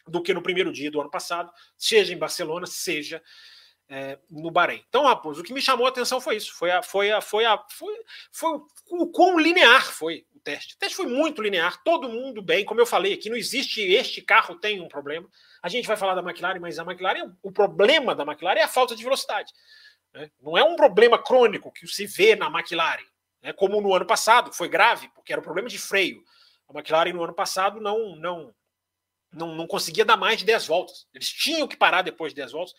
do 0.08 0.24
que 0.24 0.34
no 0.34 0.42
primeiro 0.42 0.72
dia 0.72 0.90
do 0.90 1.02
ano 1.02 1.12
passado, 1.12 1.52
seja 1.78 2.14
em 2.14 2.18
Barcelona, 2.18 2.66
seja 2.66 3.22
é, 3.90 4.18
no 4.30 4.50
Bahrein. 4.50 4.82
Então, 4.88 5.04
Raposo, 5.04 5.42
o 5.42 5.44
que 5.44 5.54
me 5.54 5.62
chamou 5.62 5.86
a 5.86 5.90
atenção 5.90 6.22
foi 6.22 6.38
isso. 6.38 6.54
Foi 6.54 6.72
a, 6.72 6.82
foi 6.82 7.12
a, 7.12 7.20
foi 7.20 7.44
a, 7.44 7.62
foi, 7.70 7.94
foi 8.32 8.60
o 8.92 9.08
quão 9.08 9.38
linear 9.38 9.92
foi 9.92 10.26
o 10.31 10.31
teste. 10.42 10.76
O 10.76 10.78
teste 10.78 10.96
foi 10.96 11.08
muito 11.08 11.42
linear, 11.42 11.82
todo 11.84 12.10
mundo 12.10 12.42
bem. 12.42 12.66
Como 12.66 12.80
eu 12.80 12.86
falei 12.86 13.14
aqui, 13.14 13.30
não 13.30 13.38
existe 13.38 13.82
este 13.82 14.22
carro 14.22 14.56
tem 14.56 14.82
um 14.82 14.88
problema. 14.88 15.28
A 15.62 15.70
gente 15.70 15.88
vai 15.88 15.98
falar 15.98 16.16
da 16.16 16.22
McLaren, 16.22 16.60
mas 16.60 16.80
a 16.80 16.84
McLaren, 16.84 17.36
o 17.42 17.52
problema 17.52 18.16
da 18.16 18.24
McLaren 18.24 18.60
é 18.60 18.64
a 18.64 18.68
falta 18.68 18.96
de 18.96 19.04
velocidade. 19.04 19.52
Né? 20.14 20.30
Não 20.42 20.58
é 20.58 20.64
um 20.64 20.76
problema 20.76 21.22
crônico 21.22 21.72
que 21.72 21.88
se 21.88 22.06
vê 22.06 22.36
na 22.36 22.48
McLaren, 22.48 23.06
né? 23.42 23.54
como 23.54 23.80
no 23.82 23.94
ano 23.94 24.06
passado, 24.06 24.54
foi 24.54 24.68
grave, 24.68 25.10
porque 25.16 25.32
era 25.32 25.40
um 25.40 25.44
problema 25.44 25.70
de 25.70 25.78
freio. 25.78 26.24
A 26.70 26.74
McLaren 26.74 27.14
no 27.14 27.24
ano 27.24 27.34
passado 27.34 27.80
não, 27.80 28.16
não, 28.16 28.54
não, 29.32 29.56
não 29.56 29.68
conseguia 29.68 30.06
dar 30.06 30.18
mais 30.18 30.40
de 30.40 30.46
10 30.46 30.68
voltas. 30.68 31.08
Eles 31.14 31.30
tinham 31.30 31.68
que 31.68 31.78
parar 31.78 32.02
depois 32.02 32.34
de 32.34 32.42
10 32.42 32.52
voltas 32.52 32.76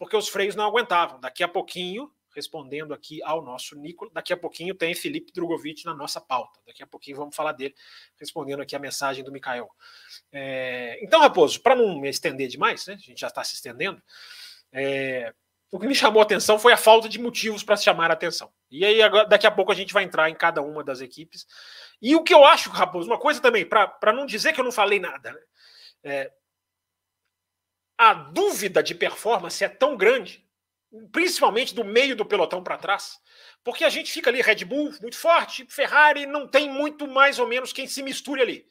porque 0.00 0.16
os 0.16 0.30
freios 0.30 0.56
não 0.56 0.64
aguentavam. 0.64 1.20
Daqui 1.20 1.44
a 1.44 1.48
pouquinho, 1.48 2.10
respondendo 2.40 2.94
aqui 2.94 3.22
ao 3.22 3.42
nosso 3.42 3.76
Nicolas, 3.76 4.12
daqui 4.12 4.32
a 4.32 4.36
pouquinho 4.36 4.74
tem 4.74 4.94
Felipe 4.94 5.30
Drogovic 5.30 5.84
na 5.84 5.94
nossa 5.94 6.20
pauta. 6.20 6.58
Daqui 6.66 6.82
a 6.82 6.86
pouquinho 6.86 7.18
vamos 7.18 7.36
falar 7.36 7.52
dele, 7.52 7.74
respondendo 8.18 8.62
aqui 8.62 8.74
a 8.74 8.78
mensagem 8.78 9.22
do 9.22 9.30
Mikael. 9.30 9.70
É, 10.32 10.98
então, 11.02 11.20
Raposo, 11.20 11.60
para 11.60 11.76
não 11.76 12.00
me 12.00 12.08
estender 12.08 12.48
demais, 12.48 12.86
né, 12.86 12.94
a 12.94 12.96
gente 12.96 13.20
já 13.20 13.28
está 13.28 13.44
se 13.44 13.54
estendendo, 13.54 14.02
é, 14.72 15.34
o 15.70 15.78
que 15.78 15.86
me 15.86 15.94
chamou 15.94 16.20
a 16.20 16.24
atenção 16.24 16.58
foi 16.58 16.72
a 16.72 16.76
falta 16.76 17.08
de 17.08 17.18
motivos 17.18 17.62
para 17.62 17.76
chamar 17.76 18.10
a 18.10 18.14
atenção. 18.14 18.50
E 18.70 18.84
aí, 18.84 19.00
agora, 19.02 19.28
daqui 19.28 19.46
a 19.46 19.50
pouco, 19.50 19.70
a 19.70 19.74
gente 19.74 19.92
vai 19.92 20.02
entrar 20.02 20.28
em 20.28 20.34
cada 20.34 20.62
uma 20.62 20.82
das 20.82 21.00
equipes. 21.00 21.46
E 22.02 22.16
o 22.16 22.24
que 22.24 22.34
eu 22.34 22.44
acho, 22.44 22.70
Raposo, 22.70 23.08
uma 23.08 23.18
coisa 23.18 23.40
também, 23.40 23.64
para 23.64 24.12
não 24.12 24.26
dizer 24.26 24.52
que 24.52 24.60
eu 24.60 24.64
não 24.64 24.72
falei 24.72 24.98
nada, 24.98 25.32
né? 25.32 25.40
É, 26.02 26.32
a 27.96 28.14
dúvida 28.14 28.82
de 28.82 28.94
performance 28.94 29.62
é 29.62 29.68
tão 29.68 29.94
grande, 29.94 30.42
principalmente 31.12 31.74
do 31.74 31.84
meio 31.84 32.16
do 32.16 32.24
pelotão 32.24 32.62
para 32.62 32.78
trás, 32.78 33.20
porque 33.62 33.84
a 33.84 33.88
gente 33.88 34.10
fica 34.10 34.30
ali, 34.30 34.40
Red 34.40 34.64
Bull 34.64 34.92
muito 35.00 35.16
forte, 35.16 35.66
Ferrari 35.68 36.26
não 36.26 36.48
tem 36.48 36.68
muito 36.68 37.06
mais 37.06 37.38
ou 37.38 37.46
menos 37.46 37.72
quem 37.72 37.86
se 37.86 38.02
misture 38.02 38.40
ali. 38.40 38.66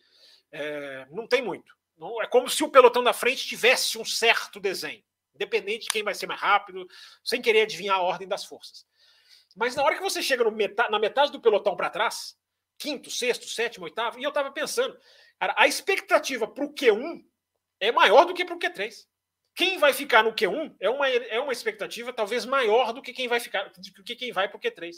É, 0.51 1.05
não 1.11 1.27
tem 1.27 1.41
muito. 1.41 1.77
É 2.21 2.27
como 2.27 2.49
se 2.49 2.63
o 2.63 2.69
pelotão 2.69 3.03
da 3.03 3.13
frente 3.13 3.45
tivesse 3.45 3.97
um 3.97 4.05
certo 4.05 4.59
desenho, 4.59 5.03
independente 5.35 5.85
de 5.85 5.89
quem 5.89 6.03
vai 6.03 6.13
ser 6.13 6.27
mais 6.27 6.39
rápido, 6.39 6.87
sem 7.23 7.41
querer 7.41 7.61
adivinhar 7.61 7.97
a 7.97 8.01
ordem 8.01 8.27
das 8.27 8.45
forças. 8.45 8.85
Mas 9.55 9.75
na 9.75 9.83
hora 9.83 9.95
que 9.95 10.01
você 10.01 10.21
chega 10.21 10.49
metade, 10.49 10.91
na 10.91 10.99
metade 10.99 11.31
do 11.31 11.41
pelotão 11.41 11.75
para 11.75 11.89
trás, 11.89 12.37
quinto, 12.77 13.11
sexto, 13.11 13.47
sétimo, 13.47 13.85
oitavo, 13.85 14.19
e 14.19 14.23
eu 14.23 14.29
estava 14.29 14.51
pensando, 14.51 14.97
cara, 15.37 15.53
a 15.57 15.67
expectativa 15.67 16.47
para 16.47 16.63
o 16.63 16.73
Q1 16.73 17.23
é 17.79 17.91
maior 17.91 18.25
do 18.25 18.33
que 18.33 18.45
para 18.45 18.55
o 18.55 18.59
Q3. 18.59 19.05
Quem 19.59 19.77
vai 19.77 19.91
ficar 19.91 20.23
no 20.23 20.31
Q1 20.31 20.73
é 20.79 20.89
uma, 20.89 21.09
é 21.09 21.37
uma 21.37 21.51
expectativa 21.51 22.13
talvez 22.13 22.45
maior 22.45 22.93
do 22.93 23.01
que 23.01 23.11
quem 23.11 23.27
vai 23.27 23.41
ficar, 23.41 23.69
do 23.69 24.03
que 24.05 24.15
quem 24.15 24.31
vai 24.31 24.47
para 24.47 24.55
o 24.55 24.59
Q3. 24.61 24.95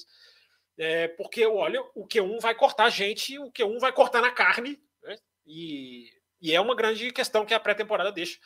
É, 0.78 1.08
porque, 1.08 1.44
olha, 1.48 1.82
o 1.96 2.08
Q1 2.08 2.40
vai 2.40 2.54
cortar 2.54 2.88
gente, 2.92 3.40
o 3.40 3.52
Q1 3.52 3.80
vai 3.80 3.92
cortar 3.92 4.22
na 4.22 4.30
carne, 4.30 4.80
né? 5.02 5.18
e, 5.48 6.12
e 6.40 6.54
é 6.54 6.62
uma 6.62 6.76
grande 6.76 7.12
questão 7.12 7.44
que 7.44 7.56
a 7.56 7.60
pré-temporada 7.60 8.12
deixa. 8.12 8.38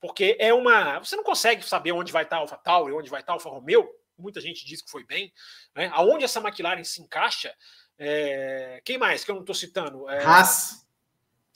Porque 0.00 0.38
é 0.40 0.54
uma. 0.54 1.00
Você 1.00 1.14
não 1.16 1.22
consegue 1.22 1.62
saber 1.62 1.92
onde 1.92 2.12
vai 2.12 2.22
estar 2.22 2.36
a 2.36 2.40
Alpha 2.40 2.56
Tauri, 2.56 2.94
onde 2.94 3.10
vai 3.10 3.20
estar 3.20 3.34
a 3.34 3.36
Alfa 3.36 3.50
Romeo. 3.50 3.86
Muita 4.16 4.40
gente 4.40 4.64
diz 4.64 4.80
que 4.80 4.90
foi 4.90 5.04
bem. 5.04 5.30
Né? 5.76 5.90
Aonde 5.92 6.24
essa 6.24 6.40
McLaren 6.40 6.82
se 6.82 7.02
encaixa. 7.02 7.54
É... 7.98 8.80
Quem 8.86 8.96
mais 8.96 9.22
que 9.22 9.30
eu 9.30 9.34
não 9.34 9.42
estou 9.42 9.54
citando? 9.54 10.08
É... 10.08 10.24
Haas. 10.24 10.87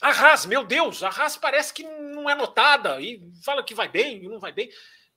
A 0.02 0.10
Haas, 0.10 0.44
meu 0.46 0.64
Deus, 0.64 1.04
a 1.04 1.08
Haas 1.08 1.36
parece 1.36 1.72
que 1.72 1.84
não 1.84 2.28
é 2.28 2.34
notada 2.34 3.00
e 3.00 3.22
fala 3.44 3.62
que 3.62 3.72
vai 3.72 3.86
bem 3.86 4.24
e 4.24 4.28
não 4.28 4.40
vai 4.40 4.50
bem. 4.50 4.68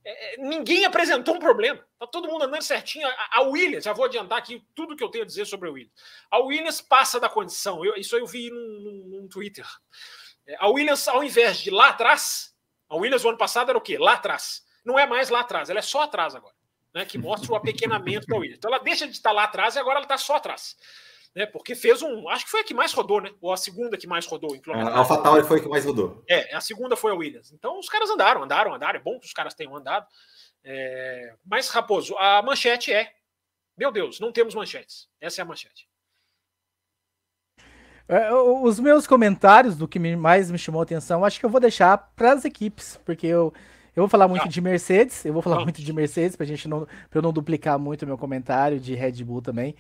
É, 0.06 0.36
é, 0.36 0.38
ninguém 0.38 0.86
apresentou 0.86 1.34
um 1.34 1.40
problema. 1.40 1.84
Tá 1.98 2.06
todo 2.06 2.28
mundo 2.28 2.44
andando 2.44 2.62
certinho. 2.62 3.08
A, 3.08 3.40
a, 3.40 3.42
Williams, 3.42 3.84
já 3.84 3.94
vou 3.94 4.06
adiantar 4.06 4.38
aqui 4.38 4.64
tudo 4.76 4.96
que 4.96 5.04
eu 5.04 5.10
tenho 5.10 5.24
a 5.24 5.28
dizer 5.28 5.46
sobre 5.46 5.70
a 5.70 5.72
Williams. 5.72 5.94
A 6.30 6.38
Williams 6.38 6.82
passa 6.82 7.20
da 7.20 7.28
condição. 7.28 7.84
Eu, 7.84 7.96
isso 7.96 8.16
eu 8.16 8.28
vi 8.28 8.52
num, 8.52 9.22
num, 9.22 9.28
Twitter. 9.28 9.66
É, 10.46 10.56
a 10.60 10.68
Williams, 10.68 11.08
ao 11.08 11.24
invés 11.24 11.58
de 11.58 11.72
lá 11.72 11.90
atrás, 11.90 12.56
a 12.88 12.96
Williams 12.96 13.26
o 13.26 13.30
ano 13.30 13.40
passado 13.40 13.70
era 13.70 13.78
o 13.80 13.82
quê? 13.82 13.98
Lá 13.98 14.14
atrás. 14.14 14.64
Não 14.86 15.00
é 15.00 15.08
mais 15.08 15.30
lá 15.30 15.40
atrás, 15.40 15.72
ela 15.72 15.80
é 15.80 15.82
só 15.82 16.04
atrás 16.04 16.36
agora. 16.36 16.54
Né, 16.94 17.06
que 17.06 17.18
mostra 17.18 17.52
o 17.52 17.56
apequenamento 17.56 18.28
da 18.28 18.36
Williams. 18.36 18.60
Então 18.60 18.72
ela 18.72 18.82
deixa 18.82 19.08
de 19.08 19.14
estar 19.14 19.32
lá 19.32 19.46
atrás 19.46 19.76
e 19.76 19.80
agora 19.80 19.98
ela 19.98 20.06
está 20.06 20.18
só 20.18 20.36
atrás 20.36 20.78
né? 21.36 21.46
Porque 21.46 21.76
fez 21.76 22.02
um. 22.02 22.30
Acho 22.30 22.46
que 22.46 22.52
foi 22.52 22.62
a 22.62 22.64
que 22.64 22.74
mais 22.74 22.94
rodou, 22.94 23.20
né? 23.20 23.32
Ou 23.42 23.52
a 23.52 23.58
segunda 23.58 23.98
que 23.98 24.08
mais 24.08 24.26
rodou 24.26 24.56
em 24.56 24.62
quilometragem. 24.62 24.98
A 24.98 25.02
AlphaTauri 25.02 25.44
foi 25.44 25.60
a 25.60 25.62
que 25.62 25.68
mais 25.68 25.86
rodou. 25.86 26.24
É, 26.30 26.56
a 26.56 26.62
segunda 26.62 26.96
foi 26.96 27.12
a 27.12 27.16
Williams. 27.16 27.52
Então 27.52 27.78
os 27.78 27.90
caras 27.90 28.10
andaram, 28.10 28.42
andaram, 28.42 28.74
andaram. 28.74 28.98
É 28.98 29.04
bom 29.04 29.20
que 29.20 29.26
os 29.26 29.34
caras 29.34 29.54
tenham 29.54 29.76
andado. 29.76 30.08
É... 30.64 31.36
Mas, 31.46 31.68
Raposo, 31.70 32.16
a 32.18 32.42
manchete 32.42 32.94
é. 32.94 33.12
Meu 33.78 33.92
Deus, 33.92 34.20
não 34.20 34.32
temos 34.32 34.56
manchetes. 34.56 35.10
Essa 35.20 35.42
é 35.42 35.44
a 35.44 35.46
manchete. 35.46 35.88
É, 38.08 38.32
os 38.34 38.80
meus 38.80 39.06
comentários 39.06 39.76
do 39.76 39.88
que 39.88 40.00
mais 40.16 40.50
me 40.52 40.60
chamou 40.60 40.80
a 40.80 40.84
atenção, 40.84 41.26
acho 41.26 41.40
que 41.40 41.46
eu 41.46 41.50
vou 41.50 41.60
deixar 41.60 41.98
para 42.16 42.34
as 42.34 42.46
equipes, 42.46 43.00
porque 43.04 43.26
eu, 43.26 43.52
eu 43.96 44.04
vou 44.04 44.08
falar 44.08 44.28
muito 44.28 44.44
não. 44.44 44.50
de 44.50 44.62
Mercedes, 44.62 45.26
eu 45.26 45.34
vou 45.34 45.42
falar 45.42 45.58
não. 45.58 45.64
muito 45.64 45.82
de 45.82 45.92
Mercedes 45.92 46.36
para 46.36 46.46
gente 46.46 46.68
não, 46.68 46.86
pra 46.86 47.18
eu 47.18 47.22
não 47.22 47.34
duplicar 47.34 47.80
muito 47.80 48.04
o 48.04 48.06
meu 48.06 48.18
comentário 48.18 48.80
de 48.80 48.94
Red 48.94 49.24
Bull 49.24 49.42
também. 49.42 49.76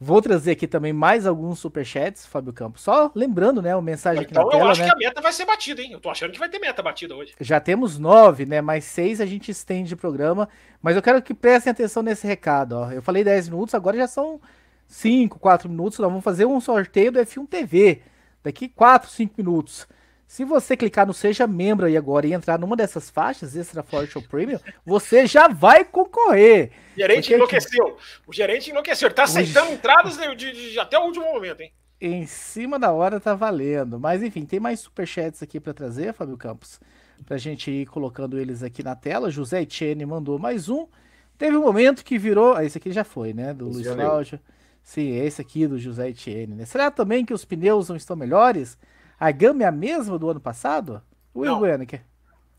Vou 0.00 0.20
trazer 0.20 0.52
aqui 0.52 0.66
também 0.66 0.92
mais 0.92 1.26
alguns 1.26 1.60
superchats, 1.60 2.26
Fábio 2.26 2.52
Campos. 2.52 2.82
Só 2.82 3.10
lembrando, 3.14 3.62
né, 3.62 3.74
o 3.76 3.80
mensagem 3.80 4.22
aqui 4.22 4.32
então, 4.32 4.44
na 4.44 4.50
tela, 4.50 4.64
eu 4.64 4.68
acho 4.68 4.80
né? 4.80 4.88
que 4.88 4.94
a 4.94 4.98
meta 4.98 5.20
vai 5.20 5.32
ser 5.32 5.44
batida, 5.46 5.80
hein? 5.80 5.92
Eu 5.92 6.00
tô 6.00 6.10
achando 6.10 6.32
que 6.32 6.38
vai 6.38 6.48
ter 6.48 6.58
meta 6.58 6.82
batida 6.82 7.14
hoje. 7.14 7.32
Já 7.40 7.60
temos 7.60 7.98
nove, 7.98 8.44
né? 8.44 8.60
Mais 8.60 8.84
seis 8.84 9.20
a 9.20 9.26
gente 9.26 9.50
estende 9.50 9.94
o 9.94 9.96
programa. 9.96 10.48
Mas 10.82 10.96
eu 10.96 11.02
quero 11.02 11.22
que 11.22 11.32
prestem 11.32 11.70
atenção 11.70 12.02
nesse 12.02 12.26
recado, 12.26 12.72
ó. 12.72 12.90
Eu 12.90 13.00
falei 13.02 13.22
dez 13.22 13.48
minutos, 13.48 13.74
agora 13.74 13.96
já 13.96 14.08
são 14.08 14.40
cinco, 14.86 15.38
quatro 15.38 15.68
minutos. 15.68 15.98
Nós 15.98 16.08
vamos 16.08 16.24
fazer 16.24 16.44
um 16.44 16.60
sorteio 16.60 17.12
do 17.12 17.20
F1 17.20 17.48
TV. 17.48 18.02
Daqui 18.42 18.68
quatro, 18.68 19.08
cinco 19.08 19.34
minutos. 19.38 19.86
Se 20.34 20.44
você 20.44 20.76
clicar 20.76 21.06
no 21.06 21.14
Seja 21.14 21.46
Membro 21.46 21.86
aí 21.86 21.96
agora 21.96 22.26
e 22.26 22.32
entrar 22.32 22.58
numa 22.58 22.74
dessas 22.74 23.08
faixas, 23.08 23.54
Extra 23.54 23.84
Forte 23.84 24.18
ou 24.18 24.24
Premium, 24.24 24.58
você 24.84 25.28
já 25.28 25.46
vai 25.46 25.84
concorrer. 25.84 26.72
O 26.96 26.98
gerente 26.98 27.22
Porque 27.22 27.34
enlouqueceu. 27.34 27.96
O 28.26 28.32
gerente 28.32 28.68
enlouqueceu. 28.68 29.06
Ele 29.06 29.14
tá 29.14 29.22
aceitando 29.22 29.70
o... 29.70 29.74
entradas 29.74 30.16
de, 30.16 30.34
de, 30.34 30.72
de, 30.72 30.80
até 30.80 30.98
o 30.98 31.02
último 31.02 31.24
momento, 31.24 31.60
hein? 31.60 31.72
Em 32.00 32.26
cima 32.26 32.80
da 32.80 32.90
hora 32.90 33.20
tá 33.20 33.32
valendo. 33.32 34.00
Mas 34.00 34.24
enfim, 34.24 34.44
tem 34.44 34.58
mais 34.58 34.80
superchats 34.80 35.40
aqui 35.40 35.60
para 35.60 35.72
trazer, 35.72 36.12
Fábio 36.12 36.36
Campos. 36.36 36.80
Pra 37.24 37.38
gente 37.38 37.70
ir 37.70 37.86
colocando 37.86 38.36
eles 38.36 38.64
aqui 38.64 38.82
na 38.82 38.96
tela. 38.96 39.30
José 39.30 39.62
Etienne 39.62 40.04
mandou 40.04 40.36
mais 40.36 40.68
um. 40.68 40.88
Teve 41.38 41.56
um 41.56 41.62
momento 41.62 42.04
que 42.04 42.18
virou. 42.18 42.54
Ah, 42.54 42.64
esse 42.64 42.76
aqui 42.76 42.90
já 42.90 43.04
foi, 43.04 43.32
né? 43.32 43.54
Do 43.54 43.68
Luiz 43.68 43.86
Cláudio. 43.86 44.40
Sim, 44.82 45.14
esse 45.14 45.40
aqui 45.40 45.68
do 45.68 45.78
José 45.78 46.08
Etienne. 46.08 46.56
Né? 46.56 46.64
Será 46.64 46.90
também 46.90 47.24
que 47.24 47.32
os 47.32 47.44
pneus 47.44 47.88
não 47.88 47.94
estão 47.94 48.16
melhores? 48.16 48.76
A 49.18 49.30
gama 49.30 49.62
é 49.62 49.66
a 49.66 49.72
mesma 49.72 50.18
do 50.18 50.30
ano 50.30 50.40
passado? 50.40 51.02
Will 51.34 51.58
Bueno, 51.58 51.86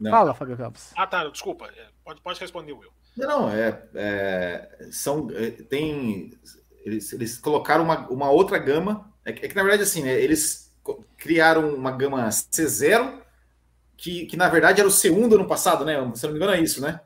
Fala, 0.10 0.34
Fábio 0.34 0.58
Campos. 0.58 0.91
Ah, 0.95 1.08
tá, 1.08 1.24
desculpa. 1.26 1.68
É, 1.68 1.88
pode, 2.03 2.22
pode 2.22 2.39
responder, 2.39 2.74
Will. 2.74 2.91
Não, 3.16 3.28
não, 3.28 3.49
é, 3.49 3.82
é 3.95 4.88
são, 4.91 5.30
é, 5.32 5.51
tem, 5.51 6.38
eles, 6.86 7.14
eles 7.14 7.38
colocaram 7.38 7.84
uma, 7.84 8.08
uma 8.10 8.30
outra 8.30 8.58
gama, 8.58 9.12
é 9.24 9.32
que, 9.32 9.45
é 9.45 9.49
que 9.49 9.56
na 9.56 9.64
verdade 9.64 9.84
assim, 9.84 10.03
né, 10.03 10.20
eles 10.20 10.76
criaram 11.18 11.74
uma 11.74 11.91
gama 11.91 12.28
C0, 12.28 13.22
que, 13.95 14.26
que 14.26 14.36
na 14.36 14.49
verdade 14.49 14.82
era 14.82 14.89
o 14.89 14.91
C1 14.91 15.30
do 15.30 15.36
ano 15.36 15.47
passado, 15.47 15.86
né, 15.86 15.93
se 16.14 16.24
não 16.26 16.34
me 16.34 16.38
engano 16.38 16.53
é 16.53 16.60
isso, 16.60 16.82
né? 16.82 16.99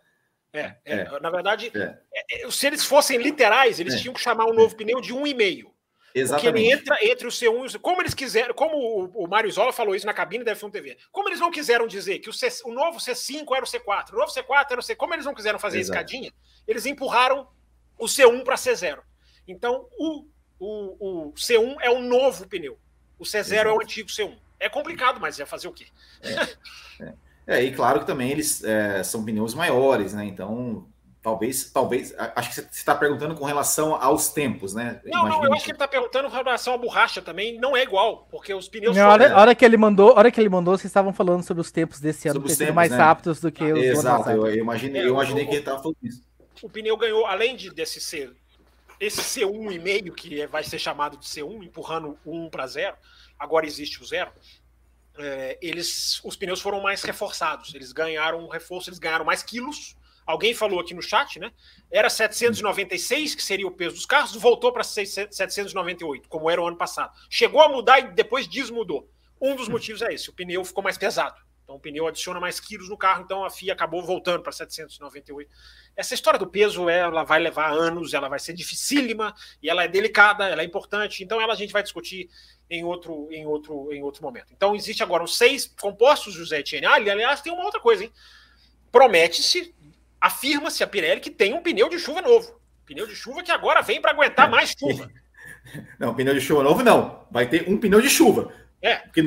É, 0.51 0.75
é, 0.83 0.95
é. 1.01 1.19
na 1.19 1.29
verdade, 1.29 1.71
é. 1.75 2.49
se 2.49 2.65
eles 2.65 2.83
fossem 2.83 3.17
literais, 3.17 3.79
eles 3.79 4.01
tinham 4.01 4.15
que 4.15 4.19
chamar 4.19 4.45
o 4.45 4.51
um 4.51 4.55
novo 4.55 4.75
pneu 4.75 4.99
de 4.99 5.13
1,5. 5.13 5.69
Exatamente. 6.13 6.51
Porque 6.51 6.59
ele 6.59 6.71
entra 6.71 6.97
entre 7.01 7.27
o 7.27 7.29
C1 7.29 7.43
e 7.43 7.65
o 7.65 7.69
C... 7.69 7.79
Como 7.79 8.01
eles 8.01 8.13
quiseram, 8.13 8.53
como 8.53 9.11
o, 9.13 9.27
Mário 9.27 9.51
Zola 9.51 9.71
falou 9.71 9.95
isso 9.95 10.05
na 10.05 10.13
cabine 10.13 10.43
da 10.43 10.55
F1 10.55 10.71
TV, 10.71 10.97
como 11.11 11.29
eles 11.29 11.39
não 11.39 11.51
quiseram 11.51 11.87
dizer 11.87 12.19
que 12.19 12.29
o, 12.29 12.33
C, 12.33 12.47
o 12.65 12.71
novo 12.71 12.99
C5 12.99 13.45
era 13.55 13.63
o 13.63 13.67
C4, 13.67 14.13
o 14.13 14.17
novo 14.17 14.31
C4 14.31 14.65
era 14.71 14.79
o 14.79 14.83
C, 14.83 14.95
como 14.95 15.13
eles 15.13 15.25
não 15.25 15.33
quiseram 15.33 15.59
fazer 15.59 15.79
Exato. 15.79 15.97
a 15.97 16.01
escadinha, 16.01 16.33
eles 16.67 16.85
empurraram 16.85 17.47
o 17.97 18.05
C1 18.05 18.43
para 18.43 18.55
C0. 18.55 18.99
Então, 19.47 19.87
o, 19.97 20.25
o, 20.59 21.27
o 21.29 21.33
C1 21.33 21.77
é 21.81 21.89
o 21.89 21.99
novo 22.01 22.47
pneu, 22.47 22.77
o 23.17 23.23
C0 23.23 23.39
Exato. 23.39 23.67
é 23.67 23.73
o 23.73 23.81
antigo 23.81 24.09
C1. 24.09 24.37
É 24.59 24.67
complicado, 24.67 25.19
mas 25.19 25.39
ia 25.39 25.45
fazer 25.45 25.67
o 25.67 25.73
quê? 25.73 25.87
É, 26.21 27.05
é. 27.05 27.13
É, 27.49 27.63
e 27.63 27.71
claro 27.71 28.01
que 28.01 28.05
também 28.05 28.29
eles 28.29 28.63
é, 28.63 29.01
são 29.01 29.25
pneus 29.25 29.55
maiores, 29.55 30.13
né? 30.13 30.23
Então, 30.23 30.87
talvez, 31.21 31.69
talvez, 31.71 32.13
acho 32.35 32.49
que 32.49 32.55
você 32.55 32.61
está 32.71 32.95
perguntando 32.95 33.35
com 33.35 33.45
relação 33.45 33.95
aos 33.95 34.29
tempos, 34.29 34.73
né? 34.73 35.01
Não, 35.05 35.27
não, 35.27 35.43
eu 35.43 35.53
acho 35.53 35.63
que 35.63 35.71
ele 35.71 35.75
está 35.75 35.87
perguntando 35.87 36.29
com 36.29 36.35
relação 36.35 36.73
à 36.73 36.77
borracha 36.77 37.21
também, 37.21 37.59
não 37.59 37.75
é 37.75 37.83
igual, 37.83 38.27
porque 38.31 38.53
os 38.53 38.67
pneus. 38.67 38.95
Não, 38.95 39.09
a 39.09 39.13
hora, 39.13 39.37
hora, 39.37 39.55
que 39.55 39.65
ele 39.65 39.77
mandou, 39.77 40.15
hora 40.17 40.31
que 40.31 40.39
ele 40.39 40.49
mandou, 40.49 40.77
vocês 40.77 40.85
estavam 40.85 41.13
falando 41.13 41.43
sobre 41.43 41.61
os 41.61 41.71
tempos 41.71 41.99
desse 41.99 42.27
ano, 42.27 42.41
ter 42.41 42.55
sido 42.55 42.73
mais 42.73 42.91
né? 42.91 42.97
rápidos 42.97 43.39
do 43.39 43.51
que 43.51 43.63
ah, 43.63 43.73
os 43.73 43.79
Exato, 43.79 44.29
eu, 44.29 44.47
eu, 44.47 44.55
imaginei, 44.55 45.03
eu 45.03 45.09
imaginei 45.09 45.45
que 45.45 45.51
ele 45.51 45.59
estava 45.59 45.81
falando 45.81 45.97
isso. 46.01 46.23
O 46.61 46.69
pneu 46.69 46.97
ganhou, 46.97 47.25
além 47.25 47.55
de 47.55 47.69
desse 47.69 47.99
ser 47.99 48.33
esse 48.99 49.21
C1,5, 49.21 50.13
que 50.13 50.41
é, 50.41 50.47
vai 50.47 50.63
ser 50.63 50.77
chamado 50.77 51.17
de 51.17 51.25
C1, 51.25 51.63
empurrando 51.63 52.19
o 52.25 52.35
1 52.35 52.49
para 52.49 52.67
0, 52.67 52.97
agora 53.37 53.65
existe 53.65 54.01
o 54.01 54.05
0, 54.05 54.29
é, 55.17 55.57
eles, 55.61 56.21
os 56.23 56.35
pneus 56.35 56.61
foram 56.61 56.81
mais 56.81 57.01
reforçados, 57.03 57.73
eles 57.73 57.91
ganharam 57.93 58.43
um 58.43 58.49
reforço, 58.49 58.89
eles 58.89 58.99
ganharam 58.99 59.25
mais 59.25 59.41
quilos. 59.41 59.95
Alguém 60.29 60.53
falou 60.53 60.79
aqui 60.79 60.93
no 60.93 61.01
chat, 61.01 61.39
né? 61.39 61.51
Era 61.89 62.07
796, 62.07 63.33
que 63.33 63.41
seria 63.41 63.65
o 63.65 63.71
peso 63.71 63.95
dos 63.95 64.05
carros, 64.05 64.35
voltou 64.35 64.71
para 64.71 64.83
798, 64.83 66.29
como 66.29 66.51
era 66.51 66.61
o 66.61 66.67
ano 66.67 66.77
passado. 66.77 67.17
Chegou 67.27 67.59
a 67.61 67.67
mudar 67.67 67.97
e 67.97 68.11
depois 68.13 68.47
desmudou. 68.47 69.09
Um 69.41 69.55
dos 69.55 69.67
motivos 69.67 70.03
é 70.03 70.13
esse: 70.13 70.29
o 70.29 70.33
pneu 70.33 70.63
ficou 70.63 70.83
mais 70.83 70.99
pesado. 70.99 71.35
Então 71.63 71.77
o 71.77 71.79
pneu 71.79 72.05
adiciona 72.05 72.39
mais 72.39 72.59
quilos 72.59 72.87
no 72.89 72.95
carro, 72.95 73.23
então 73.23 73.43
a 73.43 73.49
FIA 73.49 73.73
acabou 73.73 74.03
voltando 74.03 74.43
para 74.43 74.51
798. 74.51 75.49
Essa 75.95 76.13
história 76.13 76.37
do 76.37 76.45
peso, 76.45 76.87
ela 76.87 77.23
vai 77.23 77.39
levar 77.39 77.71
anos, 77.71 78.13
ela 78.13 78.29
vai 78.29 78.37
ser 78.37 78.53
dificílima 78.53 79.33
e 79.63 79.67
ela 79.67 79.83
é 79.83 79.87
delicada, 79.87 80.47
ela 80.47 80.61
é 80.61 80.65
importante. 80.65 81.23
Então 81.23 81.41
ela 81.41 81.53
a 81.53 81.57
gente 81.57 81.73
vai 81.73 81.81
discutir 81.81 82.29
em 82.69 82.83
outro, 82.83 83.27
em 83.31 83.47
outro, 83.47 83.91
em 83.91 84.03
outro 84.03 84.21
momento. 84.21 84.53
Então 84.55 84.75
existe 84.75 85.01
agora 85.01 85.23
os 85.23 85.35
seis 85.35 85.65
compostos 85.81 86.35
José 86.35 86.59
Etienne. 86.59 86.85
Ah, 86.85 86.93
aliás, 86.93 87.41
tem 87.41 87.51
uma 87.51 87.65
outra 87.65 87.79
coisa, 87.79 88.03
hein? 88.03 88.13
Promete-se, 88.91 89.75
afirma-se 90.19 90.83
a 90.83 90.87
Pirelli 90.87 91.21
que 91.21 91.29
tem 91.29 91.53
um 91.53 91.61
pneu 91.61 91.89
de 91.89 91.99
chuva 91.99 92.21
novo. 92.21 92.59
Pneu 92.85 93.05
de 93.05 93.15
chuva 93.15 93.43
que 93.43 93.51
agora 93.51 93.81
vem 93.81 94.01
para 94.01 94.11
aguentar 94.11 94.47
é. 94.47 94.49
mais 94.51 94.75
chuva. 94.77 95.09
Não, 95.99 96.15
pneu 96.15 96.33
de 96.33 96.41
chuva 96.41 96.63
novo 96.63 96.83
não. 96.83 97.25
Vai 97.29 97.47
ter 97.47 97.69
um 97.69 97.77
pneu 97.77 98.01
de 98.01 98.09
chuva. 98.09 98.51
É. 98.81 98.95
Porque, 98.95 99.21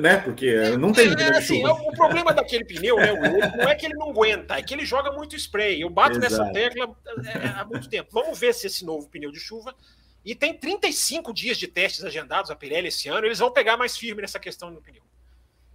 né? 0.00 0.18
Porque 0.18 0.76
não 0.76 0.92
tem 0.92 1.10
é, 1.10 1.16
pneu 1.16 1.36
assim, 1.36 1.66
O 1.66 1.92
problema 1.92 2.32
daquele 2.32 2.64
pneu, 2.64 2.96
né, 2.96 3.12
não 3.56 3.68
é 3.68 3.74
que 3.74 3.86
ele 3.86 3.94
não 3.94 4.10
aguenta, 4.10 4.56
é 4.56 4.62
que 4.62 4.72
ele 4.72 4.86
joga 4.86 5.10
muito 5.10 5.34
spray. 5.34 5.82
Eu 5.82 5.90
bato 5.90 6.18
Exato. 6.18 6.44
nessa 6.44 6.52
tecla 6.52 6.96
é, 7.24 7.30
é, 7.30 7.48
há 7.56 7.64
muito 7.64 7.88
tempo. 7.88 8.08
Vamos 8.12 8.38
ver 8.38 8.54
se 8.54 8.66
esse 8.68 8.84
novo 8.84 9.08
pneu 9.08 9.32
de 9.32 9.40
chuva. 9.40 9.74
E 10.24 10.34
tem 10.34 10.54
35 10.54 11.34
dias 11.34 11.58
de 11.58 11.66
testes 11.66 12.04
agendados 12.04 12.50
a 12.50 12.56
Pirelli 12.56 12.88
esse 12.88 13.08
ano. 13.08 13.26
Eles 13.26 13.40
vão 13.40 13.50
pegar 13.50 13.76
mais 13.76 13.96
firme 13.96 14.22
nessa 14.22 14.38
questão 14.38 14.72
do 14.72 14.80
pneu. 14.80 15.02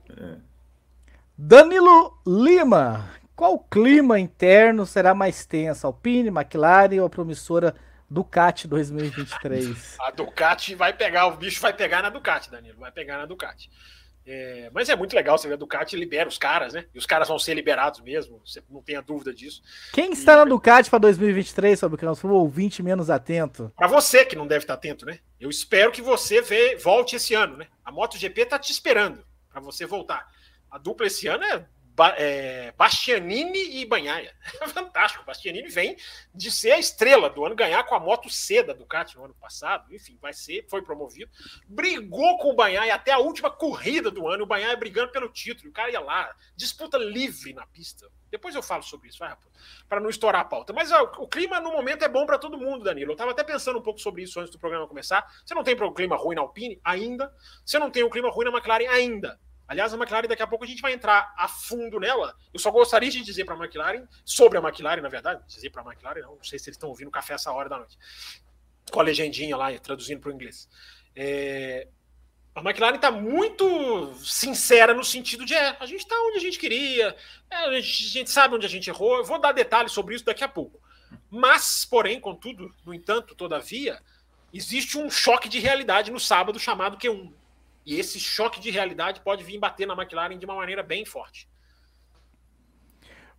É. 0.10 0.38
Danilo 1.38 2.20
Lima. 2.26 3.19
Qual 3.40 3.58
clima 3.58 4.20
interno 4.20 4.86
será 4.86 5.16
mais 5.16 5.46
tenso? 5.46 5.88
Alpine, 5.88 6.28
McLaren 6.28 7.00
ou 7.00 7.06
a 7.06 7.10
promissora 7.10 7.74
Ducati 8.10 8.68
2023. 8.68 9.96
A 10.04 10.12
Ducati 10.12 10.76
vai 10.76 10.92
pegar, 10.92 11.28
o 11.28 11.38
bicho 11.38 11.62
vai 11.62 11.72
pegar 11.72 12.02
na 12.02 12.10
Ducati, 12.10 12.52
Danilo, 12.52 12.78
vai 12.78 12.92
pegar 12.92 13.18
na 13.18 13.26
Ducati. 13.26 13.72
É, 14.28 14.70
mas 14.74 14.90
é 14.90 14.96
muito 14.98 15.16
legal 15.16 15.38
você 15.38 15.48
ver 15.48 15.54
a 15.54 15.58
Ducati 15.58 15.96
libera 15.96 16.28
os 16.28 16.38
caras, 16.38 16.74
né? 16.74 16.84
E 16.94 16.98
os 16.98 17.06
caras 17.06 17.30
vão 17.30 17.40
ser 17.40 17.54
liberados 17.54 18.02
mesmo, 18.02 18.42
você 18.46 18.62
não 18.70 18.82
tenha 18.82 19.02
dúvida 19.02 19.34
disso. 19.34 19.62
Quem 19.94 20.12
está 20.12 20.36
na 20.36 20.44
Ducati 20.44 20.90
para 20.90 21.00
2023, 21.00 21.80
sobre 21.80 22.06
o 22.06 22.16
foi 22.18 22.30
o 22.30 22.34
ouvinte 22.34 22.84
menos 22.84 23.10
atento? 23.10 23.72
Para 23.78 23.88
você 23.88 24.26
que 24.26 24.36
não 24.36 24.48
deve 24.48 24.66
estar 24.66 24.74
atento, 24.74 25.06
né? 25.06 25.18
Eu 25.40 25.50
espero 25.50 25.94
que 25.94 26.02
você 26.02 26.42
vê, 26.42 26.76
volte 26.76 27.16
esse 27.16 27.34
ano, 27.36 27.56
né? 27.56 27.68
A 27.86 27.90
MotoGP 27.90 28.48
tá 28.48 28.60
te 28.60 28.74
esperando 28.74 29.24
para 29.50 29.62
você 29.62 29.86
voltar. 29.86 30.28
A 30.70 30.78
dupla 30.78 31.08
esse 31.08 31.26
ano 31.26 31.46
é 31.46 31.66
ba 32.00 32.16
é, 32.18 32.72
Bastianini 32.78 33.82
e 33.82 33.86
Banhaia. 33.86 34.34
Fantástico. 34.74 35.26
Bastianini 35.26 35.68
vem 35.68 35.98
de 36.34 36.50
ser 36.50 36.72
a 36.72 36.80
estrela 36.80 37.30
do 37.30 37.46
ano, 37.46 37.54
ganhar 37.54 37.84
com 37.84 37.94
a 37.94 38.00
moto 38.00 38.30
C 38.30 38.64
da 38.64 38.72
Ducati 38.72 39.18
no 39.18 39.26
ano 39.26 39.34
passado. 39.34 39.94
Enfim, 39.94 40.18
vai 40.22 40.32
ser, 40.32 40.66
foi 40.70 40.82
promovido. 40.82 41.30
Brigou 41.68 42.38
com 42.38 42.52
o 42.52 42.56
Banhaia 42.56 42.96
até 42.96 43.12
a 43.12 43.18
última 43.18 43.52
corrida 43.52 44.10
do 44.10 44.30
ano. 44.30 44.46
O 44.46 44.48
Banhaia 44.48 44.78
brigando 44.78 45.12
pelo 45.12 45.28
título. 45.28 45.70
O 45.70 45.74
cara 45.74 45.92
ia 45.92 46.00
lá, 46.00 46.34
disputa 46.56 46.98
livre 46.98 47.52
na 47.52 47.68
pista. 47.68 48.10
Depois 48.32 48.56
eu 48.56 48.64
falo 48.64 48.84
sobre 48.84 49.10
isso, 49.10 49.20
para 49.90 50.00
não 50.00 50.10
estourar 50.10 50.42
a 50.42 50.46
pauta. 50.46 50.72
Mas 50.72 50.94
ó, 50.94 51.12
o 51.18 51.28
clima 51.28 51.60
no 51.60 51.74
momento 51.74 52.06
é 52.06 52.08
bom 52.08 52.26
para 52.26 52.38
todo 52.38 52.58
mundo, 52.58 52.86
Danilo. 52.86 53.12
Eu 53.12 53.16
estava 53.16 53.32
até 53.32 53.44
pensando 53.44 53.78
um 53.78 53.82
pouco 53.82 54.00
sobre 54.00 54.24
isso 54.24 54.40
antes 54.40 54.54
do 54.54 54.60
programa 54.60 54.88
começar. 54.88 55.28
Você 55.44 55.54
não 55.54 55.64
tem 55.64 55.76
um 55.76 55.94
clima 55.94 56.16
ruim 56.16 56.36
na 56.36 56.42
Alpine 56.42 56.80
ainda. 56.82 57.34
Você 57.66 57.78
não 57.78 57.92
tem 57.92 58.04
um 58.04 58.10
clima 58.10 58.30
ruim 58.30 58.46
na 58.46 58.52
McLaren 58.52 58.88
ainda. 58.88 59.38
Aliás, 59.70 59.94
a 59.94 59.98
McLaren, 59.98 60.28
daqui 60.28 60.42
a 60.42 60.48
pouco 60.48 60.66
a 60.66 60.68
gente 60.68 60.82
vai 60.82 60.94
entrar 60.94 61.32
a 61.38 61.48
fundo 61.48 62.00
nela. 62.00 62.36
Eu 62.52 62.60
só 62.60 62.72
gostaria 62.72 63.12
de 63.12 63.22
dizer 63.22 63.46
para 63.46 63.54
a 63.54 63.58
McLaren, 63.58 64.04
sobre 64.26 64.58
a 64.58 64.62
McLaren, 64.62 65.00
na 65.00 65.10
verdade, 65.10 65.44
dizer 65.48 65.70
para 65.70 65.84
a 65.84 65.86
McLaren, 65.86 66.22
não, 66.22 66.38
não 66.38 66.44
sei 66.44 66.58
se 66.58 66.70
eles 66.70 66.76
estão 66.76 66.90
ouvindo 66.90 67.12
café 67.12 67.36
essa 67.36 67.52
hora 67.52 67.70
da 67.70 67.78
noite, 67.78 67.96
com 68.92 69.00
a 69.00 69.04
legendinha 69.04 69.56
lá, 69.56 69.72
traduzindo 69.78 70.20
para 70.22 70.32
o 70.32 70.34
inglês. 70.34 70.68
É, 71.16 71.88
a 72.56 72.62
McLaren 72.62 72.96
está 72.96 73.12
muito 73.12 74.12
sincera 74.24 74.92
no 74.92 75.04
sentido 75.04 75.46
de 75.46 75.54
é, 75.54 75.78
a 75.80 75.86
gente 75.86 76.00
está 76.00 76.16
onde 76.20 76.38
a 76.38 76.42
gente 76.42 76.58
queria, 76.58 77.16
é, 77.48 77.56
a, 77.56 77.80
gente, 77.80 78.28
sabe 78.28 78.56
onde 78.56 78.66
a 78.66 78.70
gente 78.70 78.90
errou. 78.90 79.18
Eu 79.18 79.24
vou 79.24 79.40
dar 79.40 79.52
detalhes 79.52 79.92
sobre 79.92 80.16
isso 80.16 80.26
daqui 80.26 80.44
a 80.44 80.50
pouco. 80.50 80.82
Mas, 81.30 81.86
porém, 81.86 82.20
contudo, 82.20 82.74
no 82.84 82.92
entanto, 82.92 83.36
todavia, 83.36 84.02
existe 84.52 84.98
um 84.98 85.12
choque 85.12 85.48
de 85.48 85.60
realidade 85.60 86.10
no 86.10 86.20
sábado 86.20 86.60
chamado 86.60 86.98
Q1. 86.98 87.38
E 87.90 88.00
esse 88.00 88.20
choque 88.20 88.60
de 88.60 88.70
realidade 88.70 89.20
pode 89.22 89.44
vir 89.44 89.58
bater 89.58 89.88
na 89.88 89.96
McLaren 89.96 90.38
de 90.38 90.46
uma 90.46 90.54
maneira 90.54 90.84
bem 90.84 91.04
forte. 91.06 91.50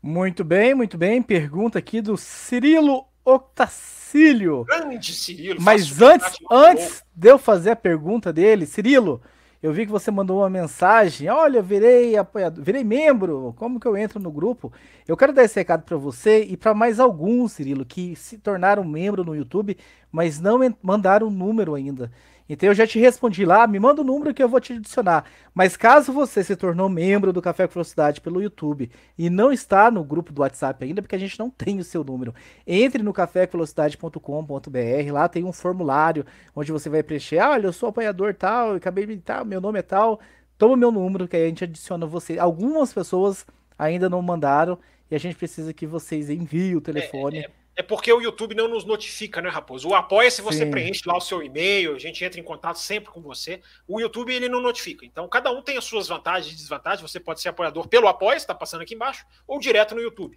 Muito 0.03 0.43
bem, 0.43 0.75
muito 0.75 0.99
bem. 0.99 1.23
Pergunta 1.23 1.79
aqui 1.79 2.01
do 2.01 2.17
Cirilo 2.17 3.07
Octacílio. 3.25 4.65
Grande 4.65 5.15
Cirilo. 5.15 5.61
Mas 5.63 6.03
antes, 6.03 6.37
antes 6.51 7.05
de 7.15 7.29
eu 7.29 7.39
fazer 7.39 7.71
a 7.71 7.77
pergunta 7.77 8.33
dele, 8.33 8.67
Cirilo, 8.67 9.23
eu 9.63 9.73
vi 9.73 9.87
que 9.87 9.93
você 9.93 10.11
mandou 10.11 10.39
uma 10.39 10.51
mensagem. 10.51 11.29
Olha, 11.29 11.63
virei 11.63 12.17
apoiador, 12.17 12.65
virei 12.65 12.83
membro. 12.83 13.55
Como 13.57 13.79
que 13.79 13.87
eu 13.87 13.97
entro 13.97 14.19
no 14.19 14.33
grupo? 14.33 14.73
Eu 15.07 15.17
quero 15.17 15.33
dar 15.33 15.45
esse 15.45 15.61
recado 15.61 15.85
para 15.85 15.97
você 15.97 16.43
e 16.43 16.57
para 16.57 16.75
mais 16.75 16.99
alguns, 16.99 17.53
Cirilo, 17.53 17.85
que 17.85 18.17
se 18.17 18.37
tornaram 18.37 18.83
membro 18.83 19.23
no 19.23 19.37
YouTube, 19.37 19.79
mas 20.11 20.41
não 20.41 20.59
mandaram 20.83 21.29
o 21.29 21.31
número 21.31 21.77
ainda. 21.77 22.11
Então 22.53 22.69
eu 22.69 22.75
já 22.75 22.85
te 22.85 22.99
respondi 22.99 23.45
lá, 23.45 23.65
me 23.65 23.79
manda 23.79 24.03
o 24.03 24.05
número 24.05 24.35
que 24.35 24.43
eu 24.43 24.49
vou 24.49 24.61
te 24.61 24.73
adicionar. 24.73 25.25
Mas 25.55 25.77
caso 25.77 26.13
você 26.13 26.43
se 26.43 26.57
tornou 26.57 26.89
membro 26.89 27.33
do 27.33 27.41
Café 27.41 27.69
com 27.69 27.75
Velocidade 27.75 28.21
pelo 28.21 28.43
YouTube 28.43 28.91
e 29.17 29.31
não 29.31 29.53
está 29.53 29.89
no 29.89 30.03
grupo 30.03 30.33
do 30.33 30.43
WhatsApp 30.43 30.85
ainda, 30.85 31.01
porque 31.01 31.15
a 31.15 31.19
gente 31.19 31.39
não 31.39 31.49
tem 31.49 31.79
o 31.79 31.85
seu 31.85 32.03
número, 32.03 32.35
entre 32.67 33.05
no 33.05 33.13
cafévelocidade.com.br, 33.13 35.13
lá 35.13 35.29
tem 35.29 35.45
um 35.45 35.53
formulário 35.53 36.27
onde 36.53 36.73
você 36.73 36.91
vai 36.91 37.05
preencher, 37.05 37.39
ah, 37.39 37.51
olha, 37.51 37.69
eu 37.69 37.73
sou 37.73 37.91
apoiador 37.91 38.35
tal, 38.35 38.75
acabei 38.75 39.07
de 39.07 39.19
tal, 39.19 39.45
meu 39.45 39.61
nome 39.61 39.79
é 39.79 39.83
tal, 39.83 40.19
toma 40.59 40.75
o 40.75 40.77
meu 40.77 40.91
número 40.91 41.29
que 41.29 41.37
aí 41.37 41.45
a 41.45 41.49
gente 41.49 41.63
adiciona 41.63 42.05
você. 42.05 42.37
Algumas 42.37 42.93
pessoas 42.93 43.47
ainda 43.79 44.11
não 44.11 44.21
mandaram 44.21 44.77
e 45.09 45.15
a 45.15 45.19
gente 45.19 45.37
precisa 45.37 45.73
que 45.73 45.87
vocês 45.87 46.29
enviem 46.29 46.75
o 46.75 46.81
telefone. 46.81 47.39
É, 47.39 47.43
é, 47.43 47.60
é 47.81 47.83
porque 47.83 48.13
o 48.13 48.21
YouTube 48.21 48.55
não 48.55 48.69
nos 48.69 48.85
notifica, 48.85 49.41
né, 49.41 49.49
Raposo? 49.49 49.89
O 49.89 49.95
apoia-se, 49.95 50.43
você 50.43 50.65
Sim. 50.67 50.71
preenche 50.71 51.01
lá 51.07 51.17
o 51.17 51.21
seu 51.21 51.43
e-mail, 51.43 51.95
a 51.95 51.99
gente 51.99 52.23
entra 52.23 52.39
em 52.39 52.43
contato 52.43 52.77
sempre 52.77 53.11
com 53.11 53.23
você. 53.23 53.63
O 53.89 53.99
YouTube, 53.99 54.35
ele 54.35 54.51
não 54.51 54.61
notifica. 54.61 55.07
Então, 55.07 55.27
cada 55.27 55.51
um 55.51 55.63
tem 55.63 55.79
as 55.79 55.85
suas 55.85 56.07
vantagens 56.07 56.53
e 56.53 56.57
desvantagens. 56.59 57.01
Você 57.01 57.19
pode 57.19 57.41
ser 57.41 57.49
apoiador 57.49 57.89
pelo 57.89 58.07
apoia, 58.07 58.37
está 58.37 58.55
passando 58.55 58.83
aqui 58.83 58.95
embaixo, 58.95 59.25
ou 59.47 59.59
direto 59.59 59.95
no 59.95 60.03
YouTube. 60.03 60.37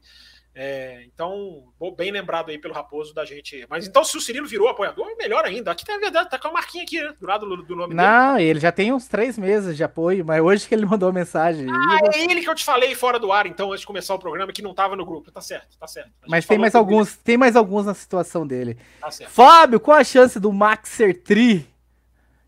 É, 0.56 1.04
então, 1.06 1.64
bem 1.98 2.12
lembrado 2.12 2.50
aí 2.50 2.60
pelo 2.60 2.74
Raposo 2.74 3.14
da 3.14 3.26
gente. 3.26 3.66
Mas 3.68 3.88
então, 3.88 4.04
se 4.04 4.16
o 4.16 4.22
Cirilo 4.22 4.48
virou 4.48 4.68
apoiador, 4.68 5.16
melhor 5.18 5.44
ainda. 5.46 5.72
Aqui 5.72 5.84
tá 5.84 5.96
a 5.96 6.00
verdade, 6.00 6.30
tá 6.30 6.38
com 6.38 6.50
a 6.50 6.52
marquinha 6.52 6.84
aqui, 6.84 7.02
né? 7.02 7.14
Do 7.20 7.26
lado 7.26 7.48
do, 7.48 7.64
do 7.64 7.76
nome 7.76 7.96
Não, 7.96 8.04
dele. 8.04 8.16
Não, 8.16 8.40
ele 8.40 8.60
já 8.60 8.72
tem 8.72 8.94
uns 8.94 9.08
três 9.08 9.38
meses 9.38 9.76
de 9.76 9.84
apoio, 9.84 10.24
mas 10.24 10.42
hoje 10.42 10.68
que 10.68 10.76
ele 10.76 10.86
mandou 10.86 11.12
mensagem. 11.12 11.66
Ah, 11.70 12.00
é 12.14 12.24
ele 12.24 12.42
que 12.42 12.50
eu 12.50 12.56
te 12.56 12.64
falei 12.64 12.94
fora 12.94 13.20
do 13.20 13.32
ar, 13.32 13.48
então, 13.48 13.72
antes 13.72 13.82
de 13.82 13.88
começar 13.88 14.14
o 14.14 14.20
programa, 14.20 14.54
que 14.54 14.62
não 14.62 14.74
tava 14.76 14.96
no 14.96 15.06
grupo. 15.06 15.32
Tá 15.32 15.42
certo, 15.42 15.78
tá 15.78 15.88
certo. 15.88 16.12
Mas 16.28 16.46
tem 16.46 16.58
mais 16.60 16.76
alguns, 16.76 17.18
tem 17.18 17.38
mais 17.38 17.56
alguns 17.56 17.86
na 17.86 17.94
situação 17.96 18.46
dele. 18.46 18.78
Tá 19.00 19.10
certo. 19.10 19.32
Fábio, 19.32 19.80
qual 19.80 19.98
a 19.98 20.04
chance 20.04 20.40
do 20.40 20.54
Maxer 20.54 21.20
Tri 21.24 21.73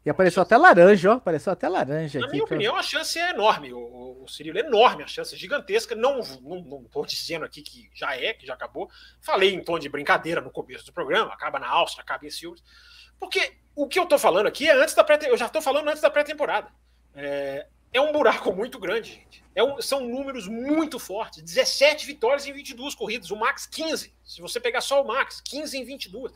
e 0.06 0.10
apareceu 0.10 0.44
até 0.44 0.56
laranja, 0.56 1.12
ó. 1.12 1.14
Apareceu 1.16 1.52
até 1.52 1.68
laranja. 1.68 2.20
Na 2.20 2.28
aqui, 2.28 2.36
minha 2.36 2.46
pra... 2.46 2.56
opinião, 2.56 2.76
a 2.76 2.84
chance 2.84 3.18
é 3.18 3.32
enorme. 3.32 3.74
O, 3.74 4.24
o 4.24 4.28
Cirilo 4.28 4.60
é 4.60 4.62
enorme, 4.62 5.04
a 5.04 5.08
chance 5.08 5.34
é 5.34 5.38
gigantesca. 5.38 5.96
Não, 5.96 6.20
não, 6.42 6.62
não 6.62 6.84
tô 6.84 7.04
dizendo 7.06 7.44
aqui 7.44 7.64
que 7.64 7.90
já 7.94 8.16
é, 8.16 8.34
que 8.34 8.46
já 8.46 8.54
acabou. 8.54 8.88
Falei 9.20 9.54
em 9.54 9.64
tom 9.64 9.80
de 9.80 9.90
brincadeira 9.90 10.42
no 10.42 10.52
começo 10.52 10.86
do 10.86 10.94
programa, 10.94 11.34
acaba 11.34 11.60
na 11.60 11.68
Áustria, 11.68 12.04
acaba 12.04 12.26
em 12.26 12.30
Silves. 12.30 12.64
Porque 13.20 13.54
o 13.76 13.88
que 13.88 13.98
eu 13.98 14.06
tô 14.06 14.20
falando 14.20 14.46
aqui 14.46 14.70
é 14.70 14.74
antes 14.74 14.94
da 14.94 15.04
pré 15.04 15.18
Eu 15.24 15.38
já 15.38 15.50
tô 15.50 15.60
falando 15.60 15.90
antes 15.90 16.02
da 16.02 16.10
pré-temporada. 16.12 16.72
É, 17.16 17.66
é 17.92 18.00
um 18.00 18.12
buraco 18.12 18.54
muito 18.54 18.78
grande, 18.78 19.14
gente. 19.14 19.44
É 19.56 19.64
um, 19.64 19.82
são 19.82 20.02
números 20.02 20.48
muito 20.48 21.00
fortes. 21.00 21.42
17 21.42 22.06
vitórias 22.06 22.46
em 22.46 22.54
22 22.54 22.94
corridas. 22.94 23.32
O 23.32 23.36
Max, 23.36 23.66
15. 23.66 24.14
Se 24.24 24.42
você 24.42 24.60
pegar 24.60 24.82
só 24.82 25.02
o 25.02 25.08
Max, 25.08 25.42
15 25.42 25.78
em 25.78 25.84
22. 25.84 26.32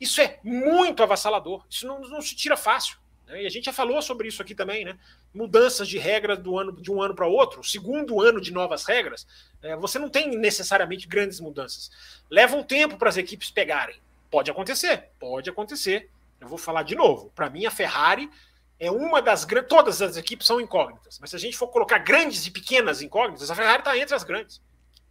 Isso 0.00 0.20
é 0.20 0.38
muito 0.42 1.02
avassalador. 1.02 1.64
Isso 1.70 1.86
não, 1.86 2.00
não 2.00 2.20
se 2.20 2.34
tira 2.34 2.56
fácil. 2.56 2.98
Né? 3.26 3.42
E 3.42 3.46
a 3.46 3.50
gente 3.50 3.64
já 3.64 3.72
falou 3.72 4.00
sobre 4.00 4.28
isso 4.28 4.40
aqui 4.40 4.54
também, 4.54 4.84
né? 4.84 4.98
mudanças 5.34 5.88
de 5.88 5.98
regras 5.98 6.38
do 6.38 6.58
ano, 6.58 6.72
de 6.72 6.90
um 6.90 7.02
ano 7.02 7.14
para 7.14 7.26
outro, 7.26 7.62
segundo 7.62 8.20
ano 8.20 8.40
de 8.40 8.52
novas 8.52 8.84
regras, 8.84 9.26
é, 9.62 9.76
você 9.76 9.98
não 9.98 10.08
tem 10.08 10.30
necessariamente 10.36 11.06
grandes 11.06 11.40
mudanças. 11.40 11.90
Leva 12.30 12.56
um 12.56 12.62
tempo 12.62 12.96
para 12.96 13.08
as 13.08 13.16
equipes 13.16 13.50
pegarem. 13.50 13.96
Pode 14.30 14.50
acontecer, 14.50 15.10
pode 15.18 15.48
acontecer. 15.50 16.10
Eu 16.40 16.48
vou 16.48 16.58
falar 16.58 16.82
de 16.82 16.94
novo. 16.94 17.30
Para 17.34 17.48
mim, 17.48 17.66
a 17.66 17.70
Ferrari 17.70 18.30
é 18.78 18.90
uma 18.90 19.22
das 19.22 19.44
grandes. 19.44 19.68
Todas 19.68 20.02
as 20.02 20.16
equipes 20.16 20.46
são 20.46 20.60
incógnitas, 20.60 21.18
mas 21.18 21.30
se 21.30 21.36
a 21.36 21.38
gente 21.38 21.56
for 21.56 21.68
colocar 21.68 21.98
grandes 21.98 22.46
e 22.46 22.50
pequenas 22.50 23.00
incógnitas, 23.02 23.50
a 23.50 23.54
Ferrari 23.54 23.80
está 23.80 23.96
entre 23.96 24.14
as 24.14 24.24
grandes. 24.24 24.60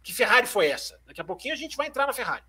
Que 0.02 0.12
Ferrari 0.12 0.46
foi 0.46 0.68
essa? 0.68 1.00
Daqui 1.06 1.20
a 1.20 1.24
pouquinho 1.24 1.54
a 1.54 1.56
gente 1.56 1.76
vai 1.76 1.88
entrar 1.88 2.06
na 2.06 2.12
Ferrari. 2.12 2.44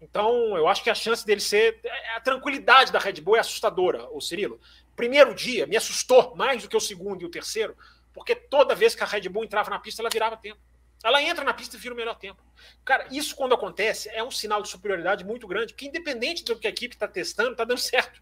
Então, 0.00 0.56
eu 0.56 0.68
acho 0.68 0.82
que 0.82 0.90
a 0.90 0.94
chance 0.94 1.24
dele 1.24 1.40
ser. 1.40 1.80
É, 1.84 2.16
a 2.16 2.20
tranquilidade 2.20 2.92
da 2.92 2.98
Red 2.98 3.20
Bull 3.20 3.36
é 3.36 3.40
assustadora, 3.40 4.08
o 4.10 4.20
Cirilo. 4.20 4.60
Primeiro 4.98 5.32
dia 5.32 5.64
me 5.64 5.76
assustou 5.76 6.34
mais 6.34 6.60
do 6.60 6.68
que 6.68 6.76
o 6.76 6.80
segundo 6.80 7.22
e 7.22 7.24
o 7.24 7.30
terceiro, 7.30 7.76
porque 8.12 8.34
toda 8.34 8.74
vez 8.74 8.96
que 8.96 9.02
a 9.04 9.06
Red 9.06 9.28
Bull 9.28 9.44
entrava 9.44 9.70
na 9.70 9.78
pista, 9.78 10.02
ela 10.02 10.10
virava 10.10 10.36
tempo. 10.36 10.60
Ela 11.04 11.22
entra 11.22 11.44
na 11.44 11.54
pista 11.54 11.76
e 11.76 11.78
vira 11.78 11.94
o 11.94 11.96
melhor 11.96 12.16
tempo. 12.16 12.42
Cara, 12.84 13.06
isso 13.08 13.36
quando 13.36 13.54
acontece 13.54 14.08
é 14.08 14.24
um 14.24 14.30
sinal 14.32 14.60
de 14.60 14.68
superioridade 14.68 15.24
muito 15.24 15.46
grande, 15.46 15.72
porque 15.72 15.86
independente 15.86 16.42
do 16.42 16.58
que 16.58 16.66
a 16.66 16.70
equipe 16.70 16.96
está 16.96 17.06
testando, 17.06 17.52
está 17.52 17.62
dando 17.62 17.78
certo. 17.78 18.20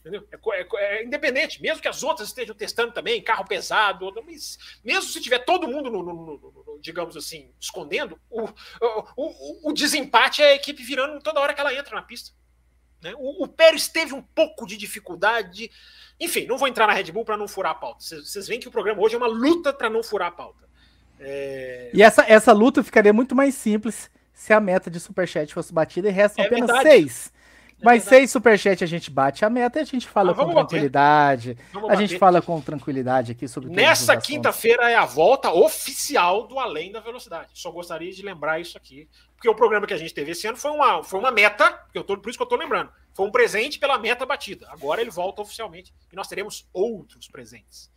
Entendeu? 0.00 0.26
É, 0.32 0.60
é, 0.60 0.66
é, 0.74 1.04
independente, 1.04 1.62
mesmo 1.62 1.80
que 1.80 1.86
as 1.86 2.02
outras 2.02 2.26
estejam 2.26 2.56
testando 2.56 2.92
também, 2.92 3.22
carro 3.22 3.46
pesado, 3.46 4.12
mesmo 4.82 5.02
se 5.02 5.20
tiver 5.20 5.44
todo 5.44 5.68
mundo, 5.68 5.88
no, 5.88 6.02
no, 6.02 6.14
no, 6.14 6.78
digamos 6.80 7.16
assim, 7.16 7.52
escondendo, 7.60 8.20
o, 8.28 8.48
o, 9.16 9.70
o, 9.70 9.72
desempate 9.72 10.42
é 10.42 10.50
a 10.50 10.54
equipe 10.56 10.82
virando 10.82 11.22
toda 11.22 11.38
hora 11.38 11.54
que 11.54 11.60
ela 11.60 11.72
entra 11.72 11.94
na 11.94 12.02
pista. 12.02 12.36
Né? 13.02 13.14
O, 13.16 13.44
o 13.44 13.48
Pérez 13.48 13.88
teve 13.88 14.14
um 14.14 14.22
pouco 14.22 14.66
de 14.66 14.76
dificuldade. 14.76 15.70
Enfim, 16.20 16.46
não 16.46 16.58
vou 16.58 16.68
entrar 16.68 16.86
na 16.86 16.92
Red 16.92 17.12
Bull 17.12 17.24
para 17.24 17.36
não 17.36 17.48
furar 17.48 17.72
a 17.72 17.74
pauta. 17.74 18.04
Vocês 18.04 18.48
veem 18.48 18.60
que 18.60 18.68
o 18.68 18.72
programa 18.72 19.00
hoje 19.00 19.14
é 19.14 19.18
uma 19.18 19.28
luta 19.28 19.72
para 19.72 19.88
não 19.88 20.02
furar 20.02 20.28
a 20.28 20.32
pauta. 20.32 20.68
É... 21.20 21.90
E 21.92 22.02
essa, 22.02 22.24
essa 22.28 22.52
luta 22.52 22.82
ficaria 22.82 23.12
muito 23.12 23.34
mais 23.34 23.54
simples 23.54 24.10
se 24.32 24.52
a 24.52 24.60
meta 24.60 24.90
de 24.90 25.00
superchat 25.00 25.52
fosse 25.52 25.72
batida 25.72 26.08
e 26.08 26.12
restam 26.12 26.44
é 26.44 26.46
apenas 26.46 26.66
verdade. 26.66 26.88
seis. 26.88 27.32
É 27.80 27.84
Mas 27.84 28.04
seis 28.04 28.30
superchat 28.30 28.82
a 28.82 28.86
gente 28.86 29.10
bate 29.10 29.44
a 29.44 29.50
meta 29.50 29.78
e 29.78 29.82
a 29.82 29.84
gente 29.84 30.08
fala 30.08 30.32
ah, 30.32 30.34
com 30.34 30.52
tranquilidade. 30.52 31.56
a 31.88 31.94
gente 31.94 32.18
fala 32.18 32.42
com 32.42 32.60
tranquilidade 32.60 33.32
aqui 33.32 33.46
sobre 33.46 33.70
Nessa 33.70 34.16
quinta-feira 34.16 34.90
é 34.90 34.96
a 34.96 35.04
volta 35.04 35.52
oficial 35.52 36.46
do 36.46 36.58
Além 36.58 36.90
da 36.90 37.00
Velocidade. 37.00 37.50
Só 37.54 37.70
gostaria 37.70 38.12
de 38.12 38.22
lembrar 38.22 38.60
isso 38.60 38.76
aqui. 38.76 39.08
Porque 39.38 39.48
o 39.48 39.54
programa 39.54 39.86
que 39.86 39.94
a 39.94 39.96
gente 39.96 40.12
teve 40.12 40.32
esse 40.32 40.48
ano 40.48 40.56
foi 40.56 40.72
uma, 40.72 41.04
foi 41.04 41.20
uma 41.20 41.30
meta, 41.30 41.70
que 41.92 41.96
eu 41.96 42.02
tô, 42.02 42.18
por 42.18 42.28
isso 42.28 42.36
que 42.36 42.42
eu 42.42 42.48
tô 42.48 42.56
lembrando. 42.56 42.90
Foi 43.14 43.24
um 43.24 43.30
presente 43.30 43.78
pela 43.78 43.96
meta 43.96 44.26
batida. 44.26 44.66
Agora 44.68 45.00
ele 45.00 45.10
volta 45.10 45.40
oficialmente. 45.40 45.94
E 46.12 46.16
nós 46.16 46.26
teremos 46.26 46.68
outros 46.72 47.28
presentes 47.28 47.88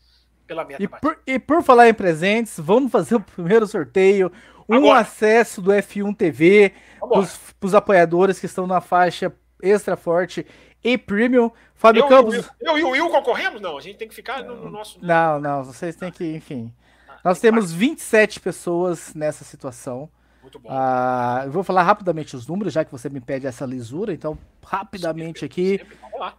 pela 0.45 0.63
meta 0.63 0.83
e 0.83 0.87
batida. 0.87 1.01
Por, 1.01 1.19
e 1.25 1.39
por 1.39 1.63
falar 1.63 1.89
em 1.89 1.95
presentes, 1.95 2.59
vamos 2.59 2.91
fazer 2.91 3.15
o 3.15 3.19
primeiro 3.19 3.65
sorteio. 3.65 4.31
Um 4.69 4.75
Agora. 4.75 4.99
acesso 4.99 5.63
do 5.63 5.71
F1 5.71 6.15
TV 6.15 6.73
para 6.99 7.67
os 7.67 7.73
apoiadores 7.73 8.39
que 8.39 8.45
estão 8.45 8.67
na 8.67 8.79
faixa 8.79 9.35
extra 9.63 9.97
forte 9.97 10.45
e 10.83 10.95
premium. 10.95 11.51
Fábio 11.73 12.03
eu, 12.03 12.07
Campos. 12.07 12.49
Eu 12.59 12.77
e 12.77 12.83
o 12.83 12.89
Will 12.89 13.09
concorremos? 13.09 13.59
Não, 13.59 13.79
a 13.79 13.81
gente 13.81 13.97
tem 13.97 14.07
que 14.07 14.13
ficar 14.13 14.43
no, 14.43 14.55
no 14.65 14.69
nosso. 14.69 15.03
Não, 15.03 15.39
não, 15.39 15.63
vocês 15.63 15.95
têm 15.95 16.11
que, 16.11 16.35
enfim. 16.35 16.71
Ah, 17.09 17.19
Nós 17.25 17.39
temos 17.39 17.71
27 17.71 18.39
pessoas 18.39 19.15
nessa 19.15 19.43
situação. 19.43 20.07
Muito 20.51 20.59
bom. 20.59 20.69
Ah, 20.69 21.43
eu 21.45 21.51
vou 21.51 21.63
falar 21.63 21.83
rapidamente 21.83 22.35
os 22.35 22.45
números, 22.45 22.73
já 22.73 22.83
que 22.83 22.91
você 22.91 23.09
me 23.09 23.21
pede 23.21 23.47
essa 23.47 23.65
lisura. 23.65 24.13
Então, 24.13 24.37
rapidamente 24.61 25.39
sempre, 25.39 25.45
aqui. 25.45 25.77
Sempre. 25.77 25.97
Vamos 26.01 26.19
lá. 26.19 26.35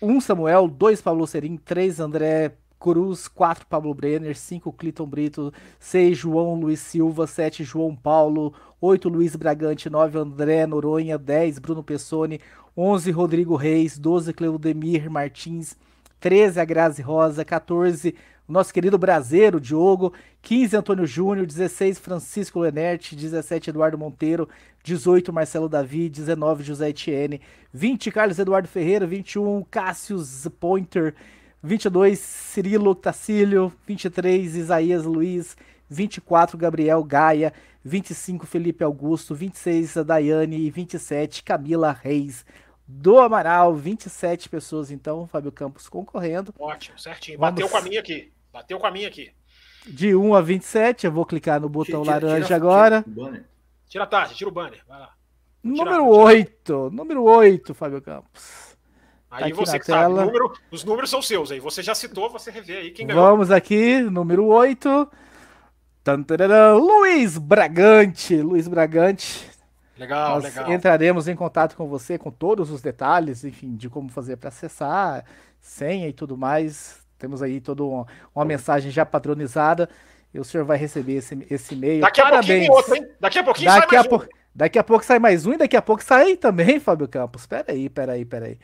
Um 0.00 0.20
Samuel, 0.20 0.66
dois 0.66 1.00
Pablo 1.00 1.24
Serim, 1.28 1.56
três 1.56 2.00
André 2.00 2.56
Cruz, 2.80 3.28
4 3.28 3.64
Pablo 3.66 3.94
Brenner, 3.94 4.36
5 4.36 4.72
Cliton 4.72 5.06
Brito, 5.06 5.54
6 5.78 6.18
João 6.18 6.56
Luiz 6.56 6.80
Silva, 6.80 7.28
7 7.28 7.62
João 7.62 7.94
Paulo, 7.94 8.52
8 8.80 9.08
Luiz 9.08 9.36
Bragante, 9.36 9.88
9 9.88 10.18
André 10.18 10.66
Noronha, 10.66 11.16
10 11.16 11.60
Bruno 11.60 11.84
Pessoni, 11.84 12.40
11 12.76 13.12
Rodrigo 13.12 13.54
Reis, 13.54 13.96
12 13.96 14.32
Cleudemir 14.32 15.08
Martins, 15.08 15.76
13 16.18 16.58
a 16.58 16.64
Grazi 16.64 17.00
Rosa, 17.00 17.44
14 17.44 18.12
o 18.48 18.52
nosso 18.52 18.72
querido 18.72 18.98
Brasileiro 18.98 19.60
Diogo, 19.60 20.12
15 20.42 20.76
Antônio 20.76 21.06
Júnior, 21.06 21.46
16 21.46 21.98
Francisco 21.98 22.60
Lenerte, 22.60 23.14
17 23.14 23.70
Eduardo 23.70 23.96
Monteiro, 23.96 24.48
18 24.82 25.32
Marcelo 25.32 25.68
Davi, 25.68 26.08
19 26.08 26.64
José 26.64 26.90
Etienne, 26.90 27.40
20 27.72 28.10
Carlos 28.10 28.38
Eduardo 28.38 28.68
Ferreira, 28.68 29.06
21 29.06 29.64
Cássius 29.70 30.48
Pointer, 30.58 31.14
22, 31.62 32.18
Cirilo 32.18 32.92
Tacílio. 32.92 33.72
23, 33.86 34.56
Isaías 34.56 35.04
Luiz. 35.04 35.56
24, 35.88 36.58
Gabriel 36.58 37.04
Gaia. 37.04 37.52
25, 37.84 38.46
Felipe 38.46 38.82
Augusto. 38.82 39.32
26, 39.32 39.98
a 39.98 40.02
Daiane. 40.02 40.66
E 40.66 40.70
27, 40.70 41.44
Camila 41.44 41.92
Reis. 41.92 42.44
Do 42.94 43.18
Amaral, 43.18 43.74
27 43.74 44.48
pessoas, 44.48 44.90
então, 44.90 45.26
Fábio 45.26 45.50
Campos 45.50 45.88
concorrendo. 45.88 46.54
Ótimo, 46.58 46.98
certinho. 46.98 47.38
Vamos... 47.38 47.54
Bateu 47.54 47.68
com 47.68 47.76
a 47.76 47.82
minha 47.82 48.00
aqui. 48.00 48.32
Bateu 48.52 48.78
com 48.78 48.86
a 48.86 48.90
minha 48.90 49.08
aqui. 49.08 49.32
De 49.86 50.14
1 50.14 50.34
a 50.34 50.40
27, 50.40 51.06
eu 51.06 51.12
vou 51.12 51.26
clicar 51.26 51.60
no 51.60 51.68
botão 51.68 52.02
tira, 52.02 52.14
laranja 52.14 52.44
tira, 52.44 52.56
agora. 52.56 53.02
Tira, 53.02 53.44
tira 53.88 54.04
a 54.04 54.06
taxa, 54.06 54.34
tira 54.34 54.48
o 54.48 54.52
banner. 54.52 54.80
Vai 54.86 55.00
lá. 55.00 55.14
Número 55.62 56.06
8, 56.06 56.90
número 56.90 57.24
8, 57.24 57.74
Fábio 57.74 58.02
Campos. 58.02 58.76
Aí 59.30 59.50
tá 59.50 59.56
você 59.56 59.78
que 59.78 59.86
tela. 59.86 60.16
sabe, 60.20 60.26
número, 60.26 60.52
os 60.70 60.84
números 60.84 61.08
são 61.08 61.22
seus 61.22 61.50
aí. 61.50 61.58
Você 61.58 61.82
já 61.82 61.94
citou, 61.94 62.28
você 62.30 62.50
revê 62.50 62.76
aí 62.76 62.90
quem 62.90 63.06
ganhou. 63.06 63.24
Vamos 63.24 63.50
aqui, 63.50 64.00
número 64.02 64.46
8. 64.46 65.10
Luiz 66.78 67.38
Bragante. 67.38 68.36
Luiz 68.36 68.68
Bragante. 68.68 69.50
Legal, 70.02 70.34
Nós 70.34 70.44
legal. 70.44 70.72
Entraremos 70.72 71.28
em 71.28 71.36
contato 71.36 71.76
com 71.76 71.86
você 71.86 72.18
com 72.18 72.30
todos 72.30 72.70
os 72.70 72.82
detalhes, 72.82 73.44
enfim, 73.44 73.76
de 73.76 73.88
como 73.88 74.08
fazer 74.08 74.36
para 74.36 74.48
acessar, 74.48 75.24
senha 75.60 76.08
e 76.08 76.12
tudo 76.12 76.36
mais. 76.36 77.00
Temos 77.18 77.40
aí 77.40 77.60
toda 77.60 77.84
uma, 77.84 78.04
uma 78.34 78.44
mensagem 78.44 78.90
já 78.90 79.06
padronizada. 79.06 79.88
E 80.34 80.40
o 80.40 80.44
senhor 80.44 80.64
vai 80.64 80.76
receber 80.76 81.16
esse, 81.16 81.46
esse 81.48 81.74
e-mail. 81.74 82.00
Daqui 82.00 82.20
a 82.20 82.24
Parabéns. 82.24 82.66
pouquinho 82.66 82.72
outro, 82.72 82.94
hein? 82.96 83.08
Daqui 83.20 83.38
a 83.38 83.44
pouquinho 83.44 83.70
daqui 83.70 83.94
sai 83.94 83.98
mais 83.98 84.06
a 84.06 84.16
um. 84.16 84.28
Daqui 84.54 84.78
a 84.78 84.84
pouco 84.84 85.04
sai 85.04 85.18
mais 85.18 85.46
um 85.46 85.52
e 85.52 85.56
daqui 85.56 85.76
a 85.76 85.82
pouco 85.82 86.02
sai 86.02 86.36
também, 86.36 86.80
Fábio 86.80 87.06
Campos. 87.06 87.46
Pera 87.46 87.66
aí, 87.68 87.88
pera 87.88 88.12
aí, 88.12 88.24
pera 88.24 88.46
aí. 88.46 88.58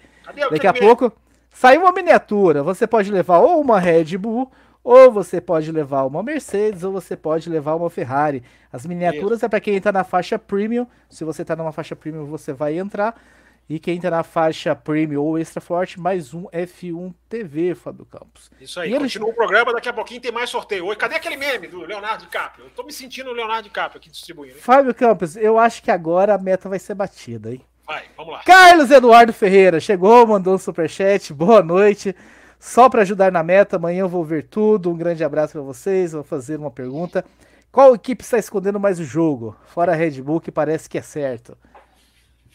Daqui 0.51 0.66
a 0.66 0.72
pouco 0.72 1.12
sai 1.51 1.78
uma 1.78 1.93
miniatura. 1.93 2.64
Você 2.64 2.84
pode 2.86 3.12
levar 3.12 3.39
ou 3.39 3.61
uma 3.61 3.78
Red 3.78 4.18
Bull, 4.18 4.51
ou 4.83 5.11
você 5.11 5.41
pode 5.41 5.70
levar 5.70 6.05
uma 6.05 6.22
Mercedes, 6.22 6.85
ou 6.85 6.93
você 6.93 7.16
pode 7.16 7.49
levar 7.49 7.74
uma 7.74 7.91
Ferrari. 7.91 8.43
As 8.72 8.87
miniaturas 8.87 9.39
Isso. 9.39 9.47
é 9.47 9.49
para 9.49 9.61
quem 9.61 9.76
está 9.76 9.93
na 9.93 10.05
faixa 10.05 10.39
premium. 10.39 10.87
Se 11.09 11.24
você 11.24 11.43
está 11.43 11.55
numa 11.57 11.72
faixa 11.72 11.95
premium, 11.97 12.26
você 12.26 12.53
vai 12.53 12.79
entrar. 12.79 13.20
E 13.68 13.79
quem 13.79 13.97
está 13.97 14.11
na 14.11 14.22
faixa 14.22 14.74
Premium 14.74 15.22
ou 15.22 15.39
Extra 15.39 15.61
Forte, 15.61 16.01
mais 16.01 16.33
um 16.33 16.45
F1 16.45 17.12
TV, 17.29 17.74
Fábio 17.74 18.07
Campos. 18.07 18.51
Isso 18.59 18.81
aí, 18.81 18.95
e 18.95 18.99
continua 18.99 19.29
o 19.29 19.35
programa, 19.35 19.74
daqui 19.74 19.91
a 19.91 19.93
pouquinho 19.93 20.22
tem 20.22 20.33
mais 20.33 20.49
sorteio. 20.49 20.87
Oi, 20.87 20.97
cadê 20.97 21.16
aquele 21.16 21.37
meme 21.37 21.68
do 21.68 21.85
Leonardo 21.85 22.24
DiCaprio? 22.24 22.64
Eu 22.64 22.70
tô 22.70 22.83
me 22.83 22.91
sentindo 22.95 23.29
o 23.29 23.35
Leonardo 23.35 23.64
DiCaprio 23.64 23.99
aqui 23.99 24.09
distribuindo. 24.09 24.55
Hein? 24.55 24.62
Fábio 24.62 24.95
Campos, 24.95 25.37
eu 25.37 25.59
acho 25.59 25.83
que 25.83 25.91
agora 25.91 26.35
a 26.35 26.39
meta 26.39 26.66
vai 26.66 26.79
ser 26.79 26.95
batida, 26.95 27.53
hein? 27.53 27.61
Vai, 27.87 28.05
vamos 28.16 28.33
lá. 28.33 28.43
Carlos 28.43 28.91
Eduardo 28.91 29.35
Ferreira 29.35 29.81
chegou, 29.81 30.26
mandou 30.26 30.55
um 30.55 30.59
superchat, 30.59 31.35
boa 31.35 31.62
noite. 31.62 32.16
Só 32.59 32.88
para 32.88 33.02
ajudar 33.02 33.30
na 33.30 33.42
meta, 33.42 33.76
amanhã 33.76 34.00
eu 34.00 34.09
vou 34.09 34.24
ver 34.24 34.48
tudo. 34.48 34.90
Um 34.90 34.96
grande 34.96 35.22
abraço 35.22 35.52
para 35.52 35.62
vocês. 35.62 36.12
Vou 36.12 36.24
fazer 36.24 36.59
uma 36.59 36.70
pergunta. 36.70 37.24
Qual 37.70 37.94
equipe 37.94 38.22
está 38.22 38.38
escondendo 38.38 38.80
mais 38.80 38.98
o 38.98 39.04
jogo? 39.04 39.56
Fora 39.66 39.92
a 39.92 39.94
Red 39.94 40.22
Bull, 40.22 40.40
que 40.40 40.50
parece 40.50 40.88
que 40.88 40.98
é 40.98 41.02
certo. 41.02 41.56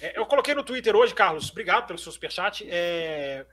É, 0.01 0.17
eu 0.19 0.25
coloquei 0.25 0.53
no 0.53 0.63
Twitter 0.63 0.95
hoje, 0.95 1.13
Carlos, 1.13 1.49
obrigado 1.49 1.87
pelo 1.87 1.99
seu 1.99 2.11
superchat. 2.11 2.67
É... 2.69 3.45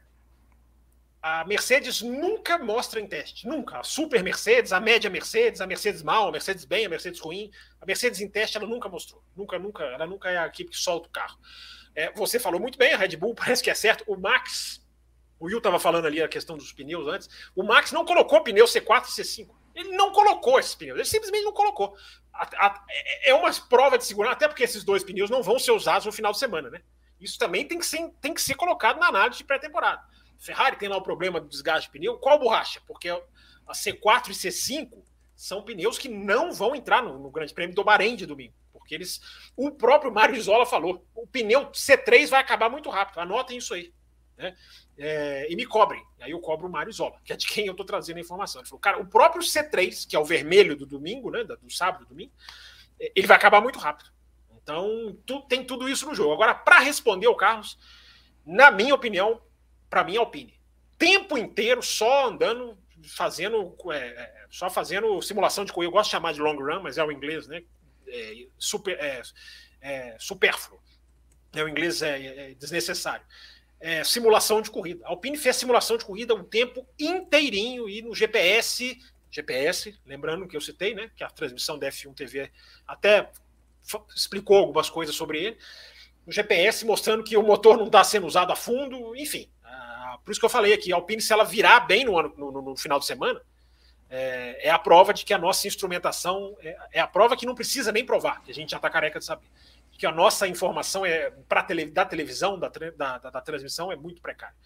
A 1.23 1.45
Mercedes 1.45 2.01
nunca 2.01 2.59
mostra 2.59 2.99
em 2.99 3.07
teste, 3.07 3.47
nunca. 3.47 3.79
A 3.79 3.83
super 3.85 4.23
Mercedes, 4.23 4.73
a 4.73 4.81
média 4.81 5.11
Mercedes, 5.11 5.61
a 5.61 5.67
Mercedes 5.67 6.03
mal, 6.03 6.29
a 6.29 6.33
Mercedes 6.33 6.65
bem, 6.65 6.87
a 6.87 6.89
Mercedes 6.89 7.21
ruim. 7.21 7.51
A 7.79 7.85
Mercedes 7.85 8.21
em 8.21 8.29
teste 8.29 8.57
ela 8.57 8.67
nunca 8.67 8.89
mostrou, 8.89 9.23
nunca, 9.37 9.59
nunca. 9.59 9.85
Ela 9.85 10.07
nunca 10.07 10.31
é 10.31 10.39
a 10.39 10.47
equipe 10.47 10.71
que 10.71 10.79
solta 10.79 11.09
o 11.09 11.13
carro. 11.13 11.39
É, 11.95 12.11
você 12.13 12.39
falou 12.39 12.59
muito 12.59 12.79
bem, 12.79 12.95
a 12.95 12.97
Red 12.97 13.17
Bull 13.17 13.35
parece 13.35 13.63
que 13.63 13.71
é 13.71 13.75
certo. 13.75 14.03
O 14.07 14.17
Max, 14.17 14.80
o 15.41 15.47
Will 15.47 15.59
estava 15.59 15.81
falando 15.81 16.07
ali 16.07 16.23
a 16.23 16.29
questão 16.29 16.57
dos 16.57 16.71
pneus 16.71 17.09
antes. 17.09 17.29
O 17.57 17.63
Max 17.63 17.91
não 17.91 18.05
colocou 18.05 18.43
pneu 18.43 18.67
C4 18.67 19.07
e 19.09 19.23
C5. 19.23 19.49
Ele 19.75 19.97
não 19.97 20.13
colocou 20.13 20.61
esses 20.61 20.75
pneus, 20.75 20.99
ele 20.99 21.09
simplesmente 21.09 21.45
não 21.45 21.53
colocou. 21.53 21.97
A, 22.33 22.67
a, 22.67 22.85
é, 22.91 23.31
é 23.31 23.35
uma 23.35 23.51
prova 23.69 23.97
de 23.97 24.05
segurança, 24.05 24.35
até 24.35 24.47
porque 24.47 24.63
esses 24.63 24.85
dois 24.85 25.03
pneus 25.03 25.31
não 25.31 25.43
vão 25.43 25.59
ser 25.59 25.71
usados 25.71 26.05
no 26.05 26.13
final 26.13 26.33
de 26.33 26.39
semana, 26.39 26.69
né? 26.69 26.83
Isso 27.19 27.39
também 27.39 27.67
tem 27.67 27.79
que 27.79 27.87
ser, 27.87 28.11
tem 28.21 28.35
que 28.35 28.43
ser 28.43 28.55
colocado 28.55 28.99
na 28.99 29.09
análise 29.09 29.39
de 29.39 29.45
pré-temporada. 29.45 30.03
Ferrari 30.39 30.77
tem 30.77 30.89
lá 30.89 30.97
o 30.97 31.03
problema 31.03 31.41
do 31.41 31.49
desgaste 31.49 31.89
de 31.89 31.93
pneu. 31.93 32.19
Qual 32.19 32.39
borracha? 32.39 32.81
Porque 32.87 33.09
a 33.09 33.73
C4 33.73 34.29
e 34.29 34.33
C5 34.33 35.03
são 35.35 35.63
pneus 35.63 35.99
que 35.99 36.09
não 36.09 36.53
vão 36.53 36.75
entrar 36.75 37.03
no, 37.03 37.19
no 37.19 37.31
Grande 37.31 37.55
Prêmio 37.55 37.75
do 37.75 37.85
Bahrein 37.85 38.17
de 38.17 38.27
domingo. 38.27 38.55
Porque 38.73 38.95
eles. 38.95 39.21
O 39.57 39.71
próprio 39.71 40.13
Mário 40.13 40.35
Isola 40.35 40.67
falou: 40.67 41.07
o 41.15 41.27
pneu 41.27 41.71
C3 41.71 42.29
vai 42.29 42.41
acabar 42.41 42.69
muito 42.69 42.91
rápido. 42.91 43.21
Anotem 43.21 43.59
isso 43.59 43.73
aí. 43.75 43.93
Né? 44.41 44.57
É, 44.97 45.51
e 45.51 45.57
me 45.57 45.67
cobrem. 45.67 46.03
Aí 46.21 46.31
eu 46.31 46.41
cobro 46.41 46.67
o 46.67 46.71
Mário 46.71 46.93
Zola, 46.93 47.21
que 47.25 47.33
é 47.33 47.37
de 47.37 47.47
quem 47.47 47.67
eu 47.67 47.73
estou 47.73 47.87
trazendo 47.87 48.17
a 48.17 48.21
informação. 48.21 48.61
Ele 48.61 48.69
falou, 48.69 48.81
cara, 48.81 48.99
o 48.99 49.07
próprio 49.07 49.43
C3, 49.43 50.09
que 50.09 50.17
é 50.17 50.19
o 50.19 50.25
vermelho 50.25 50.75
do 50.75 50.87
domingo, 50.87 51.31
né? 51.31 51.45
Do 51.45 51.71
sábado, 51.71 52.07
domingo, 52.07 52.33
ele 53.15 53.27
vai 53.27 53.37
acabar 53.37 53.61
muito 53.61 53.79
rápido. 53.79 54.11
Então, 54.63 55.17
tu, 55.27 55.41
tem 55.43 55.65
tudo 55.65 55.89
isso 55.89 56.07
no 56.07 56.15
jogo. 56.15 56.33
Agora, 56.33 56.55
para 56.55 56.79
responder 56.79 57.27
ao 57.27 57.37
Carlos, 57.37 57.79
na 58.45 58.71
minha 58.71 58.95
opinião, 58.95 59.41
para 59.89 60.05
mim, 60.05 60.17
Alpine. 60.17 60.59
Tempo 60.99 61.39
inteiro 61.39 61.83
só 61.83 62.29
andando, 62.29 62.79
fazendo, 63.03 63.75
é, 63.93 63.97
é, 63.97 64.47
só 64.51 64.69
fazendo 64.69 65.21
simulação 65.23 65.65
de 65.65 65.73
corrida. 65.73 65.89
Eu 65.89 65.93
gosto 65.93 66.09
de 66.09 66.13
chamar 66.13 66.33
de 66.33 66.41
long 66.41 66.57
run, 66.57 66.83
mas 66.83 66.99
é 66.99 67.05
o 67.05 67.11
inglês, 67.11 67.47
né? 67.47 67.63
É, 68.07 68.47
super, 68.59 68.99
é, 68.99 69.23
é, 69.81 70.17
supérfluo. 70.19 70.81
É, 71.55 71.65
o 71.65 71.69
inglês 71.69 72.03
é, 72.03 72.51
é 72.51 72.55
desnecessário. 72.55 73.25
É, 73.81 74.05
simulação 74.05 74.61
de 74.61 74.71
corrida. 74.71 75.05
A 75.07 75.11
Alpine 75.11 75.39
fez 75.39 75.57
simulação 75.57 75.97
de 75.97 76.05
corrida 76.05 76.35
um 76.35 76.45
tempo 76.45 76.87
inteirinho 76.99 77.89
e 77.89 78.03
no 78.03 78.15
GPS, 78.15 78.99
GPS, 79.31 79.99
lembrando 80.05 80.47
que 80.47 80.55
eu 80.55 80.61
citei, 80.61 80.95
né, 80.95 81.11
que 81.17 81.25
a 81.25 81.31
transmissão 81.31 81.79
da 81.79 81.89
F1 81.89 82.15
TV 82.15 82.51
até 82.87 83.31
explicou 84.15 84.59
algumas 84.59 84.91
coisas 84.91 85.15
sobre 85.15 85.43
ele. 85.43 85.59
No 86.27 86.33
GPS 86.33 86.85
mostrando 86.85 87.25
que 87.25 87.37
o 87.37 87.43
motor 87.43 87.79
não 87.79 87.87
está 87.87 88.05
sendo 88.05 88.27
usado 88.27 88.53
a 88.53 88.57
fundo, 88.57 89.17
enfim. 89.17 89.49
Ah, 89.65 90.19
por 90.23 90.31
isso 90.31 90.41
que 90.41 90.47
eu 90.47 90.51
falei 90.51 90.75
aqui, 90.75 90.93
a 90.93 90.97
Alpine, 90.97 91.23
se 91.23 91.33
ela 91.33 91.45
virar 91.45 91.81
bem 91.81 92.05
no, 92.05 92.19
ano, 92.19 92.35
no, 92.37 92.63
no 92.63 92.77
final 92.77 92.99
de 92.99 93.07
semana, 93.07 93.41
é, 94.11 94.69
é, 94.69 94.71
a 94.71 94.79
prova 94.79 95.15
de 95.15 95.25
que 95.25 95.33
a 95.33 95.39
nossa 95.39 95.69
instrumentação 95.69 96.57
é, 96.61 96.77
é, 96.95 97.01
a 97.01 97.07
prova 97.07 97.37
que 97.37 97.47
não 97.47 97.55
precisa 97.55 97.93
nem 97.93 98.05
provar, 98.05 98.43
que 98.43 98.51
a 98.51 98.55
gente 98.55 98.71
já 98.71 98.77
está 98.77 98.91
careca 98.91 99.21
de 99.21 99.25
saber 99.25 99.47
que 100.01 100.07
a 100.07 100.11
nossa 100.11 100.49
informação 100.49 101.05
é 101.05 101.31
para 101.47 101.63
tele, 101.63 101.85
da 101.85 102.07
televisão, 102.07 102.59
da, 102.59 102.69
da, 102.69 103.19
da, 103.19 103.31
da, 103.31 103.41
transmissão, 103.43 103.93
é 103.93 103.97
muito 103.97 104.23
precária. 104.23 104.57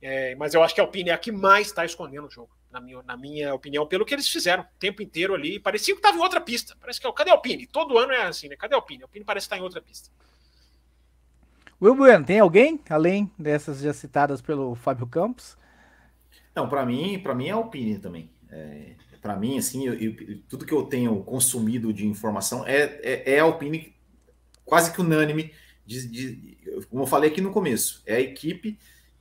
É, 0.00 0.36
mas 0.36 0.54
eu 0.54 0.62
acho 0.62 0.72
que 0.72 0.80
a 0.80 0.84
Alpine 0.84 1.10
é 1.10 1.12
a 1.12 1.18
que 1.18 1.32
mais 1.32 1.66
está 1.66 1.84
escondendo 1.84 2.28
o 2.28 2.30
jogo, 2.30 2.56
na 2.70 2.80
minha, 2.80 3.02
na 3.02 3.16
minha 3.16 3.52
opinião, 3.52 3.84
pelo 3.84 4.04
que 4.04 4.14
eles 4.14 4.28
fizeram 4.28 4.62
o 4.62 4.78
tempo 4.78 5.02
inteiro 5.02 5.34
ali. 5.34 5.58
Parecia 5.58 5.92
que 5.92 5.98
estava 5.98 6.16
em 6.16 6.20
outra 6.20 6.40
pista. 6.40 6.76
Parece 6.80 7.00
que 7.00 7.06
é 7.06 7.12
cadê 7.12 7.30
a 7.30 7.32
Alpine? 7.32 7.66
Todo 7.66 7.98
ano 7.98 8.12
é 8.12 8.26
assim, 8.26 8.48
né? 8.48 8.54
Cadê 8.54 8.76
a 8.76 8.78
Alpine? 8.78 9.02
A 9.02 9.06
Alpine 9.06 9.24
parece 9.24 9.46
estar 9.46 9.56
tá 9.56 9.60
em 9.60 9.64
outra 9.64 9.82
pista. 9.82 10.08
Will 11.82 11.96
Bueno, 11.96 12.24
tem 12.24 12.38
alguém 12.38 12.80
além 12.88 13.28
dessas 13.36 13.80
já 13.80 13.92
citadas 13.92 14.40
pelo 14.40 14.76
Fábio 14.76 15.08
Campos? 15.08 15.58
Não, 16.54 16.68
para 16.68 16.86
mim, 16.86 17.18
para 17.18 17.34
mim 17.34 17.48
é 17.48 17.50
a 17.50 17.56
Alpine 17.56 17.98
também. 17.98 18.30
É, 18.52 18.92
para 19.20 19.34
mim, 19.36 19.58
assim, 19.58 19.84
eu, 19.84 19.94
eu, 19.94 20.38
tudo 20.48 20.64
que 20.64 20.72
eu 20.72 20.84
tenho 20.84 21.24
consumido 21.24 21.92
de 21.92 22.06
informação 22.06 22.64
é, 22.64 23.00
é, 23.02 23.34
é 23.34 23.40
a 23.40 23.42
Alpine 23.42 23.93
quase 24.64 24.92
que 24.92 25.00
unânime, 25.00 25.52
de, 25.86 26.08
de, 26.08 26.58
como 26.90 27.02
eu 27.02 27.06
falei 27.06 27.30
aqui 27.30 27.40
no 27.40 27.52
começo, 27.52 28.02
é 28.06 28.16
a 28.16 28.20
equipe 28.20 28.78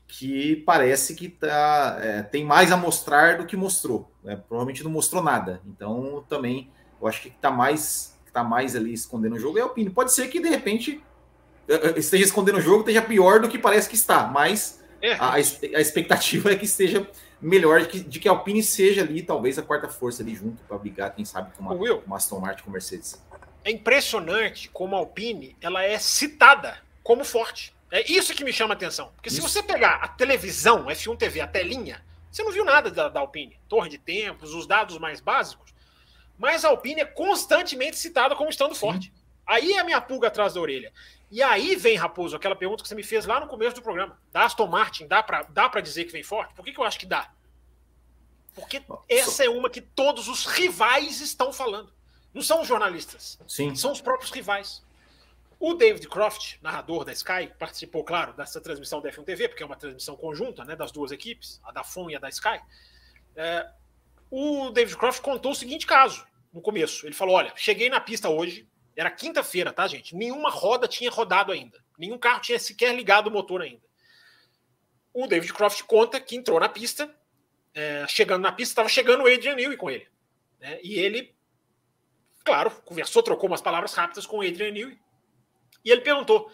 que 0.08 0.58
parece 0.58 1.16
que 1.16 1.28
tá, 1.28 1.98
é, 2.02 2.22
tem 2.22 2.46
mais 2.46 2.72
a 2.72 2.78
mostrar 2.78 3.38
do 3.38 3.46
que 3.46 3.58
mostrou. 3.58 4.12
Né? 4.24 4.36
Provavelmente 4.36 4.84
não 4.84 4.92
mostrou 4.92 5.24
nada. 5.24 5.62
Então, 5.66 6.24
também, 6.30 6.70
eu 7.02 7.08
acho 7.08 7.22
que 7.22 7.30
está 7.30 7.50
mais, 7.50 8.16
tá 8.32 8.44
mais 8.44 8.76
ali 8.76 8.94
escondendo 8.94 9.36
o 9.36 9.40
jogo 9.40 9.58
é 9.58 9.62
a 9.62 9.64
Alpine. 9.64 9.90
Pode 9.90 10.14
ser 10.14 10.28
que, 10.28 10.40
de 10.40 10.50
repente, 10.50 11.04
é, 11.68 11.74
é, 11.74 12.00
esteja 12.00 12.24
escondendo 12.24 12.60
o 12.60 12.62
jogo, 12.62 12.82
esteja 12.82 13.02
pior 13.02 13.40
do 13.40 13.50
que 13.50 13.58
parece 13.58 13.90
que 13.90 13.96
está, 13.96 14.28
mas 14.28 14.84
é. 15.02 15.14
a, 15.14 15.34
a 15.34 15.40
expectativa 15.40 16.52
é 16.52 16.56
que 16.56 16.66
esteja 16.66 17.10
melhor, 17.42 17.82
de 17.82 17.88
que, 17.88 18.00
de 18.00 18.20
que 18.20 18.28
a 18.30 18.32
Alpine 18.32 18.64
seja 18.64 19.02
ali, 19.02 19.22
talvez, 19.22 19.58
a 19.58 19.62
quarta 19.62 19.90
força 19.90 20.24
ali 20.24 20.36
junto 20.36 20.64
para 20.64 20.78
brigar, 20.78 21.14
quem 21.14 21.26
sabe, 21.26 21.52
com 21.58 21.64
uma, 21.64 21.74
uma 21.74 22.18
Aston 22.18 22.40
Martin 22.40 22.64
com 22.64 22.72
Mercedes 22.72 23.22
é 23.64 23.72
impressionante 23.72 24.70
como 24.70 24.96
a 24.96 25.00
Alpine 25.00 25.56
ela 25.62 25.84
é 25.84 25.98
citada 25.98 26.82
como 27.02 27.24
forte. 27.24 27.74
É 27.92 28.12
isso 28.12 28.34
que 28.34 28.44
me 28.44 28.52
chama 28.52 28.74
a 28.74 28.78
atenção. 28.78 29.12
Porque 29.16 29.30
isso. 29.30 29.38
se 29.38 29.42
você 29.42 29.62
pegar 29.62 29.96
a 29.96 30.08
televisão, 30.08 30.86
F1 30.86 31.18
TV, 31.18 31.42
a 31.42 31.48
telinha, 31.48 32.04
você 32.32 32.44
não 32.44 32.52
viu 32.52 32.66
nada 32.66 32.90
da, 32.90 33.10
da 33.10 33.20
Alpine. 33.20 33.60
Torre 33.70 33.90
de 33.90 33.98
tempos, 33.98 34.54
os 34.54 34.66
dados 34.66 34.98
mais 34.98 35.22
básicos. 35.22 35.74
Mas 36.38 36.66
a 36.66 36.70
Alpine 36.70 37.02
é 37.02 37.06
constantemente 37.06 37.98
citada 37.98 38.36
como 38.36 38.50
estando 38.50 38.74
Sim. 38.74 38.80
forte. 38.80 39.14
Aí 39.46 39.74
é 39.74 39.80
a 39.80 39.84
minha 39.84 40.02
pulga 40.02 40.28
atrás 40.28 40.54
da 40.54 40.62
orelha. 40.62 40.92
E 41.30 41.42
aí 41.44 41.76
vem, 41.76 41.96
Raposo, 41.96 42.36
aquela 42.36 42.56
pergunta 42.56 42.82
que 42.82 42.90
você 42.90 42.96
me 42.96 43.04
fez 43.04 43.26
lá 43.26 43.40
no 43.40 43.48
começo 43.48 43.76
do 43.76 43.82
programa. 43.82 44.20
Da 44.32 44.46
Aston 44.46 44.68
Martin, 44.68 45.06
dá 45.06 45.22
para 45.22 45.44
dá 45.44 45.68
dizer 45.82 46.06
que 46.06 46.12
vem 46.12 46.24
forte? 46.24 46.54
Por 46.54 46.66
que, 46.66 46.74
que 46.74 46.80
eu 46.80 46.84
acho 46.84 47.00
que 47.00 47.06
dá? 47.06 47.32
Porque 48.56 48.84
essa 49.08 49.46
é 49.46 49.50
uma 49.50 49.70
que 49.70 49.82
todos 49.82 50.28
os 50.28 50.46
rivais 50.46 51.22
estão 51.22 51.54
falando. 51.54 51.93
Não 52.34 52.42
são 52.42 52.62
os 52.62 52.68
jornalistas. 52.68 53.40
Sim. 53.48 53.76
São 53.76 53.92
os 53.92 54.02
próprios 54.02 54.32
rivais. 54.32 54.84
O 55.60 55.74
David 55.74 56.08
Croft, 56.10 56.58
narrador 56.62 57.06
da 57.06 57.14
Sky, 57.14 57.52
participou, 57.58 58.04
claro, 58.04 58.34
dessa 58.34 58.60
transmissão 58.60 59.02
da 59.02 59.10
F1 59.10 59.24
TV, 59.24 59.48
porque 59.48 59.64
é 59.64 59.66
uma 59.66 59.78
transmissão 59.78 60.16
conjunta 60.16 60.66
né, 60.66 60.76
das 60.76 60.92
duas 60.92 61.12
equipes, 61.12 61.62
a 61.64 61.72
da 61.72 61.84
FON 61.84 62.10
e 62.10 62.16
a 62.16 62.20
da 62.20 62.28
Sky. 62.28 62.60
É, 63.36 63.70
o 64.30 64.72
David 64.72 64.98
Croft 64.98 65.22
contou 65.22 65.52
o 65.52 65.56
seguinte 65.56 65.86
caso 65.86 66.26
no 66.52 66.60
começo. 66.60 67.06
Ele 67.06 67.16
falou: 67.16 67.36
olha, 67.36 67.54
cheguei 67.56 67.90
na 67.90 68.02
pista 68.02 68.30
hoje, 68.30 68.68
era 68.96 69.10
quinta-feira, 69.10 69.72
tá, 69.72 69.88
gente? 69.88 70.16
Nenhuma 70.16 70.50
roda 70.50 70.88
tinha 70.88 71.10
rodado 71.10 71.52
ainda. 71.52 71.84
Nenhum 71.98 72.18
carro 72.18 72.42
tinha 72.42 72.60
sequer 72.60 72.96
ligado 72.96 73.28
o 73.28 73.32
motor 73.32 73.62
ainda. 73.62 73.84
O 75.14 75.28
David 75.28 75.54
Croft 75.54 75.84
conta 75.84 76.20
que 76.20 76.36
entrou 76.36 76.60
na 76.60 76.68
pista, 76.68 77.14
é, 77.74 78.06
chegando 78.08 78.42
na 78.42 78.52
pista, 78.52 78.72
estava 78.72 78.90
chegando 78.90 79.24
o 79.24 79.28
Adrian 79.28 79.56
Newey 79.56 79.78
com 79.78 79.90
ele. 79.90 80.08
Né, 80.60 80.80
e 80.84 80.96
ele 80.96 81.34
claro, 82.44 82.72
conversou, 82.86 83.24
trocou 83.24 83.50
umas 83.50 83.62
palavras 83.62 83.94
rápidas 83.94 84.26
com 84.26 84.38
o 84.38 84.42
Adrian 84.42 84.72
Newey. 84.72 85.00
E 85.84 85.92
ele 85.92 86.02
perguntou, 86.02 86.52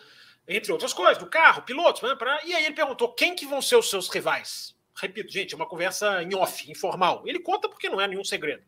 entre 0.48 0.72
outras 0.72 0.94
coisas, 0.94 1.18
do 1.18 1.30
carro, 1.30 1.62
pilotos, 1.62 2.02
né, 2.02 2.16
pra... 2.16 2.44
e 2.44 2.54
aí 2.54 2.66
ele 2.66 2.76
perguntou 2.76 3.14
quem 3.14 3.36
que 3.36 3.46
vão 3.46 3.62
ser 3.62 3.76
os 3.76 3.90
seus 3.90 4.10
rivais. 4.10 4.76
Repito, 4.96 5.32
gente, 5.32 5.54
é 5.54 5.56
uma 5.56 5.68
conversa 5.68 6.22
em 6.24 6.36
off, 6.36 6.70
informal. 6.70 7.24
Ele 7.26 7.40
conta 7.40 7.70
porque 7.70 7.90
não 7.90 8.02
é 8.02 8.08
nenhum 8.08 8.24
segredo. 8.24 8.64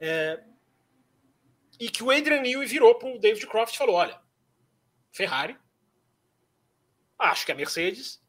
É... 0.00 0.42
E 1.78 1.90
que 1.90 2.02
o 2.02 2.10
Adrian 2.10 2.40
Newey 2.40 2.66
virou 2.66 2.94
para 2.94 3.08
o 3.08 3.18
David 3.18 3.46
Croft 3.46 3.74
e 3.74 3.78
falou: 3.78 3.96
olha, 3.96 4.18
Ferrari, 5.12 5.58
acho 7.18 7.44
que 7.44 7.52
a 7.52 7.54
Mercedes 7.54 8.22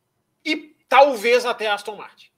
e 0.44 0.76
talvez 0.90 1.46
até 1.46 1.70
Aston 1.70 1.96
Martin. 1.96 2.30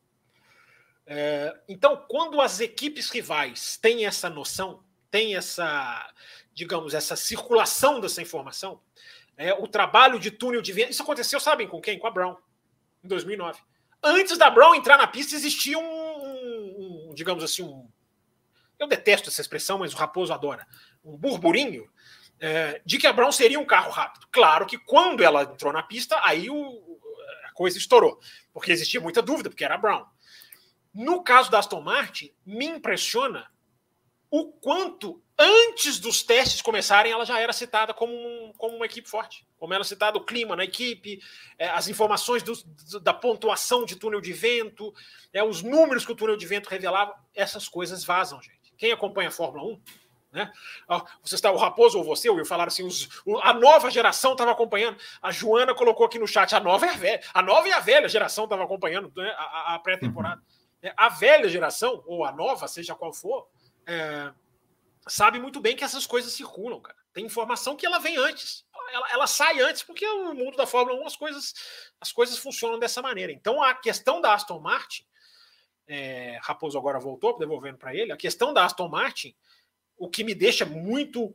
É... 1.08 1.60
então, 1.68 2.06
quando 2.08 2.40
as 2.40 2.60
equipes 2.60 3.10
rivais 3.10 3.78
têm 3.78 4.06
essa 4.06 4.30
noção, 4.30 4.84
tem 5.12 5.36
essa, 5.36 6.12
digamos, 6.54 6.94
essa 6.94 7.16
circulação 7.16 8.00
dessa 8.00 8.22
informação, 8.22 8.82
é, 9.38 9.54
o 9.54 9.68
trabalho 9.68 10.20
de 10.20 10.32
túnel 10.32 10.62
de 10.62 10.74
vento. 10.74 10.92
Isso 10.92 11.04
aconteceu, 11.04 11.40
sabem 11.40 11.68
com 11.68 11.80
quem? 11.80 11.98
Com 11.98 12.08
a 12.08 12.12
Brown, 12.12 12.36
em 13.04 13.08
2009. 13.08 13.60
Antes 14.04 14.38
da 14.38 14.50
Brown 14.50 14.76
entrar 14.76 14.98
na 14.98 15.08
pista, 15.08 15.36
existia 15.36 15.78
um, 15.78 15.82
um, 15.84 17.10
um 17.10 17.14
digamos 17.14 17.44
assim, 17.44 17.64
um. 17.64 17.90
Eu 18.78 18.88
detesto 18.88 19.30
essa 19.30 19.42
expressão, 19.42 19.80
mas 19.80 19.94
o 19.94 19.98
Raposo 19.98 20.34
adora. 20.34 20.66
Um 21.04 21.18
burburinho 21.18 21.90
é, 22.40 22.82
de 22.86 22.98
que 22.98 23.08
a 23.08 23.14
Brown 23.14 23.32
seria 23.32 23.60
um 23.60 23.66
carro 23.66 23.92
rápido. 23.92 24.28
Claro 24.32 24.66
que 24.66 24.78
quando 24.78 25.24
ela 25.24 25.44
entrou 25.44 25.74
na 25.74 25.84
pista, 25.84 26.20
aí 26.24 26.50
o, 26.50 27.00
a 27.46 27.52
coisa 27.52 27.78
estourou, 27.78 28.20
porque 28.54 28.72
existia 28.72 29.02
muita 29.02 29.22
dúvida, 29.22 29.50
porque 29.50 29.66
era 29.66 29.76
a 29.76 29.78
Brown. 29.78 30.06
No 30.94 31.24
caso 31.24 31.52
da 31.52 31.60
Aston 31.60 31.82
Martin, 31.82 32.34
me 32.46 32.66
impressiona 32.66 33.50
o 34.32 34.52
quanto 34.52 35.22
antes 35.38 36.00
dos 36.00 36.22
testes 36.22 36.62
começarem 36.62 37.12
ela 37.12 37.26
já 37.26 37.40
era 37.40 37.54
citada 37.54 37.94
como, 37.94 38.14
um, 38.14 38.54
como 38.58 38.76
uma 38.76 38.86
equipe 38.86 39.10
forte. 39.10 39.48
Como 39.58 39.74
era 39.74 39.84
citado 39.84 40.20
o 40.20 40.26
clima 40.26 40.56
na 40.56 40.64
equipe, 40.64 41.22
é, 41.58 41.70
as 41.70 41.88
informações 41.88 42.44
do, 42.44 42.54
da 43.00 43.14
pontuação 43.14 43.86
de 43.86 43.96
túnel 43.96 44.22
de 44.22 44.34
vento, 44.34 44.94
é, 45.34 45.44
os 45.44 45.62
números 45.62 46.06
que 46.06 46.12
o 46.12 46.16
túnel 46.16 46.38
de 46.38 46.46
vento 46.46 46.70
revelava, 46.70 47.16
essas 47.34 47.68
coisas 47.68 48.04
vazam, 48.04 48.42
gente. 48.42 48.74
Quem 48.78 48.92
acompanha 48.92 49.30
a 49.30 49.32
Fórmula 49.32 49.74
1, 49.74 49.82
né? 50.32 50.52
Você 51.24 51.36
está, 51.36 51.52
o 51.52 51.58
Raposo 51.58 51.98
ou 51.98 52.04
você, 52.04 52.30
Will, 52.30 52.46
falaram 52.46 52.68
assim: 52.68 52.84
os, 52.84 53.10
a 53.42 53.52
nova 53.52 53.90
geração 53.90 54.34
estava 54.34 54.52
acompanhando. 54.52 54.98
A 55.22 55.32
Joana 55.32 55.74
colocou 55.74 56.06
aqui 56.06 56.20
no 56.20 56.28
chat: 56.28 56.54
a 56.54 56.60
nova 56.60 56.86
é 56.86 56.90
a 56.90 56.98
velha, 56.98 57.22
a 57.34 57.42
nova 57.42 57.68
e 57.68 57.72
a 57.72 57.80
velha 57.80 58.08
geração 58.08 58.44
estava 58.44 58.64
acompanhando 58.64 59.12
né, 59.16 59.36
a, 59.38 59.76
a 59.76 59.80
pré-temporada. 59.80 60.42
Uhum. 60.84 60.92
A 60.96 61.10
velha 61.10 61.50
geração, 61.50 62.04
ou 62.06 62.24
a 62.24 62.32
nova, 62.32 62.68
seja 62.68 62.96
qual 62.96 63.12
for, 63.12 63.48
é, 63.90 64.32
sabe 65.08 65.40
muito 65.40 65.60
bem 65.60 65.76
que 65.76 65.84
essas 65.84 66.06
coisas 66.06 66.32
circulam, 66.32 66.80
cara. 66.80 66.98
Tem 67.12 67.26
informação 67.26 67.76
que 67.76 67.86
ela 67.86 67.98
vem 67.98 68.18
antes. 68.18 68.64
Ela, 68.94 69.12
ela, 69.12 69.28
sai 69.28 69.60
antes, 69.60 69.82
porque 69.82 70.08
no 70.08 70.34
mundo 70.34 70.56
da 70.56 70.68
Fórmula 70.68 71.00
1 71.02 71.08
as 71.08 71.16
coisas, 71.16 71.54
as 72.00 72.12
coisas 72.12 72.38
funcionam 72.38 72.78
dessa 72.78 73.02
maneira. 73.02 73.32
Então 73.32 73.62
a 73.62 73.74
questão 73.74 74.22
da 74.22 74.34
Aston 74.34 74.60
Martin, 74.60 75.04
é, 75.88 76.40
Raposo 76.44 76.78
agora 76.78 77.00
voltou, 77.00 77.38
devolvendo 77.38 77.80
para 77.80 77.96
ele, 77.96 78.12
a 78.12 78.18
questão 78.18 78.54
da 78.54 78.64
Aston 78.64 78.88
Martin, 78.88 79.36
o 79.98 80.08
que 80.08 80.24
me 80.24 80.34
deixa 80.34 80.66
muito, 80.66 81.34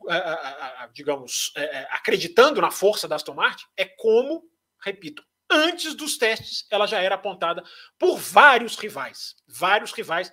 digamos, 0.93 1.53
é, 1.57 1.63
é, 1.63 1.89
acreditando 1.91 2.61
na 2.61 2.71
força 2.71 3.07
da 3.07 3.17
Aston 3.17 3.35
Martin, 3.35 3.67
é 3.77 3.85
como, 3.85 4.49
repito, 4.81 5.25
antes 5.51 5.95
dos 5.95 6.17
testes 6.17 6.67
ela 6.71 6.87
já 6.87 7.01
era 7.01 7.17
apontada 7.17 7.63
por 7.99 8.17
vários 8.17 8.77
rivais. 8.77 9.37
Vários 9.47 9.93
rivais. 9.93 10.33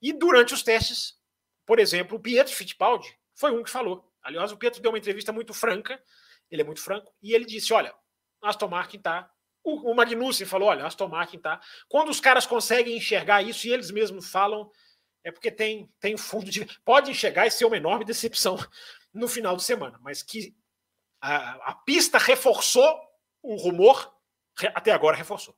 E 0.00 0.12
durante 0.12 0.54
os 0.54 0.62
testes 0.62 1.20
por 1.66 1.78
exemplo, 1.78 2.16
o 2.16 2.20
Pietro 2.20 2.54
Fittipaldi 2.54 3.16
foi 3.34 3.50
um 3.52 3.62
que 3.62 3.70
falou. 3.70 4.10
Aliás, 4.22 4.52
o 4.52 4.56
Pietro 4.56 4.80
deu 4.80 4.90
uma 4.90 4.98
entrevista 4.98 5.32
muito 5.32 5.52
franca, 5.52 6.02
ele 6.50 6.62
é 6.62 6.64
muito 6.64 6.80
franco, 6.80 7.12
e 7.22 7.34
ele 7.34 7.44
disse: 7.44 7.72
olha, 7.72 7.94
Aston 8.42 8.68
Martin 8.68 8.98
está 8.98 9.30
O, 9.64 9.90
o 9.90 9.94
Magnussen 9.94 10.46
falou: 10.46 10.68
olha, 10.68 10.86
Aston 10.86 11.08
Martin 11.08 11.38
tá. 11.38 11.60
Quando 11.88 12.08
os 12.08 12.20
caras 12.20 12.46
conseguem 12.46 12.96
enxergar 12.96 13.42
isso 13.42 13.66
e 13.66 13.72
eles 13.72 13.90
mesmos 13.90 14.30
falam, 14.30 14.70
é 15.24 15.30
porque 15.30 15.50
tem, 15.50 15.90
tem 16.00 16.16
fundo 16.16 16.50
de. 16.50 16.66
Pode 16.84 17.10
enxergar 17.10 17.46
e 17.46 17.50
ser 17.50 17.64
uma 17.64 17.76
enorme 17.76 18.04
decepção 18.04 18.58
no 19.12 19.28
final 19.28 19.56
de 19.56 19.62
semana, 19.62 19.98
mas 20.02 20.22
que 20.22 20.56
a, 21.20 21.70
a 21.70 21.74
pista 21.74 22.18
reforçou 22.18 22.98
o 23.42 23.56
rumor, 23.56 24.12
até 24.74 24.90
agora 24.90 25.16
reforçou. 25.16 25.56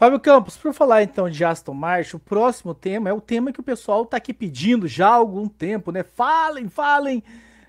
Fábio 0.00 0.18
Campos, 0.18 0.56
por 0.56 0.72
falar 0.72 1.02
então 1.02 1.28
de 1.28 1.44
Aston 1.44 1.74
Martin, 1.74 2.16
o 2.16 2.18
próximo 2.18 2.74
tema 2.74 3.10
é 3.10 3.12
o 3.12 3.20
tema 3.20 3.52
que 3.52 3.60
o 3.60 3.62
pessoal 3.62 4.04
está 4.04 4.16
aqui 4.16 4.32
pedindo 4.32 4.88
já 4.88 5.08
há 5.08 5.14
algum 5.14 5.46
tempo, 5.46 5.92
né? 5.92 6.02
Falem, 6.02 6.70
falem 6.70 7.22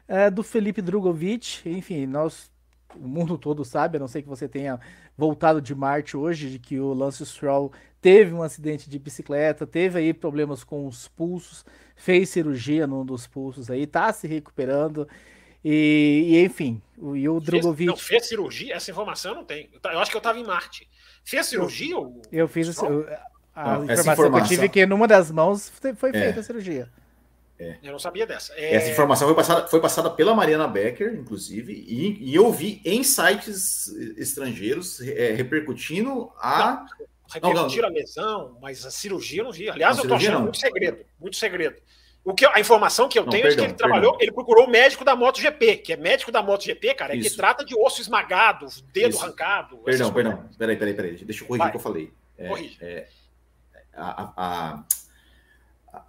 é, 0.07 0.31
do 0.31 0.41
Felipe 0.41 0.81
Drogovic. 0.81 1.69
Enfim, 1.69 2.05
nós, 2.05 2.49
o 2.95 3.05
mundo 3.05 3.37
todo 3.37 3.65
sabe, 3.65 3.97
a 3.97 3.99
não 3.99 4.07
ser 4.07 4.21
que 4.21 4.29
você 4.29 4.47
tenha 4.47 4.79
voltado 5.17 5.61
de 5.61 5.75
Marte 5.75 6.15
hoje, 6.15 6.51
de 6.51 6.57
que 6.57 6.79
o 6.79 6.93
Lance 6.93 7.25
Stroll 7.25 7.69
teve 7.99 8.33
um 8.33 8.41
acidente 8.41 8.89
de 8.89 8.97
bicicleta, 8.97 9.67
teve 9.67 9.99
aí 9.99 10.13
problemas 10.13 10.63
com 10.63 10.87
os 10.87 11.09
pulsos, 11.09 11.65
fez 11.97 12.29
cirurgia 12.29 12.87
num 12.87 13.05
dos 13.05 13.27
pulsos 13.27 13.69
aí, 13.69 13.85
tá 13.85 14.13
se 14.13 14.25
recuperando. 14.25 15.05
E, 15.65 16.27
e 16.29 16.45
enfim, 16.45 16.81
o, 16.97 17.13
e 17.13 17.27
o 17.27 17.41
Drogovic. 17.41 17.87
Não, 17.87 17.97
fez 17.97 18.29
cirurgia? 18.29 18.73
Essa 18.73 18.89
informação 18.89 19.31
eu 19.31 19.35
não 19.35 19.43
tenho. 19.43 19.67
Eu, 19.73 19.91
eu 19.91 19.99
acho 19.99 20.09
que 20.09 20.15
eu 20.15 20.19
estava 20.19 20.39
em 20.39 20.45
Marte. 20.45 20.87
Fez 21.23 21.47
cirurgia? 21.47 21.95
Eu, 21.95 22.21
eu 22.31 22.47
fiz 22.47 22.77
a, 22.77 22.85
a 23.55 23.77
não, 23.77 23.83
informação, 23.83 24.13
informação, 24.13 24.31
que 24.31 24.37
eu 24.37 24.47
tive 24.47 24.69
que 24.69 24.85
numa 24.85 25.07
das 25.07 25.31
mãos 25.31 25.69
foi 25.69 25.91
é. 25.91 25.93
feita 26.13 26.17
é. 26.17 26.39
a 26.39 26.43
cirurgia. 26.43 26.89
É. 27.61 27.77
Eu 27.83 27.91
não 27.91 27.99
sabia 27.99 28.25
dessa. 28.25 28.53
É... 28.55 28.73
Essa 28.73 28.89
informação 28.89 29.27
foi 29.27 29.35
passada, 29.35 29.67
foi 29.67 29.79
passada 29.79 30.09
pela 30.09 30.33
Mariana 30.33 30.67
Becker, 30.67 31.13
inclusive, 31.13 31.71
e, 31.71 32.31
e 32.31 32.33
eu 32.33 32.51
vi 32.51 32.81
em 32.83 33.03
sites 33.03 33.87
estrangeiros 34.17 34.99
é, 35.01 35.33
repercutindo 35.33 36.31
a. 36.39 36.85
Não, 36.89 37.07
repercutir 37.31 37.85
a 37.85 37.87
lesão, 37.87 38.57
mas 38.59 38.83
a 38.83 38.89
cirurgia 38.89 39.41
eu 39.41 39.45
não 39.45 39.51
vi. 39.51 39.69
Aliás, 39.69 39.95
não, 39.95 40.03
eu 40.03 40.09
tô 40.09 40.15
achando 40.15 40.33
não. 40.33 40.41
muito 40.41 40.57
segredo. 40.57 41.05
Muito 41.19 41.37
segredo. 41.37 41.75
O 42.23 42.35
que, 42.35 42.45
a 42.45 42.59
informação 42.59 43.09
que 43.09 43.17
eu 43.17 43.23
não, 43.23 43.31
tenho 43.31 43.43
perdão, 43.43 43.63
é 43.63 43.67
que 43.67 43.71
ele 43.71 43.77
trabalhou, 43.77 44.17
ele 44.19 44.31
procurou 44.31 44.67
o 44.67 44.69
médico 44.69 45.03
da 45.03 45.15
MotoGP, 45.15 45.77
que 45.77 45.93
é 45.93 45.97
médico 45.97 46.31
da 46.31 46.43
MotoGP, 46.43 46.93
cara, 46.93 47.15
é 47.15 47.19
que 47.19 47.29
trata 47.31 47.65
de 47.65 47.75
osso 47.75 47.99
esmagado, 47.99 48.67
dedo 48.93 49.09
Isso. 49.09 49.23
arrancado. 49.23 49.77
Perdão, 49.77 50.13
perdão. 50.13 50.45
Peraí, 50.57 50.77
peraí, 50.77 50.93
peraí. 50.93 51.15
Deixa 51.25 51.43
eu 51.43 51.47
corrigir 51.47 51.67
o 51.67 51.71
que 51.71 51.77
eu 51.77 51.81
falei. 51.81 52.13
É, 52.37 52.47
é, 52.79 53.07
a, 53.95 54.33
a, 54.37 54.83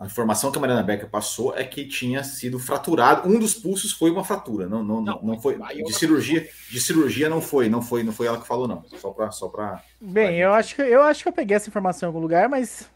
a, 0.00 0.04
informação 0.04 0.52
que 0.52 0.58
a 0.58 0.60
Mariana 0.60 0.82
Becker 0.82 1.08
passou 1.08 1.56
é 1.56 1.64
que 1.64 1.86
tinha 1.86 2.22
sido 2.22 2.58
fraturado. 2.58 3.26
Um 3.26 3.38
dos 3.38 3.54
pulsos 3.54 3.92
foi 3.92 4.10
uma 4.10 4.22
fratura, 4.22 4.68
não, 4.68 4.84
não, 4.84 5.00
não, 5.00 5.22
não 5.22 5.40
foi. 5.40 5.58
De 5.58 5.94
cirurgia, 5.94 6.46
de 6.70 6.80
cirurgia 6.80 7.30
não 7.30 7.40
foi, 7.40 7.70
não 7.70 7.80
foi, 7.80 8.02
não 8.02 8.12
foi 8.12 8.26
ela 8.26 8.38
que 8.38 8.46
falou, 8.46 8.68
não. 8.68 8.84
Só 8.98 9.10
para. 9.10 9.30
Só 9.30 9.48
pra, 9.48 9.82
Bem, 9.98 10.26
pra 10.26 10.36
eu 10.36 10.52
acho, 10.52 10.76
que, 10.76 10.82
eu 10.82 11.02
acho 11.02 11.22
que 11.22 11.28
eu 11.30 11.32
peguei 11.32 11.56
essa 11.56 11.70
informação 11.70 12.06
em 12.06 12.10
algum 12.10 12.20
lugar, 12.20 12.50
mas 12.50 12.90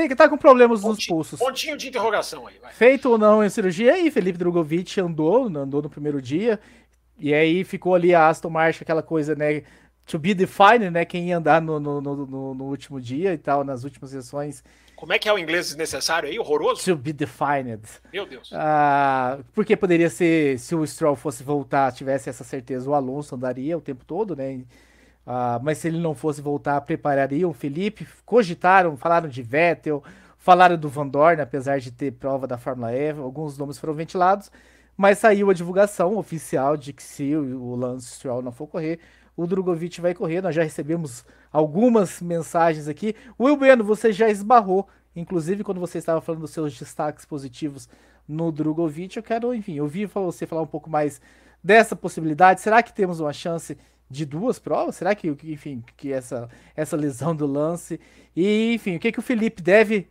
tem 0.00 0.08
que 0.08 0.14
estar 0.14 0.24
tá 0.24 0.30
com 0.30 0.38
problemas 0.38 0.82
nos 0.82 1.06
pulsos. 1.06 1.38
Pontinho 1.38 1.76
de 1.76 1.88
interrogação 1.88 2.46
aí. 2.46 2.54
Vai. 2.60 2.72
Feito 2.72 3.10
ou 3.10 3.18
não 3.18 3.44
em 3.44 3.50
cirurgia, 3.50 3.98
e 3.98 4.10
Felipe 4.10 4.38
Drogovic 4.38 4.98
andou, 5.00 5.46
andou 5.46 5.82
no 5.82 5.90
primeiro 5.90 6.20
dia. 6.22 6.58
E 7.18 7.34
aí 7.34 7.64
ficou 7.64 7.94
ali 7.94 8.14
a 8.14 8.28
Aston 8.28 8.48
Martin, 8.48 8.82
aquela 8.82 9.02
coisa, 9.02 9.34
né? 9.34 9.62
To 10.06 10.18
be 10.18 10.32
defined, 10.32 10.90
né? 10.90 11.04
Quem 11.04 11.28
ia 11.28 11.36
andar 11.36 11.60
no, 11.60 11.78
no, 11.78 12.00
no, 12.00 12.54
no 12.54 12.64
último 12.64 13.00
dia 13.00 13.34
e 13.34 13.38
tal, 13.38 13.62
nas 13.62 13.84
últimas 13.84 14.10
sessões. 14.10 14.64
Como 14.96 15.12
é 15.12 15.18
que 15.18 15.28
é 15.28 15.32
o 15.32 15.38
inglês 15.38 15.68
desnecessário 15.68 16.28
aí? 16.28 16.38
Horroroso? 16.38 16.82
To 16.84 16.96
be 16.96 17.12
defined. 17.12 17.82
Meu 18.12 18.26
Deus. 18.26 18.50
Ah, 18.52 19.38
porque 19.54 19.76
poderia 19.76 20.10
ser, 20.10 20.58
se 20.58 20.74
o 20.74 20.86
Stroll 20.86 21.14
fosse 21.14 21.42
voltar, 21.42 21.92
tivesse 21.92 22.28
essa 22.28 22.44
certeza, 22.44 22.88
o 22.88 22.94
Alonso 22.94 23.34
andaria 23.34 23.76
o 23.76 23.80
tempo 23.80 24.04
todo, 24.04 24.34
né? 24.34 24.62
Uh, 25.26 25.62
mas 25.62 25.78
se 25.78 25.88
ele 25.88 25.98
não 25.98 26.14
fosse 26.14 26.40
voltar, 26.40 26.80
preparariam 26.80 27.50
o 27.50 27.54
Felipe. 27.54 28.06
Cogitaram, 28.24 28.96
falaram 28.96 29.28
de 29.28 29.42
Vettel, 29.42 30.02
falaram 30.38 30.76
do 30.76 30.88
Van 30.88 31.06
Dorn, 31.06 31.40
apesar 31.40 31.78
de 31.78 31.92
ter 31.92 32.12
prova 32.12 32.46
da 32.46 32.58
Fórmula 32.58 32.92
E, 32.92 33.10
alguns 33.10 33.56
nomes 33.56 33.78
foram 33.78 33.94
ventilados, 33.94 34.50
mas 34.96 35.18
saiu 35.18 35.50
a 35.50 35.54
divulgação 35.54 36.16
oficial 36.16 36.76
de 36.76 36.92
que 36.92 37.02
se 37.02 37.36
o 37.36 37.74
Lance 37.74 38.14
Stroll 38.14 38.42
não 38.42 38.50
for 38.50 38.66
correr, 38.66 38.98
o 39.36 39.46
Drogovic 39.46 40.00
vai 40.00 40.14
correr. 40.14 40.42
Nós 40.42 40.54
já 40.54 40.62
recebemos 40.62 41.24
algumas 41.52 42.20
mensagens 42.20 42.88
aqui. 42.88 43.14
Will 43.38 43.56
Bueno, 43.56 43.84
você 43.84 44.12
já 44.12 44.28
esbarrou, 44.28 44.88
inclusive 45.14 45.62
quando 45.62 45.80
você 45.80 45.98
estava 45.98 46.20
falando 46.20 46.42
dos 46.42 46.50
seus 46.50 46.76
destaques 46.78 47.24
positivos 47.24 47.88
no 48.26 48.52
Drogovic, 48.52 49.16
eu 49.16 49.22
quero, 49.22 49.54
enfim, 49.54 49.80
ouvir 49.80 50.06
você 50.06 50.46
falar 50.46 50.62
um 50.62 50.66
pouco 50.66 50.88
mais 50.88 51.20
dessa 51.62 51.96
possibilidade. 51.96 52.60
Será 52.60 52.82
que 52.82 52.92
temos 52.92 53.20
uma 53.20 53.32
chance 53.32 53.76
de 54.10 54.26
duas 54.26 54.58
provas? 54.58 54.96
Será 54.96 55.14
que, 55.14 55.28
enfim, 55.28 55.84
que 55.96 56.12
essa, 56.12 56.48
essa 56.74 56.96
lesão 56.96 57.34
do 57.34 57.46
lance 57.46 58.00
e, 58.34 58.74
enfim, 58.74 58.96
o 58.96 59.00
que 59.00 59.12
que 59.12 59.18
o 59.18 59.22
Felipe 59.22 59.62
deve, 59.62 60.08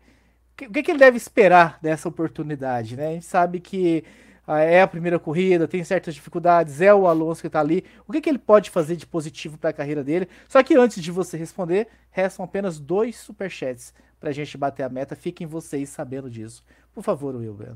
o 0.62 0.72
que 0.72 0.84
que 0.84 0.92
ele 0.92 1.00
deve 1.00 1.18
esperar 1.18 1.78
dessa 1.82 2.08
oportunidade, 2.08 2.96
né? 2.96 3.08
A 3.08 3.14
gente 3.14 3.26
sabe 3.26 3.60
que 3.60 4.04
ah, 4.48 4.62
é 4.62 4.82
a 4.82 4.88
primeira 4.88 5.20
corrida, 5.20 5.68
tem 5.68 5.84
certas 5.84 6.16
dificuldades, 6.16 6.82
é 6.82 6.94
o 6.94 7.08
Alonso 7.08 7.42
que 7.42 7.48
está 7.48 7.60
ali. 7.60 7.86
O 8.08 8.12
que 8.12 8.22
que 8.22 8.30
ele 8.30 8.40
pode 8.40 8.70
fazer 8.70 8.96
de 8.96 9.06
positivo 9.06 9.58
para 9.58 9.70
a 9.70 9.74
carreira 9.74 10.04
dele? 10.04 10.28
Só 10.48 10.64
que 10.64 10.76
antes 10.76 11.04
de 11.04 11.12
você 11.12 11.38
responder, 11.38 11.88
restam 12.10 12.44
apenas 12.44 12.80
dois 12.80 13.16
superchats 13.16 13.94
para 14.20 14.30
a 14.30 14.34
gente 14.34 14.58
bater 14.58 14.84
a 14.84 14.90
meta. 14.90 15.16
Fiquem 15.16 15.46
vocês 15.46 15.90
sabendo 15.90 16.30
disso. 16.30 16.64
Por 16.94 17.04
favor, 17.04 17.36
Wilber. 17.36 17.76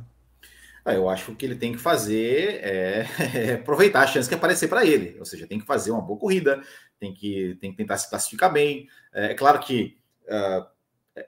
Ah, 0.86 0.94
eu 0.94 1.08
acho 1.08 1.34
que 1.36 1.46
ele 1.46 1.56
tem 1.56 1.72
que 1.72 1.78
fazer 1.78 2.60
é, 2.62 3.08
é 3.34 3.54
aproveitar 3.54 4.02
a 4.02 4.08
chance 4.08 4.28
que 4.28 4.36
aparecer 4.36 4.68
para 4.68 4.86
ele. 4.86 5.18
Ou 5.18 5.26
seja, 5.26 5.48
tem 5.48 5.60
que 5.60 5.66
fazer 5.66 5.92
uma 5.92 6.02
boa 6.02 6.20
corrida, 6.20 6.62
tem 7.00 7.14
que, 7.14 7.58
tem 7.62 7.72
que 7.72 7.78
tentar 7.78 7.98
se 7.98 8.10
classificar 8.10 8.52
bem. 8.52 8.88
É, 9.14 9.32
é 9.32 9.34
claro 9.34 9.60
que 9.60 9.98
uh, 10.24 10.66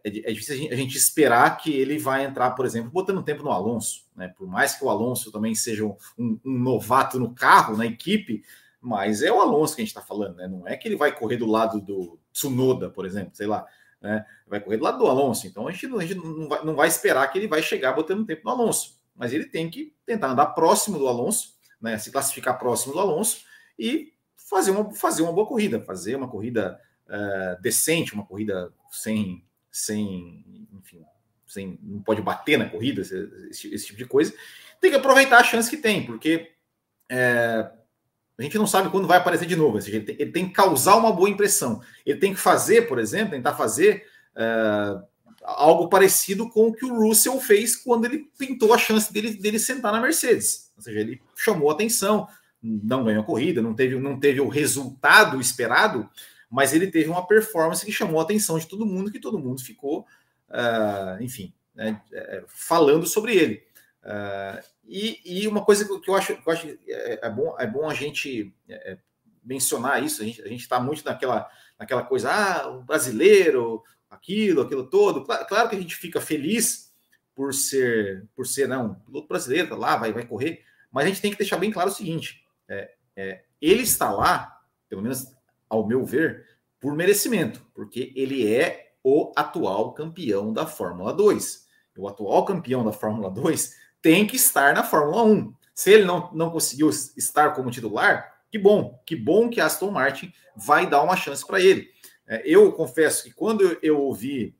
é, 0.03 0.09
difícil 0.09 0.67
a 0.71 0.75
gente, 0.75 0.97
esperar 0.97 1.57
que 1.57 1.71
ele 1.71 1.97
vai 1.97 2.25
entrar, 2.25 2.51
por 2.51 2.65
exemplo, 2.65 2.91
botando 2.91 3.23
tempo 3.23 3.43
no 3.43 3.51
Alonso. 3.51 4.05
Né? 4.15 4.27
Por 4.27 4.45
mais 4.47 4.75
que 4.75 4.83
o 4.83 4.89
Alonso 4.89 5.31
também 5.31 5.55
seja 5.55 5.85
um, 5.85 5.95
um, 6.17 6.39
um 6.43 6.59
novato 6.59 7.17
no 7.17 7.33
carro, 7.33 7.77
na 7.77 7.85
equipe, 7.85 8.43
mas 8.81 9.21
é 9.21 9.31
o 9.31 9.39
Alonso 9.39 9.75
que 9.75 9.81
a 9.81 9.85
gente 9.85 9.95
está 9.95 10.01
falando, 10.01 10.35
né? 10.35 10.47
Não 10.47 10.67
é 10.67 10.77
que 10.77 10.87
ele 10.87 10.95
vai 10.95 11.11
correr 11.11 11.37
do 11.37 11.47
lado 11.47 11.81
do 11.81 12.19
Tsunoda, 12.31 12.89
por 12.89 13.03
exemplo, 13.05 13.31
sei 13.33 13.47
lá. 13.47 13.65
Né? 13.99 14.23
Vai 14.45 14.59
correr 14.59 14.77
do 14.77 14.83
lado 14.83 14.99
do 14.99 15.07
Alonso. 15.07 15.47
Então 15.47 15.67
a 15.67 15.71
gente, 15.71 15.87
a 15.87 16.01
gente 16.01 16.15
não, 16.15 16.47
vai, 16.47 16.63
não 16.63 16.75
vai 16.75 16.87
esperar 16.87 17.25
que 17.31 17.39
ele 17.39 17.47
vai 17.47 17.63
chegar 17.63 17.93
botando 17.93 18.25
tempo 18.25 18.43
no 18.43 18.51
Alonso 18.51 18.94
mas 19.15 19.33
ele 19.33 19.45
tem 19.45 19.69
que 19.69 19.95
tentar 20.05 20.27
andar 20.27 20.47
próximo 20.47 20.97
do 20.97 21.07
Alonso, 21.07 21.55
né, 21.81 21.97
se 21.97 22.11
classificar 22.11 22.59
próximo 22.59 22.93
do 22.93 22.99
Alonso 22.99 23.45
e 23.77 24.13
fazer 24.35 24.71
uma, 24.71 24.93
fazer 24.93 25.21
uma 25.23 25.33
boa 25.33 25.47
corrida, 25.47 25.81
fazer 25.81 26.15
uma 26.15 26.27
corrida 26.27 26.79
uh, 27.07 27.61
decente, 27.61 28.13
uma 28.13 28.25
corrida 28.25 28.71
sem, 28.91 29.43
sem, 29.71 30.67
enfim, 30.73 31.03
sem, 31.47 31.79
não 31.81 32.01
pode 32.01 32.21
bater 32.21 32.57
na 32.57 32.69
corrida, 32.69 33.01
esse, 33.01 33.15
esse, 33.49 33.73
esse 33.73 33.85
tipo 33.87 33.97
de 33.97 34.05
coisa. 34.05 34.33
Tem 34.79 34.91
que 34.91 34.97
aproveitar 34.97 35.39
a 35.39 35.43
chance 35.43 35.69
que 35.69 35.77
tem, 35.77 36.05
porque 36.05 36.51
é, 37.09 37.69
a 38.37 38.41
gente 38.41 38.57
não 38.57 38.67
sabe 38.67 38.89
quando 38.89 39.07
vai 39.07 39.17
aparecer 39.17 39.47
de 39.47 39.55
novo. 39.55 39.81
Seja, 39.81 39.97
ele, 39.97 40.05
tem, 40.05 40.15
ele, 40.19 40.31
tem, 40.31 40.47
que 40.47 40.53
causar 40.53 40.95
uma 40.95 41.11
boa 41.11 41.29
impressão. 41.29 41.81
Ele 42.05 42.19
tem 42.19 42.33
que 42.33 42.39
fazer, 42.39 42.87
por 42.87 42.99
exemplo, 42.99 43.31
tentar 43.31 43.53
fazer. 43.53 44.05
Uh, 44.35 45.01
algo 45.45 45.87
parecido 45.87 46.49
com 46.49 46.67
o 46.67 46.73
que 46.73 46.85
o 46.85 46.95
Russell 46.95 47.39
fez 47.39 47.75
quando 47.75 48.05
ele 48.05 48.27
pintou 48.37 48.73
a 48.73 48.77
chance 48.77 49.13
dele, 49.13 49.35
dele 49.35 49.59
sentar 49.59 49.91
na 49.91 50.01
Mercedes. 50.01 50.71
Ou 50.75 50.81
seja, 50.81 50.99
ele 50.99 51.21
chamou 51.35 51.69
atenção, 51.69 52.27
não 52.61 53.03
ganhou 53.03 53.21
a 53.21 53.25
corrida, 53.25 53.61
não 53.61 53.73
teve, 53.73 53.97
não 53.99 54.19
teve 54.19 54.41
o 54.41 54.47
resultado 54.47 55.39
esperado, 55.39 56.09
mas 56.49 56.73
ele 56.73 56.87
teve 56.87 57.09
uma 57.09 57.25
performance 57.27 57.85
que 57.85 57.91
chamou 57.91 58.19
a 58.19 58.23
atenção 58.23 58.57
de 58.57 58.67
todo 58.67 58.85
mundo, 58.85 59.11
que 59.11 59.19
todo 59.19 59.39
mundo 59.39 59.61
ficou, 59.61 60.05
uh, 60.49 61.21
enfim, 61.21 61.53
né, 61.75 62.01
é, 62.11 62.43
falando 62.47 63.05
sobre 63.05 63.35
ele. 63.35 63.63
Uh, 64.03 64.63
e, 64.87 65.43
e, 65.43 65.47
uma 65.47 65.63
coisa 65.63 65.85
que 65.99 66.09
eu 66.09 66.15
acho, 66.15 66.35
que 66.35 66.47
eu 66.47 66.53
acho 66.53 66.67
é, 66.87 67.19
é, 67.23 67.29
bom, 67.29 67.55
é 67.59 67.67
bom 67.67 67.89
a 67.89 67.93
gente 67.93 68.53
é, 68.69 68.97
mencionar 69.43 70.03
isso, 70.03 70.21
a 70.21 70.25
gente 70.25 70.55
está 70.55 70.79
muito 70.79 71.03
naquela, 71.03 71.49
naquela 71.77 72.03
coisa, 72.03 72.31
ah, 72.31 72.69
o 72.69 72.83
brasileiro, 72.83 73.83
aquilo, 74.15 74.61
aquilo 74.61 74.89
todo. 74.89 75.23
Claro, 75.23 75.45
claro, 75.45 75.69
que 75.69 75.75
a 75.75 75.79
gente 75.79 75.95
fica 75.95 76.19
feliz 76.19 76.93
por 77.35 77.53
ser, 77.53 78.27
por 78.35 78.47
ser 78.47 78.67
não, 78.67 78.95
piloto 78.95 79.27
brasileiro, 79.27 79.69
tá 79.69 79.75
lá, 79.75 79.97
vai, 79.97 80.13
vai 80.13 80.25
correr, 80.25 80.63
mas 80.91 81.05
a 81.05 81.07
gente 81.09 81.21
tem 81.21 81.31
que 81.31 81.37
deixar 81.37 81.57
bem 81.57 81.71
claro 81.71 81.89
o 81.89 81.93
seguinte: 81.93 82.43
é, 82.67 82.91
é, 83.15 83.43
ele 83.61 83.83
está 83.83 84.11
lá, 84.11 84.61
pelo 84.89 85.01
menos 85.01 85.33
ao 85.69 85.85
meu 85.85 86.05
ver, 86.05 86.45
por 86.79 86.95
merecimento, 86.95 87.65
porque 87.73 88.13
ele 88.15 88.47
é 88.47 88.93
o 89.03 89.31
atual 89.35 89.93
campeão 89.93 90.51
da 90.51 90.65
Fórmula 90.65 91.13
2. 91.13 91.65
O 91.97 92.07
atual 92.07 92.43
campeão 92.43 92.83
da 92.83 92.91
Fórmula 92.91 93.29
2 93.29 93.73
tem 94.01 94.27
que 94.27 94.35
estar 94.35 94.73
na 94.73 94.83
Fórmula 94.83 95.23
1. 95.23 95.53
Se 95.73 95.91
ele 95.91 96.05
não, 96.05 96.31
não 96.33 96.49
conseguiu 96.49 96.89
estar 96.89 97.53
como 97.53 97.71
titular, 97.71 98.33
que 98.51 98.57
bom, 98.57 99.01
que 99.05 99.15
bom 99.15 99.49
que 99.49 99.59
a 99.59 99.65
Aston 99.65 99.91
Martin 99.91 100.31
vai 100.55 100.89
dar 100.89 101.01
uma 101.03 101.15
chance 101.17 101.45
para 101.45 101.59
ele. 101.59 101.89
É, 102.27 102.41
eu 102.45 102.71
confesso 102.71 103.23
que 103.23 103.31
quando 103.31 103.77
eu 103.81 103.99
ouvi 103.99 104.55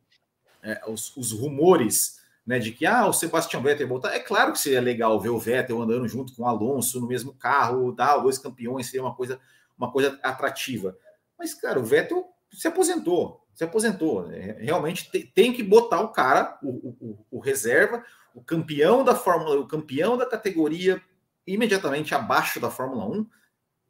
é, 0.62 0.82
os, 0.88 1.16
os, 1.18 1.32
rumores 1.32 2.20
né, 2.46 2.60
de 2.60 2.72
que 2.72 2.86
ah, 2.86 3.08
o 3.08 3.14
Sebastião 3.14 3.62
Vettel 3.62 3.88
voltar, 3.88 4.14
é 4.14 4.20
claro 4.20 4.54
que 4.54 4.60
seria 4.60 4.82
legal 4.82 5.20
ver 5.20 5.30
o 5.30 5.40
Vettel 5.40 5.82
andando 5.82 6.08
junto 6.08 6.36
com 6.36 6.44
o 6.44 6.48
Alonso 6.48 7.00
no 7.00 7.08
mesmo 7.08 7.34
carro, 7.34 7.92
dar 7.92 8.18
dois 8.18 8.38
campeões, 8.38 8.86
seria 8.86 9.02
uma 9.02 9.16
coisa 9.16 9.40
uma 9.78 9.92
coisa 9.92 10.20
atrativa. 10.24 10.98
Mas, 11.38 11.54
cara, 11.54 11.80
o 11.80 11.84
Vettel 11.84 12.26
se 12.52 12.68
aposentou, 12.68 13.46
se 13.54 13.64
aposentou. 13.64 14.28
Né? 14.28 14.58
Realmente 14.60 15.10
tem, 15.12 15.26
tem, 15.28 15.54
que 15.54 15.64
botar 15.64 16.02
o 16.02 16.10
cara, 16.10 16.58
o, 16.64 16.96
o, 17.00 17.26
o, 17.32 17.40
reserva, 17.40 18.04
o 18.34 18.42
campeão 18.42 19.04
da 19.04 19.16
Fórmula, 19.16 19.60
o 19.60 19.68
campeão 19.68 20.18
da 20.18 20.26
categoria 20.26 21.02
imediatamente 21.46 22.16
abaixo 22.16 22.60
da 22.60 22.72
Fórmula 22.72 23.06
1, 23.06 23.30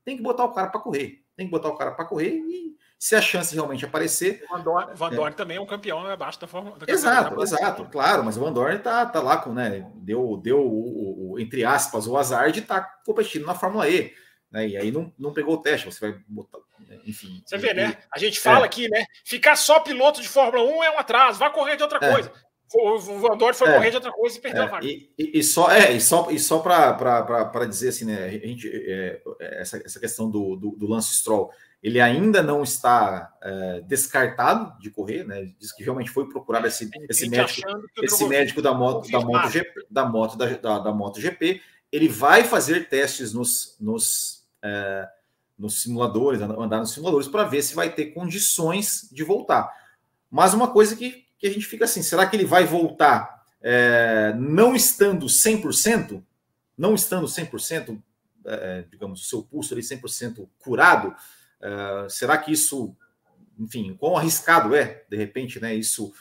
tem 0.04 0.18
que 0.18 0.24
botar 0.24 0.44
o 0.44 0.54
cara 0.54 0.70
para 0.70 0.82
correr. 0.82 1.24
Tem 1.36 1.46
que 1.46 1.52
botar 1.52 1.70
o 1.70 1.78
cara 1.78 1.92
para 1.92 2.06
correr 2.06 2.36
e 2.36 2.76
se 2.98 3.16
a 3.16 3.22
chance 3.22 3.54
realmente 3.54 3.86
aparecer. 3.86 4.44
O 4.50 4.58
Van 4.58 4.64
Dorn, 4.64 4.94
Van 4.96 5.10
Dorn 5.10 5.34
é. 5.34 5.36
também 5.36 5.58
é 5.58 5.62
um 5.62 5.66
campeão 5.66 6.06
abaixo 6.06 6.40
da 6.40 6.48
Fórmula. 6.48 6.78
Exato, 6.88 7.42
exato, 7.42 7.86
claro, 7.86 8.24
mas 8.24 8.38
o 8.38 8.40
Van 8.40 8.54
Dorn 8.54 8.80
tá, 8.80 9.06
tá 9.06 9.22
lá 9.22 9.38
com, 9.38 9.54
né? 9.54 9.86
Deu, 9.96 10.38
deu 10.38 10.60
o, 10.60 11.34
o, 11.34 11.40
entre 11.40 11.64
aspas, 11.64 12.08
o 12.08 12.18
azar 12.18 12.52
de 12.52 12.60
estar 12.60 12.82
tá 12.82 12.90
competindo 13.06 13.46
na 13.46 13.56
Fórmula 13.56 13.90
E. 13.90 14.14
Né? 14.52 14.70
E 14.70 14.78
aí 14.78 14.92
não, 14.92 15.14
não 15.20 15.34
pegou 15.34 15.56
o 15.56 15.62
teste, 15.62 15.86
você 15.86 16.12
vai 16.12 16.20
botar. 16.28 16.60
Enfim. 17.06 17.42
Você 17.46 17.58
vê, 17.58 17.74
né? 17.74 17.98
A 18.12 18.18
gente 18.18 18.40
fala 18.40 18.64
é. 18.64 18.66
aqui, 18.66 18.90
né? 18.90 19.06
Ficar 19.24 19.56
só 19.56 19.80
piloto 19.80 20.22
de 20.22 20.30
Fórmula 20.30 20.64
1 20.64 20.84
é 20.84 20.92
um 20.92 21.00
atraso, 21.00 21.40
vai 21.40 21.52
correr 21.52 21.76
de 21.76 21.84
outra 21.84 22.00
é. 22.02 22.12
coisa. 22.12 22.32
O 22.74 22.98
Van 22.98 23.38
Dorn 23.38 23.56
foi 23.56 23.70
é. 23.70 23.74
correr 23.74 23.90
de 23.90 23.96
outra 23.96 24.12
coisa 24.12 24.38
e 24.38 24.42
perdeu 24.42 24.64
é. 24.64 24.66
a 24.66 24.70
vaga. 24.70 24.86
E, 24.86 25.10
e, 25.18 25.40
e, 25.40 25.44
só, 25.44 25.72
é, 25.72 25.92
e 25.94 26.02
só, 26.02 26.30
e 26.32 26.40
só 26.40 26.60
para 26.60 27.66
dizer 27.66 27.90
assim, 27.90 28.06
né? 28.06 28.26
A 28.26 28.30
gente, 28.30 28.70
é, 28.74 29.22
essa, 29.40 29.78
essa 29.86 30.00
questão 30.00 30.30
do, 30.30 30.56
do, 30.56 30.72
do 30.72 30.88
Lance 30.88 31.14
Stroll 31.16 31.52
ele 31.86 32.02
ainda 32.02 32.42
não 32.42 32.64
está 32.64 33.32
é, 33.44 33.82
descartado 33.82 34.76
de 34.80 34.90
correr, 34.90 35.24
né? 35.24 35.54
Diz 35.60 35.72
que 35.72 35.84
realmente 35.84 36.10
foi 36.10 36.28
procurado 36.28 36.66
esse, 36.66 36.90
esse 37.08 37.30
médico, 37.30 37.62
esse 38.02 38.28
médico 38.28 38.60
da 38.60 38.74
moto, 38.74 39.08
da 39.12 39.20
moto, 39.20 39.50
GP, 39.52 39.86
da 39.88 40.04
moto 40.04 40.36
da, 40.36 40.48
da, 40.48 40.80
da 40.80 40.92
moto 40.92 41.22
GP. 41.22 41.62
Ele 41.92 42.08
vai 42.08 42.44
fazer 42.44 42.90
testes 42.90 43.34
nos, 43.34 43.78
nos, 43.80 44.48
é, 44.64 45.08
nos 45.56 45.84
simuladores, 45.84 46.42
andar 46.42 46.80
nos 46.80 46.92
simuladores, 46.92 47.28
para 47.28 47.44
ver 47.44 47.62
se 47.62 47.76
vai 47.76 47.94
ter 47.94 48.08
condições 48.08 49.08
de 49.12 49.24
voltar. 49.24 49.72
Mas 50.32 50.56
uma 50.56 50.70
coisa 50.70 50.96
que, 50.96 51.24
que 51.38 51.46
a 51.46 51.52
gente 51.52 51.68
fica 51.68 51.86
assim: 51.86 52.02
será 52.02 52.26
que 52.26 52.36
ele 52.36 52.46
vai 52.46 52.66
voltar 52.66 53.46
é, 53.62 54.34
não 54.36 54.76
estando 54.76 55.28
100%? 55.28 56.20
Não 56.76 56.96
estando 56.96 57.28
100%, 57.28 58.02
é, 58.44 58.86
digamos, 58.90 59.22
o 59.22 59.26
seu 59.26 59.44
pulso 59.44 59.76
ali 59.76 59.84
100% 59.84 60.50
curado? 60.58 61.16
Uh, 61.66 62.10
será 62.10 62.38
que 62.38 62.52
isso, 62.52 62.96
enfim, 63.58 63.96
quão 63.96 64.16
arriscado 64.16 64.76
é, 64.76 65.04
de 65.10 65.18
repente, 65.18 65.60
né? 65.60 65.74
Isso 65.74 66.14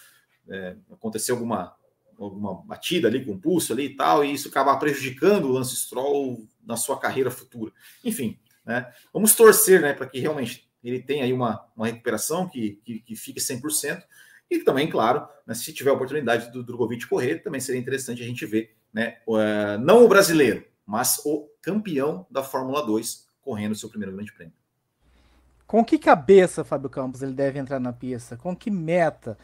é, 0.49 0.77
acontecer 0.91 1.33
alguma, 1.33 1.75
alguma 2.19 2.63
batida 2.63 3.09
ali 3.09 3.25
com 3.25 3.33
o 3.33 3.39
pulso 3.39 3.73
ali 3.73 3.87
e 3.87 3.97
tal, 3.97 4.25
e 4.25 4.33
isso 4.33 4.49
acabar 4.49 4.77
prejudicando 4.79 5.45
o 5.45 5.53
Lance 5.53 5.77
Stroll 5.77 6.49
na 6.65 6.77
sua 6.77 6.99
carreira 6.99 7.31
futura. 7.31 7.73
Enfim, 8.03 8.39
né? 8.65 8.91
Vamos 9.13 9.35
torcer, 9.35 9.81
né, 9.81 9.93
para 9.93 10.07
que 10.07 10.19
realmente 10.19 10.69
ele 10.83 11.03
tenha 11.03 11.25
aí 11.25 11.33
uma, 11.33 11.67
uma 11.77 11.87
recuperação 11.87 12.49
que, 12.49 12.81
que, 12.85 13.01
que 13.01 13.17
fique 13.17 13.41
100%. 13.41 14.03
E 14.51 14.59
também, 14.61 14.89
claro, 14.89 15.27
né, 15.47 15.55
se 15.55 15.73
tiver 15.73 15.91
a 15.91 15.95
oportunidade 15.95 16.51
do 16.53 16.63
Drogovic 16.63 17.07
correr, 17.07 17.39
também 17.39 17.61
seria 17.61 17.81
interessante 17.81 18.23
a 18.23 18.27
gente 18.27 18.45
ver, 18.45 18.77
né, 18.93 19.19
uh, 19.27 19.79
não 19.81 20.05
o 20.05 20.09
brasileiro, 20.09 20.65
mas 20.87 21.21
o 21.25 21.49
campeão 21.63 22.27
da 22.31 22.43
Fórmula 22.43 22.85
2 22.85 23.27
correndo 23.41 23.75
seu 23.75 23.89
primeiro 23.89 24.15
grande 24.15 24.33
prêmio. 24.33 24.55
Com 25.67 25.85
que 25.85 25.99
cabeça, 25.99 26.65
Fábio 26.65 26.91
Campos, 26.91 27.23
ele 27.23 27.33
deve 27.33 27.59
entrar 27.59 27.81
na 27.81 27.93
pista? 27.93 28.37
Com 28.37 28.55
que 28.55 28.71
meta? 28.71 29.39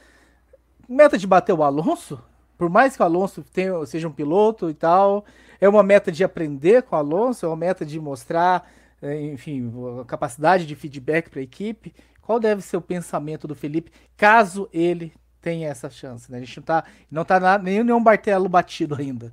Meta 0.88 1.16
de 1.16 1.26
bater 1.26 1.52
o 1.52 1.62
Alonso? 1.62 2.22
Por 2.58 2.68
mais 2.68 2.94
que 2.94 3.02
o 3.02 3.04
Alonso 3.04 3.42
tenha, 3.42 3.84
seja 3.86 4.06
um 4.06 4.12
piloto 4.12 4.68
e 4.68 4.74
tal, 4.74 5.24
é 5.60 5.68
uma 5.68 5.82
meta 5.82 6.12
de 6.12 6.22
aprender 6.22 6.82
com 6.82 6.94
o 6.94 6.98
Alonso? 6.98 7.46
É 7.46 7.48
uma 7.48 7.56
meta 7.56 7.86
de 7.86 7.98
mostrar, 7.98 8.70
é, 9.00 9.18
enfim, 9.22 9.72
a 10.00 10.04
capacidade 10.04 10.66
de 10.66 10.76
feedback 10.76 11.30
para 11.30 11.40
a 11.40 11.42
equipe? 11.42 11.94
Qual 12.20 12.38
deve 12.38 12.60
ser 12.60 12.76
o 12.76 12.82
pensamento 12.82 13.48
do 13.48 13.54
Felipe 13.54 13.90
caso 14.16 14.68
ele 14.72 15.12
tenha 15.40 15.68
essa 15.68 15.88
chance? 15.88 16.30
Né? 16.30 16.38
A 16.38 16.40
gente 16.40 16.56
não 16.58 16.62
está 16.62 16.84
não 17.10 17.24
tá 17.24 17.58
nenhum 17.58 17.98
martelo 17.98 18.48
batido 18.48 18.94
ainda. 18.94 19.32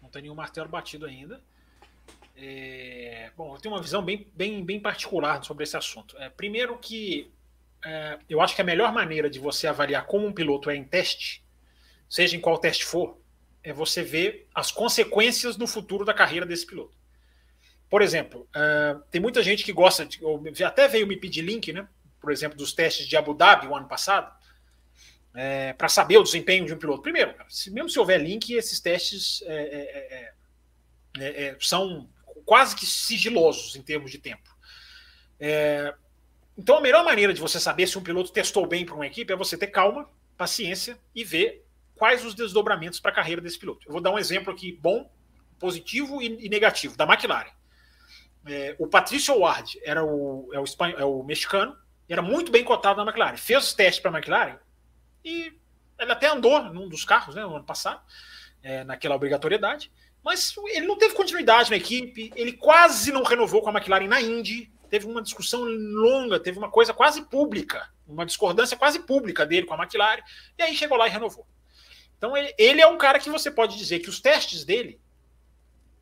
Não 0.00 0.08
tem 0.08 0.22
nenhum 0.22 0.34
martelo 0.34 0.68
batido 0.68 1.04
ainda. 1.04 1.40
É, 2.36 3.30
bom, 3.36 3.54
eu 3.54 3.60
tenho 3.60 3.74
uma 3.74 3.82
visão 3.82 4.02
bem, 4.02 4.26
bem, 4.34 4.64
bem 4.64 4.80
particular 4.80 5.42
sobre 5.44 5.64
esse 5.64 5.76
assunto. 5.76 6.16
É, 6.18 6.28
primeiro 6.30 6.78
que 6.78 7.30
é, 7.84 8.18
eu 8.28 8.40
acho 8.40 8.54
que 8.54 8.62
a 8.62 8.64
melhor 8.64 8.92
maneira 8.92 9.28
de 9.28 9.38
você 9.38 9.66
avaliar 9.66 10.06
como 10.06 10.26
um 10.26 10.32
piloto 10.32 10.70
é 10.70 10.76
em 10.76 10.84
teste, 10.84 11.44
seja 12.08 12.36
em 12.36 12.40
qual 12.40 12.58
teste 12.58 12.84
for, 12.84 13.18
é 13.62 13.72
você 13.72 14.02
ver 14.02 14.48
as 14.54 14.70
consequências 14.70 15.56
no 15.56 15.66
futuro 15.66 16.04
da 16.04 16.14
carreira 16.14 16.46
desse 16.46 16.66
piloto. 16.66 16.96
Por 17.88 18.02
exemplo, 18.02 18.48
uh, 18.56 19.00
tem 19.10 19.20
muita 19.20 19.42
gente 19.42 19.64
que 19.64 19.72
gosta, 19.72 20.06
de, 20.06 20.64
até 20.64 20.88
veio 20.88 21.06
me 21.06 21.16
pedir 21.16 21.42
link, 21.42 21.72
né? 21.72 21.86
Por 22.20 22.32
exemplo, 22.32 22.56
dos 22.56 22.72
testes 22.72 23.06
de 23.06 23.16
Abu 23.16 23.34
Dhabi 23.34 23.66
o 23.66 23.76
ano 23.76 23.86
passado, 23.86 24.34
é, 25.34 25.72
para 25.74 25.88
saber 25.88 26.16
o 26.18 26.22
desempenho 26.22 26.64
de 26.64 26.72
um 26.72 26.78
piloto. 26.78 27.02
Primeiro, 27.02 27.34
se, 27.48 27.70
mesmo 27.70 27.90
se 27.90 27.98
houver 27.98 28.20
link, 28.20 28.52
esses 28.52 28.80
testes 28.80 29.42
é, 29.46 30.32
é, 31.18 31.56
são 31.60 32.08
quase 32.44 32.76
que 32.76 32.86
sigilosos 32.86 33.76
em 33.76 33.82
termos 33.82 34.10
de 34.10 34.18
tempo. 34.18 34.54
É, 35.38 35.94
então, 36.56 36.78
a 36.78 36.80
melhor 36.80 37.04
maneira 37.04 37.32
de 37.32 37.40
você 37.40 37.58
saber 37.58 37.86
se 37.86 37.98
um 37.98 38.02
piloto 38.02 38.32
testou 38.32 38.66
bem 38.66 38.84
para 38.84 38.94
uma 38.94 39.06
equipe 39.06 39.32
é 39.32 39.36
você 39.36 39.56
ter 39.56 39.68
calma, 39.68 40.08
paciência 40.36 40.98
e 41.14 41.24
ver 41.24 41.64
quais 41.94 42.24
os 42.24 42.34
desdobramentos 42.34 43.00
para 43.00 43.10
a 43.10 43.14
carreira 43.14 43.40
desse 43.40 43.58
piloto. 43.58 43.86
Eu 43.86 43.92
vou 43.92 44.00
dar 44.00 44.10
um 44.10 44.18
exemplo 44.18 44.52
aqui 44.52 44.72
bom, 44.72 45.10
positivo 45.58 46.20
e, 46.20 46.46
e 46.46 46.48
negativo 46.48 46.96
da 46.96 47.04
McLaren. 47.04 47.50
É, 48.44 48.74
o 48.78 48.86
Patrício 48.86 49.38
Ward 49.38 49.80
era 49.84 50.04
o, 50.04 50.50
é 50.52 50.58
o, 50.58 50.64
espanhol, 50.64 50.98
é 50.98 51.04
o 51.04 51.22
mexicano, 51.22 51.76
era 52.08 52.20
muito 52.20 52.50
bem 52.50 52.64
cotado 52.64 52.98
na 52.98 53.10
McLaren. 53.10 53.36
Fez 53.36 53.64
os 53.64 53.72
testes 53.72 54.00
para 54.00 54.10
a 54.10 54.18
McLaren 54.18 54.58
e 55.24 55.56
ele 55.98 56.12
até 56.12 56.26
andou 56.26 56.62
num 56.64 56.88
dos 56.88 57.04
carros 57.04 57.34
né, 57.34 57.42
no 57.42 57.54
ano 57.54 57.64
passado, 57.64 58.02
é, 58.62 58.84
naquela 58.84 59.14
obrigatoriedade. 59.14 59.90
Mas 60.22 60.54
ele 60.68 60.86
não 60.86 60.96
teve 60.96 61.14
continuidade 61.14 61.70
na 61.70 61.76
equipe, 61.76 62.32
ele 62.36 62.52
quase 62.52 63.10
não 63.10 63.24
renovou 63.24 63.60
com 63.60 63.70
a 63.70 63.72
McLaren 63.72 64.06
na 64.06 64.20
Indy, 64.20 64.72
teve 64.88 65.06
uma 65.06 65.20
discussão 65.20 65.64
longa, 65.64 66.38
teve 66.38 66.58
uma 66.58 66.70
coisa 66.70 66.94
quase 66.94 67.22
pública, 67.22 67.90
uma 68.06 68.24
discordância 68.24 68.76
quase 68.76 69.00
pública 69.00 69.44
dele 69.44 69.66
com 69.66 69.74
a 69.74 69.82
McLaren, 69.82 70.22
e 70.56 70.62
aí 70.62 70.76
chegou 70.76 70.96
lá 70.96 71.08
e 71.08 71.10
renovou. 71.10 71.44
Então 72.16 72.36
ele, 72.36 72.54
ele 72.56 72.80
é 72.80 72.86
um 72.86 72.96
cara 72.96 73.18
que 73.18 73.28
você 73.28 73.50
pode 73.50 73.76
dizer 73.76 73.98
que 73.98 74.08
os 74.08 74.20
testes 74.20 74.64
dele 74.64 75.00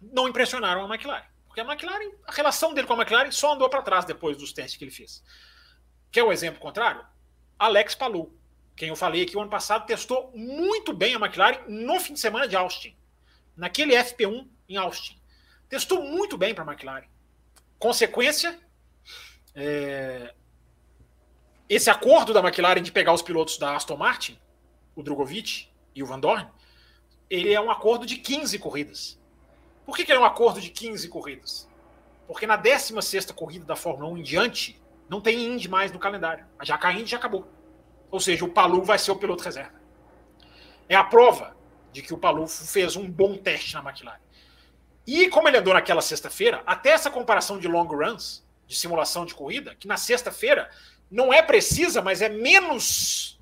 não 0.01 0.29
impressionaram 0.29 0.85
a 0.85 0.95
McLaren. 0.95 1.25
Porque 1.47 1.62
a 1.62 1.64
McLaren, 1.64 2.11
a 2.27 2.33
relação 2.33 2.75
dele 2.75 2.87
com 2.87 2.93
a 2.93 2.97
McLaren 2.97 3.31
só 3.31 3.55
andou 3.55 3.71
para 3.71 3.83
trás 3.83 4.05
depois 4.05 4.37
dos 4.37 4.53
testes 4.53 4.77
que 4.77 4.85
ele 4.85 4.91
fez. 4.91 5.25
Quer 6.12 6.23
o 6.23 6.33
exemplo 6.33 6.61
contrário? 6.61 7.05
Alex 7.59 7.95
Palou, 7.95 8.37
quem 8.77 8.91
eu 8.91 8.97
falei 8.97 9.23
aqui 9.23 9.37
o 9.37 9.41
ano 9.41 9.51
passado, 9.51 9.87
testou 9.87 10.31
muito 10.35 10.93
bem 10.93 11.14
a 11.14 11.18
McLaren 11.18 11.62
no 11.68 11.99
fim 11.99 12.12
de 12.12 12.21
semana 12.21 12.47
de 12.47 12.55
Austin 12.55 13.00
naquele 13.61 13.95
FP1 13.95 14.49
em 14.69 14.77
Austin. 14.79 15.21
Testou 15.69 16.03
muito 16.03 16.39
bem 16.39 16.55
para 16.55 16.65
a 16.65 16.73
McLaren. 16.73 17.05
Consequência, 17.79 18.59
é, 19.55 20.35
esse 21.69 21.91
acordo 21.91 22.33
da 22.33 22.41
McLaren 22.41 22.83
de 22.83 22.91
pegar 22.91 23.13
os 23.13 23.21
pilotos 23.21 23.59
da 23.59 23.77
Aston 23.77 23.99
Martin, 23.99 24.39
o 24.97 25.03
Drogovic 25.03 25.69
e 25.95 26.03
o 26.03 26.07
Van 26.07 26.19
Dorn, 26.19 26.49
ele 27.29 27.53
é 27.53 27.61
um 27.61 27.71
acordo 27.71 28.07
de 28.07 28.17
15 28.17 28.59
corridas. 28.59 29.21
Por 29.84 29.95
que, 29.95 30.07
que 30.07 30.13
é 30.13 30.18
um 30.18 30.25
acordo 30.25 30.59
de 30.59 30.71
15 30.71 31.09
corridas? 31.09 31.68
Porque 32.26 32.47
na 32.47 32.57
16 32.57 33.26
corrida 33.33 33.67
da 33.67 33.76
Fórmula 33.76 34.11
1 34.13 34.18
em 34.18 34.22
diante, 34.22 34.83
não 35.07 35.21
tem 35.21 35.45
Indy 35.45 35.68
mais 35.68 35.93
no 35.93 35.99
calendário. 35.99 36.47
A 36.59 36.64
Jaca 36.64 36.93
Indy 36.93 37.11
já 37.11 37.18
acabou. 37.18 37.47
Ou 38.11 38.21
seja, 38.21 38.45
o 38.45 38.49
Palu 38.49 38.83
vai 38.83 38.99
ser 38.99 39.11
o 39.11 39.17
piloto 39.17 39.45
reserva. 39.45 39.79
É 40.89 40.97
a 40.97 41.05
prova 41.05 41.59
de 41.92 42.03
que 42.03 42.14
o 42.14 42.18
Paluf 42.18 42.67
fez 42.67 42.96
um 42.96 43.11
bom 43.11 43.37
teste 43.37 43.75
na 43.75 43.80
McLaren. 43.80 44.21
E 45.07 45.29
como 45.29 45.49
ele 45.49 45.58
andou 45.58 45.75
naquela 45.75 46.03
sexta-feira, 46.03 46.62
até 46.67 46.91
essa 46.91 47.11
comparação 47.11 47.58
de 47.58 47.67
long 47.67 47.84
runs, 47.84 48.45
de 48.67 48.76
simulação 48.76 49.26
de 49.26 49.34
corrida, 49.34 49.75
que 49.75 49.88
na 49.88 49.96
sexta-feira 49.96 50.71
não 51.11 51.33
é 51.33 51.42
precisa, 51.42 52.00
mas 52.00 52.22
é 52.22 52.29
menos, 52.29 53.41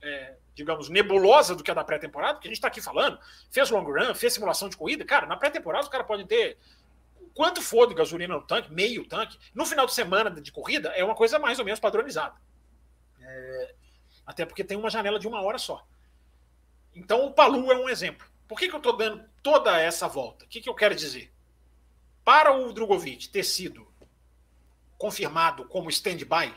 é, 0.00 0.34
digamos, 0.54 0.88
nebulosa 0.88 1.54
do 1.54 1.62
que 1.62 1.70
a 1.70 1.74
da 1.74 1.84
pré-temporada, 1.84 2.38
que 2.38 2.48
a 2.48 2.50
gente 2.50 2.56
está 2.56 2.68
aqui 2.68 2.80
falando, 2.80 3.18
fez 3.50 3.70
long 3.70 3.84
run, 3.84 4.14
fez 4.14 4.32
simulação 4.32 4.68
de 4.68 4.76
corrida, 4.76 5.04
cara, 5.04 5.26
na 5.26 5.36
pré-temporada 5.36 5.84
os 5.84 5.90
caras 5.90 6.06
podem 6.06 6.26
ter 6.26 6.56
quanto 7.34 7.60
for 7.60 7.86
de 7.86 7.94
gasolina 7.94 8.34
no 8.34 8.42
tanque, 8.42 8.72
meio 8.72 9.06
tanque, 9.06 9.36
no 9.54 9.66
final 9.66 9.84
de 9.84 9.92
semana 9.92 10.30
de 10.30 10.52
corrida 10.52 10.90
é 10.90 11.04
uma 11.04 11.14
coisa 11.14 11.38
mais 11.38 11.58
ou 11.58 11.64
menos 11.64 11.80
padronizada. 11.80 12.36
É, 13.20 13.74
até 14.24 14.46
porque 14.46 14.64
tem 14.64 14.78
uma 14.78 14.88
janela 14.88 15.18
de 15.18 15.28
uma 15.28 15.42
hora 15.42 15.58
só. 15.58 15.84
Então 16.94 17.26
o 17.26 17.32
Palu 17.32 17.70
é 17.72 17.76
um 17.76 17.88
exemplo. 17.88 18.26
Por 18.46 18.58
que, 18.58 18.68
que 18.68 18.74
eu 18.74 18.78
estou 18.78 18.96
dando 18.96 19.24
toda 19.42 19.80
essa 19.80 20.06
volta? 20.06 20.44
O 20.44 20.48
que, 20.48 20.60
que 20.60 20.68
eu 20.68 20.74
quero 20.74 20.94
dizer? 20.94 21.32
Para 22.24 22.52
o 22.52 22.72
Drogovic 22.72 23.28
ter 23.28 23.42
sido 23.42 23.86
confirmado 24.96 25.66
como 25.66 25.90
stand-by, 25.90 26.54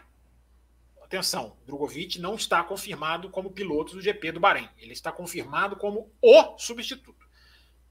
atenção, 1.02 1.58
Drogovic 1.66 2.20
não 2.20 2.36
está 2.36 2.64
confirmado 2.64 3.30
como 3.30 3.52
piloto 3.52 3.94
do 3.94 4.02
GP 4.02 4.34
do 4.34 4.40
Bahrein. 4.40 4.70
Ele 4.78 4.94
está 4.94 5.12
confirmado 5.12 5.76
como 5.76 6.14
o 6.22 6.58
substituto. 6.58 7.26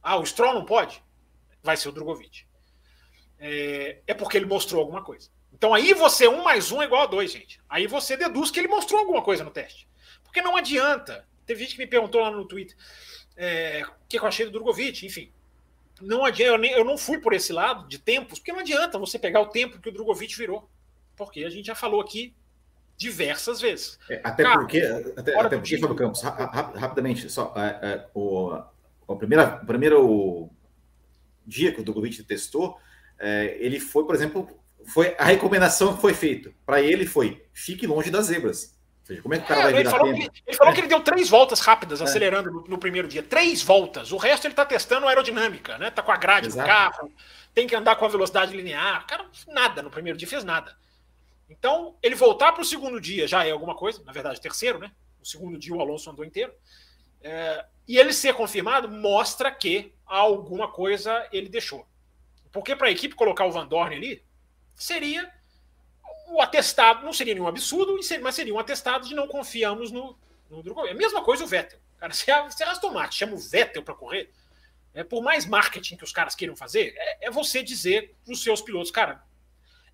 Ah, 0.02 0.16
o 0.16 0.24
Stroll 0.24 0.54
não 0.54 0.64
pode? 0.64 1.02
Vai 1.62 1.76
ser 1.76 1.88
o 1.88 1.92
Drogovic. 1.92 2.46
é, 3.38 4.02
é 4.06 4.14
porque 4.14 4.36
ele 4.36 4.46
mostrou 4.46 4.80
alguma 4.80 5.02
coisa. 5.02 5.30
Então 5.52 5.72
aí 5.72 5.94
você, 5.94 6.28
um 6.28 6.42
mais 6.42 6.70
um 6.70 6.82
é 6.82 6.84
igual 6.84 7.02
a 7.02 7.06
dois, 7.06 7.32
gente. 7.32 7.60
Aí 7.68 7.86
você 7.86 8.16
deduz 8.16 8.50
que 8.50 8.60
ele 8.60 8.68
mostrou 8.68 9.00
alguma 9.00 9.22
coisa 9.22 9.42
no 9.42 9.50
teste. 9.50 9.88
Porque 10.22 10.42
não 10.42 10.56
adianta. 10.56 11.26
Teve 11.46 11.60
gente 11.60 11.76
que 11.76 11.82
me 11.82 11.86
perguntou 11.86 12.20
lá 12.20 12.30
no 12.30 12.44
Twitter 12.44 12.76
é, 13.36 13.82
o 13.84 14.08
que 14.08 14.18
eu 14.18 14.26
achei 14.26 14.46
do 14.46 14.52
Drogovic, 14.52 15.04
enfim. 15.04 15.30
Não 16.00 16.24
adianta, 16.24 16.52
eu, 16.52 16.58
nem, 16.58 16.72
eu 16.72 16.84
não 16.84 16.98
fui 16.98 17.18
por 17.18 17.32
esse 17.32 17.52
lado 17.52 17.88
de 17.88 17.98
tempos, 17.98 18.38
porque 18.38 18.52
não 18.52 18.60
adianta 18.60 18.98
você 18.98 19.18
pegar 19.18 19.40
o 19.40 19.46
tempo 19.46 19.78
que 19.78 19.88
o 19.88 19.92
Drogovic 19.92 20.36
virou. 20.36 20.68
Porque 21.14 21.44
a 21.44 21.50
gente 21.50 21.66
já 21.66 21.74
falou 21.74 22.00
aqui 22.00 22.34
diversas 22.96 23.60
vezes. 23.60 23.98
É, 24.08 24.20
até 24.24 24.50
porque, 24.50 24.78
até, 25.16 25.38
até 25.38 25.56
porque, 25.56 25.78
Fábio 25.78 25.96
Campos, 25.96 26.22
rapidamente, 26.22 27.30
só 27.30 27.52
é, 27.56 27.78
é, 27.82 28.06
o, 28.14 28.58
o, 29.06 29.16
primeira, 29.16 29.60
o 29.62 29.66
primeiro 29.66 30.50
dia 31.46 31.72
que 31.72 31.80
o 31.80 31.84
Drogovic 31.84 32.22
testou, 32.24 32.78
é, 33.18 33.56
ele 33.58 33.80
foi, 33.80 34.04
por 34.04 34.14
exemplo, 34.14 34.48
foi 34.86 35.14
a 35.18 35.24
recomendação 35.24 35.94
que 35.94 36.00
foi 36.00 36.14
feita 36.14 36.52
para 36.64 36.80
ele 36.80 37.06
foi 37.06 37.44
fique 37.52 37.86
longe 37.86 38.10
das 38.10 38.26
zebras. 38.26 38.75
Seja, 39.06 39.22
como 39.22 39.34
é 39.34 39.38
que 39.38 39.44
o 39.44 39.46
cara 39.46 39.60
é, 39.60 39.62
vai 39.62 39.80
ele 39.82 39.88
falou, 39.88 40.12
que, 40.12 40.30
ele 40.44 40.56
falou 40.56 40.74
que 40.74 40.80
ele 40.80 40.88
deu 40.88 41.00
três 41.00 41.30
voltas 41.30 41.60
rápidas, 41.60 42.00
é. 42.00 42.04
acelerando 42.04 42.50
no, 42.50 42.64
no, 42.66 42.76
primeiro 42.76 43.06
dia. 43.06 43.22
Três 43.22 43.62
voltas. 43.62 44.10
O 44.10 44.16
resto 44.16 44.46
ele 44.46 44.52
está 44.52 44.66
testando 44.66 45.06
aerodinâmica, 45.06 45.78
né? 45.78 45.92
Tá 45.92 46.02
com 46.02 46.10
a 46.10 46.16
grade 46.16 46.48
Exato. 46.48 46.68
do 46.68 46.74
carro, 46.74 47.12
tem 47.54 47.68
que 47.68 47.76
andar 47.76 47.94
com 47.94 48.04
a 48.04 48.08
velocidade 48.08 48.56
linear. 48.56 49.06
Cara, 49.06 49.24
nada 49.46 49.80
no 49.80 49.92
primeiro 49.92 50.18
dia, 50.18 50.26
fez 50.26 50.42
nada. 50.42 50.76
Então, 51.48 51.94
ele 52.02 52.16
voltar 52.16 52.50
para 52.50 52.62
o 52.62 52.64
segundo 52.64 53.00
dia 53.00 53.28
já 53.28 53.46
é 53.46 53.52
alguma 53.52 53.76
coisa, 53.76 54.02
na 54.04 54.10
verdade, 54.10 54.40
terceiro, 54.40 54.80
né? 54.80 54.90
O 55.22 55.24
segundo 55.24 55.56
dia 55.56 55.72
o 55.72 55.80
Alonso 55.80 56.10
andou 56.10 56.24
inteiro. 56.24 56.52
É, 57.22 57.64
e 57.86 57.98
ele 57.98 58.12
ser 58.12 58.34
confirmado 58.34 58.88
mostra 58.88 59.52
que 59.52 59.94
alguma 60.04 60.66
coisa 60.66 61.28
ele 61.30 61.48
deixou. 61.48 61.86
Porque 62.50 62.74
para 62.74 62.88
a 62.88 62.90
equipe 62.90 63.14
colocar 63.14 63.44
o 63.46 63.52
Van 63.52 63.68
Dorn 63.68 63.94
ali, 63.94 64.24
seria 64.74 65.32
o 66.28 66.40
atestado, 66.40 67.04
não 67.04 67.12
seria 67.12 67.34
nenhum 67.34 67.46
absurdo, 67.46 67.98
mas 68.20 68.34
seria 68.34 68.54
um 68.54 68.58
atestado 68.58 69.06
de 69.06 69.14
não 69.14 69.28
confiamos 69.28 69.90
no, 69.90 70.18
no 70.50 70.62
Drogovic. 70.62 70.92
A 70.92 70.96
mesma 70.96 71.22
coisa 71.22 71.44
o 71.44 71.46
Vettel. 71.46 71.78
Cara, 71.98 72.12
você, 72.12 72.24
você 72.42 72.64
arrasta 72.64 72.86
o 72.86 72.92
mate, 72.92 73.16
chama 73.16 73.34
o 73.34 73.38
Vettel 73.38 73.82
para 73.82 73.94
correr. 73.94 74.30
É, 74.94 75.04
por 75.04 75.22
mais 75.22 75.44
marketing 75.44 75.96
que 75.96 76.04
os 76.04 76.12
caras 76.12 76.34
queiram 76.34 76.56
fazer, 76.56 76.94
é, 76.96 77.26
é 77.26 77.30
você 77.30 77.62
dizer 77.62 78.14
para 78.24 78.32
os 78.32 78.42
seus 78.42 78.62
pilotos, 78.62 78.90
cara, 78.90 79.22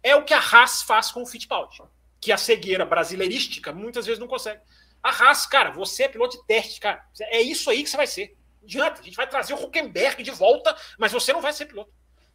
é 0.03 0.15
o 0.15 0.25
que 0.25 0.35
a 0.35 0.39
Haas 0.39 0.83
faz 0.83 1.11
com 1.11 1.23
o 1.23 1.27
Fittipaldi, 1.27 1.83
que 2.21 2.33
a 2.33 2.37
cegueira 2.37 2.85
brasileirística 2.85 3.73
muitas 3.73 4.07
vezes 4.07 4.21
não 4.21 4.29
consegue. 4.29 4.61
A 5.03 5.11
Haas, 5.11 5.47
cara, 5.47 5.71
você 5.71 6.05
é 6.05 6.09
piloto 6.09 6.39
de 6.39 6.47
teste, 6.47 6.81
cara. 6.81 7.05
É 7.19 7.41
isso 7.41 7.69
aí 7.69 7.83
que 7.83 7.91
você 7.91 7.97
vai 7.97 8.07
ser. 8.07 8.37
Não 8.61 8.67
adianta, 8.67 9.01
a 9.01 9.05
gente 9.05 9.17
vai 9.17 9.29
trazer 9.29 9.55
o 9.55 9.63
Huckenberg 9.63 10.23
de 10.23 10.31
volta, 10.31 10.77
mas 10.97 11.13
você 11.13 11.33
não 11.33 11.41
vai 11.41 11.53
ser 11.53 11.67
piloto. 11.67 11.93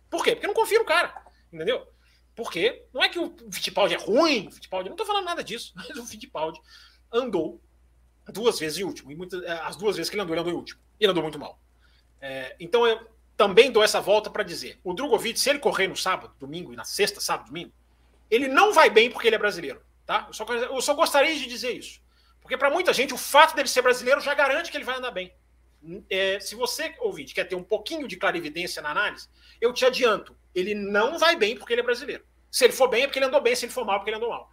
Por 0.10 0.24
quê? 0.24 0.32
Porque 0.32 0.48
não 0.48 0.54
confia 0.54 0.80
no 0.80 0.86
cara, 0.86 1.26
entendeu? 1.52 1.88
Porque 2.38 2.86
não 2.94 3.04
é 3.04 3.10
que 3.10 3.18
o 3.18 3.36
Fittipaldi 3.52 3.96
é 3.96 3.98
ruim, 3.98 4.48
o 4.48 4.52
Fittipaldi, 4.52 4.90
não 4.90 4.94
estou 4.94 5.08
falando 5.08 5.26
nada 5.26 5.44
disso, 5.44 5.74
mas 5.76 5.90
o 5.90 6.06
Fittipaldi 6.06 6.62
andou 7.12 7.60
duas 8.28 8.60
vezes 8.60 8.78
em 8.78 8.84
último, 8.84 9.12
e 9.12 9.16
muitas, 9.16 9.42
é, 9.42 9.54
as 9.54 9.76
duas 9.76 9.96
vezes 9.96 10.08
que 10.08 10.16
ele 10.16 10.22
andou, 10.22 10.36
ele 10.36 10.42
andou 10.42 10.54
em 10.54 10.56
último. 10.56 10.80
E 11.00 11.04
ele 11.04 11.12
andou 11.12 11.24
muito 11.24 11.40
mal. 11.40 11.60
É, 12.22 12.56
então 12.60 12.86
eu 12.86 13.00
também 13.36 13.72
dou 13.72 13.84
essa 13.84 14.00
volta 14.00 14.30
para 14.30 14.44
dizer: 14.44 14.80
o 14.84 14.94
Drogovic, 14.94 15.40
se 15.40 15.50
ele 15.50 15.58
correr 15.58 15.88
no 15.88 15.98
sábado, 15.98 16.32
domingo 16.40 16.72
e 16.72 16.76
na 16.76 16.84
sexta, 16.84 17.20
sábado, 17.20 17.48
domingo, 17.48 17.74
ele 18.30 18.48
não 18.48 18.72
vai 18.72 18.90
bem 18.90 19.10
porque 19.10 19.28
ele 19.28 19.36
é 19.36 19.40
brasileiro. 19.40 19.82
Tá? 20.06 20.26
Eu, 20.28 20.34
só, 20.34 20.46
eu 20.46 20.82
só 20.82 20.94
gostaria 20.94 21.36
de 21.36 21.48
dizer 21.48 21.72
isso. 21.72 22.00
Porque 22.40 22.56
para 22.56 22.70
muita 22.70 22.94
gente, 22.94 23.16
o 23.16 23.18
fato 23.18 23.56
dele 23.56 23.68
ser 23.68 23.82
brasileiro 23.82 24.22
já 24.22 24.36
garante 24.36 24.70
que 24.70 24.78
ele 24.78 24.86
vai 24.86 24.98
andar 24.98 25.12
bem. 25.12 25.34
É, 26.10 26.40
se 26.40 26.56
você, 26.56 26.94
ouvinte, 27.00 27.34
quer 27.34 27.46
ter 27.46 27.56
um 27.56 27.64
pouquinho 27.64 28.08
de 28.08 28.16
clarividência 28.16 28.82
na 28.82 28.92
análise, 28.92 29.28
eu 29.60 29.74
te 29.74 29.86
adianto: 29.86 30.36
ele 30.58 30.74
não 30.74 31.20
vai 31.20 31.36
bem 31.36 31.56
porque 31.56 31.74
ele 31.74 31.82
é 31.82 31.84
brasileiro. 31.84 32.26
Se 32.50 32.64
ele 32.64 32.74
for 32.74 32.88
bem, 32.88 33.04
é 33.04 33.08
porque 33.08 33.20
ele 33.20 33.28
andou 33.28 33.40
bem, 33.40 33.56
se 33.56 33.66
ele 33.66 33.72
for 33.72 33.86
mal, 33.86 33.98
é 33.98 34.00
porque 34.00 34.10
ele 34.10 34.18
andou 34.18 34.30
mal. 34.30 34.52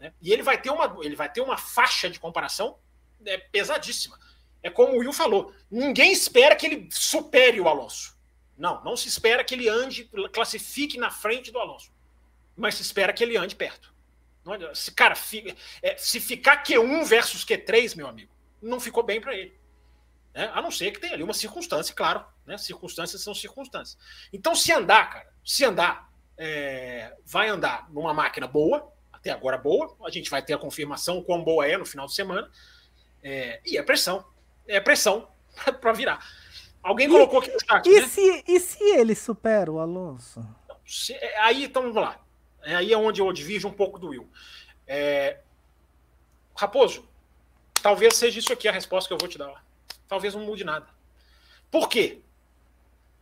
Né? 0.00 0.12
E 0.20 0.32
ele 0.32 0.42
vai 0.42 0.60
ter 0.60 0.70
uma, 0.70 0.96
ele 1.00 1.14
vai 1.14 1.30
ter 1.30 1.40
uma 1.40 1.56
faixa 1.56 2.10
de 2.10 2.18
comparação 2.18 2.76
é, 3.24 3.38
pesadíssima. 3.38 4.18
É 4.62 4.68
como 4.68 4.94
o 4.94 4.98
Will 4.98 5.12
falou: 5.12 5.54
ninguém 5.70 6.10
espera 6.10 6.56
que 6.56 6.66
ele 6.66 6.88
supere 6.90 7.60
o 7.60 7.68
Alonso. 7.68 8.18
Não, 8.56 8.82
não 8.82 8.96
se 8.96 9.06
espera 9.06 9.44
que 9.44 9.54
ele 9.54 9.68
ande, 9.68 10.10
classifique 10.32 10.98
na 10.98 11.10
frente 11.10 11.52
do 11.52 11.60
Alonso. 11.60 11.92
Mas 12.56 12.74
se 12.74 12.82
espera 12.82 13.12
que 13.12 13.22
ele 13.22 13.36
ande 13.36 13.54
perto. 13.54 13.94
Cara, 14.96 15.14
é, 15.82 15.96
se 15.96 16.18
ficar 16.18 16.64
Q1 16.64 17.04
versus 17.04 17.44
Q3, 17.44 17.96
meu 17.96 18.08
amigo, 18.08 18.32
não 18.60 18.80
ficou 18.80 19.02
bem 19.04 19.20
para 19.20 19.36
ele. 19.36 19.57
Né? 20.38 20.48
A 20.54 20.62
não 20.62 20.70
ser 20.70 20.92
que 20.92 21.00
tenha 21.00 21.14
ali 21.14 21.24
uma 21.24 21.34
circunstância, 21.34 21.92
claro. 21.92 22.24
Né? 22.46 22.56
Circunstâncias 22.56 23.20
são 23.20 23.34
circunstâncias. 23.34 23.98
Então, 24.32 24.54
se 24.54 24.72
andar, 24.72 25.10
cara, 25.10 25.28
se 25.44 25.64
andar, 25.64 26.08
é, 26.36 27.12
vai 27.26 27.48
andar 27.48 27.90
numa 27.90 28.14
máquina 28.14 28.46
boa, 28.46 28.88
até 29.12 29.32
agora 29.32 29.58
boa, 29.58 29.96
a 30.06 30.10
gente 30.10 30.30
vai 30.30 30.40
ter 30.40 30.52
a 30.52 30.58
confirmação 30.58 31.20
quão 31.24 31.42
boa 31.42 31.66
é 31.66 31.76
no 31.76 31.84
final 31.84 32.06
de 32.06 32.14
semana, 32.14 32.48
é, 33.20 33.60
e 33.66 33.76
é 33.76 33.82
pressão. 33.82 34.24
É 34.68 34.78
pressão 34.78 35.28
para 35.80 35.92
virar. 35.92 36.24
Alguém 36.84 37.08
colocou 37.08 37.40
aqui 37.40 37.50
no 37.50 37.58
chat. 37.58 37.84
E, 37.84 38.00
né? 38.00 38.06
se, 38.06 38.44
e 38.46 38.60
se 38.60 38.84
ele 38.84 39.16
supera 39.16 39.72
o 39.72 39.80
Alonso? 39.80 40.46
Se, 40.86 41.14
é, 41.14 41.40
aí, 41.40 41.64
então 41.64 41.82
vamos 41.82 41.96
lá. 41.96 42.24
É, 42.62 42.76
aí 42.76 42.92
é 42.92 42.96
onde 42.96 43.20
eu 43.20 43.32
divido 43.32 43.66
um 43.66 43.72
pouco 43.72 43.98
do 43.98 44.10
Will. 44.10 44.30
É, 44.86 45.40
Raposo, 46.54 47.08
talvez 47.82 48.14
seja 48.14 48.38
isso 48.38 48.52
aqui 48.52 48.68
a 48.68 48.72
resposta 48.72 49.08
que 49.08 49.14
eu 49.14 49.18
vou 49.18 49.28
te 49.28 49.36
dar 49.36 49.48
talvez 50.08 50.34
não 50.34 50.42
mude 50.42 50.64
nada. 50.64 50.86
Por 51.70 51.88
quê? 51.88 52.18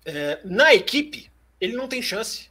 É, 0.05 0.41
na 0.45 0.73
equipe, 0.73 1.31
ele 1.61 1.77
não 1.77 1.89
tem 1.89 2.01
chance. 2.01 2.51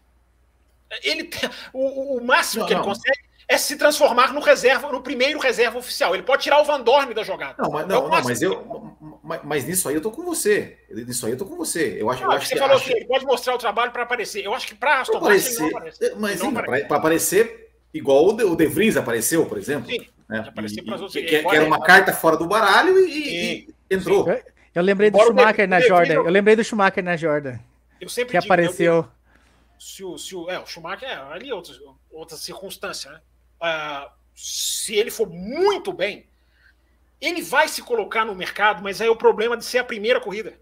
Ele 1.01 1.23
tem, 1.23 1.49
o, 1.73 2.17
o 2.17 2.23
máximo 2.23 2.61
não, 2.61 2.67
que 2.67 2.73
ele 2.73 2.81
não. 2.81 2.87
consegue 2.87 3.25
é 3.47 3.57
se 3.57 3.77
transformar 3.77 4.33
no 4.33 4.41
reserva, 4.41 4.91
no 4.91 5.01
primeiro 5.01 5.39
reserva 5.39 5.77
oficial. 5.77 6.15
Ele 6.15 6.23
pode 6.23 6.43
tirar 6.43 6.59
o 6.61 6.65
Van 6.65 6.81
Dorme 6.81 7.13
da 7.13 7.23
jogada. 7.23 7.55
Não, 7.59 7.69
mas, 7.69 7.87
não, 7.87 8.07
é 8.07 8.09
não 8.09 8.23
mas 8.23 8.41
eu, 8.41 8.97
mas, 9.23 9.41
mas, 9.43 9.65
nisso 9.65 9.87
aí 9.87 9.95
eu 9.95 10.01
tô 10.01 10.11
com 10.11 10.23
você. 10.23 10.79
Nisso 10.89 11.25
aí 11.25 11.33
eu 11.33 11.37
tô 11.37 11.45
com 11.45 11.55
você. 11.55 11.97
Eu 11.99 12.09
acho, 12.09 12.23
eu 12.23 12.31
acho 12.31 12.47
você 12.47 12.53
que 12.55 12.59
falou 12.59 12.75
acho... 12.75 12.85
que 12.85 12.93
ele 12.93 13.05
pode 13.05 13.25
mostrar 13.25 13.53
o 13.53 13.57
trabalho 13.57 13.91
para 13.91 14.03
aparecer. 14.03 14.43
Eu 14.43 14.53
acho 14.53 14.67
que 14.67 14.75
para 14.75 15.01
Aston 15.01 15.19
Martin 15.19 15.53
não 15.53 15.67
aparece. 15.67 16.11
Mas 16.17 16.87
para 16.87 16.97
aparecer 16.97 17.71
igual 17.93 18.27
o 18.27 18.33
De, 18.33 18.43
o 18.43 18.55
de 18.55 18.65
Vries 18.65 18.97
apareceu, 18.97 19.45
por 19.45 19.57
exemplo. 19.57 19.89
Sim. 19.89 20.07
Né? 20.27 20.43
E, 20.57 21.19
e, 21.19 21.25
que, 21.25 21.43
que, 21.43 21.55
era 21.55 21.65
uma 21.65 21.81
carta 21.81 22.11
fora 22.11 22.37
do 22.37 22.47
baralho 22.47 22.97
e, 23.07 23.67
e 23.67 23.75
entrou. 23.89 24.27
Eu, 24.27 24.43
eu 24.75 24.83
lembrei 24.83 25.11
do 25.11 25.19
Schumacher 25.19 25.67
na 25.67 25.79
Jordan. 25.79 26.13
Eu 26.15 26.29
lembrei 26.29 26.55
do 26.55 26.63
Schumacher 26.63 27.03
na 27.03 27.15
Jordan. 27.15 27.59
Eu 28.01 28.09
sempre 28.09 28.31
que 28.31 28.39
digo, 28.39 28.51
apareceu. 28.51 29.07
se 29.79 30.03
o, 30.03 30.17
se 30.17 30.35
o, 30.35 30.49
é, 30.49 30.59
o 30.59 30.65
Schumacher 30.65 31.07
é 31.07 31.15
ali 31.15 31.51
outra, 31.51 31.73
outra 32.11 32.37
circunstância, 32.37 33.11
né? 33.11 33.21
Uh, 33.61 34.09
se 34.35 34.95
ele 34.95 35.09
for 35.09 35.29
muito 35.29 35.93
bem, 35.93 36.27
ele 37.21 37.41
vai 37.41 37.67
se 37.67 37.81
colocar 37.81 38.25
no 38.25 38.35
mercado, 38.35 38.83
mas 38.83 38.99
aí 38.99 39.07
é 39.07 39.11
o 39.11 39.15
problema 39.15 39.55
de 39.55 39.63
ser 39.63 39.77
a 39.77 39.83
primeira 39.83 40.19
corrida. 40.19 40.59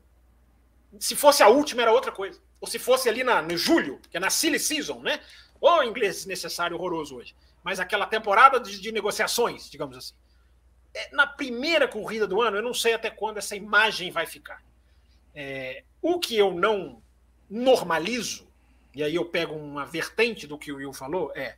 Se 0.99 1.15
fosse 1.15 1.41
a 1.41 1.48
última, 1.48 1.81
era 1.81 1.91
outra 1.91 2.11
coisa. 2.11 2.40
Ou 2.61 2.68
se 2.68 2.77
fosse 2.77 3.10
ali 3.10 3.23
na, 3.23 3.41
no 3.41 3.57
julho, 3.57 3.99
que 4.11 4.18
é 4.18 4.19
na 4.19 4.30
silly 4.30 4.60
season, 4.60 4.99
né? 4.99 5.19
Ou 5.60 5.84
inglês 5.84 6.26
necessário 6.26 6.77
horroroso 6.77 7.18
hoje. 7.18 7.35
Mas 7.64 7.80
aquela 7.80 8.06
temporada 8.06 8.60
de, 8.60 8.80
de 8.80 8.91
negociações, 8.91 9.69
digamos 9.69 9.98
assim. 9.98 10.14
É, 10.94 11.15
na 11.15 11.26
primeira 11.26 11.88
corrida 11.88 12.27
do 12.27 12.41
ano, 12.41 12.57
eu 12.57 12.64
não 12.64 12.73
sei 12.73 12.94
até 12.94 13.10
quando 13.10 13.38
essa 13.38 13.56
imagem 13.56 14.11
vai 14.11 14.26
ficar. 14.26 14.61
É, 15.34 15.84
o 16.02 16.19
que 16.19 16.38
eu 16.38 16.53
não 16.53 17.02
normalizo, 17.49 18.48
e 18.94 19.03
aí 19.03 19.15
eu 19.15 19.26
pego 19.26 19.56
uma 19.56 19.85
vertente 19.85 20.45
do 20.45 20.57
que 20.57 20.72
o 20.72 20.77
Will 20.77 20.94
falou, 20.94 21.31
é 21.35 21.57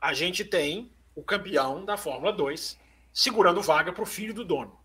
a 0.00 0.12
gente 0.14 0.44
tem 0.44 0.90
o 1.14 1.22
campeão 1.22 1.84
da 1.84 1.96
Fórmula 1.96 2.32
2 2.32 2.78
segurando 3.12 3.62
vaga 3.62 3.92
para 3.92 4.02
o 4.02 4.06
filho 4.06 4.34
do 4.34 4.44
dono. 4.44 4.76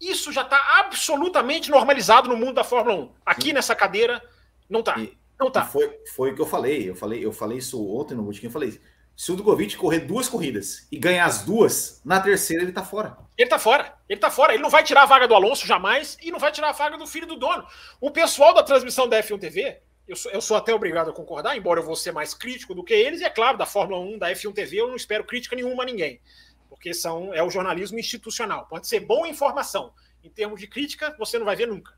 Isso 0.00 0.32
já 0.32 0.42
está 0.42 0.80
absolutamente 0.80 1.70
normalizado 1.70 2.28
no 2.28 2.36
mundo 2.36 2.54
da 2.54 2.64
Fórmula 2.64 2.96
1. 2.96 3.12
Aqui 3.24 3.48
Sim. 3.48 3.52
nessa 3.52 3.76
cadeira, 3.76 4.20
não 4.68 4.80
está. 4.80 4.96
Não 5.38 5.50
tá. 5.50 5.64
Foi, 5.64 6.00
foi 6.14 6.32
o 6.32 6.34
que 6.34 6.40
eu 6.40 6.46
falei. 6.46 6.90
Eu 6.90 6.96
falei, 6.96 7.24
eu 7.24 7.32
falei 7.32 7.58
isso 7.58 7.84
ontem 7.96 8.14
no 8.14 8.24
último. 8.24 8.48
Eu 8.48 8.50
falei: 8.50 8.80
se 9.16 9.30
o 9.30 9.36
Drogovic 9.36 9.76
correr 9.76 10.00
duas 10.00 10.28
corridas 10.28 10.86
e 10.90 10.98
ganhar 10.98 11.26
as 11.26 11.44
duas, 11.44 12.00
na 12.04 12.20
terceira 12.20 12.62
ele 12.62 12.72
tá 12.72 12.82
fora. 12.82 13.16
Ele 13.36 13.48
tá 13.48 13.58
fora. 13.58 13.94
Ele 14.08 14.20
tá 14.20 14.30
fora. 14.30 14.54
Ele 14.54 14.62
não 14.62 14.70
vai 14.70 14.82
tirar 14.82 15.02
a 15.02 15.06
vaga 15.06 15.28
do 15.28 15.34
Alonso 15.34 15.66
jamais 15.66 16.16
e 16.22 16.30
não 16.30 16.38
vai 16.38 16.50
tirar 16.50 16.70
a 16.70 16.72
vaga 16.72 16.96
do 16.96 17.06
filho 17.06 17.26
do 17.26 17.36
dono. 17.36 17.66
O 18.00 18.10
pessoal 18.10 18.54
da 18.54 18.62
transmissão 18.62 19.08
da 19.08 19.22
F1 19.22 19.38
TV, 19.38 19.80
eu 20.08 20.16
sou, 20.16 20.32
eu 20.32 20.40
sou 20.40 20.56
até 20.56 20.74
obrigado 20.74 21.10
a 21.10 21.12
concordar, 21.12 21.56
embora 21.56 21.80
eu 21.80 21.84
vou 21.84 21.96
ser 21.96 22.12
mais 22.12 22.34
crítico 22.34 22.74
do 22.74 22.82
que 22.84 22.94
eles, 22.94 23.20
e 23.20 23.24
é 23.24 23.30
claro, 23.30 23.56
da 23.56 23.66
Fórmula 23.66 24.00
1, 24.00 24.18
da 24.18 24.30
F1 24.30 24.52
TV, 24.52 24.80
eu 24.80 24.88
não 24.88 24.96
espero 24.96 25.24
crítica 25.24 25.54
nenhuma 25.56 25.82
a 25.82 25.86
ninguém. 25.86 26.20
Porque 26.68 26.92
são, 26.92 27.32
é 27.32 27.42
o 27.42 27.50
jornalismo 27.50 27.98
institucional. 27.98 28.66
Pode 28.66 28.86
ser 28.88 29.00
boa 29.00 29.28
informação. 29.28 29.92
Em 30.24 30.30
termos 30.30 30.58
de 30.58 30.66
crítica, 30.66 31.14
você 31.18 31.38
não 31.38 31.44
vai 31.44 31.56
ver 31.56 31.66
nunca. 31.66 31.92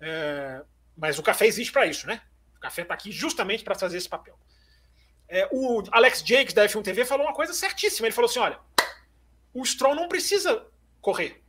É, 0.00 0.62
mas 0.96 1.18
o 1.18 1.22
café 1.22 1.46
existe 1.46 1.72
para 1.72 1.86
isso, 1.86 2.06
né? 2.06 2.20
O 2.56 2.60
café 2.60 2.82
está 2.82 2.94
aqui 2.94 3.12
justamente 3.12 3.62
para 3.62 3.74
fazer 3.74 3.96
esse 3.96 4.08
papel. 4.08 4.38
É, 5.34 5.48
o 5.50 5.82
Alex 5.90 6.22
Jakes 6.24 6.54
da 6.54 6.64
F1 6.64 6.84
TV 6.84 7.04
falou 7.04 7.26
uma 7.26 7.34
coisa 7.34 7.52
certíssima. 7.52 8.06
Ele 8.06 8.14
falou 8.14 8.30
assim: 8.30 8.38
olha, 8.38 8.56
o 9.52 9.64
Stroll 9.66 9.96
não 9.96 10.06
precisa 10.06 10.64
correr. 11.00 11.42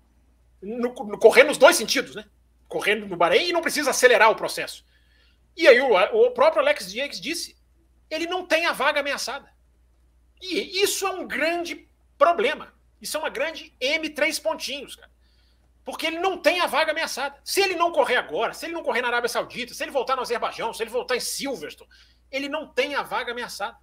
No, 0.59 0.91
no, 0.91 1.19
correr 1.19 1.43
nos 1.43 1.59
dois 1.59 1.75
sentidos, 1.75 2.15
né? 2.15 2.25
Correndo 2.67 3.05
no 3.05 3.15
Bahrein 3.15 3.49
e 3.49 3.53
não 3.53 3.61
precisa 3.61 3.91
acelerar 3.91 4.31
o 4.31 4.35
processo. 4.35 4.83
E 5.55 5.67
aí 5.67 5.79
o, 5.79 5.93
o 5.93 6.31
próprio 6.31 6.63
Alex 6.63 6.91
Dias 6.91 7.21
disse, 7.21 7.55
ele 8.09 8.25
não 8.25 8.43
tem 8.43 8.65
a 8.65 8.71
vaga 8.71 9.01
ameaçada. 9.01 9.53
E 10.41 10.81
isso 10.81 11.05
é 11.05 11.11
um 11.11 11.27
grande 11.27 11.87
problema. 12.17 12.73
Isso 12.99 13.17
é 13.17 13.19
uma 13.19 13.29
grande 13.29 13.71
M 13.79 14.09
três 14.09 14.39
pontinhos, 14.39 14.95
cara. 14.95 15.11
Porque 15.83 16.07
ele 16.07 16.17
não 16.17 16.39
tem 16.39 16.59
a 16.59 16.65
vaga 16.65 16.91
ameaçada. 16.91 17.39
Se 17.43 17.61
ele 17.61 17.75
não 17.75 17.91
correr 17.91 18.15
agora, 18.15 18.51
se 18.51 18.65
ele 18.65 18.73
não 18.73 18.81
correr 18.81 19.03
na 19.03 19.09
Arábia 19.09 19.29
Saudita, 19.29 19.75
se 19.75 19.83
ele 19.83 19.91
voltar 19.91 20.15
no 20.15 20.23
Azerbaijão, 20.23 20.73
se 20.73 20.81
ele 20.81 20.89
voltar 20.89 21.15
em 21.15 21.19
Silverstone, 21.19 21.87
ele 22.31 22.49
não 22.49 22.67
tem 22.67 22.95
a 22.95 23.03
vaga 23.03 23.31
ameaçada. 23.31 23.77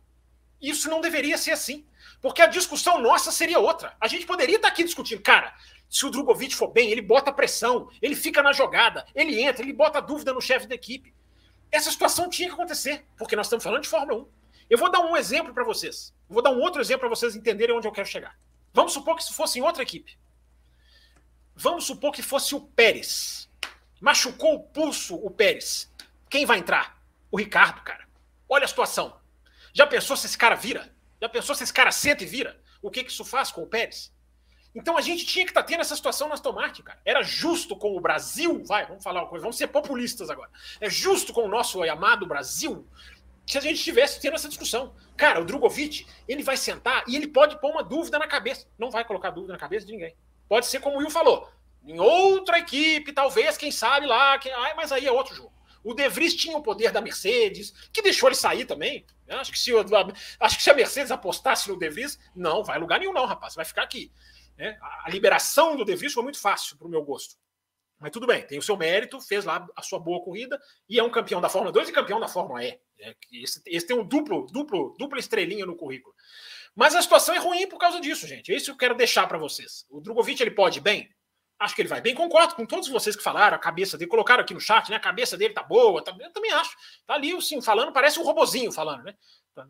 Isso 0.60 0.88
não 0.88 1.00
deveria 1.00 1.36
ser 1.36 1.52
assim. 1.52 1.86
Porque 2.20 2.40
a 2.40 2.46
discussão 2.46 3.00
nossa 3.00 3.32
seria 3.32 3.58
outra. 3.58 3.96
A 4.00 4.06
gente 4.06 4.26
poderia 4.26 4.56
estar 4.56 4.68
aqui 4.68 4.84
discutindo, 4.84 5.20
cara, 5.20 5.54
se 5.88 6.06
o 6.06 6.10
Drogovic 6.10 6.54
for 6.54 6.68
bem, 6.68 6.90
ele 6.90 7.02
bota 7.02 7.32
pressão, 7.32 7.90
ele 8.00 8.14
fica 8.14 8.42
na 8.42 8.52
jogada, 8.52 9.04
ele 9.14 9.42
entra, 9.42 9.62
ele 9.62 9.72
bota 9.72 10.00
dúvida 10.00 10.32
no 10.32 10.40
chefe 10.40 10.66
da 10.66 10.74
equipe. 10.74 11.12
Essa 11.70 11.90
situação 11.90 12.30
tinha 12.30 12.48
que 12.48 12.54
acontecer, 12.54 13.04
porque 13.16 13.34
nós 13.34 13.46
estamos 13.46 13.64
falando 13.64 13.82
de 13.82 13.88
Fórmula 13.88 14.22
1. 14.22 14.28
Eu 14.70 14.78
vou 14.78 14.90
dar 14.90 15.00
um 15.00 15.16
exemplo 15.16 15.52
para 15.52 15.64
vocês. 15.64 16.14
vou 16.28 16.42
dar 16.42 16.50
um 16.50 16.60
outro 16.60 16.80
exemplo 16.80 17.00
para 17.00 17.08
vocês 17.08 17.34
entenderem 17.36 17.74
onde 17.74 17.86
eu 17.86 17.92
quero 17.92 18.06
chegar. 18.06 18.38
Vamos 18.72 18.92
supor 18.92 19.16
que 19.16 19.22
isso 19.22 19.34
fosse 19.34 19.58
em 19.58 19.62
outra 19.62 19.82
equipe. 19.82 20.18
Vamos 21.54 21.84
supor 21.84 22.12
que 22.12 22.22
fosse 22.22 22.54
o 22.54 22.60
Pérez. 22.60 23.50
Machucou 24.00 24.54
o 24.54 24.62
pulso 24.62 25.14
o 25.16 25.30
Pérez. 25.30 25.92
Quem 26.30 26.46
vai 26.46 26.58
entrar? 26.58 27.02
O 27.30 27.38
Ricardo, 27.38 27.82
cara. 27.82 28.08
Olha 28.52 28.66
a 28.66 28.68
situação. 28.68 29.18
Já 29.72 29.86
pensou 29.86 30.14
se 30.14 30.26
esse 30.26 30.36
cara 30.36 30.54
vira? 30.54 30.94
Já 31.18 31.26
pensou 31.26 31.54
se 31.54 31.64
esse 31.64 31.72
cara 31.72 31.90
senta 31.90 32.22
e 32.22 32.26
vira? 32.26 32.60
O 32.82 32.90
que, 32.90 33.02
que 33.02 33.10
isso 33.10 33.24
faz 33.24 33.50
com 33.50 33.62
o 33.62 33.66
Pérez? 33.66 34.12
Então 34.74 34.98
a 34.98 35.00
gente 35.00 35.24
tinha 35.24 35.46
que 35.46 35.52
estar 35.52 35.62
tá 35.62 35.66
tendo 35.66 35.80
essa 35.80 35.96
situação 35.96 36.28
na 36.28 36.34
Aston 36.34 36.52
Martin, 36.52 36.82
cara. 36.82 37.00
Era 37.02 37.22
justo 37.22 37.74
com 37.74 37.96
o 37.96 38.00
Brasil, 38.00 38.62
vai, 38.62 38.84
vamos 38.84 39.02
falar 39.02 39.22
uma 39.22 39.28
coisa, 39.30 39.42
vamos 39.42 39.56
ser 39.56 39.68
populistas 39.68 40.28
agora. 40.28 40.50
É 40.82 40.90
justo 40.90 41.32
com 41.32 41.44
o 41.44 41.48
nosso 41.48 41.82
amado 41.82 42.26
Brasil 42.26 42.86
se 43.46 43.56
a 43.56 43.60
gente 43.62 43.76
estivesse 43.76 44.20
tendo 44.20 44.34
essa 44.34 44.50
discussão. 44.50 44.94
Cara, 45.16 45.40
o 45.40 45.46
Drogovic, 45.46 46.06
ele 46.28 46.42
vai 46.42 46.58
sentar 46.58 47.04
e 47.08 47.16
ele 47.16 47.28
pode 47.28 47.58
pôr 47.58 47.70
uma 47.70 47.82
dúvida 47.82 48.18
na 48.18 48.26
cabeça. 48.26 48.66
Não 48.78 48.90
vai 48.90 49.02
colocar 49.02 49.30
dúvida 49.30 49.54
na 49.54 49.58
cabeça 49.58 49.86
de 49.86 49.92
ninguém. 49.92 50.14
Pode 50.46 50.66
ser 50.66 50.78
como 50.78 50.96
o 50.96 50.98
Will 50.98 51.08
falou. 51.08 51.50
Em 51.86 51.98
outra 51.98 52.58
equipe, 52.58 53.14
talvez, 53.14 53.56
quem 53.56 53.72
sabe 53.72 54.04
lá. 54.04 54.38
Quem... 54.38 54.52
Ai, 54.52 54.74
mas 54.74 54.92
aí 54.92 55.06
é 55.06 55.10
outro 55.10 55.34
jogo. 55.34 55.52
O 55.82 55.94
De 55.94 56.08
Vries 56.08 56.34
tinha 56.34 56.56
o 56.56 56.62
poder 56.62 56.92
da 56.92 57.00
Mercedes, 57.00 57.72
que 57.92 58.02
deixou 58.02 58.28
ele 58.28 58.36
sair 58.36 58.64
também. 58.64 59.04
Acho 59.28 59.50
que 59.50 59.58
se, 59.58 59.72
acho 60.40 60.56
que 60.56 60.62
se 60.62 60.70
a 60.70 60.74
Mercedes 60.74 61.10
apostasse 61.10 61.68
no 61.68 61.78
De 61.78 61.88
Vries, 61.88 62.18
não, 62.34 62.62
vai 62.62 62.78
lugar 62.78 63.00
nenhum, 63.00 63.12
não, 63.12 63.26
rapaz. 63.26 63.54
Vai 63.54 63.64
ficar 63.64 63.82
aqui. 63.82 64.12
É, 64.58 64.76
a 65.04 65.10
liberação 65.10 65.76
do 65.76 65.84
De 65.84 65.96
Vries 65.96 66.12
foi 66.12 66.22
muito 66.22 66.38
fácil 66.38 66.76
para 66.76 66.86
o 66.86 66.90
meu 66.90 67.02
gosto. 67.02 67.36
Mas 67.98 68.10
tudo 68.10 68.26
bem, 68.26 68.42
tem 68.42 68.58
o 68.58 68.62
seu 68.62 68.76
mérito, 68.76 69.20
fez 69.20 69.44
lá 69.44 69.64
a 69.76 69.82
sua 69.82 69.98
boa 69.98 70.20
corrida 70.24 70.60
e 70.88 70.98
é 70.98 71.02
um 71.04 71.10
campeão 71.10 71.40
da 71.40 71.48
Fórmula 71.48 71.72
2 71.72 71.88
e 71.88 71.92
campeão 71.92 72.18
da 72.18 72.26
Fórmula 72.26 72.64
E. 72.64 72.78
É, 72.98 73.14
esse, 73.32 73.62
esse, 73.64 73.86
tem 73.86 73.96
um 73.96 74.04
duplo, 74.04 74.46
duplo, 74.46 74.94
dupla 74.98 75.20
estrelinha 75.20 75.64
no 75.64 75.76
currículo. 75.76 76.12
Mas 76.74 76.96
a 76.96 77.02
situação 77.02 77.34
é 77.34 77.38
ruim 77.38 77.68
por 77.68 77.78
causa 77.78 78.00
disso, 78.00 78.26
gente. 78.26 78.52
É 78.52 78.56
isso 78.56 78.66
que 78.66 78.70
eu 78.72 78.76
quero 78.76 78.96
deixar 78.96 79.28
para 79.28 79.38
vocês. 79.38 79.86
O 79.88 80.00
Drogovic 80.00 80.40
ele 80.42 80.50
pode 80.50 80.80
bem? 80.80 81.08
Acho 81.62 81.76
que 81.76 81.82
ele 81.82 81.88
vai 81.88 82.00
bem. 82.00 82.14
Concordo 82.14 82.56
com 82.56 82.66
todos 82.66 82.88
vocês 82.88 83.14
que 83.14 83.22
falaram, 83.22 83.56
a 83.56 83.58
cabeça 83.58 83.96
dele, 83.96 84.10
colocaram 84.10 84.42
aqui 84.42 84.52
no 84.52 84.60
chat, 84.60 84.90
né? 84.90 84.96
A 84.96 85.00
cabeça 85.00 85.36
dele 85.36 85.54
tá 85.54 85.62
boa, 85.62 86.02
tá, 86.02 86.14
eu 86.18 86.32
também 86.32 86.50
acho. 86.50 86.76
Tá 87.06 87.14
ali, 87.14 87.32
assim, 87.32 87.60
falando, 87.62 87.92
parece 87.92 88.18
um 88.18 88.24
robozinho 88.24 88.72
falando, 88.72 89.04
né? 89.04 89.14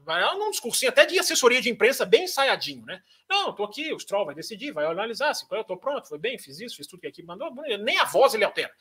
Vai 0.04 0.22
num 0.36 0.50
discursinho 0.50 0.90
até 0.90 1.04
de 1.04 1.18
assessoria 1.18 1.60
de 1.60 1.68
imprensa 1.68 2.06
bem 2.06 2.24
ensaiadinho, 2.24 2.84
né? 2.86 3.02
Não, 3.28 3.52
tô 3.52 3.64
aqui, 3.64 3.92
o 3.92 3.98
Stroll 3.98 4.24
vai 4.24 4.34
decidir, 4.34 4.72
vai 4.72 4.86
analisar, 4.86 5.34
se 5.34 5.44
eu 5.50 5.64
tô 5.64 5.76
pronto, 5.76 6.08
foi 6.08 6.18
bem, 6.18 6.38
fiz 6.38 6.60
isso, 6.60 6.76
fiz 6.76 6.86
tudo 6.86 7.00
que 7.00 7.06
a 7.06 7.10
equipe 7.10 7.26
mandou, 7.26 7.52
nem 7.80 7.98
a 7.98 8.04
voz 8.04 8.32
ele 8.32 8.44
altera. 8.44 8.72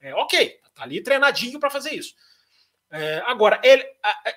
É, 0.00 0.14
ok, 0.14 0.60
tá 0.74 0.82
ali 0.82 1.02
treinadinho 1.02 1.58
para 1.58 1.70
fazer 1.70 1.94
isso. 1.94 2.14
É, 2.90 3.22
agora, 3.26 3.60
ele, 3.62 3.84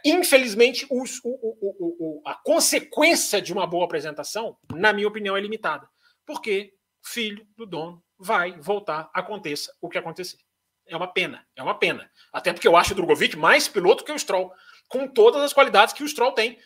infelizmente, 0.06 0.86
os, 0.90 1.20
o, 1.24 1.30
o, 1.30 2.20
o, 2.20 2.22
a 2.26 2.36
consequência 2.36 3.42
de 3.42 3.52
uma 3.52 3.66
boa 3.66 3.86
apresentação, 3.86 4.58
na 4.74 4.94
minha 4.94 5.08
opinião, 5.08 5.36
é 5.36 5.42
limitada. 5.42 5.88
Porque 6.26 6.74
filho 7.02 7.46
do 7.58 7.66
dono 7.66 8.04
vai 8.18 8.60
voltar, 8.60 9.10
aconteça 9.14 9.74
o 9.82 9.90
que 9.90 9.98
acontecer. 9.98 10.38
É 10.86 10.96
uma 10.96 11.08
pena, 11.08 11.46
é 11.56 11.64
uma 11.64 11.76
pena. 11.76 12.10
Até 12.34 12.52
porque 12.54 12.68
eu 12.68 12.76
acho 12.76 12.94
o 12.94 12.96
Drogovic 12.96 13.38
mais 13.38 13.68
piloto 13.68 14.04
que 14.04 14.12
o 14.12 14.20
Stroll 14.20 14.52
com 14.88 15.08
todas 15.08 15.42
as 15.42 15.54
qualidades 15.54 15.94
que 15.94 16.04
o 16.04 16.08
Stroll 16.08 16.34
tem. 16.34 16.60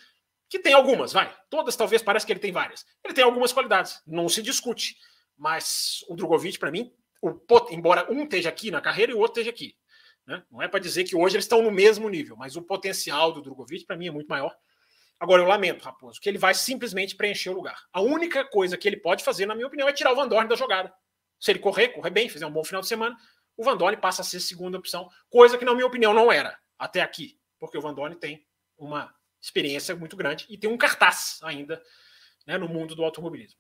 Que 0.50 0.60
tem 0.60 0.74
algumas, 0.74 1.14
vai. 1.14 1.36
Todas, 1.50 1.76
talvez, 1.76 2.02
parece 2.02 2.26
que 2.26 2.32
ele 2.32 2.40
tem 2.40 2.52
várias. 2.52 2.86
Ele 3.04 3.14
tem 3.14 3.24
algumas 3.24 3.52
qualidades, 3.52 4.02
não 4.06 4.30
se 4.30 4.42
discute. 4.42 4.96
Mas 5.38 6.04
o 6.08 6.16
Drogovic, 6.16 6.58
para 6.60 6.72
mim, 6.72 6.92
o, 7.22 7.40
embora 7.72 8.12
um 8.12 8.24
esteja 8.24 8.50
aqui 8.50 8.72
na 8.72 8.82
carreira 8.82 9.12
e 9.12 9.16
o 9.16 9.20
outro 9.20 9.40
esteja 9.40 9.50
aqui. 9.50 9.76
Né? 10.26 10.44
Não 10.52 10.62
é 10.62 10.68
para 10.68 10.80
dizer 10.80 11.04
que 11.04 11.16
hoje 11.16 11.36
eles 11.36 11.46
estão 11.46 11.62
no 11.62 11.72
mesmo 11.72 12.10
nível, 12.10 12.36
mas 12.36 12.56
o 12.56 12.62
potencial 12.62 13.32
do 13.32 13.42
Drogovic, 13.42 13.86
para 13.86 13.98
mim, 13.98 14.08
é 14.08 14.12
muito 14.12 14.28
maior. 14.28 14.56
Agora, 15.20 15.42
eu 15.42 15.48
lamento, 15.48 15.84
Raposo, 15.84 16.20
que 16.20 16.28
ele 16.28 16.38
vai 16.38 16.54
simplesmente 16.54 17.16
preencher 17.16 17.50
o 17.50 17.54
lugar. 17.54 17.82
A 17.94 18.02
única 18.02 18.44
coisa 18.46 18.78
que 18.78 18.88
ele 18.88 18.98
pode 18.98 19.24
fazer, 19.24 19.46
na 19.46 19.56
minha 19.56 19.68
opinião, 19.68 19.88
é 19.88 19.94
tirar 19.94 20.12
o 20.12 20.16
Van 20.16 20.28
Dorn 20.28 20.48
da 20.48 20.56
jogada. 20.56 20.94
Se 21.40 21.52
ele 21.52 21.60
correr, 21.60 21.90
correr 21.90 22.10
bem, 22.10 22.30
fizer 22.30 22.46
um 22.46 22.52
bom 22.52 22.64
final 22.64 22.82
de 22.82 22.88
semana, 22.88 23.16
o 23.56 23.64
Van 23.64 23.78
Dorn 23.78 23.98
passa 23.98 24.22
a 24.22 24.26
ser 24.26 24.40
segunda 24.40 24.78
opção, 24.78 25.10
coisa 25.30 25.58
que, 25.58 25.66
na 25.66 25.74
minha 25.74 25.88
opinião, 25.88 26.14
não 26.14 26.32
era 26.32 26.58
até 26.78 27.02
aqui 27.02 27.40
porque 27.60 27.78
o 27.78 27.82
Van 27.82 27.94
Dorn 27.94 28.16
tem 28.16 28.46
uma 28.78 29.14
experiência 29.42 29.96
muito 29.96 30.16
grande 30.16 30.46
e 30.50 30.58
tem 30.58 30.70
um 30.70 30.78
cartaz 30.78 31.40
ainda 31.44 31.82
né, 32.46 32.58
no 32.58 32.68
mundo 32.68 32.96
do 32.96 33.04
automobilismo. 33.04 33.60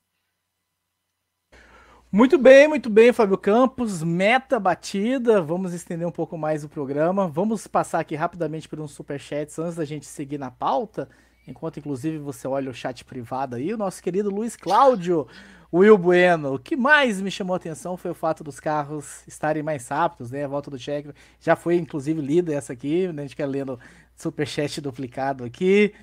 Muito 2.11 2.37
bem, 2.37 2.67
muito 2.67 2.89
bem, 2.89 3.11
Fábio 3.11 3.37
Campos. 3.37 4.01
Meta 4.01 4.59
batida. 4.59 5.41
Vamos 5.41 5.73
estender 5.73 6.07
um 6.07 6.11
pouco 6.11 6.37
mais 6.37 6.63
o 6.63 6.69
programa. 6.69 7.27
Vamos 7.27 7.67
passar 7.67 7.99
aqui 7.99 8.15
rapidamente 8.15 8.69
por 8.69 8.79
uns 8.79 8.91
superchats 8.91 9.59
antes 9.59 9.75
da 9.75 9.83
gente 9.83 10.05
seguir 10.05 10.37
na 10.37 10.49
pauta. 10.49 11.09
Enquanto, 11.47 11.77
inclusive, 11.77 12.17
você 12.17 12.47
olha 12.47 12.71
o 12.71 12.73
chat 12.73 13.05
privado 13.05 13.55
aí, 13.55 13.73
o 13.73 13.77
nosso 13.77 14.01
querido 14.01 14.29
Luiz 14.29 14.55
Cláudio 14.55 15.27
Will 15.71 15.97
Bueno. 15.97 16.55
O 16.55 16.59
que 16.59 16.75
mais 16.75 17.21
me 17.21 17.29
chamou 17.29 17.53
a 17.53 17.57
atenção 17.57 17.97
foi 17.97 18.11
o 18.11 18.15
fato 18.15 18.43
dos 18.43 18.59
carros 18.59 19.23
estarem 19.27 19.61
mais 19.61 19.87
rápidos, 19.87 20.31
né? 20.31 20.45
A 20.45 20.47
volta 20.47 20.71
do 20.71 20.79
cheque. 20.79 21.09
Já 21.39 21.55
foi, 21.55 21.75
inclusive, 21.75 22.21
lida 22.21 22.53
essa 22.53 22.73
aqui, 22.73 23.07
né? 23.09 23.23
A 23.23 23.25
gente 23.25 23.35
quer 23.35 23.45
lendo 23.45 23.79
superchat 24.15 24.79
duplicado 24.81 25.43
aqui. 25.43 25.93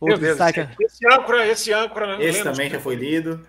Outro 0.00 0.18
Meu 0.20 0.34
Deus, 0.34 0.38
destaque... 0.38 0.68
esse 0.82 1.06
âncora, 1.06 1.46
esse 1.46 1.72
âncora. 1.72 2.18
Né? 2.18 2.24
Esse 2.24 2.42
também 2.42 2.68
já 2.68 2.80
foi 2.80 2.96
lido. 2.96 3.40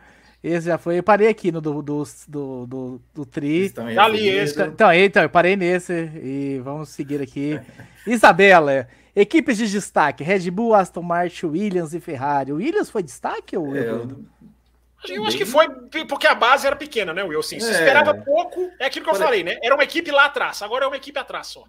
Esse 0.43 0.67
já 0.67 0.77
foi. 0.77 0.99
Eu 0.99 1.03
parei 1.03 1.27
aqui 1.27 1.51
no 1.51 1.59
do, 1.59 1.81
do, 1.81 2.03
do, 2.27 2.67
do, 2.67 3.01
do 3.15 3.25
Tri. 3.25 3.63
Esse 3.63 3.73
também 3.73 3.95
já 3.95 4.03
ali, 4.03 4.27
esse. 4.27 4.61
Então, 4.61 4.93
então, 4.93 5.23
eu 5.23 5.29
parei 5.29 5.55
nesse 5.55 5.93
e 6.21 6.61
vamos 6.63 6.89
seguir 6.89 7.21
aqui. 7.21 7.59
Isabela, 8.05 8.87
equipes 9.15 9.57
de 9.57 9.69
destaque: 9.69 10.23
Red 10.23 10.49
Bull, 10.51 10.73
Aston 10.73 11.01
Martin, 11.01 11.47
Williams 11.47 11.93
e 11.93 11.99
Ferrari. 11.99 12.51
O 12.51 12.57
Williams 12.57 12.89
foi 12.89 13.03
destaque 13.03 13.57
ou 13.57 13.75
é, 13.75 13.89
eu... 13.89 14.25
Eu 15.09 15.25
acho 15.25 15.35
que 15.35 15.45
foi 15.45 15.67
porque 16.07 16.25
a 16.25 16.35
base 16.35 16.65
era 16.65 16.75
pequena, 16.75 17.13
né, 17.13 17.23
Will? 17.23 17.39
Assim, 17.39 17.59
se 17.59 17.67
é. 17.67 17.71
esperava 17.71 18.15
pouco, 18.15 18.71
é 18.79 18.85
aquilo 18.85 19.03
que 19.03 19.09
eu 19.09 19.13
Pare... 19.13 19.25
falei, 19.25 19.43
né? 19.43 19.57
Era 19.61 19.75
uma 19.75 19.83
equipe 19.83 20.09
lá 20.11 20.25
atrás, 20.25 20.61
agora 20.61 20.85
é 20.85 20.87
uma 20.87 20.95
equipe 20.95 21.19
atrás 21.19 21.47
só. 21.47 21.65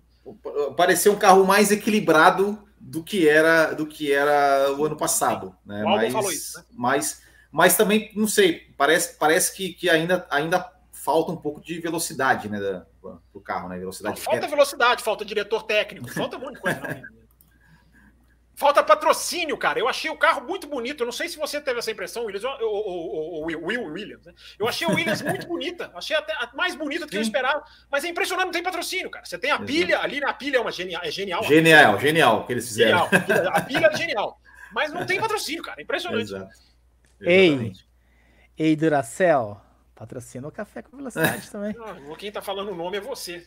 Parecia 0.76 1.10
um 1.10 1.16
carro 1.16 1.44
mais 1.44 1.72
equilibrado 1.72 2.62
do 2.78 3.02
que 3.02 3.28
era 3.28 3.72
do 3.72 3.86
que 3.86 4.12
era 4.12 4.72
o 4.78 4.84
ano 4.84 4.96
passado, 4.96 5.54
né? 5.66 5.82
O 5.82 5.88
mas, 5.88 6.12
falou 6.12 6.30
isso, 6.30 6.58
né? 6.58 6.64
mas, 6.72 7.22
mas 7.50 7.76
também 7.76 8.10
não 8.14 8.28
sei, 8.28 8.72
parece, 8.76 9.18
parece 9.18 9.54
que, 9.54 9.72
que 9.72 9.90
ainda, 9.90 10.26
ainda 10.30 10.70
falta 10.92 11.32
um 11.32 11.36
pouco 11.36 11.60
de 11.60 11.80
velocidade, 11.80 12.48
né, 12.48 12.60
da, 12.60 12.86
do 13.32 13.40
carro, 13.40 13.68
né? 13.68 13.78
Velocidade. 13.78 14.16
Não, 14.16 14.24
falta 14.24 14.46
velocidade, 14.46 15.02
falta 15.02 15.24
diretor 15.24 15.64
técnico, 15.64 16.08
falta 16.08 16.36
um 16.36 16.40
monte 16.40 16.54
de 16.54 16.60
coisa. 16.60 16.80
Falta 18.56 18.84
patrocínio, 18.84 19.56
cara. 19.56 19.80
Eu 19.80 19.88
achei 19.88 20.10
o 20.10 20.16
carro 20.16 20.46
muito 20.46 20.66
bonito. 20.68 21.02
Eu 21.02 21.06
não 21.06 21.12
sei 21.12 21.28
se 21.28 21.36
você 21.36 21.60
teve 21.60 21.80
essa 21.80 21.90
impressão, 21.90 22.24
Williams, 22.24 22.44
ou, 22.44 23.42
o 23.42 23.46
Will 23.46 23.84
Williams. 23.84 24.24
Né? 24.26 24.32
Eu 24.58 24.68
achei 24.68 24.86
o 24.86 24.94
Williams 24.94 25.22
muito 25.22 25.46
bonita. 25.46 25.90
Achei 25.94 26.16
até 26.16 26.34
mais 26.54 26.76
bonita 26.76 27.04
do 27.04 27.10
que 27.10 27.16
eu 27.16 27.22
esperava. 27.22 27.64
Mas 27.90 28.04
é 28.04 28.08
impressionante, 28.08 28.46
não 28.46 28.52
tem 28.52 28.62
patrocínio, 28.62 29.10
cara. 29.10 29.24
Você 29.24 29.36
tem 29.38 29.50
a 29.50 29.58
pilha, 29.58 30.00
ali 30.00 30.20
na 30.20 30.32
pilha 30.32 30.58
é 30.58 30.60
uma 30.60 30.70
genial. 30.70 31.02
É 31.04 31.10
genial. 31.10 31.42
Genial, 31.42 31.98
genial 31.98 32.46
que 32.46 32.52
eles 32.52 32.68
fizeram. 32.68 33.08
Genial. 33.10 33.52
A 33.52 33.60
pilha 33.60 33.86
é 33.92 33.96
genial. 33.96 34.40
Mas 34.72 34.92
não 34.92 35.04
tem 35.04 35.20
patrocínio, 35.20 35.62
cara. 35.62 35.80
É 35.80 35.82
impressionante. 35.82 36.22
Exato. 36.22 36.50
Ei, 37.20 37.72
ei, 38.56 38.76
Duracel. 38.76 39.60
Patrocina 39.94 40.46
o 40.46 40.52
café 40.52 40.82
com 40.82 40.96
velocidade 40.96 41.48
também. 41.50 41.72
Não, 41.72 42.16
quem 42.16 42.30
tá 42.30 42.42
falando 42.42 42.70
o 42.72 42.74
nome 42.74 42.98
é 42.98 43.00
você. 43.00 43.46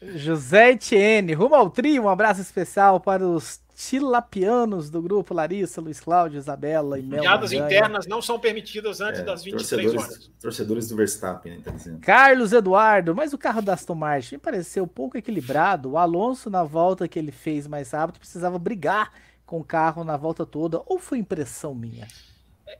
José 0.00 0.72
Etienne, 0.72 1.32
rumo 1.32 1.54
ao 1.54 1.70
trio, 1.70 2.04
um 2.04 2.08
abraço 2.08 2.40
especial 2.40 3.00
para 3.00 3.24
os 3.24 3.63
tilapianos 3.74 4.88
do 4.88 5.02
grupo 5.02 5.34
Larissa, 5.34 5.80
Luiz 5.80 6.00
Cláudio, 6.00 6.38
Isabela 6.38 6.98
e 6.98 7.02
Mel. 7.02 7.22
Piadas 7.22 7.52
internas 7.52 8.06
não 8.06 8.22
são 8.22 8.38
permitidas 8.38 9.00
antes 9.00 9.20
é, 9.20 9.24
das 9.24 9.42
23 9.42 9.68
torcedores, 9.68 10.02
horas. 10.02 10.30
Torcedores 10.40 10.88
do 10.88 10.96
Verstappen, 10.96 11.56
né, 11.56 11.62
tá 11.64 11.72
Carlos 12.00 12.52
Eduardo, 12.52 13.14
mas 13.14 13.32
o 13.32 13.38
carro 13.38 13.60
da 13.60 13.74
Aston 13.74 13.94
Martin 13.94 14.36
me 14.36 14.40
pareceu 14.40 14.86
pouco 14.86 15.18
equilibrado. 15.18 15.90
O 15.90 15.98
Alonso, 15.98 16.48
na 16.48 16.62
volta 16.62 17.08
que 17.08 17.18
ele 17.18 17.32
fez 17.32 17.66
mais 17.66 17.90
rápido, 17.90 18.20
precisava 18.20 18.58
brigar 18.58 19.12
com 19.44 19.58
o 19.60 19.64
carro 19.64 20.04
na 20.04 20.16
volta 20.16 20.46
toda, 20.46 20.80
ou 20.86 20.98
foi 20.98 21.18
impressão 21.18 21.74
minha? 21.74 22.06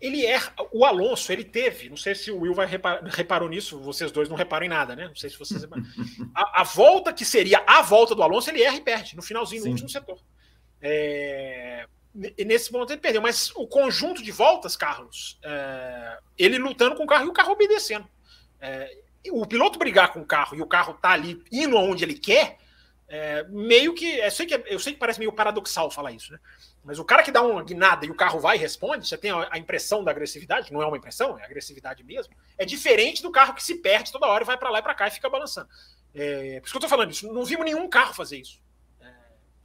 ele 0.01 0.25
erra. 0.25 0.53
O 0.73 0.85
Alonso, 0.85 1.33
ele 1.33 1.45
teve, 1.45 1.89
não 1.89 1.97
sei 1.97 2.15
se 2.15 2.31
o 2.31 2.41
Will 2.41 2.55
vai 2.55 2.67
repar, 2.67 3.03
reparou 3.05 3.49
nisso, 3.49 3.79
vocês 3.79 4.11
dois 4.11 4.29
não 4.29 4.37
reparam 4.37 4.67
em 4.67 4.69
nada, 4.69 4.97
né? 4.97 5.09
Não 5.09 5.17
sei 5.17 5.31
se 5.31 5.39
vocês 5.39 5.63
a, 6.35 6.61
a, 6.61 6.65
volta 6.65 7.13
que 7.13 7.25
seria 7.25 7.63
a 7.67 7.83
volta 7.83 8.15
do 8.15 8.23
Alonso, 8.23 8.51
ele 8.51 8.63
erra 8.63 8.77
e 8.77 8.81
perde 8.81 9.17
no 9.17 9.23
finalzinho, 9.23 9.63
Sim. 9.63 9.69
no 9.69 9.73
último 9.73 9.89
setor. 9.89 10.19
É, 10.81 11.87
nesse 12.45 12.73
momento 12.73 12.93
ele 12.93 13.01
perdeu, 13.01 13.21
mas 13.21 13.51
o 13.57 13.67
conjunto 13.67 14.23
de 14.23 14.31
voltas, 14.31 14.77
Carlos, 14.77 15.39
é, 15.43 16.19
ele 16.39 16.59
lutando 16.59 16.95
com 16.95 17.05
o 17.05 17.07
carro 17.07 17.27
e 17.27 17.29
o 17.29 17.33
carro 17.33 17.53
obedecendo. 17.53 18.07
É, 18.61 18.99
o 19.31 19.47
piloto 19.47 19.79
brigar 19.79 20.13
com 20.13 20.21
o 20.21 20.27
carro 20.27 20.57
e 20.57 20.63
o 20.63 20.67
carro 20.67 20.95
tá 20.95 21.11
ali 21.11 21.43
indo 21.51 21.77
aonde 21.77 22.05
ele 22.05 22.15
quer, 22.15 22.59
é, 23.09 23.45
meio 23.45 23.95
que. 23.95 24.19
Eu 24.19 24.31
sei 24.31 24.47
que, 24.47 24.63
eu 24.67 24.79
sei 24.79 24.93
que 24.93 24.99
parece 24.99 25.19
meio 25.19 25.33
paradoxal 25.33 25.91
falar 25.91 26.13
isso, 26.13 26.33
né? 26.33 26.39
Mas 26.83 26.99
o 26.99 27.05
cara 27.05 27.23
que 27.23 27.33
dá 27.33 27.43
uma 27.43 27.63
guinada 27.63 28.05
e 28.05 28.11
o 28.11 28.15
carro 28.15 28.39
vai 28.39 28.57
e 28.57 28.61
responde, 28.61 29.09
você 29.09 29.17
tem 29.17 29.31
a 29.31 29.57
impressão 29.57 30.05
da 30.05 30.11
agressividade, 30.11 30.73
não 30.73 30.83
é 30.83 30.87
uma 30.87 30.99
impressão, 30.99 31.39
é 31.39 31.45
agressividade 31.45 32.05
mesmo. 32.05 32.35
É 32.59 32.65
diferente 32.65 33.23
do 33.23 33.31
carro 33.31 33.55
que 33.55 33.63
se 33.63 33.77
perde 33.77 34.13
toda 34.13 34.27
hora 34.27 34.45
e 34.45 34.47
vai 34.47 34.59
para 34.59 34.69
lá 34.69 34.81
e 34.81 34.83
para 34.83 34.95
cá 34.95 35.09
e 35.09 35.11
fica 35.11 35.31
balançando. 35.31 35.69
É, 36.15 36.61
por 36.61 36.67
isso 36.67 36.73
que 36.73 36.77
eu 36.77 36.81
tô 36.83 36.89
falando 36.89 37.11
isso. 37.11 37.33
Não 37.33 37.45
vimos 37.45 37.65
nenhum 37.65 37.89
carro 37.89 38.13
fazer 38.13 38.39
isso. 38.39 38.61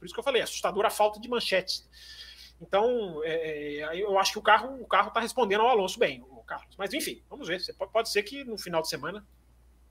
por 0.00 0.06
isso 0.06 0.14
que 0.14 0.20
eu 0.20 0.24
falei, 0.24 0.42
assustadora 0.42 0.88
a 0.88 0.90
falta 0.90 1.20
de 1.20 1.28
manchetes. 1.28 1.88
Então, 2.60 3.20
é, 3.24 3.76
é 3.78 4.02
eu 4.02 4.18
acho 4.18 4.32
que 4.32 4.38
o 4.38 4.42
carro 4.42 4.80
o 4.80 4.86
carro 4.86 5.08
está 5.08 5.20
respondendo 5.20 5.62
ao 5.62 5.68
Alonso 5.68 5.98
bem, 5.98 6.22
o 6.28 6.42
Carlos. 6.42 6.74
Mas 6.76 6.92
enfim, 6.92 7.22
vamos 7.28 7.48
ver. 7.48 7.60
Pode, 7.78 7.92
pode 7.92 8.10
ser 8.10 8.22
que 8.22 8.44
no 8.44 8.58
final 8.58 8.82
de 8.82 8.88
semana 8.88 9.24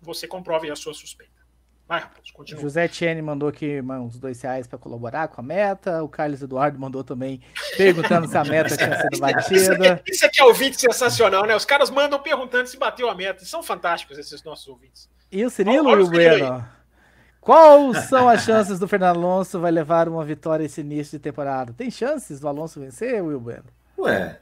você 0.01 0.27
comprove 0.27 0.69
a 0.69 0.75
sua 0.75 0.93
suspeita. 0.93 1.39
Vai, 1.87 2.01
Raposo, 2.01 2.31
continua. 2.33 2.61
José 2.61 2.87
Tiene 2.87 3.19
mandou 3.19 3.49
aqui 3.49 3.81
uns 3.81 4.19
dois 4.19 4.39
reais 4.39 4.67
para 4.67 4.77
colaborar 4.77 5.27
com 5.27 5.41
a 5.41 5.43
meta. 5.43 6.03
O 6.03 6.07
Carlos 6.07 6.39
Eduardo 6.39 6.77
mandou 6.77 7.03
também 7.03 7.41
perguntando 7.75 8.27
se 8.27 8.37
a 8.37 8.43
meta 8.43 8.77
tinha 8.77 9.01
sido 9.01 9.17
batida. 9.17 10.03
Isso 10.05 10.23
aqui 10.23 10.39
é 10.39 10.45
ouvinte 10.45 10.79
sensacional, 10.79 11.47
né? 11.47 11.55
Os 11.55 11.65
caras 11.65 11.89
mandam 11.89 12.21
perguntando 12.21 12.67
se 12.67 12.77
bateu 12.77 13.09
a 13.09 13.15
meta. 13.15 13.43
São 13.43 13.63
fantásticos 13.63 14.19
esses 14.19 14.43
nossos 14.43 14.67
ouvintes. 14.67 15.09
E 15.31 15.43
o 15.43 15.49
Cirilo 15.49 15.89
e 15.89 16.03
o 16.03 16.07
Bueno? 16.07 16.78
Quais 17.41 17.97
são 18.09 18.27
as 18.27 18.43
chances 18.43 18.79
do 18.79 18.87
Fernando 18.87 19.17
Alonso 19.17 19.59
vai 19.59 19.71
levar 19.71 20.09
uma 20.09 20.23
vitória 20.23 20.63
esse 20.63 20.81
início 20.81 21.17
de 21.17 21.23
temporada? 21.23 21.73
Tem 21.73 21.89
chances 21.89 22.39
do 22.39 22.47
Alonso 22.47 22.79
vencer, 22.79 23.23
Will 23.23 23.39
Bueno? 23.39 23.63
Ué, 23.97 24.39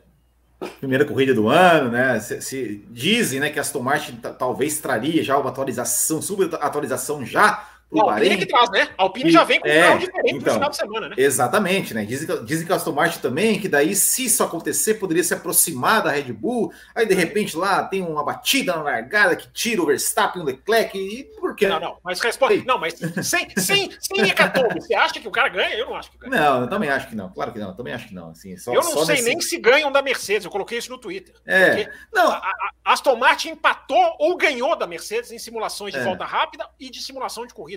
primeira 0.79 1.05
corrida 1.05 1.33
do 1.33 1.47
ano, 1.47 1.91
né? 1.91 2.19
Se, 2.19 2.41
se 2.41 2.85
dizem, 2.89 3.39
né, 3.39 3.49
que 3.49 3.59
Aston 3.59 3.81
Martin 3.81 4.19
talvez 4.37 4.79
traria 4.79 5.23
já 5.23 5.37
uma 5.37 5.49
atualização, 5.49 6.21
subatualização 6.21 7.25
já 7.25 7.63
o 7.89 8.01
Alpine 8.01 8.29
é 8.29 8.37
que 8.37 8.45
traz, 8.45 8.69
né? 8.69 8.89
A 8.97 9.03
Alpine 9.03 9.29
e, 9.29 9.31
já 9.31 9.43
vem 9.45 9.59
com 9.61 9.67
é, 9.67 9.79
um 9.79 9.83
carro 9.83 9.99
diferente 9.99 10.35
então, 10.35 10.47
no 10.47 10.53
final 10.53 10.69
de 10.69 10.75
semana, 10.77 11.09
né? 11.09 11.15
Exatamente, 11.17 11.93
né? 11.93 12.05
Dizem 12.05 12.27
que, 12.27 12.45
dizem 12.45 12.65
que 12.67 12.73
a 12.73 12.75
Aston 12.75 12.91
Martin 12.91 13.19
também, 13.19 13.59
que 13.59 13.69
daí, 13.69 13.95
se 13.95 14.25
isso 14.25 14.43
acontecer, 14.43 14.95
poderia 14.95 15.23
se 15.23 15.33
aproximar 15.33 16.03
da 16.03 16.11
Red 16.11 16.33
Bull. 16.33 16.73
Aí, 16.93 17.05
de 17.05 17.13
repente, 17.13 17.55
lá 17.55 17.83
tem 17.83 18.01
uma 18.01 18.23
batida 18.23 18.75
na 18.75 18.81
largada 18.81 19.35
que 19.37 19.49
tira 19.51 19.81
o 19.81 19.85
Verstappen, 19.85 20.41
o 20.41 20.45
Leclerc, 20.45 20.97
e 20.97 21.23
por 21.39 21.55
quê? 21.55 21.67
Não, 21.67 21.79
não, 21.79 21.97
mas 22.03 22.19
responde. 22.19 22.65
Não, 22.65 22.77
mas 22.77 22.95
sem, 23.23 23.47
sem, 23.57 23.89
sem 23.99 24.29
hecatombe, 24.29 24.81
você 24.81 24.93
acha 24.93 25.19
que 25.19 25.27
o 25.27 25.31
cara 25.31 25.47
ganha? 25.47 25.75
Eu 25.75 25.85
não 25.85 25.95
acho 25.95 26.11
que 26.11 26.17
ganha. 26.17 26.31
Não, 26.31 26.61
eu 26.61 26.69
também 26.69 26.89
acho 26.89 27.07
que 27.07 27.15
não. 27.15 27.29
Claro 27.29 27.53
que 27.53 27.59
não, 27.59 27.69
eu 27.69 27.75
também 27.75 27.93
acho 27.93 28.09
que 28.09 28.13
não. 28.13 28.31
Assim, 28.31 28.57
só, 28.57 28.73
eu 28.73 28.81
não 28.81 29.05
sei 29.05 29.15
nesse... 29.15 29.29
nem 29.29 29.41
se 29.41 29.57
ganham 29.57 29.91
da 29.91 30.01
Mercedes, 30.01 30.43
eu 30.43 30.51
coloquei 30.51 30.77
isso 30.77 30.91
no 30.91 30.97
Twitter. 30.97 31.35
É. 31.45 31.89
Não. 32.13 32.31
A, 32.31 32.37
a 32.83 32.93
Aston 32.93 33.15
Martin 33.15 33.49
empatou 33.49 34.15
ou 34.19 34.35
ganhou 34.35 34.75
da 34.75 34.87
Mercedes 34.87 35.31
em 35.31 35.39
simulações 35.39 35.93
de 35.93 35.99
é. 35.99 36.03
volta 36.03 36.25
rápida 36.25 36.67
e 36.79 36.89
de 36.89 37.01
simulação 37.01 37.45
de 37.45 37.53
corrida. 37.53 37.76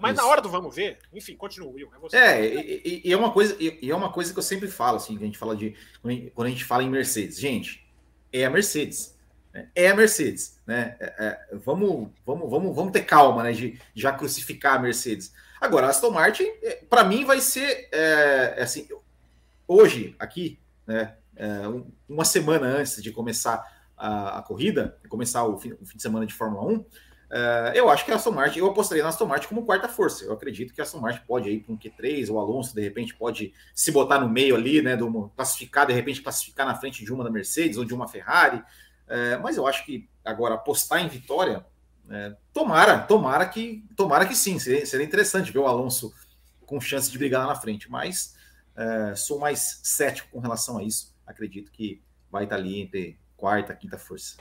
Mas 0.00 0.14
Isso. 0.14 0.22
na 0.22 0.30
hora 0.30 0.40
do 0.40 0.48
vamos 0.48 0.74
ver, 0.74 0.98
enfim, 1.12 1.36
continua, 1.36 1.70
Will. 1.72 1.90
É, 2.12 2.40
é 2.40 2.54
e, 2.54 3.02
e, 3.04 3.12
é 3.12 3.16
uma 3.16 3.32
coisa, 3.32 3.56
e, 3.58 3.90
é 3.90 3.94
uma 3.94 4.12
coisa 4.12 4.32
que 4.32 4.38
eu 4.38 4.42
sempre 4.42 4.68
falo, 4.68 4.96
assim, 4.96 5.16
que 5.16 5.22
a 5.22 5.26
gente 5.26 5.38
fala 5.38 5.56
de. 5.56 5.74
Quando 6.34 6.46
a 6.46 6.50
gente 6.50 6.64
fala 6.64 6.82
em 6.82 6.90
Mercedes, 6.90 7.38
gente, 7.38 7.86
é 8.32 8.44
a 8.44 8.50
Mercedes. 8.50 9.16
Né? 9.52 9.68
É 9.74 9.88
a 9.88 9.94
Mercedes, 9.94 10.60
né? 10.66 10.96
É, 11.00 11.14
é, 11.18 11.56
vamos, 11.56 12.10
vamos, 12.24 12.50
vamos, 12.50 12.74
vamos 12.74 12.92
ter 12.92 13.02
calma, 13.02 13.42
né? 13.42 13.52
De, 13.52 13.72
de 13.72 14.02
já 14.02 14.12
crucificar 14.12 14.76
a 14.76 14.78
Mercedes. 14.78 15.32
Agora, 15.60 15.86
a 15.86 15.90
Aston 15.90 16.10
Martin, 16.10 16.44
é, 16.62 16.84
para 16.88 17.04
mim, 17.04 17.24
vai 17.24 17.40
ser 17.40 17.88
é, 17.92 18.54
é, 18.56 18.62
assim. 18.62 18.88
Hoje, 19.66 20.14
aqui, 20.18 20.58
né? 20.86 21.14
uma 22.08 22.24
semana 22.24 22.66
antes 22.66 23.00
de 23.00 23.12
começar 23.12 23.62
a, 23.96 24.38
a 24.38 24.42
corrida, 24.42 24.98
começar 25.08 25.44
o 25.44 25.58
fim, 25.58 25.72
o 25.80 25.84
fim 25.84 25.96
de 25.96 26.02
semana 26.02 26.26
de 26.26 26.34
Fórmula 26.34 26.64
1 26.64 26.84
Uh, 27.30 27.74
eu 27.74 27.90
acho 27.90 28.06
que 28.06 28.10
a 28.10 28.14
Aston 28.14 28.30
Martin, 28.30 28.60
eu 28.60 28.66
apostaria 28.66 29.02
na 29.02 29.10
Aston 29.10 29.26
Martin 29.26 29.48
como 29.48 29.64
quarta 29.64 29.86
força. 29.86 30.24
Eu 30.24 30.32
acredito 30.32 30.72
que 30.72 30.80
a 30.80 30.84
Aston 30.84 30.98
Martin 30.98 31.20
pode 31.26 31.50
ir 31.50 31.60
para 31.60 31.74
um 31.74 31.76
Q3, 31.76 32.30
o 32.30 32.38
Alonso 32.38 32.74
de 32.74 32.80
repente 32.80 33.14
pode 33.14 33.52
se 33.74 33.92
botar 33.92 34.18
no 34.18 34.28
meio 34.28 34.56
ali, 34.56 34.80
né? 34.80 34.96
Do, 34.96 35.30
classificar, 35.36 35.86
de 35.86 35.92
repente 35.92 36.22
classificar 36.22 36.66
na 36.66 36.74
frente 36.74 37.04
de 37.04 37.12
uma 37.12 37.22
da 37.22 37.30
Mercedes 37.30 37.76
ou 37.76 37.84
de 37.84 37.92
uma 37.92 38.08
Ferrari. 38.08 38.58
Uh, 38.58 39.42
mas 39.42 39.58
eu 39.58 39.66
acho 39.66 39.84
que 39.84 40.08
agora 40.24 40.54
apostar 40.54 41.02
em 41.02 41.08
vitória, 41.08 41.66
uh, 42.06 42.36
tomara, 42.52 42.98
tomara 43.00 43.46
que, 43.46 43.84
tomara 43.94 44.26
que 44.26 44.34
sim. 44.34 44.58
Seria, 44.58 44.86
seria, 44.86 45.04
interessante 45.04 45.52
ver 45.52 45.58
o 45.58 45.66
Alonso 45.66 46.14
com 46.64 46.80
chance 46.80 47.10
de 47.10 47.18
brigar 47.18 47.46
lá 47.46 47.52
na 47.52 47.60
frente. 47.60 47.90
Mas 47.90 48.36
sou 49.16 49.40
mais 49.40 49.80
cético 49.82 50.28
com 50.30 50.38
relação 50.38 50.78
a 50.78 50.84
isso. 50.84 51.12
Acredito 51.26 51.72
que 51.72 52.00
vai 52.30 52.44
estar 52.44 52.54
ali 52.54 52.80
entre 52.80 53.18
quarta, 53.36 53.74
quinta 53.74 53.98
força. 53.98 54.36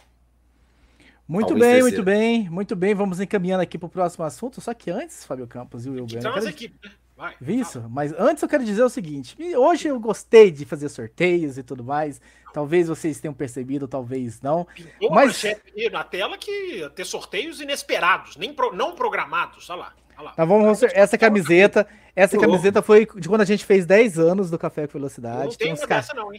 Muito 1.28 1.50
Talvez 1.50 1.74
bem, 1.74 1.82
muito 1.82 2.04
bem, 2.04 2.50
muito 2.50 2.76
bem. 2.76 2.96
Vamos 2.96 3.20
encaminhando 3.20 3.62
aqui 3.62 3.78
para 3.78 3.88
o 3.88 3.90
próximo 3.90 4.24
assunto. 4.24 4.62
Só 4.62 4.74
que 4.74 4.90
antes, 4.90 5.26
Fábio 5.26 5.46
Campos 5.46 5.86
e 5.86 5.90
o 5.90 5.94
Will 5.94 6.06
Grande. 6.06 6.32
Quero... 6.32 6.48
Equipe, 6.48 6.76
né? 6.84 6.92
Vai, 7.18 7.34
Isso, 7.42 7.84
mas 7.90 8.14
antes 8.14 8.44
eu 8.44 8.48
quero 8.48 8.64
dizer 8.64 8.84
o 8.84 8.90
seguinte: 8.90 9.36
hoje 9.56 9.88
eu 9.88 10.00
gostei 10.00 10.52
de 10.52 10.64
fazer 10.66 10.88
sorteios 10.88 11.58
e 11.58 11.64
tudo 11.64 11.84
mais. 11.84 12.22
Talvez 12.54 12.88
vocês 12.88 13.20
tenham 13.20 13.34
percebido, 13.34 13.88
talvez 13.88 14.40
não. 14.40 14.66
Pintou 14.66 15.10
mas 15.10 15.44
na 15.92 16.04
tela 16.04 16.38
que 16.38 16.88
ter 16.96 17.06
sorteios 17.06 17.60
inesperados, 17.60 18.38
nem 18.38 18.54
pro, 18.54 18.74
não 18.74 18.94
programados. 18.94 19.68
Olha 19.72 19.80
lá. 19.80 19.94
Olha 20.16 20.26
lá. 20.26 20.32
Tá, 20.34 20.46
vamos, 20.46 20.84
essa 20.84 21.18
camiseta, 21.18 21.88
essa 22.16 22.38
camiseta 22.38 22.84
foi 22.84 23.08
de 23.18 23.28
quando 23.28 23.42
a 23.42 23.46
gente 23.46 23.66
fez 23.66 23.86
10 23.86 24.20
anos 24.20 24.52
do 24.52 24.58
Café 24.60 24.86
com 24.86 24.94
Velocidade. 24.94 25.50
não 25.50 25.56
tem 25.56 25.74
uns, 25.74 25.86
car... 25.86 26.06
não, 26.16 26.30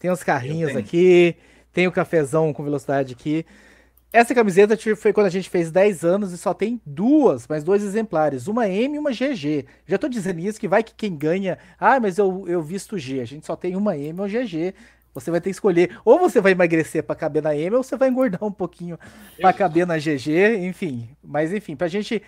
tem 0.00 0.10
uns 0.10 0.24
carrinhos 0.24 0.74
aqui, 0.74 1.36
tem 1.72 1.86
o 1.86 1.92
cafezão 1.92 2.52
com 2.52 2.64
velocidade 2.64 3.14
aqui. 3.14 3.46
Essa 4.14 4.32
camiseta 4.32 4.76
foi 4.94 5.12
quando 5.12 5.26
a 5.26 5.30
gente 5.30 5.50
fez 5.50 5.72
10 5.72 6.04
anos 6.04 6.30
e 6.30 6.38
só 6.38 6.54
tem 6.54 6.80
duas, 6.86 7.48
mas 7.48 7.64
dois 7.64 7.82
exemplares, 7.82 8.46
uma 8.46 8.68
M 8.68 8.94
e 8.94 8.98
uma 9.00 9.10
GG. 9.10 9.66
Já 9.88 9.98
tô 9.98 10.08
dizendo 10.08 10.38
isso 10.38 10.60
que 10.60 10.68
vai 10.68 10.84
que 10.84 10.94
quem 10.94 11.16
ganha, 11.16 11.58
ah, 11.80 11.98
mas 11.98 12.16
eu, 12.16 12.44
eu 12.46 12.62
visto 12.62 12.96
G, 12.96 13.20
a 13.20 13.24
gente 13.24 13.44
só 13.44 13.56
tem 13.56 13.74
uma 13.74 13.96
M 13.98 14.20
ou 14.20 14.28
GG. 14.28 14.72
Você 15.14 15.32
vai 15.32 15.40
ter 15.40 15.50
que 15.50 15.56
escolher, 15.56 15.98
ou 16.04 16.16
você 16.16 16.40
vai 16.40 16.52
emagrecer 16.52 17.02
para 17.02 17.16
caber 17.16 17.42
na 17.42 17.56
M, 17.56 17.74
ou 17.74 17.82
você 17.82 17.96
vai 17.96 18.08
engordar 18.08 18.44
um 18.44 18.52
pouquinho 18.52 18.96
para 19.40 19.52
caber 19.52 19.84
na 19.84 19.98
GG, 19.98 20.58
enfim. 20.60 21.08
Mas 21.20 21.52
enfim, 21.52 21.74
pra 21.74 21.88
gente 21.88 22.22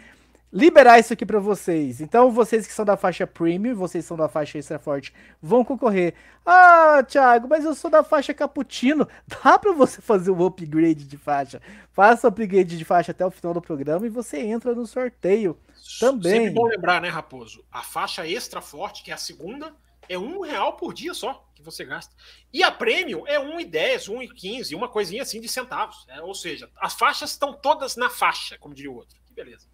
liberar 0.57 0.99
isso 0.99 1.13
aqui 1.13 1.27
para 1.27 1.39
vocês. 1.39 2.01
Então, 2.01 2.31
vocês 2.31 2.67
que 2.67 2.73
são 2.73 2.85
da 2.85 2.97
faixa 2.97 3.27
Premium, 3.27 3.75
vocês 3.75 4.07
são 4.07 4.17
da 4.17 4.27
faixa 4.27 4.57
Extra 4.57 4.79
Forte, 4.79 5.13
vão 5.41 5.63
concorrer. 5.63 6.15
Ah, 6.47 7.05
Thiago, 7.07 7.47
mas 7.47 7.65
eu 7.65 7.75
sou 7.75 7.91
da 7.91 8.03
faixa 8.03 8.33
Cappuccino. 8.33 9.07
Dá 9.45 9.59
para 9.59 9.73
você 9.73 10.01
fazer 10.01 10.31
o 10.31 10.37
um 10.37 10.47
upgrade 10.47 11.05
de 11.05 11.19
faixa. 11.19 11.61
Faça 11.93 12.27
o 12.27 12.31
upgrade 12.31 12.79
de 12.79 12.85
faixa 12.87 13.11
até 13.11 13.25
o 13.27 13.31
final 13.31 13.53
do 13.53 13.61
programa 13.61 14.07
e 14.07 14.11
você 14.11 14.39
entra 14.39 14.75
no 14.75 14.87
sorteio 14.87 15.59
também. 16.01 16.33
Sempre 16.33 16.51
bom 16.51 16.65
lembrar, 16.65 17.03
né, 17.03 17.11
Raposo? 17.11 17.63
A 17.71 17.83
faixa 17.83 18.27
Extra 18.27 18.63
Forte, 18.63 19.03
que 19.03 19.11
é 19.11 19.15
a 19.15 19.19
segunda, 19.19 19.75
é 20.09 20.19
um 20.19 20.41
real 20.41 20.79
por 20.79 20.95
dia 20.95 21.13
só 21.13 21.47
que 21.55 21.63
você 21.63 21.85
gasta. 21.85 22.15
E 22.51 22.63
a 22.63 22.73
Premium 22.73 23.27
é 23.27 23.39
1,10, 23.39 24.09
1,15, 24.09 24.75
uma 24.75 24.89
coisinha 24.89 25.21
assim 25.21 25.39
de 25.39 25.49
centavos. 25.49 26.07
Né? 26.07 26.19
Ou 26.23 26.35
seja, 26.35 26.71
as 26.81 26.95
faixas 26.95 27.33
estão 27.33 27.53
todas 27.53 27.95
na 27.95 28.09
faixa, 28.09 28.57
como 28.57 28.75
diria 28.75 28.91
o 28.91 28.95
outro. 28.95 29.19
Que 29.27 29.35
beleza. 29.35 29.67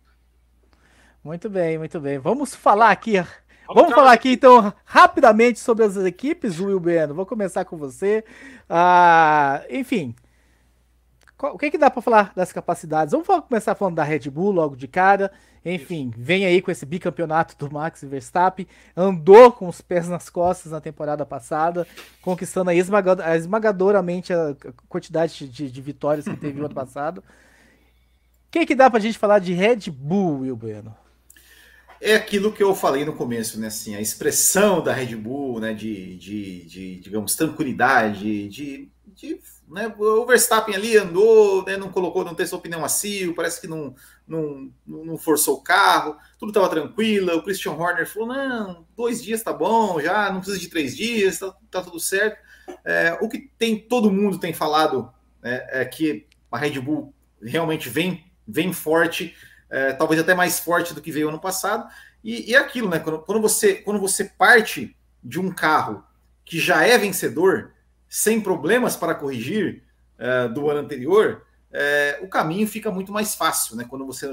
Muito 1.22 1.48
bem, 1.48 1.78
muito 1.78 2.00
bem. 2.00 2.18
Vamos 2.18 2.54
falar 2.54 2.90
aqui. 2.90 3.12
Vamos, 3.12 3.34
Vamos 3.74 3.94
falar 3.94 4.12
aqui 4.12 4.32
então 4.32 4.72
rapidamente 4.84 5.60
sobre 5.60 5.84
as 5.84 5.96
equipes, 5.96 6.58
Will 6.58 6.80
Bueno. 6.80 7.14
Vou 7.14 7.24
começar 7.24 7.64
com 7.64 7.76
você. 7.76 8.24
Ah, 8.68 9.62
enfim, 9.70 10.14
o 11.38 11.58
que, 11.58 11.70
que 11.70 11.78
dá 11.78 11.90
para 11.90 12.02
falar 12.02 12.32
das 12.34 12.52
capacidades? 12.52 13.12
Vamos 13.12 13.26
começar 13.26 13.74
falando 13.74 13.96
da 13.96 14.04
Red 14.04 14.30
Bull 14.30 14.52
logo 14.52 14.76
de 14.76 14.86
cara. 14.86 15.32
Enfim, 15.64 16.12
vem 16.16 16.44
aí 16.44 16.60
com 16.60 16.70
esse 16.70 16.84
bicampeonato 16.84 17.56
do 17.56 17.72
Max 17.72 18.02
Verstappen. 18.02 18.66
Andou 18.96 19.52
com 19.52 19.68
os 19.68 19.80
pés 19.80 20.08
nas 20.08 20.28
costas 20.28 20.72
na 20.72 20.80
temporada 20.80 21.24
passada, 21.24 21.86
conquistando 22.20 22.70
aí 22.70 22.78
esmagadoramente 22.78 24.32
a 24.32 24.56
quantidade 24.88 25.48
de, 25.48 25.70
de 25.70 25.80
vitórias 25.80 26.26
que 26.26 26.36
teve 26.36 26.58
no 26.58 26.66
ano 26.66 26.74
passado. 26.76 27.18
O 27.18 27.22
que, 28.50 28.66
que 28.66 28.74
dá 28.74 28.90
pra 28.90 29.00
gente 29.00 29.18
falar 29.18 29.38
de 29.38 29.52
Red 29.52 29.90
Bull, 29.90 30.40
Will 30.40 30.56
Bueno? 30.56 31.01
É 32.02 32.16
aquilo 32.16 32.52
que 32.52 32.62
eu 32.62 32.74
falei 32.74 33.04
no 33.04 33.12
começo, 33.12 33.60
né? 33.60 33.68
Assim, 33.68 33.94
a 33.94 34.00
expressão 34.00 34.82
da 34.82 34.92
Red 34.92 35.14
Bull, 35.14 35.60
né? 35.60 35.72
De, 35.72 36.16
de, 36.16 36.64
de 36.64 36.96
digamos, 36.96 37.36
tranquilidade, 37.36 38.48
de, 38.48 38.90
de 39.06 39.40
né? 39.68 39.92
o 39.96 40.26
Verstappen 40.26 40.74
ali 40.74 40.96
andou, 40.96 41.64
né? 41.64 41.76
Não 41.76 41.90
colocou, 41.90 42.24
não 42.24 42.34
testou 42.34 42.60
pneu 42.60 42.80
macio, 42.80 43.34
parece 43.34 43.60
que 43.60 43.68
não, 43.68 43.94
não, 44.26 44.70
não 44.84 45.16
forçou 45.16 45.56
o 45.56 45.62
carro, 45.62 46.16
tudo 46.38 46.50
estava 46.50 46.68
tranquilo. 46.68 47.36
O 47.36 47.42
Christian 47.42 47.72
Horner 47.72 48.06
falou: 48.06 48.28
não, 48.28 48.84
dois 48.96 49.22
dias 49.22 49.42
tá 49.42 49.52
bom, 49.52 50.00
já 50.00 50.30
não 50.30 50.40
precisa 50.40 50.58
de 50.58 50.68
três 50.68 50.96
dias, 50.96 51.38
tá, 51.38 51.54
tá 51.70 51.82
tudo 51.82 52.00
certo. 52.00 52.36
É, 52.84 53.16
o 53.20 53.28
que 53.28 53.50
tem 53.58 53.78
todo 53.78 54.10
mundo 54.10 54.38
tem 54.38 54.52
falado 54.52 55.12
é, 55.42 55.82
é, 55.82 55.84
que 55.84 56.26
a 56.50 56.58
Red 56.58 56.80
Bull 56.80 57.14
realmente 57.40 57.88
vem, 57.88 58.24
vem 58.46 58.72
forte, 58.72 59.34
é, 59.72 59.92
talvez 59.94 60.20
até 60.20 60.34
mais 60.34 60.60
forte 60.60 60.92
do 60.92 61.00
que 61.00 61.10
veio 61.10 61.30
ano 61.30 61.40
passado. 61.40 61.88
E, 62.22 62.50
e 62.50 62.54
é 62.54 62.58
aquilo, 62.58 62.90
né? 62.90 62.98
Quando, 62.98 63.20
quando, 63.20 63.40
você, 63.40 63.76
quando 63.76 63.98
você 63.98 64.24
parte 64.24 64.94
de 65.24 65.40
um 65.40 65.50
carro 65.50 66.04
que 66.44 66.60
já 66.60 66.86
é 66.86 66.98
vencedor, 66.98 67.72
sem 68.08 68.40
problemas 68.40 68.94
para 68.94 69.14
corrigir 69.14 69.82
é, 70.18 70.46
do 70.48 70.68
ano 70.68 70.80
anterior, 70.80 71.46
é, 71.72 72.18
o 72.22 72.28
caminho 72.28 72.68
fica 72.68 72.90
muito 72.90 73.10
mais 73.10 73.34
fácil, 73.34 73.74
né? 73.74 73.86
Quando 73.88 74.04
você, 74.04 74.28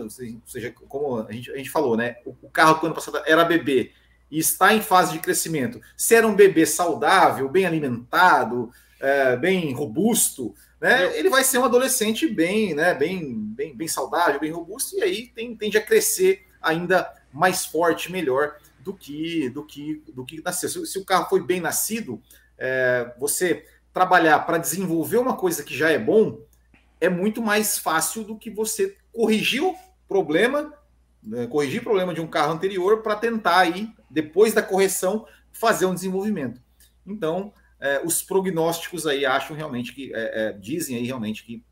seja, 0.46 0.74
como 0.90 1.22
a 1.22 1.32
gente, 1.32 1.50
a 1.52 1.58
gente 1.58 1.70
falou, 1.70 1.96
né? 1.96 2.18
O, 2.26 2.36
o 2.42 2.50
carro 2.50 2.78
que 2.78 2.86
ano 2.86 2.94
passado 2.94 3.22
era 3.26 3.46
bebê 3.46 3.94
e 4.30 4.38
está 4.38 4.74
em 4.74 4.82
fase 4.82 5.14
de 5.14 5.20
crescimento. 5.20 5.80
Se 5.96 6.16
era 6.16 6.28
um 6.28 6.36
bebê 6.36 6.66
saudável, 6.66 7.48
bem 7.48 7.66
alimentado, 7.66 8.70
é, 9.00 9.38
bem 9.38 9.74
robusto, 9.74 10.54
né? 10.80 11.18
Ele 11.18 11.30
vai 11.30 11.44
ser 11.44 11.58
um 11.58 11.66
adolescente 11.66 12.28
bem, 12.28 12.74
né? 12.74 12.94
Bem, 12.94 13.36
bem, 13.36 13.76
bem 13.76 13.88
saudável, 13.88 14.40
bem 14.40 14.52
robusto 14.52 14.98
e 14.98 15.04
aí 15.04 15.28
tem, 15.28 15.56
tende 15.56 15.78
a 15.78 15.86
crescer 15.86 16.46
ainda 16.62 17.14
mais 17.32 17.66
forte, 17.66 18.12
melhor 18.12 18.56
do 18.80 18.94
que 18.94 19.50
do 19.50 19.66
que 19.66 20.04
do 20.14 20.26
que 20.26 20.42
nasceu. 20.42 20.70
Se, 20.70 20.86
se 20.86 21.00
o 21.00 21.06
carro 21.06 21.30
foi 21.30 21.42
bem 21.44 21.60
nascido, 21.60 22.22
é, 22.58 23.14
você 23.20 23.66
trabalhar 23.94 24.40
para 24.40 24.58
desenvolver 24.58 25.18
uma 25.18 25.36
coisa 25.36 25.64
que 25.64 25.76
já 25.76 25.90
é 25.90 25.98
bom 25.98 26.40
é 27.02 27.10
muito 27.10 27.42
mais 27.42 27.78
fácil 27.78 28.24
do 28.24 28.38
que 28.38 28.50
você 28.50 28.96
corrigir 29.12 29.64
o 29.64 29.76
problema, 30.08 30.74
né, 31.24 31.48
corrigir 31.48 31.82
o 31.82 31.84
problema 31.84 32.14
de 32.14 32.22
um 32.22 32.28
carro 32.28 32.54
anterior 32.54 33.02
para 33.02 33.16
tentar 33.16 33.60
aí, 33.60 33.90
depois 34.10 34.54
da 34.54 34.62
correção, 34.62 35.26
fazer 35.52 35.86
um 35.86 35.94
desenvolvimento. 35.94 36.62
Então, 37.06 37.54
é, 37.80 38.02
os 38.04 38.22
prognósticos 38.22 39.08
aí 39.08 39.26
acham 39.26 39.56
realmente 39.56 39.94
que 39.94 40.14
é, 40.14 40.48
é, 40.50 40.52
dizem 40.54 40.98
aí 40.98 41.06
realmente 41.06 41.44
que 41.44 41.64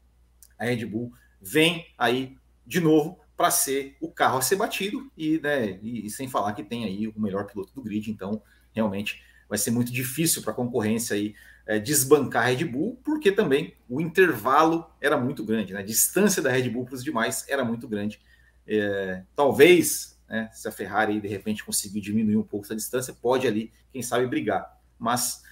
a 0.58 0.66
Red 0.66 0.86
Bull 0.86 1.12
vem 1.42 1.86
aí 1.98 2.38
de 2.66 2.80
novo 2.80 3.20
para 3.36 3.52
ser 3.52 3.96
o 4.02 4.12
carro 4.12 4.40
a 4.40 4.42
ser 4.42 4.56
batido 4.56 5.12
e, 5.16 5.40
né, 5.40 5.80
e, 5.82 6.08
e, 6.08 6.10
sem 6.10 6.28
falar 6.28 6.54
que 6.54 6.64
tem 6.64 6.86
aí 6.86 7.08
o 7.08 7.20
melhor 7.20 7.46
piloto 7.46 7.74
do 7.74 7.84
grid, 7.84 8.10
então 8.10 8.42
realmente 8.74 9.22
vai 9.48 9.58
ser 9.58 9.72
muito 9.72 9.92
difícil 9.92 10.42
para 10.42 10.52
a 10.52 10.56
concorrência 10.56 11.16
aí 11.16 11.36
é, 11.68 11.80
desbancar 11.80 12.44
a 12.44 12.48
Red 12.48 12.66
Bull, 12.66 13.00
porque 13.04 13.32
também 13.32 13.76
o 13.88 14.02
intervalo 14.02 14.90
era 15.00 15.18
muito 15.18 15.44
grande, 15.44 15.74
né? 15.74 15.80
a 15.80 15.84
distância 15.84 16.42
da 16.42 16.50
Red 16.50 16.70
Bull 16.70 16.86
para 16.86 16.96
os 16.96 17.04
demais 17.04 17.46
era 17.48 17.64
muito 17.64 17.88
grande. 17.88 18.20
É, 18.66 19.24
talvez, 19.36 20.20
né, 20.28 20.50
se 20.54 20.68
a 20.68 20.72
Ferrari 20.72 21.22
de 21.22 21.28
repente 21.28 21.64
conseguir 21.64 22.02
diminuir 22.02 22.38
um 22.38 22.44
pouco 22.44 22.66
essa 22.66 22.76
distância, 22.76 23.14
pode 23.14 23.48
ali, 23.48 23.72
quem 23.92 24.02
sabe, 24.02 24.26
brigar. 24.26 24.78
Mas, 24.98 25.44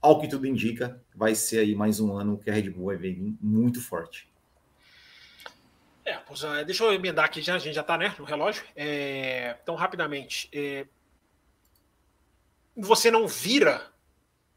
ao 0.00 0.20
que 0.20 0.28
tudo 0.28 0.46
indica, 0.46 1.02
vai 1.14 1.34
ser 1.34 1.60
aí 1.60 1.74
mais 1.74 2.00
um 2.00 2.16
ano 2.16 2.38
que 2.38 2.50
a 2.50 2.52
Red 2.52 2.70
Bull 2.70 2.86
vai 2.86 2.96
vir 2.96 3.36
muito 3.40 3.80
forte. 3.80 4.28
É, 6.04 6.16
pois, 6.18 6.44
é, 6.44 6.64
deixa 6.64 6.84
eu 6.84 6.92
emendar 6.92 7.24
aqui, 7.24 7.42
já, 7.42 7.56
a 7.56 7.58
gente 7.58 7.74
já 7.74 7.80
está 7.80 7.98
né, 7.98 8.14
no 8.18 8.24
relógio. 8.24 8.64
É, 8.76 9.56
então, 9.60 9.74
rapidamente, 9.74 10.48
é, 10.52 10.86
você 12.76 13.10
não 13.10 13.26
vira 13.26 13.90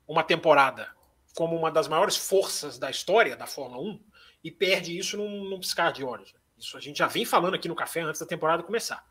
uma 0.07 0.23
temporada 0.23 0.89
como 1.35 1.55
uma 1.55 1.71
das 1.71 1.87
maiores 1.87 2.17
forças 2.17 2.77
da 2.77 2.89
história 2.91 3.35
da 3.35 3.47
Fórmula 3.47 3.81
1 3.81 3.99
e 4.43 4.51
perde 4.51 4.97
isso 4.97 5.17
num, 5.17 5.49
num 5.49 5.59
piscar 5.59 5.91
de 5.91 6.03
olhos. 6.03 6.35
Isso 6.57 6.77
a 6.77 6.79
gente 6.79 6.97
já 6.97 7.07
vem 7.07 7.25
falando 7.25 7.55
aqui 7.55 7.67
no 7.67 7.75
café 7.75 8.01
antes 8.01 8.19
da 8.19 8.27
temporada 8.27 8.61
começar. 8.61 9.03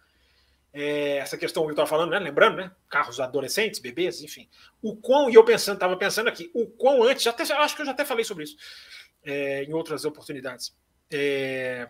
É, 0.73 1.16
essa 1.19 1.36
questão 1.36 1.62
que 1.62 1.69
eu 1.69 1.73
estava 1.73 1.89
falando, 1.89 2.11
né? 2.11 2.19
Lembrando, 2.19 2.57
né? 2.57 2.70
Carros 2.89 3.19
adolescentes, 3.20 3.81
bebês, 3.81 4.23
enfim. 4.23 4.49
O 4.82 4.97
quão, 4.97 5.31
e 5.31 5.35
eu 5.35 5.45
pensando, 5.45 5.74
estava 5.74 5.97
pensando 5.97 6.28
aqui, 6.28 6.51
o 6.55 6.66
quão 6.66 7.03
antes, 7.03 7.27
até, 7.27 7.43
acho 7.43 7.74
que 7.74 7.82
eu 7.82 7.86
já 7.86 7.93
até 7.93 8.05
falei 8.05 8.24
sobre 8.24 8.45
isso 8.45 8.57
é, 9.23 9.65
em 9.65 9.73
outras 9.73 10.05
oportunidades. 10.05 10.74
É, 11.11 11.89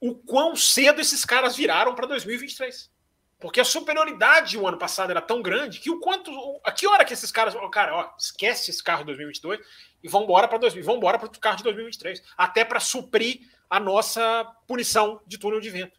o 0.00 0.14
quão 0.14 0.54
cedo 0.54 1.00
esses 1.00 1.24
caras 1.24 1.56
viraram 1.56 1.94
para 1.94 2.06
2023. 2.06 2.94
Porque 3.38 3.60
a 3.60 3.64
superioridade 3.64 4.56
o 4.56 4.66
ano 4.66 4.78
passado 4.78 5.10
era 5.10 5.20
tão 5.20 5.42
grande 5.42 5.78
que 5.78 5.90
o 5.90 6.00
quanto. 6.00 6.30
A 6.64 6.72
que 6.72 6.86
hora 6.86 7.04
que 7.04 7.12
esses 7.12 7.30
caras. 7.30 7.54
Cara, 7.70 7.94
ó, 7.94 8.14
esquece 8.18 8.70
esse 8.70 8.82
carro 8.82 9.00
de 9.00 9.06
2022 9.06 9.60
e 10.02 10.08
vão 10.08 10.22
embora 10.22 10.48
para 10.48 10.58
vão 10.82 10.96
embora 10.96 11.18
para 11.18 11.28
o 11.28 11.38
carro 11.38 11.58
de 11.58 11.62
2023. 11.64 12.22
Até 12.36 12.64
para 12.64 12.80
suprir 12.80 13.40
a 13.68 13.78
nossa 13.78 14.44
punição 14.66 15.20
de 15.26 15.38
túnel 15.38 15.60
de 15.60 15.68
vento. 15.68 15.98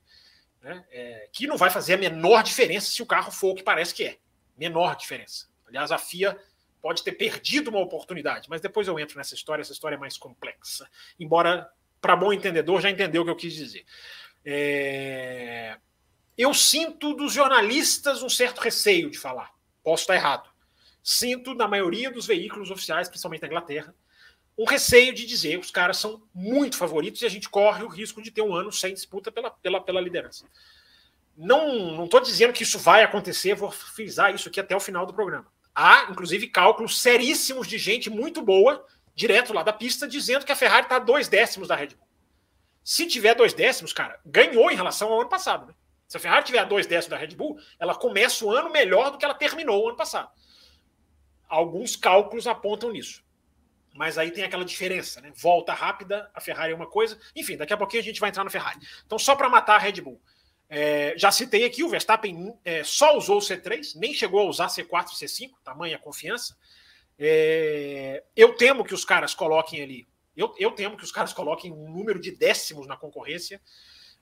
Né? 0.68 0.86
É, 0.92 1.30
que 1.32 1.48
não 1.48 1.58
vai 1.58 1.70
fazer 1.70 1.94
a 1.94 1.98
menor 1.98 2.44
diferença 2.44 2.92
se 2.92 3.02
o 3.02 3.06
carro 3.06 3.32
for 3.32 3.52
o 3.52 3.56
que 3.56 3.64
parece 3.64 3.94
que 3.94 4.04
é. 4.04 4.18
Menor 4.58 4.96
diferença. 4.96 5.48
Aliás, 5.68 5.92
a 5.92 5.98
FIA 5.98 6.38
pode 6.82 7.04
ter 7.04 7.14
perdido 7.14 7.70
uma 7.70 7.80
oportunidade, 7.80 8.50
mas 8.50 8.62
depois 8.62 8.88
eu 8.88 9.00
entro 9.00 9.18
nessa 9.18 9.36
história, 9.36 9.62
essa 9.62 9.74
história 9.74 9.96
é 9.96 10.00
mais 10.00 10.18
complexa. 10.18 10.90
Embora, 11.20 11.70
para 12.02 12.16
bom 12.16 12.32
entendedor, 12.32 12.82
já 12.82 12.90
entendeu 12.90 13.22
o 13.22 13.26
que 13.26 13.32
eu 13.32 13.36
quis 13.36 13.54
dizer. 13.54 13.86
É 14.46 15.78
eu 16.38 16.54
sinto 16.54 17.16
dos 17.16 17.34
jornalistas 17.34 18.22
um 18.22 18.30
certo 18.30 18.60
receio 18.60 19.10
de 19.10 19.18
falar. 19.18 19.52
Posso 19.84 20.04
estar 20.04 20.16
errado. 20.16 20.48
Sinto, 21.02 21.56
na 21.56 21.68
maioria 21.68 22.12
dos 22.12 22.28
veículos 22.28 22.70
oficiais, 22.70 23.10
principalmente 23.10 23.42
na 23.42 23.48
Inglaterra, 23.48 23.96
um 24.58 24.66
receio 24.66 25.14
de 25.14 25.26
dizer 25.26 25.60
que 25.60 25.66
os 25.66 25.72
caras 25.72 25.98
são 25.98 26.22
muito 26.34 26.78
favoritos 26.78 27.22
e 27.22 27.26
a 27.26 27.30
gente 27.30 27.48
corre 27.48 27.84
o 27.84 27.88
risco 27.88 28.22
de 28.22 28.32
ter 28.32 28.42
um 28.42 28.56
ano 28.56 28.72
sem 28.72 28.94
disputa 28.94 29.32
pela, 29.32 29.52
pela, 29.52 29.80
pela 29.80 30.02
liderança. 30.02 30.46
Não 31.38 32.06
estou 32.06 32.20
dizendo 32.20 32.52
que 32.52 32.64
isso 32.64 32.80
vai 32.80 33.04
acontecer, 33.04 33.54
vou 33.54 33.70
frisar 33.70 34.34
isso 34.34 34.50
aqui 34.50 34.60
até 34.60 34.76
o 34.76 34.80
final 34.80 35.06
do 35.06 35.14
programa. 35.14 35.46
Há, 35.76 36.08
inclusive, 36.10 36.48
cálculos 36.48 37.00
seríssimos 37.00 37.68
de 37.68 37.78
gente 37.78 38.10
muito 38.10 38.42
boa, 38.42 38.84
direto 39.14 39.54
lá 39.54 39.62
da 39.62 39.72
pista, 39.72 40.08
dizendo 40.08 40.44
que 40.44 40.52
a 40.52 40.56
Ferrari 40.56 40.88
está 40.88 40.98
dois 40.98 41.28
décimos 41.28 41.68
da 41.68 41.76
Red 41.76 41.90
Bull. 41.90 42.08
Se 42.84 43.06
tiver 43.06 43.36
dois 43.36 43.54
décimos, 43.54 43.94
cara, 43.94 44.20
ganhou 44.26 44.72
em 44.72 44.76
relação 44.76 45.14
ao 45.14 45.20
ano 45.20 45.30
passado. 45.30 45.68
Né? 45.68 45.76
Se 46.08 46.18
a 46.18 46.20
Ferrari 46.20 46.46
tiver 46.46 46.66
dois 46.66 46.88
décimos 46.88 47.12
da 47.12 47.18
Red 47.18 47.36
Bull, 47.36 47.60
ela 47.78 47.94
começa 47.94 48.44
o 48.44 48.50
ano 48.50 48.72
melhor 48.72 49.12
do 49.12 49.20
que 49.20 49.26
ela 49.26 49.36
terminou 49.36 49.84
o 49.84 49.90
ano 49.90 49.98
passado. 49.98 50.32
Alguns 51.48 51.96
cálculos 51.96 52.48
apontam 52.48 52.92
nisso. 52.92 53.24
Mas 53.98 54.18
aí 54.18 54.30
tem 54.30 54.44
aquela 54.44 54.64
diferença, 54.64 55.20
né? 55.20 55.32
Volta 55.36 55.74
rápida, 55.74 56.30
a 56.34 56.40
Ferrari 56.40 56.72
é 56.72 56.76
uma 56.76 56.86
coisa. 56.86 57.20
Enfim, 57.36 57.58
daqui 57.58 57.74
a 57.74 57.78
pouquinho 57.78 58.02
a 58.02 58.06
gente 58.06 58.20
vai 58.20 58.30
entrar 58.30 58.44
na 58.44 58.50
Ferrari. 58.50 58.80
Então, 59.06 59.18
só 59.18 59.36
para 59.36 59.50
matar 59.50 59.76
a 59.76 59.80
Red 59.80 60.02
Bull. 60.02 60.22
É, 60.70 61.14
já 61.18 61.32
citei 61.32 61.66
aqui, 61.66 61.84
o 61.84 61.90
Verstappen 61.90 62.54
é, 62.64 62.84
só 62.84 63.18
usou 63.18 63.38
o 63.38 63.42
C3, 63.42 63.96
nem 63.96 64.14
chegou 64.14 64.42
a 64.42 64.46
usar 64.46 64.68
C4 64.68 65.14
e 65.14 65.26
C5, 65.26 65.52
tamanha 65.64 65.98
confiança. 65.98 66.56
É, 67.18 68.24
eu 68.36 68.54
temo 68.54 68.86
que 68.86 68.94
os 68.94 69.04
caras 69.04 69.34
coloquem 69.34 69.82
ali, 69.82 70.08
eu, 70.36 70.54
eu 70.60 70.72
temo 70.72 70.96
que 70.96 71.04
os 71.04 71.12
caras 71.12 71.34
coloquem 71.34 71.72
um 71.72 71.90
número 71.90 72.20
de 72.20 72.30
décimos 72.30 72.86
na 72.86 72.96
concorrência 72.96 73.60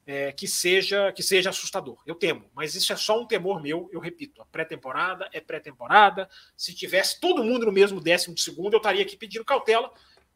é, 0.06 0.32
que 0.32 0.48
seja 0.48 1.12
que 1.12 1.24
seja 1.24 1.50
assustador. 1.50 1.98
Eu 2.06 2.16
temo, 2.16 2.50
mas 2.54 2.76
isso 2.76 2.94
é 2.94 2.96
só 2.96 3.20
um 3.20 3.26
temor 3.26 3.62
meu. 3.62 3.90
Eu 3.92 4.00
repito, 4.00 4.42
a 4.42 4.46
pré-temporada 4.46 5.28
é 5.34 5.42
pré-temporada. 5.42 6.30
Se 6.56 6.74
tivesse 6.76 7.20
todo 7.20 7.44
mundo 7.44 7.66
no 7.66 7.72
mesmo 7.72 8.00
décimo 8.00 8.36
de 8.36 8.42
segundo, 8.42 8.74
eu 8.74 8.78
estaria 8.78 9.02
aqui 9.02 9.18
pedindo 9.18 9.44
cautela. 9.44 9.92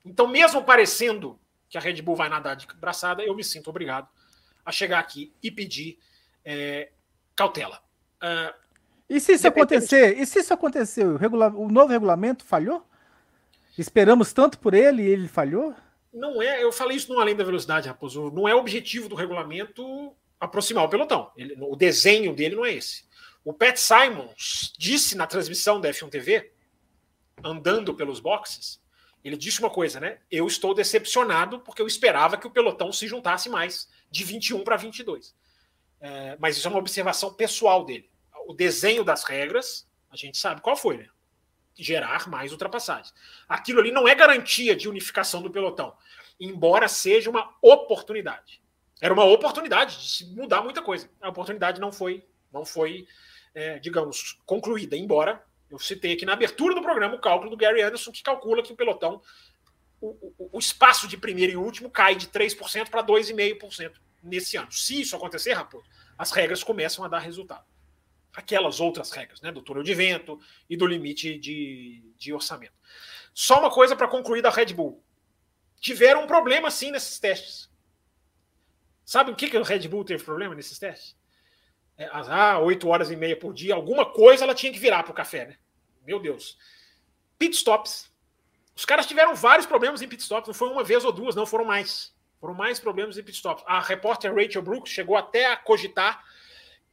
Então, 0.05 0.27
mesmo 0.27 0.63
parecendo 0.63 1.39
que 1.69 1.77
a 1.77 1.81
Red 1.81 2.01
Bull 2.01 2.15
vai 2.15 2.29
nadar 2.29 2.55
de 2.55 2.65
braçada, 2.79 3.23
eu 3.23 3.35
me 3.35 3.43
sinto 3.43 3.69
obrigado 3.69 4.07
a 4.65 4.71
chegar 4.71 4.99
aqui 4.99 5.33
e 5.41 5.51
pedir 5.51 5.99
é, 6.43 6.91
cautela. 7.35 7.81
Uh, 8.21 8.53
e 9.09 9.19
se 9.19 9.33
isso 9.33 9.47
acontecer? 9.47 10.19
E 10.19 10.25
se 10.25 10.39
isso 10.39 10.53
acontecer? 10.53 11.05
O, 11.05 11.17
regula 11.17 11.47
o 11.49 11.69
novo 11.69 11.91
regulamento 11.91 12.43
falhou? 12.43 12.85
Esperamos 13.77 14.33
tanto 14.33 14.59
por 14.59 14.73
ele 14.73 15.03
e 15.03 15.07
ele 15.07 15.27
falhou? 15.27 15.73
Não 16.13 16.41
é, 16.41 16.63
eu 16.63 16.71
falei 16.71 16.97
isso 16.97 17.13
no 17.13 17.19
Além 17.19 17.35
da 17.35 17.43
Velocidade, 17.43 17.87
Raposo, 17.87 18.31
não 18.31 18.47
é 18.47 18.55
objetivo 18.55 19.07
do 19.07 19.15
regulamento 19.15 20.15
aproximar 20.39 20.85
o 20.85 20.89
pelotão. 20.89 21.31
Ele, 21.35 21.55
o 21.59 21.75
desenho 21.75 22.33
dele 22.33 22.55
não 22.55 22.65
é 22.65 22.73
esse. 22.73 23.07
O 23.43 23.53
Pat 23.53 23.77
Simons 23.77 24.73
disse 24.77 25.15
na 25.15 25.27
transmissão 25.27 25.79
da 25.79 25.89
F1 25.89 26.09
TV, 26.09 26.51
andando 27.43 27.93
pelos 27.93 28.19
boxes, 28.19 28.81
ele 29.23 29.37
disse 29.37 29.59
uma 29.59 29.69
coisa, 29.69 29.99
né? 29.99 30.19
Eu 30.31 30.47
estou 30.47 30.73
decepcionado 30.73 31.59
porque 31.59 31.81
eu 31.81 31.87
esperava 31.87 32.37
que 32.37 32.47
o 32.47 32.51
pelotão 32.51 32.91
se 32.91 33.07
juntasse 33.07 33.49
mais, 33.49 33.89
de 34.09 34.23
21 34.23 34.63
para 34.63 34.77
22. 34.77 35.35
É, 36.01 36.37
mas 36.39 36.57
isso 36.57 36.67
é 36.67 36.71
uma 36.71 36.79
observação 36.79 37.33
pessoal 37.33 37.83
dele. 37.83 38.09
O 38.47 38.53
desenho 38.53 39.03
das 39.03 39.23
regras, 39.23 39.87
a 40.09 40.15
gente 40.15 40.37
sabe 40.37 40.61
qual 40.61 40.75
foi, 40.75 40.97
né? 40.97 41.09
Gerar 41.75 42.27
mais 42.27 42.51
ultrapassagens. 42.51 43.13
Aquilo 43.47 43.79
ali 43.79 43.91
não 43.91 44.07
é 44.07 44.15
garantia 44.15 44.75
de 44.75 44.89
unificação 44.89 45.41
do 45.41 45.51
pelotão, 45.51 45.95
embora 46.39 46.87
seja 46.87 47.29
uma 47.29 47.55
oportunidade. 47.61 48.61
Era 49.01 49.13
uma 49.13 49.23
oportunidade 49.23 49.97
de 49.97 50.09
se 50.09 50.25
mudar 50.25 50.61
muita 50.61 50.81
coisa. 50.81 51.09
A 51.21 51.29
oportunidade 51.29 51.79
não 51.79 51.91
foi, 51.91 52.25
não 52.51 52.65
foi, 52.65 53.07
é, 53.53 53.79
digamos, 53.79 54.39
concluída, 54.45 54.97
embora 54.97 55.43
eu 55.69 55.79
citei 55.79 56.13
aqui 56.13 56.25
na 56.25 56.33
abertura 56.33 56.73
do 56.73 56.81
programa 56.81 57.15
o 57.15 57.19
cálculo 57.19 57.49
do 57.49 57.57
Gary 57.57 57.81
Anderson, 57.81 58.11
que 58.11 58.23
calcula 58.23 58.63
que 58.63 58.73
o 58.73 58.75
pelotão, 58.75 59.21
o, 60.01 60.33
o, 60.37 60.49
o 60.53 60.59
espaço 60.59 61.07
de 61.07 61.15
primeiro 61.15 61.53
e 61.53 61.55
último 61.55 61.89
cai 61.89 62.15
de 62.15 62.27
3% 62.27 62.89
para 62.89 63.03
2,5% 63.03 63.93
nesse 64.23 64.57
ano. 64.57 64.71
Se 64.71 65.01
isso 65.01 65.15
acontecer, 65.15 65.53
Raposo, 65.53 65.85
as 66.17 66.31
regras 66.31 66.63
começam 66.63 67.05
a 67.05 67.07
dar 67.07 67.19
resultado. 67.19 67.63
Aquelas 68.33 68.79
outras 68.79 69.11
regras, 69.11 69.41
né, 69.41 69.51
do 69.51 69.61
túnel 69.61 69.83
de 69.83 69.93
vento 69.93 70.39
e 70.69 70.77
do 70.77 70.85
limite 70.85 71.37
de, 71.37 72.03
de 72.17 72.33
orçamento. 72.33 72.73
Só 73.33 73.59
uma 73.59 73.71
coisa 73.71 73.95
para 73.95 74.07
concluir 74.07 74.41
da 74.41 74.49
Red 74.49 74.73
Bull. 74.73 75.03
Tiveram 75.79 76.23
um 76.23 76.27
problema 76.27 76.69
sim 76.69 76.91
nesses 76.91 77.19
testes. 77.19 77.69
Sabe 79.05 79.31
o 79.31 79.35
que, 79.35 79.49
que 79.49 79.57
o 79.57 79.63
Red 79.63 79.87
Bull 79.87 80.05
teve 80.05 80.23
problema 80.23 80.53
nesses 80.53 80.77
testes? 80.77 81.17
É, 81.97 82.09
ah, 82.11 82.59
8 82.59 82.87
horas 82.87 83.11
e 83.11 83.15
meia 83.15 83.35
por 83.35 83.53
dia, 83.53 83.75
alguma 83.75 84.05
coisa 84.05 84.43
ela 84.43 84.55
tinha 84.55 84.71
que 84.71 84.79
virar 84.79 85.03
para 85.03 85.11
o 85.11 85.15
café, 85.15 85.47
né? 85.47 85.57
Meu 86.05 86.19
Deus. 86.19 86.57
Pit 87.37 87.55
stops. 87.55 88.09
Os 88.75 88.85
caras 88.85 89.05
tiveram 89.05 89.35
vários 89.35 89.65
problemas 89.65 90.01
em 90.01 90.07
pit 90.07 90.21
stops, 90.21 90.47
não 90.47 90.53
foi 90.53 90.69
uma 90.69 90.83
vez 90.83 91.03
ou 91.03 91.11
duas, 91.11 91.35
não, 91.35 91.45
foram 91.45 91.65
mais. 91.65 92.15
Foram 92.39 92.53
mais 92.53 92.79
problemas 92.79 93.17
em 93.17 93.23
pit 93.23 93.35
stops. 93.35 93.63
A 93.67 93.81
repórter 93.81 94.33
Rachel 94.33 94.61
Brooks 94.61 94.93
chegou 94.93 95.17
até 95.17 95.47
a 95.47 95.57
cogitar 95.57 96.23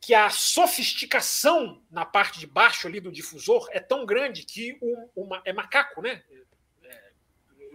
que 0.01 0.15
a 0.15 0.31
sofisticação 0.31 1.83
na 1.91 2.05
parte 2.05 2.39
de 2.39 2.47
baixo 2.47 2.87
ali 2.87 3.01
do 3.01 3.11
difusor 3.11 3.69
é 3.73 3.81
tão 3.81 4.07
grande 4.07 4.45
que 4.45 4.77
o, 4.81 5.25
uma, 5.25 5.43
é 5.45 5.53
macaco, 5.53 6.01
né? 6.01 6.23
É, 6.85 7.03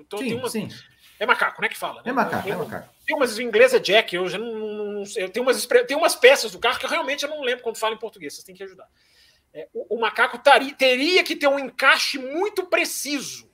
tô, 0.07 0.17
sim, 0.17 0.33
uma, 0.33 0.49
sim. 0.49 0.69
É 1.19 1.25
macaco, 1.25 1.61
né? 1.61 1.69
Que 1.69 1.77
fala. 1.77 2.01
Né? 2.01 2.09
É 2.09 2.13
macaco, 2.13 2.49
é 2.49 2.55
macaco. 2.55 2.89
Tem 3.05 3.15
umas 3.15 3.37
em 3.37 3.43
inglês 3.43 3.73
é 3.73 3.79
Jack, 3.79 4.15
eu 4.15 4.27
já 4.27 4.37
não, 4.37 4.55
não 4.55 5.03
eu 5.15 5.29
tenho 5.29 5.45
umas 5.45 5.65
tem 5.65 5.97
umas 5.97 6.15
peças 6.15 6.51
do 6.51 6.59
carro 6.59 6.79
que 6.79 6.85
eu 6.85 6.89
realmente 6.89 7.23
eu 7.23 7.29
não 7.29 7.41
lembro 7.41 7.63
quando 7.63 7.77
fala 7.77 7.95
em 7.95 7.99
português. 7.99 8.33
Vocês 8.33 8.43
têm 8.43 8.55
que 8.55 8.63
ajudar. 8.63 8.87
É, 9.53 9.67
o, 9.73 9.95
o, 9.95 9.99
macaco 9.99 10.37
tari, 10.39 10.73
teria 10.73 11.23
que 11.23 11.35
ter 11.35 11.47
um 11.47 11.59
encaixe 11.59 12.17
muito 12.17 12.65
preciso. 12.67 13.51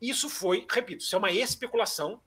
Isso 0.00 0.30
foi, 0.30 0.66
repito, 0.70 1.02
isso 1.02 1.14
é 1.14 1.18
uma 1.18 1.32
especulação, 1.32 2.22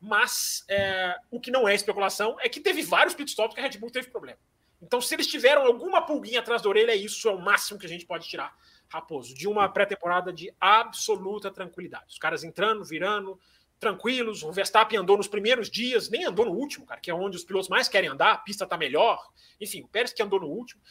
mas 0.00 0.64
é, 0.68 1.16
o 1.30 1.40
que 1.40 1.50
não 1.50 1.68
é 1.68 1.74
especulação 1.74 2.36
é 2.40 2.48
que 2.48 2.60
teve 2.60 2.82
vários 2.82 3.14
pitstops 3.14 3.54
que 3.54 3.60
a 3.60 3.62
Red 3.62 3.78
Bull 3.78 3.90
teve 3.90 4.10
problema. 4.10 4.38
Então, 4.84 5.00
se 5.00 5.14
eles 5.14 5.26
tiveram 5.26 5.64
alguma 5.64 6.02
pulguinha 6.02 6.40
atrás 6.40 6.60
da 6.60 6.68
orelha, 6.68 6.94
isso 6.94 7.28
é 7.28 7.32
o 7.32 7.40
máximo 7.40 7.78
que 7.78 7.86
a 7.86 7.88
gente 7.88 8.04
pode 8.04 8.28
tirar, 8.28 8.54
Raposo, 8.86 9.34
de 9.34 9.48
uma 9.48 9.68
pré-temporada 9.68 10.32
de 10.32 10.54
absoluta 10.60 11.50
tranquilidade. 11.50 12.04
Os 12.10 12.18
caras 12.18 12.44
entrando, 12.44 12.84
virando, 12.84 13.40
tranquilos. 13.80 14.42
O 14.42 14.52
Verstappen 14.52 14.98
andou 14.98 15.16
nos 15.16 15.26
primeiros 15.26 15.70
dias, 15.70 16.10
nem 16.10 16.26
andou 16.26 16.44
no 16.44 16.52
último, 16.52 16.84
cara, 16.84 17.00
que 17.00 17.10
é 17.10 17.14
onde 17.14 17.36
os 17.36 17.44
pilotos 17.44 17.68
mais 17.68 17.88
querem 17.88 18.10
andar, 18.10 18.32
a 18.32 18.38
pista 18.38 18.64
está 18.64 18.76
melhor. 18.76 19.26
Enfim, 19.58 19.82
o 19.82 19.88
Pérez 19.88 20.12
que 20.12 20.22
andou 20.22 20.38
no 20.38 20.48
último. 20.48 20.82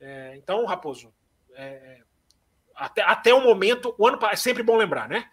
É, 0.00 0.34
então, 0.36 0.64
Raposo, 0.64 1.12
é, 1.54 2.00
até, 2.74 3.02
até 3.02 3.34
o 3.34 3.42
momento, 3.42 3.94
o 3.98 4.08
ano 4.08 4.18
é 4.30 4.36
sempre 4.36 4.62
bom 4.62 4.76
lembrar, 4.76 5.08
né? 5.08 5.30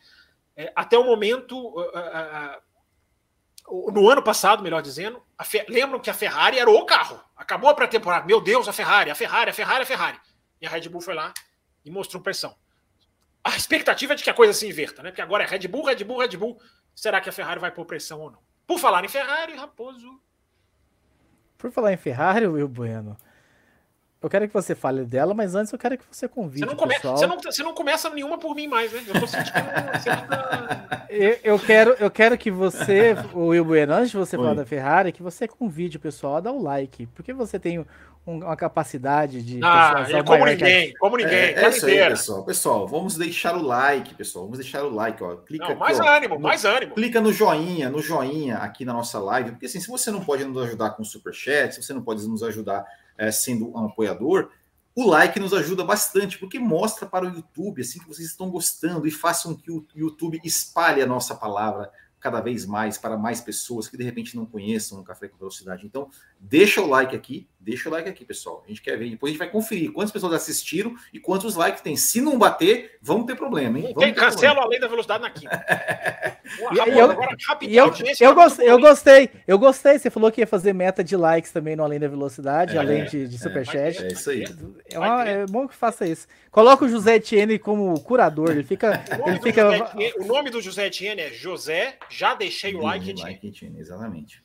É, 0.58 0.74
até 0.76 0.98
o 0.98 1.06
momento, 1.06 1.58
uh, 1.58 1.80
uh, 1.80 3.88
uh, 3.88 3.91
no 3.91 4.10
ano 4.10 4.22
passado, 4.22 4.62
melhor 4.62 4.82
dizendo, 4.82 5.24
lembram 5.68 5.99
que 5.99 6.10
a 6.10 6.14
Ferrari 6.14 6.60
era 6.60 6.70
o 6.70 6.86
carro. 6.86 7.22
Acabou 7.36 7.70
a 7.70 7.74
pré-temporada. 7.74 8.26
Meu 8.26 8.41
Deus, 8.41 8.68
a 8.68 8.74
Ferrari, 8.74 9.10
a 9.10 9.16
Ferrari, 9.16 9.49
a 9.49 9.53
Ferrari, 9.53 9.84
a 9.84 9.86
Ferrari. 9.86 10.20
E 10.61 10.68
a 10.68 10.70
Red 10.70 10.90
Bull 10.90 11.02
foi 11.02 11.14
lá 11.14 11.34
e 11.86 11.90
mostrou 11.90 12.22
pressão. 12.22 12.56
A 13.44 13.56
expectativa 13.56 14.14
é 14.14 14.16
de 14.16 14.24
que 14.24 14.30
a 14.30 14.34
coisa 14.34 14.53
se 14.53 14.68
inverta, 14.68 15.02
né? 15.02 15.11
Porque 15.11 15.22
agora 15.22 15.44
é 15.44 15.48
Red 15.48 15.68
Bull, 15.68 15.86
Red 15.86 16.03
Bull, 16.03 16.20
Red 16.20 16.36
Bull. 16.36 16.60
Será 16.94 17.22
que 17.22 17.30
a 17.30 17.32
Ferrari 17.32 17.60
vai 17.60 17.72
pôr 17.72 17.86
pressão 17.86 18.20
ou 18.20 18.32
não? 18.32 18.40
Por 18.68 18.80
falar 18.80 19.03
em 19.06 19.07
Ferrari, 19.07 19.56
Raposo. 19.56 20.22
Por 21.57 21.72
falar 21.72 21.94
em 21.94 21.98
Ferrari, 21.98 22.45
Will 22.45 22.68
Bueno, 22.68 23.18
eu 24.22 24.30
quero 24.30 24.48
que 24.48 24.54
você 24.54 24.76
fale 24.76 25.06
dela, 25.06 25.34
mas 25.34 25.56
antes 25.56 25.72
eu 25.72 25.80
quero 25.80 25.98
que 25.98 26.04
você 26.12 26.28
convide 26.28 26.66
você 26.66 26.66
não 26.66 26.76
come... 26.76 26.94
pessoal. 26.96 27.18
Você 27.18 27.28
não, 27.28 27.38
você 27.38 27.64
não 27.64 27.74
começa 27.74 28.10
nenhuma 28.10 28.38
por 28.38 28.54
mim 28.54 28.68
mais, 28.68 28.91
né? 28.91 29.02
Eu 29.08 29.20
tô 29.20 29.26
sentindo 29.28 29.60
eu, 31.10 31.38
eu, 31.44 31.60
quero, 31.60 31.96
eu 32.00 32.12
quero 32.12 32.38
que 32.38 32.52
você, 32.52 33.16
o 33.34 33.48
Will 33.48 33.64
Bueno, 33.64 33.94
antes 33.94 34.12
de 34.12 34.18
você 34.18 34.36
Oi. 34.36 34.44
falar 34.44 34.56
da 34.56 34.66
Ferrari, 34.66 35.12
que 35.12 35.24
você 35.24 35.48
convide 35.48 35.98
o 35.98 36.00
pessoal 36.00 36.36
a 36.36 36.40
dar 36.41 36.52
o 36.52 36.62
like. 36.62 37.06
Porque 37.08 37.34
você 37.34 37.58
tem 37.58 37.86
uma 38.26 38.56
capacidade 38.56 39.41
de. 39.41 39.60
Ah, 39.64 40.06
é 40.08 40.22
como 40.22 40.46
ninguém, 40.46 40.94
como 40.96 41.18
ninguém. 41.18 41.34
É, 41.34 41.64
é 41.64 41.70
isso 41.70 41.86
aí, 41.86 42.10
pessoal. 42.10 42.44
Pessoal, 42.44 42.88
vamos 42.88 43.16
deixar 43.16 43.56
o 43.56 43.62
like, 43.62 44.14
pessoal. 44.14 44.46
Vamos 44.46 44.60
deixar 44.60 44.84
o 44.84 44.90
like, 44.90 45.24
ó. 45.24 45.38
Clica 45.38 45.64
não, 45.64 45.72
aqui, 45.72 45.80
mais 45.80 46.00
ó, 46.00 46.08
ânimo, 46.08 46.36
no, 46.36 46.41
mais 46.41 46.66
ânimo. 46.66 46.94
Clica 46.94 47.22
no 47.22 47.32
joinha, 47.34 47.90
no 47.90 48.02
joinha 48.02 48.58
aqui 48.58 48.86
na 48.86 48.94
nossa 48.94 49.18
live. 49.18 49.52
Porque 49.52 49.66
assim, 49.66 49.80
se 49.80 49.88
você 49.88 50.12
não 50.12 50.24
pode 50.24 50.44
nos 50.46 50.62
ajudar 50.64 50.91
com 50.91 51.02
o 51.04 51.06
superchat, 51.06 51.74
se 51.74 51.82
você 51.82 51.94
não 51.94 52.02
pode 52.02 52.28
nos 52.28 52.44
ajudar 52.44 52.86
é, 53.20 53.32
sendo 53.32 53.70
um 53.70 53.86
apoiador, 53.86 54.50
o 54.96 55.06
like 55.06 55.40
nos 55.40 55.54
ajuda 55.54 55.84
bastante, 55.84 56.40
porque 56.40 56.58
mostra 56.58 57.06
para 57.06 57.26
o 57.26 57.36
YouTube 57.36 57.82
assim 57.82 58.00
que 58.00 58.08
vocês 58.08 58.28
estão 58.28 58.50
gostando 58.50 59.06
e 59.06 59.12
façam 59.12 59.56
que 59.56 59.70
o 59.70 59.86
YouTube 59.94 60.40
espalhe 60.44 61.02
a 61.02 61.06
nossa 61.06 61.36
palavra 61.36 61.91
cada 62.20 62.41
vez 62.41 62.66
mais 62.66 62.98
para 62.98 63.18
mais 63.18 63.40
pessoas 63.40 63.88
que 63.88 63.98
de 63.98 64.04
repente 64.04 64.36
não 64.36 64.46
conheçam 64.46 65.00
o 65.00 65.04
Café 65.04 65.28
com 65.28 65.38
Velocidade. 65.38 65.86
Então, 65.86 66.10
deixa 66.40 66.82
o 66.82 66.88
like 66.88 67.16
aqui, 67.16 67.48
deixa 67.60 67.90
o 67.90 67.91
like 67.91 68.07
aqui, 68.07 68.24
pessoal. 68.24 68.64
A 68.66 68.70
gente 68.70 68.82
quer 68.82 68.98
ver, 68.98 69.10
depois 69.10 69.30
a 69.30 69.34
gente 69.34 69.40
vai 69.40 69.49
conferir 69.49 69.91
quantas 69.91 70.11
pessoas 70.11 70.34
assistiram 70.34 70.95
e 71.14 71.20
quantos 71.20 71.56
likes 71.56 71.82
tem. 71.82 71.95
Se 71.95 72.22
não 72.22 72.38
bater, 72.38 72.98
vamos 73.02 73.26
ter 73.26 73.36
problema, 73.36 73.78
hein? 73.78 73.91
Vamos 73.94 74.16
cancela 74.16 74.61
a 74.61 74.68
lei 74.68 74.80
da 74.80 74.88
velocidade 74.88 75.22
na 75.22 75.30
quinta. 75.30 75.66
e, 76.72 76.78
eu, 76.78 77.11
eu, 78.20 78.34
gostei, 78.34 78.70
eu 78.70 78.80
gostei, 78.80 79.30
eu 79.45 79.60
gostei. 79.60 79.99
Você 79.99 80.10
falou 80.10 80.32
que 80.32 80.41
ia 80.41 80.48
fazer 80.48 80.74
meta 80.74 81.03
de 81.03 81.16
likes 81.16 81.52
também 81.52 81.76
no 81.76 81.84
Além 81.84 81.99
da 81.99 82.07
Velocidade, 82.07 82.78
é, 82.78 82.80
além 82.80 83.06
de, 83.06 83.28
de 83.28 83.36
é, 83.36 83.40
superchat. 83.40 84.03
É 84.03 84.07
isso 84.07 84.30
aí. 84.30 84.45
É, 84.90 84.98
uma, 84.98 85.28
é, 85.28 85.45
bom 85.45 85.68
que 85.68 85.76
faça 85.76 86.07
isso. 86.07 86.28
Coloca 86.49 86.86
o 86.86 86.90
José 86.90 87.18
Etienne 87.18 87.60
como 87.60 87.99
curador, 88.02 88.52
ele 88.52 88.64
fica... 88.64 89.03
O, 89.20 89.30
ele 89.30 89.40
fica... 89.41 89.76
Etienne, 89.76 90.14
o 90.20 90.26
nome 90.26 90.49
do 90.49 90.61
José 90.61 90.88
Etienne 90.88 91.22
é 91.22 91.30
José 91.32 91.98
já 92.10 92.34
deixei 92.34 92.74
o 92.76 92.82
like, 92.82 93.14
like 93.20 93.53
Exatamente. 93.78 94.41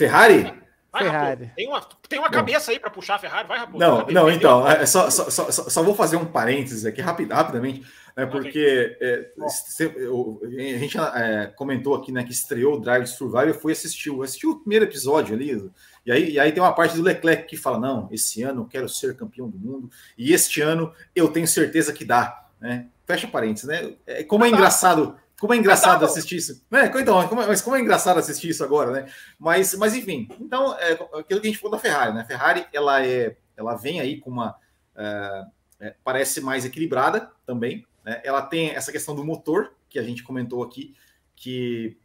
Ferrari? 0.00 0.54
Vai, 0.90 1.04
Ferrari. 1.04 1.52
Tem 1.54 1.68
uma, 1.68 1.80
tem 2.08 2.18
uma 2.18 2.30
cabeça 2.30 2.70
aí 2.70 2.80
para 2.80 2.90
puxar 2.90 3.16
a 3.16 3.18
Ferrari, 3.18 3.46
vai, 3.46 3.58
Raposo. 3.58 3.78
Não, 3.78 4.06
não, 4.06 4.30
então, 4.30 4.66
é, 4.66 4.86
só, 4.86 5.10
só, 5.10 5.30
só, 5.30 5.50
só, 5.50 5.82
vou 5.82 5.94
fazer 5.94 6.16
um 6.16 6.24
parênteses 6.24 6.84
aqui 6.86 7.00
rapid, 7.00 7.30
rapidamente, 7.30 7.86
né, 8.16 8.26
porque 8.26 8.96
é, 9.00 9.30
a 9.38 10.78
gente 10.78 10.98
é, 10.98 11.52
comentou 11.54 11.94
aqui 11.94 12.10
né, 12.10 12.24
que 12.24 12.32
estreou 12.32 12.76
o 12.76 12.80
Drive 12.80 13.06
Survival, 13.06 13.48
eu 13.48 13.54
fui 13.54 13.72
assistir, 13.72 14.10
assisti 14.22 14.46
o 14.46 14.58
primeiro 14.58 14.86
episódio 14.86 15.34
ali, 15.34 15.70
e 16.04 16.10
aí, 16.10 16.30
e 16.32 16.40
aí 16.40 16.50
tem 16.50 16.62
uma 16.62 16.72
parte 16.72 16.96
do 16.96 17.02
Leclerc 17.02 17.46
que 17.46 17.56
fala: 17.56 17.78
não, 17.78 18.08
esse 18.10 18.42
ano 18.42 18.62
eu 18.62 18.66
quero 18.66 18.88
ser 18.88 19.16
campeão 19.16 19.48
do 19.48 19.58
mundo, 19.58 19.90
e 20.16 20.32
este 20.32 20.60
ano 20.60 20.92
eu 21.14 21.28
tenho 21.28 21.46
certeza 21.46 21.92
que 21.92 22.04
dá. 22.04 22.46
Né? 22.58 22.86
Fecha 23.06 23.28
parênteses, 23.28 23.68
né? 23.68 23.94
É, 24.06 24.24
como 24.24 24.44
é 24.44 24.48
engraçado 24.48 25.16
como 25.40 25.54
é 25.54 25.56
engraçado 25.56 26.04
assistir 26.04 26.36
isso. 26.36 26.62
É, 26.70 26.84
então, 27.00 27.26
como, 27.26 27.46
mas 27.46 27.62
como 27.62 27.74
é 27.74 27.80
engraçado 27.80 28.18
assistir 28.18 28.50
isso 28.50 28.62
agora, 28.62 28.90
né? 28.90 29.12
Mas, 29.38 29.74
mas 29.74 29.94
enfim, 29.94 30.28
então, 30.38 30.78
é, 30.78 30.92
aquilo 30.92 31.40
que 31.40 31.46
a 31.46 31.50
gente 31.50 31.58
falou 31.58 31.72
da 31.72 31.82
Ferrari, 31.82 32.12
né? 32.12 32.20
A 32.20 32.26
Ferrari, 32.26 32.66
ela, 32.74 33.02
é, 33.04 33.38
ela 33.56 33.74
vem 33.74 34.00
aí 34.00 34.20
com 34.20 34.28
uma. 34.28 34.54
É, 34.94 35.44
é, 35.80 35.94
parece 36.04 36.42
mais 36.42 36.66
equilibrada 36.66 37.30
também. 37.46 37.86
Né? 38.04 38.20
Ela 38.22 38.42
tem 38.42 38.68
essa 38.68 38.92
questão 38.92 39.14
do 39.14 39.24
motor, 39.24 39.72
que 39.88 39.98
a 39.98 40.02
gente 40.02 40.22
comentou 40.22 40.62
aqui, 40.62 40.94
que 41.34 41.96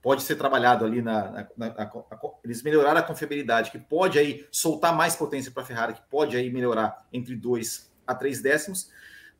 pode 0.00 0.22
ser 0.22 0.36
trabalhado 0.36 0.86
ali 0.86 1.02
na, 1.02 1.30
na, 1.30 1.48
na, 1.58 1.68
na 1.74 1.90
eles 2.42 2.62
melhoraram 2.62 3.00
a 3.00 3.02
confiabilidade, 3.02 3.70
que 3.70 3.78
pode 3.78 4.18
aí 4.18 4.46
soltar 4.50 4.96
mais 4.96 5.14
potência 5.14 5.52
para 5.52 5.62
a 5.62 5.66
Ferrari, 5.66 5.92
que 5.92 6.02
pode 6.08 6.38
aí 6.38 6.50
melhorar 6.50 7.06
entre 7.12 7.36
2 7.36 7.92
a 8.06 8.14
3 8.14 8.40
décimos. 8.40 8.90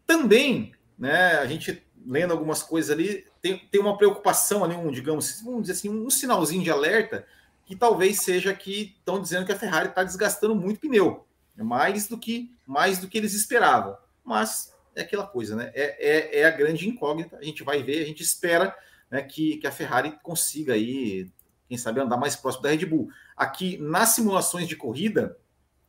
Também, 0.06 0.74
né, 0.98 1.38
a 1.38 1.46
gente 1.46 1.82
lendo 2.06 2.32
algumas 2.32 2.62
coisas 2.62 2.90
ali, 2.90 3.24
tem, 3.48 3.68
tem 3.70 3.80
uma 3.80 3.96
preocupação 3.96 4.64
ali, 4.64 4.74
um, 4.74 4.90
digamos, 4.90 5.40
vamos 5.42 5.62
dizer 5.62 5.74
assim, 5.74 5.88
um 5.88 6.10
sinalzinho 6.10 6.62
de 6.62 6.70
alerta 6.70 7.26
que 7.64 7.76
talvez 7.76 8.20
seja 8.20 8.54
que 8.54 8.94
estão 8.98 9.20
dizendo 9.20 9.44
que 9.46 9.52
a 9.52 9.58
Ferrari 9.58 9.88
está 9.88 10.02
desgastando 10.02 10.54
muito 10.54 10.80
pneu, 10.80 11.26
mais 11.56 12.06
do 12.08 12.18
que 12.18 12.54
mais 12.66 12.98
do 12.98 13.08
que 13.08 13.18
eles 13.18 13.34
esperavam. 13.34 13.96
Mas 14.24 14.74
é 14.94 15.02
aquela 15.02 15.26
coisa, 15.26 15.56
né? 15.56 15.70
É, 15.74 16.38
é, 16.38 16.40
é 16.40 16.44
a 16.46 16.50
grande 16.50 16.88
incógnita. 16.88 17.36
A 17.36 17.44
gente 17.44 17.62
vai 17.62 17.82
ver, 17.82 18.02
a 18.02 18.06
gente 18.06 18.22
espera 18.22 18.74
né, 19.10 19.22
que, 19.22 19.56
que 19.56 19.66
a 19.66 19.72
Ferrari 19.72 20.18
consiga 20.22 20.74
aí, 20.74 21.30
quem 21.68 21.78
sabe, 21.78 22.00
andar 22.00 22.16
mais 22.16 22.36
próximo 22.36 22.62
da 22.62 22.70
Red 22.70 22.84
Bull. 22.86 23.10
Aqui 23.36 23.78
nas 23.78 24.10
simulações 24.10 24.68
de 24.68 24.76
corrida, 24.76 25.36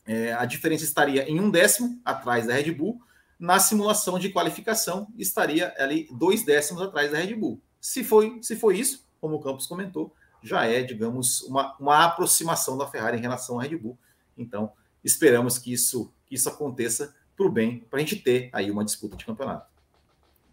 é, 0.05 0.33
a 0.33 0.45
diferença 0.45 0.83
estaria 0.83 1.29
em 1.29 1.39
um 1.39 1.49
décimo 1.49 1.99
atrás 2.03 2.47
da 2.47 2.53
Red 2.53 2.71
Bull, 2.71 3.01
na 3.39 3.57
simulação 3.57 4.19
de 4.19 4.29
qualificação 4.29 5.07
estaria 5.17 5.73
ali 5.77 6.07
dois 6.11 6.43
décimos 6.43 6.81
atrás 6.81 7.11
da 7.11 7.19
Red 7.19 7.35
Bull. 7.35 7.61
Se 7.79 8.03
foi, 8.03 8.37
se 8.41 8.57
foi 8.57 8.77
isso, 8.77 9.07
como 9.21 9.35
o 9.35 9.39
Campos 9.39 9.65
comentou, 9.65 10.13
já 10.43 10.65
é, 10.65 10.83
digamos, 10.83 11.41
uma, 11.43 11.75
uma 11.79 12.05
aproximação 12.05 12.77
da 12.77 12.85
Ferrari 12.85 13.17
em 13.17 13.21
relação 13.21 13.57
à 13.57 13.63
Red 13.63 13.77
Bull. 13.77 13.97
Então, 14.37 14.73
esperamos 15.03 15.57
que 15.57 15.71
isso, 15.71 16.13
que 16.25 16.35
isso 16.35 16.49
aconteça 16.49 17.15
para 17.35 17.45
o 17.45 17.49
bem, 17.49 17.79
para 17.89 17.99
a 17.99 18.01
gente 18.01 18.17
ter 18.17 18.49
aí 18.51 18.69
uma 18.69 18.83
disputa 18.83 19.15
de 19.15 19.25
campeonato. 19.25 19.69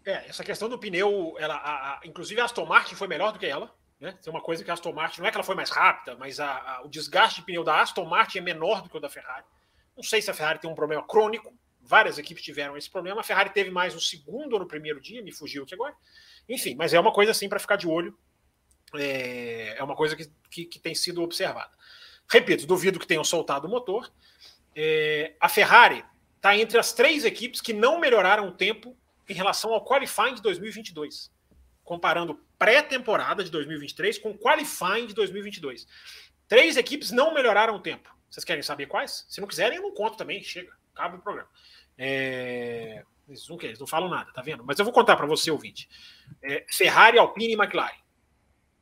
É, 0.05 0.29
essa 0.29 0.43
questão 0.43 0.69
do 0.69 0.79
pneu, 0.79 1.35
ela, 1.37 1.55
a, 1.55 1.95
a, 1.95 1.99
inclusive 2.05 2.39
a 2.39 2.45
Aston 2.45 2.65
Martin 2.65 2.95
foi 2.95 3.09
melhor 3.09 3.33
do 3.33 3.39
que 3.39 3.45
ela. 3.45 3.69
Né? 3.99 4.13
Tem 4.21 4.31
uma 4.31 4.41
coisa 4.41 4.63
que 4.63 4.71
a 4.71 4.73
Aston 4.73 4.93
Martin, 4.93 5.19
não 5.19 5.27
é 5.27 5.31
que 5.31 5.35
ela 5.35 5.43
foi 5.43 5.55
mais 5.55 5.69
rápida, 5.69 6.15
mas 6.15 6.39
a, 6.39 6.81
o 6.85 6.87
desgaste 6.87 7.41
de 7.41 7.45
pneu 7.45 7.63
da 7.63 7.81
Aston 7.81 8.05
Martin 8.05 8.37
é 8.37 8.41
menor 8.41 8.81
do 8.81 8.89
que 8.89 8.95
o 8.95 9.01
da 9.01 9.09
Ferrari. 9.09 9.43
Não 9.95 10.03
sei 10.03 10.21
se 10.21 10.31
a 10.31 10.33
Ferrari 10.33 10.59
tem 10.59 10.69
um 10.69 10.75
problema 10.75 11.03
crônico, 11.05 11.53
várias 11.87 12.17
equipes 12.17 12.43
tiveram 12.43 12.77
esse 12.77 12.89
problema. 12.89 13.21
A 13.21 13.23
Ferrari 13.23 13.49
teve 13.49 13.71
mais 13.71 13.93
no 13.93 14.01
segundo 14.01 14.59
no 14.59 14.67
primeiro 14.67 14.99
dia, 14.99 15.21
me 15.21 15.31
fugiu 15.31 15.63
aqui 15.63 15.73
agora. 15.73 15.95
Enfim, 16.47 16.75
mas 16.75 16.93
é 16.93 16.99
uma 16.99 17.11
coisa 17.11 17.31
assim 17.31 17.47
para 17.49 17.59
ficar 17.59 17.77
de 17.77 17.87
olho. 17.87 18.17
É, 18.93 19.75
é 19.77 19.83
uma 19.83 19.95
coisa 19.95 20.15
que, 20.15 20.29
que, 20.49 20.65
que, 20.65 20.79
tem 20.79 20.93
sido 20.93 21.21
observada. 21.21 21.71
Repito, 22.29 22.65
duvido 22.65 22.99
que 22.99 23.07
tenham 23.07 23.23
soltado 23.23 23.67
o 23.67 23.69
motor. 23.69 24.11
É, 24.75 25.35
a 25.39 25.49
Ferrari 25.49 26.03
está 26.35 26.55
entre 26.55 26.77
as 26.77 26.93
três 26.93 27.25
equipes 27.25 27.59
que 27.59 27.73
não 27.73 27.99
melhoraram 27.99 28.47
o 28.47 28.51
tempo 28.51 28.95
em 29.27 29.33
relação 29.33 29.73
ao 29.73 29.83
qualifying 29.83 30.35
de 30.35 30.41
2022, 30.41 31.31
comparando 31.83 32.39
pré-temporada 32.57 33.43
de 33.43 33.51
2023 33.51 34.17
com 34.19 34.37
qualifying 34.37 35.07
de 35.07 35.13
2022. 35.13 35.87
Três 36.47 36.77
equipes 36.77 37.11
não 37.11 37.33
melhoraram 37.33 37.75
o 37.75 37.79
tempo. 37.79 38.15
Vocês 38.29 38.43
querem 38.43 38.63
saber 38.63 38.87
quais? 38.87 39.25
Se 39.29 39.41
não 39.41 39.47
quiserem, 39.47 39.77
eu 39.77 39.83
não 39.83 39.93
conto 39.93 40.17
também. 40.17 40.41
Chega, 40.43 40.71
acaba 40.93 41.17
o 41.17 41.21
programa. 41.21 41.49
É... 41.97 43.03
Eles 43.27 43.47
não 43.47 43.57
eles 43.61 43.79
não 43.79 43.87
falam 43.87 44.09
nada, 44.09 44.31
tá 44.31 44.41
vendo? 44.41 44.63
Mas 44.63 44.79
eu 44.79 44.85
vou 44.85 44.93
contar 44.93 45.17
para 45.17 45.25
você, 45.25 45.51
ouvinte. 45.51 45.89
É, 46.41 46.65
Ferrari, 46.69 47.19
Alpine 47.19 47.53
e 47.53 47.57
McLaren 47.57 47.97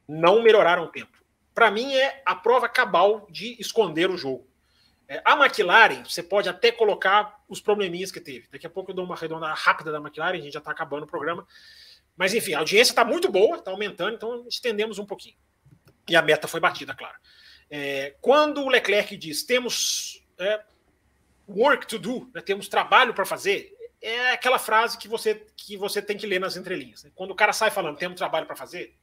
não 0.08 0.42
melhoraram 0.42 0.84
o 0.84 0.88
tempo. 0.88 1.18
Para 1.54 1.72
mim, 1.72 1.94
é 1.96 2.22
a 2.26 2.36
prova 2.36 2.70
cabal 2.70 3.28
de 3.30 3.60
esconder 3.60 4.10
o 4.10 4.18
jogo. 4.18 4.48
É, 5.08 5.22
a 5.24 5.34
McLaren, 5.34 6.04
você 6.04 6.22
pode 6.22 6.50
até 6.50 6.72
colocar 6.72 7.44
os 7.48 7.62
probleminhas 7.62 8.12
que 8.12 8.20
teve. 8.20 8.48
Daqui 8.52 8.66
a 8.68 8.70
pouco 8.70 8.92
eu 8.92 8.96
dou 8.96 9.06
uma 9.06 9.16
redonda 9.16 9.54
rápida 9.54 9.92
da 9.92 10.00
McLaren, 10.00 10.38
a 10.38 10.42
gente 10.42 10.54
já 10.54 10.60
está 10.60 10.72
acabando 10.72 11.04
o 11.04 11.08
programa. 11.08 11.46
Mas 12.16 12.34
enfim, 12.34 12.54
a 12.54 12.60
audiência 12.60 12.92
está 12.92 13.06
muito 13.06 13.30
boa, 13.30 13.58
está 13.58 13.72
aumentando, 13.72 14.16
então 14.16 14.46
estendemos 14.48 15.00
um 15.00 15.06
pouquinho. 15.06 15.36
E 16.08 16.16
a 16.16 16.22
meta 16.22 16.48
foi 16.48 16.60
batida, 16.60 16.94
claro. 16.94 17.16
É, 17.70 18.16
quando 18.22 18.62
o 18.62 18.70
Leclerc 18.70 19.16
diz 19.18 19.44
temos 19.44 20.24
é, 20.38 20.62
work 21.48 21.88
to 21.88 22.00
do, 22.00 22.30
né, 22.34 22.42
temos 22.42 22.68
trabalho 22.68 23.14
para 23.14 23.26
fazer, 23.26 23.76
é 24.02 24.32
aquela 24.32 24.60
frase 24.60 24.98
que 24.98 25.08
você, 25.08 25.46
que 25.56 25.76
você 25.78 26.02
tem 26.02 26.18
que 26.18 26.28
ler 26.28 26.40
nas 26.40 26.56
entrelinhas. 26.56 27.04
Né? 27.04 27.12
Quando 27.16 27.32
o 27.32 27.36
cara 27.36 27.54
sai 27.54 27.72
falando 27.72 27.98
temos 27.98 28.18
trabalho 28.18 28.46
para 28.46 28.56
fazer, 28.56 28.96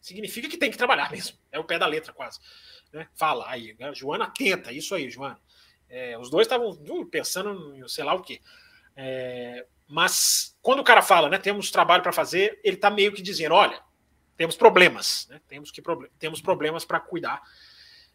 significa 0.00 0.48
que 0.48 0.56
tem 0.56 0.70
que 0.70 0.76
trabalhar 0.76 1.10
mesmo. 1.12 1.38
É 1.50 1.58
o 1.58 1.64
pé 1.64 1.78
da 1.78 1.86
letra, 1.86 2.12
quase. 2.12 2.38
Né? 2.92 3.08
Fala 3.14 3.48
aí, 3.48 3.74
né? 3.78 3.94
Joana 3.94 4.24
atenta, 4.24 4.72
isso 4.72 4.94
aí, 4.94 5.08
Joana. 5.08 5.40
É, 5.88 6.16
os 6.18 6.30
dois 6.30 6.46
estavam 6.46 6.70
uh, 6.70 7.06
pensando 7.06 7.74
em 7.74 7.88
sei 7.88 8.04
lá 8.04 8.14
o 8.14 8.22
quê. 8.22 8.40
É, 8.96 9.66
mas 9.88 10.56
quando 10.62 10.80
o 10.80 10.84
cara 10.84 11.02
fala, 11.02 11.28
né, 11.28 11.36
temos 11.36 11.70
trabalho 11.70 12.02
para 12.02 12.12
fazer, 12.12 12.60
ele 12.62 12.76
está 12.76 12.90
meio 12.90 13.12
que 13.12 13.20
dizendo, 13.20 13.54
olha, 13.54 13.82
temos 14.36 14.56
problemas, 14.56 15.26
né, 15.28 15.40
temos, 15.48 15.72
que, 15.72 15.82
temos 16.18 16.40
problemas 16.40 16.84
para 16.84 17.00
cuidar. 17.00 17.42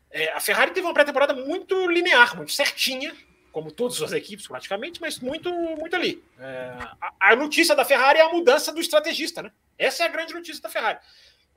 É, 0.09 0.31
a 0.31 0.39
Ferrari 0.39 0.71
teve 0.71 0.87
uma 0.87 0.93
pré-temporada 0.93 1.33
muito 1.33 1.87
linear, 1.87 2.37
muito 2.37 2.53
certinha, 2.53 3.13
como 3.55 3.71
todas 3.71 4.01
as 4.01 4.11
equipes 4.11 4.45
praticamente, 4.45 4.99
mas 4.99 5.17
muito, 5.17 5.49
muito 5.49 5.95
ali. 5.95 6.21
É, 6.37 6.77
a, 6.99 7.31
a, 7.31 7.35
notícia 7.37 7.73
da 7.73 7.85
Ferrari 7.85 8.19
é 8.19 8.21
a 8.21 8.27
mudança 8.27 8.69
do 8.73 8.81
estrategista, 8.81 9.41
né? 9.41 9.49
Essa 9.77 10.03
é 10.03 10.07
a 10.07 10.09
grande 10.09 10.33
notícia 10.33 10.61
da 10.61 10.67
Ferrari. 10.67 10.99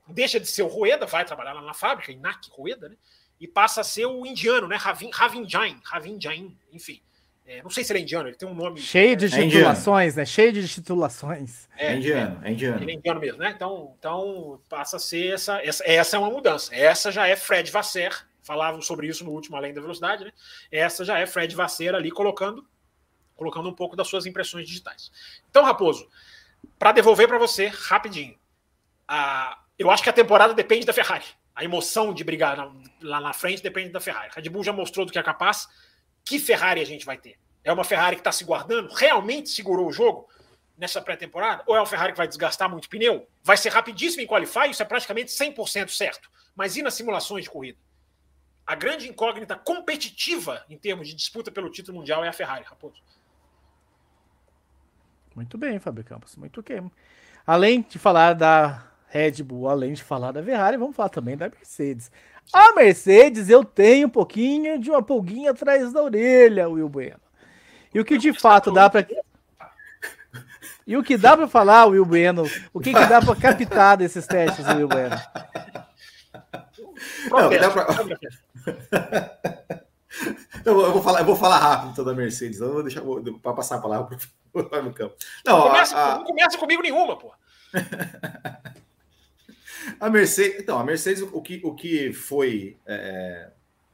Deixa 0.06 0.38
de 0.38 0.46
ser 0.46 0.62
o 0.62 0.68
Rueda, 0.68 1.06
vai 1.06 1.24
trabalhar 1.24 1.54
lá 1.54 1.60
na 1.60 1.74
fábrica, 1.74 2.12
Inak 2.12 2.50
Rueda, 2.52 2.88
né? 2.88 2.94
e 3.40 3.48
passa 3.48 3.80
a 3.80 3.84
ser 3.84 4.06
o 4.06 4.24
indiano, 4.24 4.68
né? 4.68 4.76
Ravin, 4.76 5.10
Ravin 5.12 5.48
Jain, 5.48 5.80
Ravin 5.82 6.20
Jain, 6.20 6.56
enfim. 6.72 7.02
É, 7.44 7.64
não 7.64 7.70
sei 7.70 7.82
se 7.82 7.90
ele 7.90 7.98
é 7.98 8.02
indiano, 8.02 8.28
ele 8.28 8.36
tem 8.36 8.48
um 8.48 8.54
nome. 8.54 8.80
Cheio 8.80 9.16
de 9.16 9.26
é 9.26 9.28
titulações, 9.28 10.14
né? 10.14 10.24
Cheio 10.24 10.52
de 10.52 10.68
titulações. 10.68 11.68
É, 11.76 11.88
é 11.88 11.96
indiano, 11.96 12.40
é 12.44 12.52
indiano. 12.52 12.80
Ele 12.80 12.92
é 12.92 12.94
indiano 12.94 13.20
mesmo, 13.20 13.38
né? 13.38 13.52
Então, 13.56 13.96
então 13.98 14.60
passa 14.68 14.98
a 14.98 15.00
ser 15.00 15.34
essa, 15.34 15.60
essa. 15.64 15.82
Essa 15.84 16.14
é 16.14 16.18
uma 16.20 16.30
mudança. 16.30 16.72
Essa 16.72 17.10
já 17.10 17.26
é 17.26 17.34
Fred 17.34 17.68
Vasser. 17.72 18.24
Falavam 18.48 18.80
sobre 18.80 19.06
isso 19.06 19.26
no 19.26 19.30
último 19.30 19.58
Além 19.58 19.74
da 19.74 19.80
Velocidade, 19.82 20.24
né? 20.24 20.32
Essa 20.72 21.04
já 21.04 21.18
é 21.18 21.26
Fred 21.26 21.54
Vasser 21.54 21.94
ali 21.94 22.10
colocando, 22.10 22.66
colocando 23.36 23.68
um 23.68 23.74
pouco 23.74 23.94
das 23.94 24.08
suas 24.08 24.24
impressões 24.24 24.66
digitais. 24.66 25.12
Então, 25.50 25.62
Raposo, 25.64 26.08
para 26.78 26.92
devolver 26.92 27.28
para 27.28 27.36
você 27.36 27.66
rapidinho. 27.66 28.38
A, 29.06 29.62
eu 29.78 29.90
acho 29.90 30.02
que 30.02 30.08
a 30.08 30.14
temporada 30.14 30.54
depende 30.54 30.86
da 30.86 30.94
Ferrari. 30.94 31.26
A 31.54 31.62
emoção 31.62 32.14
de 32.14 32.24
brigar 32.24 32.56
na, 32.56 32.72
lá 33.02 33.20
na 33.20 33.34
frente 33.34 33.62
depende 33.62 33.90
da 33.90 34.00
Ferrari. 34.00 34.30
A 34.34 34.40
Red 34.40 34.48
Bull 34.48 34.64
já 34.64 34.72
mostrou 34.72 35.04
do 35.04 35.12
que 35.12 35.18
é 35.18 35.22
capaz. 35.22 35.68
Que 36.24 36.38
Ferrari 36.38 36.80
a 36.80 36.86
gente 36.86 37.04
vai 37.04 37.18
ter? 37.18 37.38
É 37.62 37.70
uma 37.70 37.84
Ferrari 37.84 38.16
que 38.16 38.20
está 38.20 38.32
se 38.32 38.44
guardando? 38.44 38.94
Realmente 38.94 39.50
segurou 39.50 39.88
o 39.88 39.92
jogo 39.92 40.26
nessa 40.74 41.02
pré-temporada? 41.02 41.62
Ou 41.66 41.76
é 41.76 41.80
uma 41.80 41.86
Ferrari 41.86 42.12
que 42.12 42.18
vai 42.18 42.26
desgastar 42.26 42.70
muito 42.70 42.88
pneu? 42.88 43.28
Vai 43.42 43.58
ser 43.58 43.68
rapidíssimo 43.68 44.22
em 44.22 44.26
qualify? 44.26 44.70
Isso 44.70 44.80
é 44.80 44.86
praticamente 44.86 45.32
100% 45.32 45.90
certo. 45.90 46.30
Mas 46.56 46.78
e 46.78 46.82
nas 46.82 46.94
simulações 46.94 47.44
de 47.44 47.50
corrida? 47.50 47.78
A 48.68 48.74
grande 48.74 49.08
incógnita 49.08 49.56
competitiva 49.56 50.62
em 50.68 50.76
termos 50.76 51.08
de 51.08 51.14
disputa 51.14 51.50
pelo 51.50 51.70
título 51.70 51.96
mundial 51.96 52.22
é 52.22 52.28
a 52.28 52.32
Ferrari, 52.34 52.62
Raposo. 52.64 53.02
Muito 55.34 55.56
bem, 55.56 55.78
Fábio 55.78 56.04
Campos. 56.04 56.36
Muito 56.36 56.62
bem. 56.62 56.92
Além 57.46 57.80
de 57.80 57.98
falar 57.98 58.34
da 58.34 58.84
Red 59.08 59.42
Bull, 59.42 59.70
além 59.70 59.94
de 59.94 60.02
falar 60.02 60.32
da 60.32 60.42
Ferrari, 60.42 60.76
vamos 60.76 60.94
falar 60.94 61.08
também 61.08 61.34
da 61.34 61.48
Mercedes. 61.48 62.12
A 62.52 62.74
Mercedes, 62.74 63.48
eu 63.48 63.64
tenho 63.64 64.06
um 64.06 64.10
pouquinho 64.10 64.78
de 64.78 64.90
uma 64.90 65.02
pulguinha 65.02 65.52
atrás 65.52 65.90
da 65.90 66.02
orelha, 66.02 66.68
Will 66.68 66.90
Bueno. 66.90 67.20
E 67.94 67.98
o 67.98 68.04
que 68.04 68.18
de 68.18 68.34
fato 68.34 68.70
dá 68.70 68.90
para 68.90 69.06
E 70.86 70.94
o 70.94 71.02
que 71.02 71.16
dá 71.16 71.34
para 71.34 71.48
falar, 71.48 71.86
Will 71.86 72.04
Bueno? 72.04 72.42
O 72.70 72.80
que, 72.80 72.92
que 72.92 73.06
dá 73.06 73.22
para 73.22 73.34
captar 73.34 73.96
desses 73.96 74.26
testes, 74.26 74.66
Will 74.74 74.88
Bueno? 74.88 75.16
Não, 77.30 77.50
dá 77.50 77.70
pra... 77.70 77.86
eu, 80.64 80.92
vou 80.92 81.02
falar, 81.02 81.20
eu 81.20 81.26
vou 81.26 81.36
falar 81.36 81.58
rápido 81.58 81.92
então, 81.92 82.04
da 82.04 82.14
Mercedes, 82.14 82.60
não 82.60 82.72
vou 82.72 82.82
deixar 82.82 83.02
para 83.42 83.52
passar 83.52 83.76
a 83.76 83.80
palavra 83.80 84.18
para 84.52 84.86
o 84.86 84.92
campo. 84.92 85.16
Não, 85.44 85.62
começa, 85.62 85.96
a... 85.96 86.18
não 86.18 86.24
começa 86.24 86.58
comigo 86.58 86.82
nenhuma, 86.82 87.16
pô. 87.18 87.32
A 90.00 90.10
Mercedes, 90.10 90.60
então, 90.60 90.78
a 90.78 90.84
Mercedes, 90.84 91.22
o 91.22 91.40
que, 91.40 91.60
o 91.64 91.74
que 91.74 92.12
foi 92.12 92.76
é, 92.86 93.50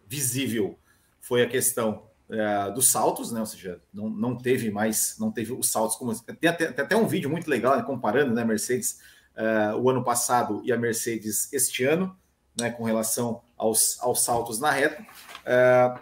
visível 0.07 0.79
foi 1.21 1.43
a 1.43 1.49
questão 1.49 2.07
é, 2.29 2.71
dos 2.73 2.89
saltos, 2.89 3.31
né? 3.31 3.41
Ou 3.41 3.47
seja, 3.47 3.81
não, 3.93 4.09
não 4.09 4.37
teve 4.37 4.71
mais, 4.71 5.17
não 5.19 5.31
teve 5.31 5.53
os 5.53 5.71
saltos 5.71 5.97
como. 5.97 6.15
Tem 6.19 6.51
até, 6.51 6.73
tem 6.73 6.85
até 6.85 6.97
um 6.97 7.07
vídeo 7.07 7.31
muito 7.31 7.49
legal, 7.49 7.77
né, 7.77 7.83
comparando 7.83 8.35
né, 8.35 8.43
a 8.43 8.47
Mercedes 8.47 8.99
é, 9.37 9.75
o 9.75 9.89
ano 9.89 10.03
passado 10.03 10.63
e 10.65 10.73
a 10.73 10.77
Mercedes 10.77 11.53
este 11.53 11.85
ano, 11.85 12.17
né? 12.59 12.71
Com 12.71 12.85
relação 12.85 13.43
aos, 13.57 13.99
aos 14.01 14.23
saltos 14.23 14.61
na 14.61 14.71
reta. 14.71 15.05
É, 15.45 15.95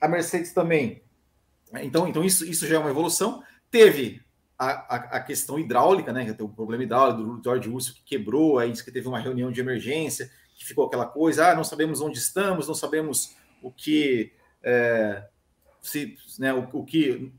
a 0.00 0.08
Mercedes 0.08 0.52
também. 0.52 1.02
Então, 1.82 2.06
então 2.06 2.24
isso, 2.24 2.44
isso 2.44 2.66
já 2.66 2.76
é 2.76 2.78
uma 2.78 2.90
evolução. 2.90 3.42
Teve 3.70 4.22
a, 4.58 4.66
a, 4.66 4.96
a, 5.16 5.20
questão 5.20 5.58
hidráulica, 5.58 6.12
né? 6.12 6.32
Tem 6.32 6.46
o 6.46 6.48
problema 6.48 6.84
hidráulico 6.84 7.22
do 7.22 7.42
George 7.42 7.68
Russell 7.68 7.94
que 7.94 8.04
quebrou, 8.04 8.58
aí 8.58 8.70
disse 8.70 8.84
que 8.84 8.92
teve 8.92 9.08
uma 9.08 9.18
reunião 9.18 9.50
de 9.50 9.60
emergência, 9.60 10.30
que 10.56 10.64
ficou 10.64 10.86
aquela 10.86 11.06
coisa, 11.06 11.50
ah, 11.50 11.54
não 11.54 11.64
sabemos 11.64 12.00
onde 12.00 12.18
estamos, 12.18 12.66
não 12.66 12.74
sabemos 12.74 13.36
o 13.62 13.70
que. 13.70 14.32
É, 14.62 15.24
se, 15.82 16.16
né, 16.40 16.52
o, 16.52 16.68
o, 16.72 16.84
que 16.84 17.32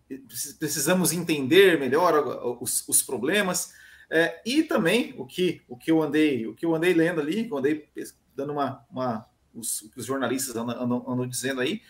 precisamos 0.58 1.12
entender 1.12 1.78
melhor 1.78 2.58
os, 2.62 2.88
os 2.88 3.02
problemas 3.02 3.74
é, 4.10 4.42
e 4.46 4.64
também 4.64 5.14
o 5.18 5.26
que 5.26 5.62
o 5.68 5.76
que 5.76 5.92
eu 5.92 6.02
andei 6.02 6.48
o 6.48 6.56
que 6.56 6.66
eu 6.66 6.74
andei 6.74 6.94
lendo 6.94 7.20
ali, 7.20 7.50
eu 7.50 7.58
andei 7.58 7.90
dando 8.38 8.54
uma, 8.54 8.86
uma 8.90 9.26
os, 9.54 9.90
os 9.98 10.06
jornalistas 10.06 10.56
andam, 10.56 10.82
andam, 10.82 11.06
andam 11.08 11.28
dizendo 11.28 11.60
aí 11.60 11.82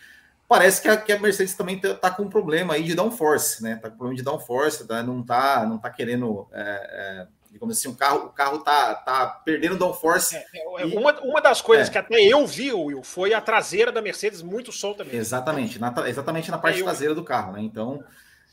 parece 0.48 0.80
que 0.80 0.88
a, 0.88 0.96
que 0.96 1.12
a 1.12 1.20
Mercedes 1.20 1.54
também 1.54 1.78
tá, 1.78 1.94
tá, 1.94 2.10
com 2.10 2.22
um 2.22 2.30
problema 2.30 2.74
aí 2.74 2.82
de 2.82 2.94
downforce, 2.94 3.62
né? 3.62 3.76
Tá 3.76 3.90
com 3.90 3.96
problema 3.96 4.16
de 4.16 4.24
downforce, 4.24 4.88
tá? 4.88 5.02
não 5.02 5.22
tá, 5.22 5.66
não 5.66 5.76
tá 5.76 5.90
querendo, 5.90 6.48
é, 6.50 6.62
é, 6.62 7.26
digamos 7.52 7.76
assim, 7.76 7.88
o 7.88 7.94
carro, 7.94 8.26
o 8.26 8.30
carro 8.30 8.58
tá, 8.60 8.94
tá 8.94 9.26
perdendo 9.44 9.76
downforce. 9.76 10.34
É, 10.34 10.46
é, 10.78 10.86
e, 10.86 10.96
uma, 10.96 11.12
uma 11.20 11.40
das 11.42 11.60
coisas 11.60 11.88
é. 11.88 11.92
que 11.92 11.98
até 11.98 12.20
eu 12.20 12.46
vi, 12.46 12.72
Will, 12.72 13.02
foi 13.02 13.34
a 13.34 13.40
traseira 13.40 13.92
da 13.92 14.00
Mercedes 14.00 14.40
muito 14.40 14.72
solta 14.72 15.04
mesmo. 15.04 15.20
Exatamente, 15.20 15.78
na, 15.78 15.92
exatamente 16.08 16.50
na 16.50 16.58
parte 16.58 16.82
traseira 16.82 17.14
do 17.14 17.22
carro, 17.22 17.52
né? 17.52 17.60
Então, 17.60 18.02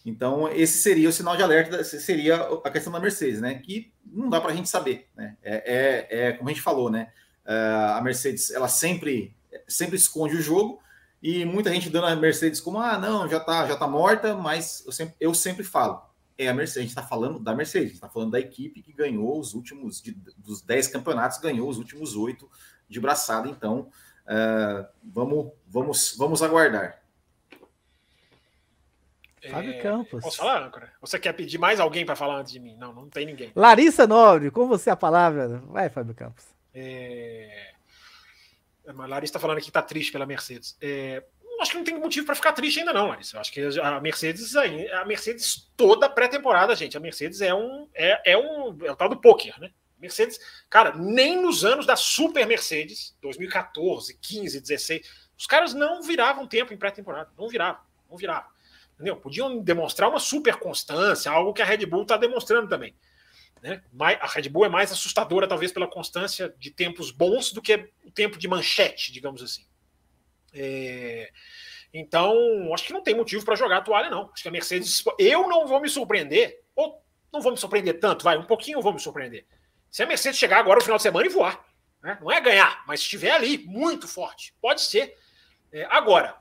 então 0.06 0.52
esse 0.52 0.80
seria 0.80 1.08
o 1.08 1.14
sinal 1.14 1.38
de 1.38 1.44
alerta, 1.44 1.82
seria 1.84 2.36
a 2.64 2.70
questão 2.70 2.92
da 2.92 3.00
Mercedes, 3.00 3.40
né? 3.40 3.56
Que 3.56 3.94
não 4.06 4.30
dá 4.30 4.42
para 4.42 4.52
a 4.52 4.56
gente 4.56 4.68
saber, 4.68 5.08
né? 5.16 5.38
É, 5.42 6.08
é, 6.10 6.28
é, 6.28 6.32
como 6.34 6.50
a 6.50 6.52
gente 6.52 6.62
falou, 6.62 6.92
né? 6.92 7.08
É, 7.46 7.94
a 7.96 8.02
Mercedes, 8.02 8.50
ela 8.50 8.68
sempre, 8.68 9.36
sempre 9.68 9.96
esconde 9.96 10.36
o 10.36 10.42
jogo 10.42 10.80
e 11.22 11.46
muita 11.46 11.72
gente 11.72 11.90
dando 11.90 12.08
a 12.08 12.16
Mercedes 12.16 12.60
como, 12.60 12.80
ah, 12.80 12.98
não, 12.98 13.28
já 13.28 13.40
tá, 13.40 13.68
já 13.68 13.76
tá 13.76 13.88
morta, 13.88 14.36
mas 14.36 14.84
eu 14.86 14.92
sempre, 14.92 15.16
eu 15.20 15.34
sempre 15.34 15.64
falo, 15.64 16.02
é 16.38 16.48
a 16.48 16.54
Mercedes, 16.54 16.78
a 16.78 16.82
gente 16.82 16.90
está 16.90 17.04
falando 17.04 17.40
da 17.40 17.56
Mercedes, 17.56 17.94
está 17.94 18.10
falando 18.10 18.32
da 18.32 18.40
equipe 18.40 18.82
que 18.82 18.92
ganhou 18.92 19.40
os 19.40 19.54
últimos, 19.54 20.02
de, 20.02 20.12
dos 20.38 20.62
10 20.62 20.88
campeonatos, 20.88 21.40
ganhou 21.40 21.70
os 21.70 21.78
últimos 21.78 22.16
oito 22.16 22.50
de 22.88 23.00
braçada, 23.00 23.48
então 23.48 23.90
uh, 24.26 24.88
vamos, 25.04 25.52
vamos, 25.68 26.16
vamos 26.18 26.44
aguardar. 26.44 27.02
Fábio 29.50 29.74
é, 29.74 29.82
Campos. 29.82 30.24
Posso 30.24 30.38
falar, 30.38 30.64
âncora? 30.64 30.92
Você 31.00 31.20
quer 31.20 31.34
pedir 31.34 31.60
mais 31.60 31.80
alguém 31.80 32.04
para 32.04 32.16
falar 32.16 32.40
antes 32.40 32.52
de 32.52 32.60
mim? 32.60 32.76
Não, 32.78 32.92
não 32.92 33.08
tem 33.08 33.28
ninguém. 33.28 33.52
Larissa 33.56 34.08
Nobre, 34.08 34.50
com 34.50 34.68
você 34.68 34.90
a 34.90 34.96
palavra. 34.96 35.62
Vai, 35.68 35.88
Fábio 35.88 36.16
Campos. 36.16 36.55
É... 36.76 37.72
A 38.86 38.92
Larissa 39.08 39.32
está 39.32 39.40
falando 39.40 39.58
aqui 39.58 39.66
que 39.66 39.70
está 39.72 39.82
triste 39.82 40.12
pela 40.12 40.26
Mercedes. 40.26 40.78
É, 40.80 41.24
acho 41.60 41.72
que 41.72 41.78
não 41.78 41.84
tem 41.84 42.00
motivo 42.00 42.26
para 42.26 42.36
ficar 42.36 42.54
triste 42.54 42.80
ainda, 42.80 42.94
não, 42.94 43.08
Larissa. 43.08 43.38
Eu 43.38 43.42
acho 43.42 43.52
que 43.52 43.62
a 43.80 44.00
Mercedes, 44.00 44.56
a 44.56 45.06
Mercedes 45.06 45.72
toda 45.76 46.10
pré-temporada, 46.10 46.76
gente. 46.76 46.96
A 46.96 47.00
Mercedes 47.00 47.42
é 47.42 47.54
um. 47.54 47.88
É, 47.94 48.34
é 48.34 48.38
um. 48.38 48.78
É 48.84 48.92
o 48.92 48.96
tal 48.96 49.10
do 49.10 49.18
poker, 49.18 49.60
né? 49.60 49.72
Mercedes, 49.98 50.40
cara, 50.70 50.94
nem 50.96 51.42
nos 51.42 51.64
anos 51.64 51.86
da 51.86 51.96
Super 51.96 52.46
Mercedes, 52.46 53.18
2014, 53.22 54.18
15, 54.22 54.62
16, 54.62 55.10
os 55.38 55.48
caras 55.48 55.74
não 55.74 56.04
viravam 56.04 56.46
tempo 56.46 56.74
em 56.74 56.78
pré-temporada. 56.78 57.32
Não 57.38 57.48
viravam. 57.48 57.82
Não 58.10 58.18
virava. 58.18 58.48
Entendeu? 58.94 59.16
Podiam 59.16 59.58
demonstrar 59.60 60.10
uma 60.10 60.20
super 60.20 60.58
constância, 60.58 61.32
algo 61.32 61.54
que 61.54 61.62
a 61.62 61.66
Red 61.66 61.86
Bull 61.86 62.04
está 62.04 62.18
demonstrando 62.18 62.68
também. 62.68 62.94
Né? 63.66 63.82
A 64.22 64.28
Red 64.28 64.48
Bull 64.48 64.66
é 64.66 64.70
mais 64.70 64.92
assustadora, 64.92 65.48
talvez, 65.48 65.72
pela 65.72 65.88
constância 65.88 66.54
de 66.60 66.70
tempos 66.70 67.10
bons 67.10 67.52
do 67.52 67.64
que 67.64 67.90
o 68.06 68.12
tempo 68.12 68.38
de 68.38 68.48
manchete, 68.48 69.12
digamos 69.12 69.42
assim. 69.42 69.66
É... 70.54 71.32
Então, 71.92 72.72
acho 72.76 72.86
que 72.86 72.94
não 72.94 73.02
tem 73.02 73.16
motivo 73.16 73.44
para 73.44 73.56
jogar 73.56 73.78
a 73.78 73.82
toalha, 73.82 74.08
não. 74.08 74.30
Acho 74.32 74.44
que 74.44 74.50
a 74.50 74.52
Mercedes. 74.52 75.04
Eu 75.18 75.50
não 75.50 75.66
vou 75.66 75.82
me 75.82 75.90
surpreender, 75.90 76.62
ou 76.76 77.04
não 77.34 77.42
vou 77.42 77.52
me 77.52 77.58
surpreender 77.58 78.00
tanto, 78.00 78.24
vai, 78.24 78.38
um 78.38 78.46
pouquinho 78.46 78.78
eu 78.78 78.84
vou 78.84 78.94
me 78.94 79.00
surpreender. 79.00 79.48
Se 79.90 80.04
a 80.04 80.06
Mercedes 80.06 80.38
chegar 80.38 80.60
agora 80.60 80.78
no 80.78 80.84
final 80.84 80.98
de 80.98 81.04
semana 81.04 81.26
e 81.26 81.30
voar. 81.30 81.66
Né? 82.04 82.20
Não 82.22 82.32
é 82.32 82.40
ganhar, 82.40 82.84
mas 82.86 83.00
estiver 83.00 83.32
ali, 83.32 83.58
muito 83.66 84.08
forte. 84.08 84.54
Pode 84.62 84.82
ser. 84.82 85.18
É, 85.72 85.86
agora, 85.90 86.38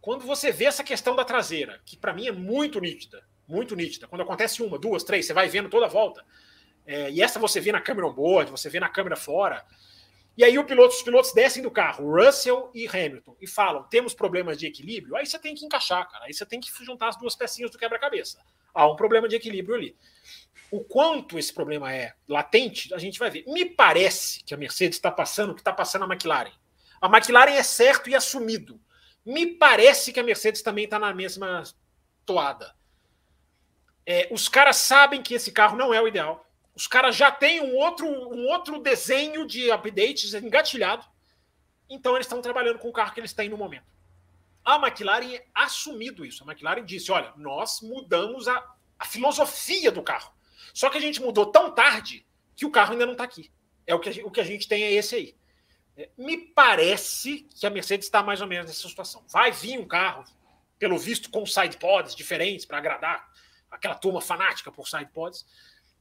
quando 0.00 0.26
você 0.26 0.50
vê 0.50 0.64
essa 0.64 0.82
questão 0.82 1.14
da 1.14 1.24
traseira, 1.24 1.80
que 1.86 1.96
para 1.96 2.12
mim 2.12 2.26
é 2.26 2.32
muito 2.32 2.80
nítida, 2.80 3.22
muito 3.50 3.74
nítida, 3.74 4.06
quando 4.06 4.22
acontece 4.22 4.62
uma, 4.62 4.78
duas, 4.78 5.02
três, 5.02 5.26
você 5.26 5.34
vai 5.34 5.48
vendo 5.48 5.68
toda 5.68 5.86
a 5.86 5.88
volta. 5.88 6.24
É, 6.86 7.10
e 7.10 7.20
essa 7.20 7.38
você 7.38 7.60
vê 7.60 7.72
na 7.72 7.80
câmera 7.80 8.06
on-board, 8.06 8.50
você 8.50 8.68
vê 8.68 8.80
na 8.80 8.88
câmera 8.88 9.16
fora. 9.16 9.64
E 10.36 10.44
aí 10.44 10.64
piloto, 10.64 10.94
os 10.94 11.02
pilotos 11.02 11.32
descem 11.34 11.62
do 11.62 11.70
carro, 11.70 12.10
Russell 12.16 12.70
e 12.72 12.86
Hamilton, 12.86 13.36
e 13.40 13.46
falam: 13.46 13.82
temos 13.84 14.14
problemas 14.14 14.58
de 14.58 14.66
equilíbrio. 14.66 15.16
Aí 15.16 15.26
você 15.26 15.38
tem 15.38 15.54
que 15.54 15.66
encaixar, 15.66 16.08
cara. 16.10 16.24
Aí 16.24 16.32
você 16.32 16.46
tem 16.46 16.60
que 16.60 16.70
juntar 16.84 17.08
as 17.08 17.18
duas 17.18 17.34
pecinhas 17.34 17.70
do 17.70 17.78
quebra-cabeça. 17.78 18.38
Há 18.72 18.90
um 18.90 18.96
problema 18.96 19.28
de 19.28 19.36
equilíbrio 19.36 19.74
ali. 19.74 19.96
O 20.70 20.82
quanto 20.84 21.38
esse 21.38 21.52
problema 21.52 21.92
é 21.92 22.14
latente, 22.28 22.94
a 22.94 22.98
gente 22.98 23.18
vai 23.18 23.28
ver. 23.28 23.44
Me 23.48 23.64
parece 23.64 24.42
que 24.44 24.54
a 24.54 24.56
Mercedes 24.56 24.96
está 24.96 25.10
passando 25.10 25.50
o 25.50 25.54
que 25.54 25.60
está 25.60 25.72
passando 25.72 26.04
a 26.04 26.08
McLaren. 26.08 26.52
A 27.00 27.06
McLaren 27.08 27.54
é 27.54 27.62
certo 27.62 28.08
e 28.08 28.14
assumido. 28.14 28.80
Me 29.26 29.46
parece 29.46 30.12
que 30.12 30.20
a 30.20 30.22
Mercedes 30.22 30.62
também 30.62 30.84
está 30.84 30.98
na 30.98 31.12
mesma 31.12 31.64
toada. 32.24 32.74
É, 34.06 34.28
os 34.30 34.48
caras 34.48 34.76
sabem 34.76 35.22
que 35.22 35.34
esse 35.34 35.52
carro 35.52 35.76
não 35.76 35.92
é 35.92 36.00
o 36.00 36.08
ideal. 36.08 36.46
Os 36.74 36.86
caras 36.86 37.14
já 37.14 37.30
têm 37.30 37.60
um 37.60 37.76
outro, 37.76 38.06
um 38.06 38.46
outro 38.48 38.80
desenho 38.80 39.46
de 39.46 39.70
updates 39.70 40.34
engatilhado. 40.34 41.04
Então 41.88 42.14
eles 42.14 42.26
estão 42.26 42.40
trabalhando 42.40 42.78
com 42.78 42.88
o 42.88 42.92
carro 42.92 43.12
que 43.12 43.20
eles 43.20 43.32
têm 43.32 43.48
no 43.48 43.56
momento. 43.56 43.90
A 44.64 44.76
McLaren 44.76 45.34
é 45.34 45.44
assumido 45.54 46.24
isso. 46.24 46.42
A 46.44 46.46
McLaren 46.46 46.84
disse: 46.84 47.10
olha, 47.10 47.32
nós 47.36 47.80
mudamos 47.80 48.46
a, 48.48 48.74
a 48.98 49.04
filosofia 49.04 49.90
do 49.90 50.02
carro. 50.02 50.32
Só 50.72 50.88
que 50.88 50.98
a 50.98 51.00
gente 51.00 51.20
mudou 51.20 51.46
tão 51.46 51.74
tarde 51.74 52.26
que 52.54 52.64
o 52.64 52.70
carro 52.70 52.92
ainda 52.92 53.06
não 53.06 53.12
está 53.12 53.24
aqui. 53.24 53.50
É 53.86 53.94
o 53.94 53.98
que, 53.98 54.20
a, 54.20 54.26
o 54.26 54.30
que 54.30 54.40
a 54.40 54.44
gente 54.44 54.68
tem 54.68 54.82
é 54.82 54.92
esse 54.92 55.16
aí. 55.16 55.36
É, 55.96 56.08
me 56.16 56.38
parece 56.38 57.48
que 57.58 57.66
a 57.66 57.70
Mercedes 57.70 58.06
está 58.06 58.22
mais 58.22 58.40
ou 58.40 58.46
menos 58.46 58.66
nessa 58.66 58.88
situação. 58.88 59.24
Vai 59.28 59.50
vir 59.50 59.78
um 59.78 59.86
carro, 59.86 60.24
pelo 60.78 60.96
visto, 60.98 61.30
com 61.30 61.44
side 61.44 61.76
pods 61.76 62.14
diferentes 62.14 62.64
para 62.64 62.78
agradar 62.78 63.28
aquela 63.70 63.94
turma 63.94 64.20
fanática 64.20 64.72
por 64.72 64.88
side 64.88 65.10
pods. 65.12 65.46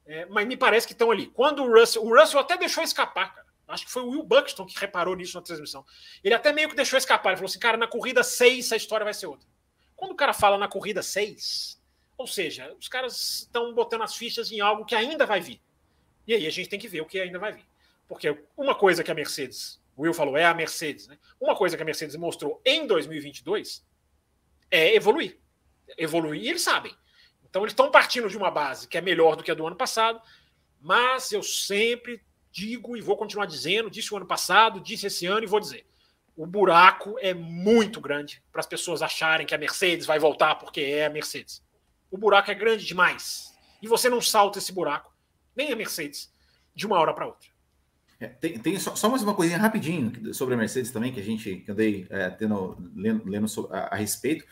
É, 0.06 0.26
mas 0.26 0.48
me 0.48 0.58
parece 0.58 0.88
que 0.88 0.94
estão 0.94 1.12
ali. 1.12 1.28
Quando 1.28 1.64
o 1.64 1.72
Russell. 1.72 2.04
O 2.04 2.18
Russell 2.18 2.40
até 2.40 2.58
deixou 2.58 2.84
escapar, 2.84 3.34
cara. 3.34 3.48
Acho 3.68 3.86
que 3.86 3.92
foi 3.92 4.02
o 4.02 4.10
Will 4.10 4.24
Buxton 4.24 4.66
que 4.66 4.80
reparou 4.80 5.16
nisso 5.16 5.38
na 5.38 5.44
transmissão. 5.44 5.86
Ele 6.24 6.34
até 6.34 6.52
meio 6.52 6.70
que 6.70 6.76
deixou 6.76 6.98
escapar. 6.98 7.30
Ele 7.30 7.38
falou 7.38 7.50
assim: 7.50 7.60
cara, 7.60 7.78
na 7.78 7.88
corrida 7.88 8.24
6 8.24 8.72
a 8.72 8.76
história 8.76 9.04
vai 9.04 9.14
ser 9.14 9.28
outra. 9.28 9.48
Quando 9.96 10.12
o 10.12 10.16
cara 10.16 10.34
fala 10.34 10.58
na 10.58 10.68
corrida 10.68 11.04
6, 11.04 11.80
ou 12.18 12.26
seja, 12.26 12.74
os 12.80 12.88
caras 12.88 13.42
estão 13.42 13.74
botando 13.74 14.02
as 14.02 14.16
fichas 14.16 14.52
em 14.52 14.60
algo 14.60 14.86
que 14.86 14.96
ainda 14.96 15.26
vai 15.26 15.40
vir. 15.40 15.62
E 16.26 16.34
aí 16.34 16.48
a 16.48 16.50
gente 16.50 16.70
tem 16.70 16.80
que 16.80 16.88
ver 16.88 17.02
o 17.02 17.06
que 17.06 17.20
ainda 17.20 17.38
vai 17.38 17.52
vir. 17.52 17.66
Porque 18.08 18.44
uma 18.58 18.74
coisa 18.74 19.04
que 19.04 19.12
a 19.12 19.14
Mercedes, 19.14 19.80
o 19.96 20.02
Will 20.02 20.14
falou, 20.14 20.36
é 20.36 20.46
a 20.46 20.54
Mercedes, 20.54 21.08
né? 21.08 21.20
Uma 21.40 21.56
coisa 21.56 21.78
que 21.78 21.84
a 21.84 21.86
Mercedes 21.86 22.16
mostrou 22.16 22.62
em 22.66 22.88
2022 22.88 23.86
é 24.72 24.96
evoluir. 24.96 25.38
Evoluir, 25.98 26.42
e 26.42 26.50
eles 26.50 26.62
sabem. 26.62 26.96
Então 27.50 27.64
eles 27.64 27.72
estão 27.72 27.90
partindo 27.90 28.30
de 28.30 28.38
uma 28.38 28.52
base 28.52 28.88
que 28.88 28.98
é 28.98 29.02
melhor 29.02 29.36
do 29.36 29.44
que 29.44 29.52
a 29.52 29.56
do 29.56 29.66
ano 29.66 29.76
passado, 29.76 30.22
mas 30.80 31.32
eu 31.32 31.42
sempre 31.44 32.22
digo 32.52 32.96
e 32.96 33.02
vou 33.02 33.18
continuar 33.18 33.46
dizendo, 33.46 33.90
disse 33.90 34.14
o 34.14 34.18
ano 34.18 34.26
passado, 34.26 34.80
disse 34.80 35.08
esse 35.08 35.26
ano 35.26 35.44
e 35.44 35.48
vou 35.48 35.60
dizer. 35.60 35.86
O 36.36 36.46
buraco 36.46 37.16
é 37.20 37.34
muito 37.34 38.00
grande 38.00 38.42
para 38.52 38.62
as 38.62 38.68
pessoas 38.68 39.02
acharem 39.02 39.46
que 39.46 39.54
a 39.54 39.58
Mercedes 39.58 40.06
vai 40.06 40.20
voltar 40.20 40.56
porque 40.56 40.82
é 40.82 41.06
a 41.06 41.10
Mercedes. 41.10 41.62
O 42.10 42.18
buraco 42.18 42.50
é 42.50 42.56
grande 42.56 42.86
demais. 42.86 43.54
E 43.82 43.88
você 43.88 44.10
não 44.10 44.22
salta 44.22 44.60
esse 44.60 44.72
buraco, 44.72 45.14
nem 45.56 45.72
a 45.72 45.76
Mercedes, 45.76 46.32
de 46.74 46.86
uma 46.86 46.98
hora 46.98 47.14
para 47.14 47.28
outra. 47.28 47.50
É, 48.20 48.28
tem, 48.28 48.60
tem 48.60 48.78
só, 48.78 48.96
só, 48.96 49.10
mais 49.10 49.24
uma 49.24 49.34
coisinha 49.34 49.58
rapidinho 49.58 50.34
sobre 50.34 50.54
a 50.54 50.58
Mercedes 50.58 50.92
também, 50.92 51.14
que 51.14 51.20
a 51.22 51.24
gente 51.24 51.58
que 51.58 51.72
eu 51.72 51.76
dei 51.76 52.06
é, 52.10 52.30
tendo, 52.30 52.78
lendo, 52.94 53.30
lendo 53.30 53.70
a, 53.72 53.94
a 53.94 53.96
respeito 53.96 54.46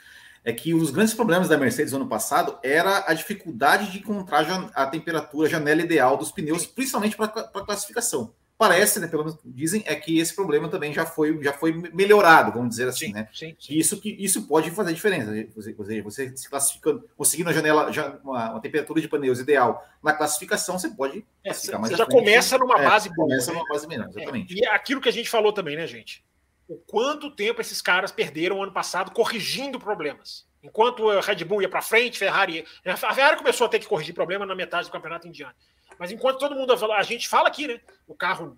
é 0.48 0.54
que 0.54 0.74
os 0.74 0.92
grandes 0.92 1.14
problemas 1.14 1.50
da 1.50 1.58
Mercedes 1.58 1.92
no 1.92 2.00
ano 2.00 2.08
passado 2.08 2.58
era 2.64 3.04
a 3.06 3.14
dificuldade 3.14 3.92
de 3.92 4.00
encontrar 4.00 4.48
a 4.74 4.86
temperatura, 4.88 5.46
a 5.46 5.52
janela 5.52 5.82
ideal 5.82 6.16
dos 6.16 6.32
pneus, 6.32 6.66
principalmente 6.66 7.18
para 7.18 7.26
a 7.26 7.66
classificação. 7.66 8.34
Parece, 8.58 9.02
né, 9.02 9.08
pelo 9.08 9.26
menos 9.26 9.38
dizem, 9.44 9.84
é 9.86 9.94
que 9.94 10.18
esse 10.18 10.34
problema 10.34 10.70
também 10.70 10.94
já 10.94 11.06
foi, 11.06 11.38
já 11.44 11.52
foi 11.52 11.74
melhorado, 11.94 12.54
vamos 12.54 12.70
dizer 12.70 12.88
assim, 12.88 13.08
sim, 13.08 13.14
né? 13.14 13.28
Sim, 13.34 13.58
sim. 13.60 13.74
Isso, 13.78 14.00
que, 14.00 14.10
isso 14.18 14.48
pode 14.48 14.72
fazer 14.72 14.94
diferença. 14.94 15.32
Você, 15.54 15.74
você, 15.74 16.02
você 16.02 16.38
se 16.38 16.50
classificando, 16.50 17.04
conseguindo 17.18 17.50
a 17.50 17.54
janela, 17.54 17.92
já, 17.92 18.18
uma, 18.24 18.52
uma, 18.52 18.62
temperatura 18.62 19.02
de 19.02 19.10
pneus 19.10 19.42
ideal 19.42 19.86
na 20.02 20.14
classificação, 20.14 20.80
você 20.80 20.90
pode 20.90 21.26
é, 21.44 21.54
Você 21.54 21.72
já 21.94 22.06
começa 22.06 22.58
numa 22.58 22.80
é, 22.80 22.86
base 22.86 23.10
boa. 23.10 23.28
Começa 23.28 23.52
né? 23.52 23.58
numa 23.58 23.68
base 23.68 23.86
menor, 23.86 24.08
exatamente. 24.08 24.54
É, 24.54 24.62
e 24.62 24.66
é 24.66 24.74
aquilo 24.74 25.02
que 25.02 25.10
a 25.10 25.14
gente 25.14 25.30
falou 25.30 25.52
também, 25.52 25.76
né, 25.76 25.86
gente? 25.86 26.24
O 26.68 26.78
quanto 26.78 27.32
tempo 27.32 27.62
esses 27.62 27.82
caras 27.82 28.12
perderam 28.12 28.62
ano 28.62 28.74
passado 28.74 29.12
corrigindo 29.12 29.80
problemas. 29.80 30.46
Enquanto 30.62 31.10
a 31.10 31.22
Red 31.22 31.46
Bull 31.46 31.62
ia 31.62 31.70
para 31.70 31.82
frente, 31.82 32.18
Ferrari. 32.18 32.66
A 32.84 32.98
Ferrari 32.98 33.38
começou 33.38 33.66
a 33.66 33.70
ter 33.70 33.80
que 33.80 33.88
corrigir 33.88 34.14
problema 34.14 34.46
na 34.46 34.56
metade 34.56 34.88
do 34.88 34.92
campeonato 34.92 35.28
em 35.28 35.32
diante. 35.32 35.56
Mas 35.98 36.12
enquanto 36.12 36.40
todo 36.40 36.56
mundo. 36.56 36.74
A 36.74 37.04
gente 37.04 37.28
fala 37.28 37.48
aqui, 37.48 37.68
né? 37.68 37.80
O 38.06 38.14
carro 38.14 38.58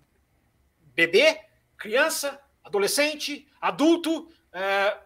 bebê, 0.94 1.40
criança, 1.76 2.40
adolescente, 2.64 3.46
adulto. 3.60 4.28
É, 4.52 4.98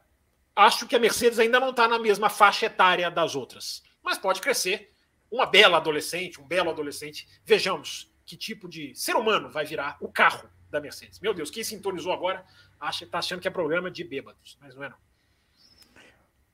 acho 0.56 0.86
que 0.86 0.96
a 0.96 1.00
Mercedes 1.00 1.38
ainda 1.38 1.60
não 1.60 1.70
está 1.70 1.86
na 1.86 1.98
mesma 1.98 2.30
faixa 2.30 2.66
etária 2.66 3.10
das 3.10 3.34
outras. 3.34 3.82
Mas 4.02 4.16
pode 4.16 4.40
crescer. 4.40 4.90
Uma 5.30 5.46
bela 5.46 5.78
adolescente, 5.78 6.40
um 6.40 6.46
belo 6.46 6.70
adolescente. 6.70 7.26
Vejamos 7.44 8.10
que 8.24 8.36
tipo 8.36 8.68
de 8.68 8.94
ser 8.94 9.16
humano 9.16 9.50
vai 9.50 9.66
virar 9.66 9.96
o 10.00 10.10
carro 10.10 10.48
da 10.74 10.80
Mercedes. 10.80 11.20
Meu 11.20 11.32
Deus, 11.32 11.50
quem 11.50 11.64
sintonizou 11.64 12.12
agora 12.12 12.44
acha, 12.78 13.06
tá 13.06 13.18
achando 13.18 13.40
que 13.40 13.48
é 13.48 13.50
programa 13.50 13.90
de 13.90 14.04
bêbados, 14.04 14.58
mas 14.60 14.74
não 14.74 14.84
é 14.84 14.88
não. 14.88 14.96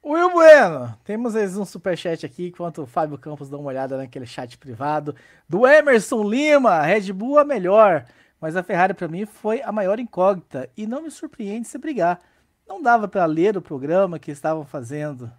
Will 0.02 0.30
Bueno, 0.30 0.96
temos 1.04 1.34
um 1.34 1.64
superchat 1.64 2.24
aqui, 2.24 2.48
enquanto 2.48 2.82
o 2.82 2.86
Fábio 2.86 3.18
Campos 3.18 3.50
dá 3.50 3.58
uma 3.58 3.68
olhada 3.68 3.98
naquele 3.98 4.24
chat 4.24 4.56
privado. 4.56 5.14
Do 5.46 5.66
Emerson 5.66 6.22
Lima, 6.22 6.80
Red 6.82 7.12
Bull 7.12 7.38
a 7.38 7.44
melhor, 7.44 8.06
mas 8.40 8.56
a 8.56 8.62
Ferrari 8.62 8.94
para 8.94 9.08
mim 9.08 9.26
foi 9.26 9.60
a 9.62 9.70
maior 9.70 9.98
incógnita 9.98 10.70
e 10.76 10.86
não 10.86 11.02
me 11.02 11.10
surpreende 11.10 11.68
se 11.68 11.76
brigar. 11.76 12.18
Não 12.66 12.80
dava 12.80 13.08
para 13.08 13.26
ler 13.26 13.56
o 13.56 13.62
programa 13.62 14.18
que 14.18 14.30
estavam 14.30 14.64
fazendo. 14.64 15.30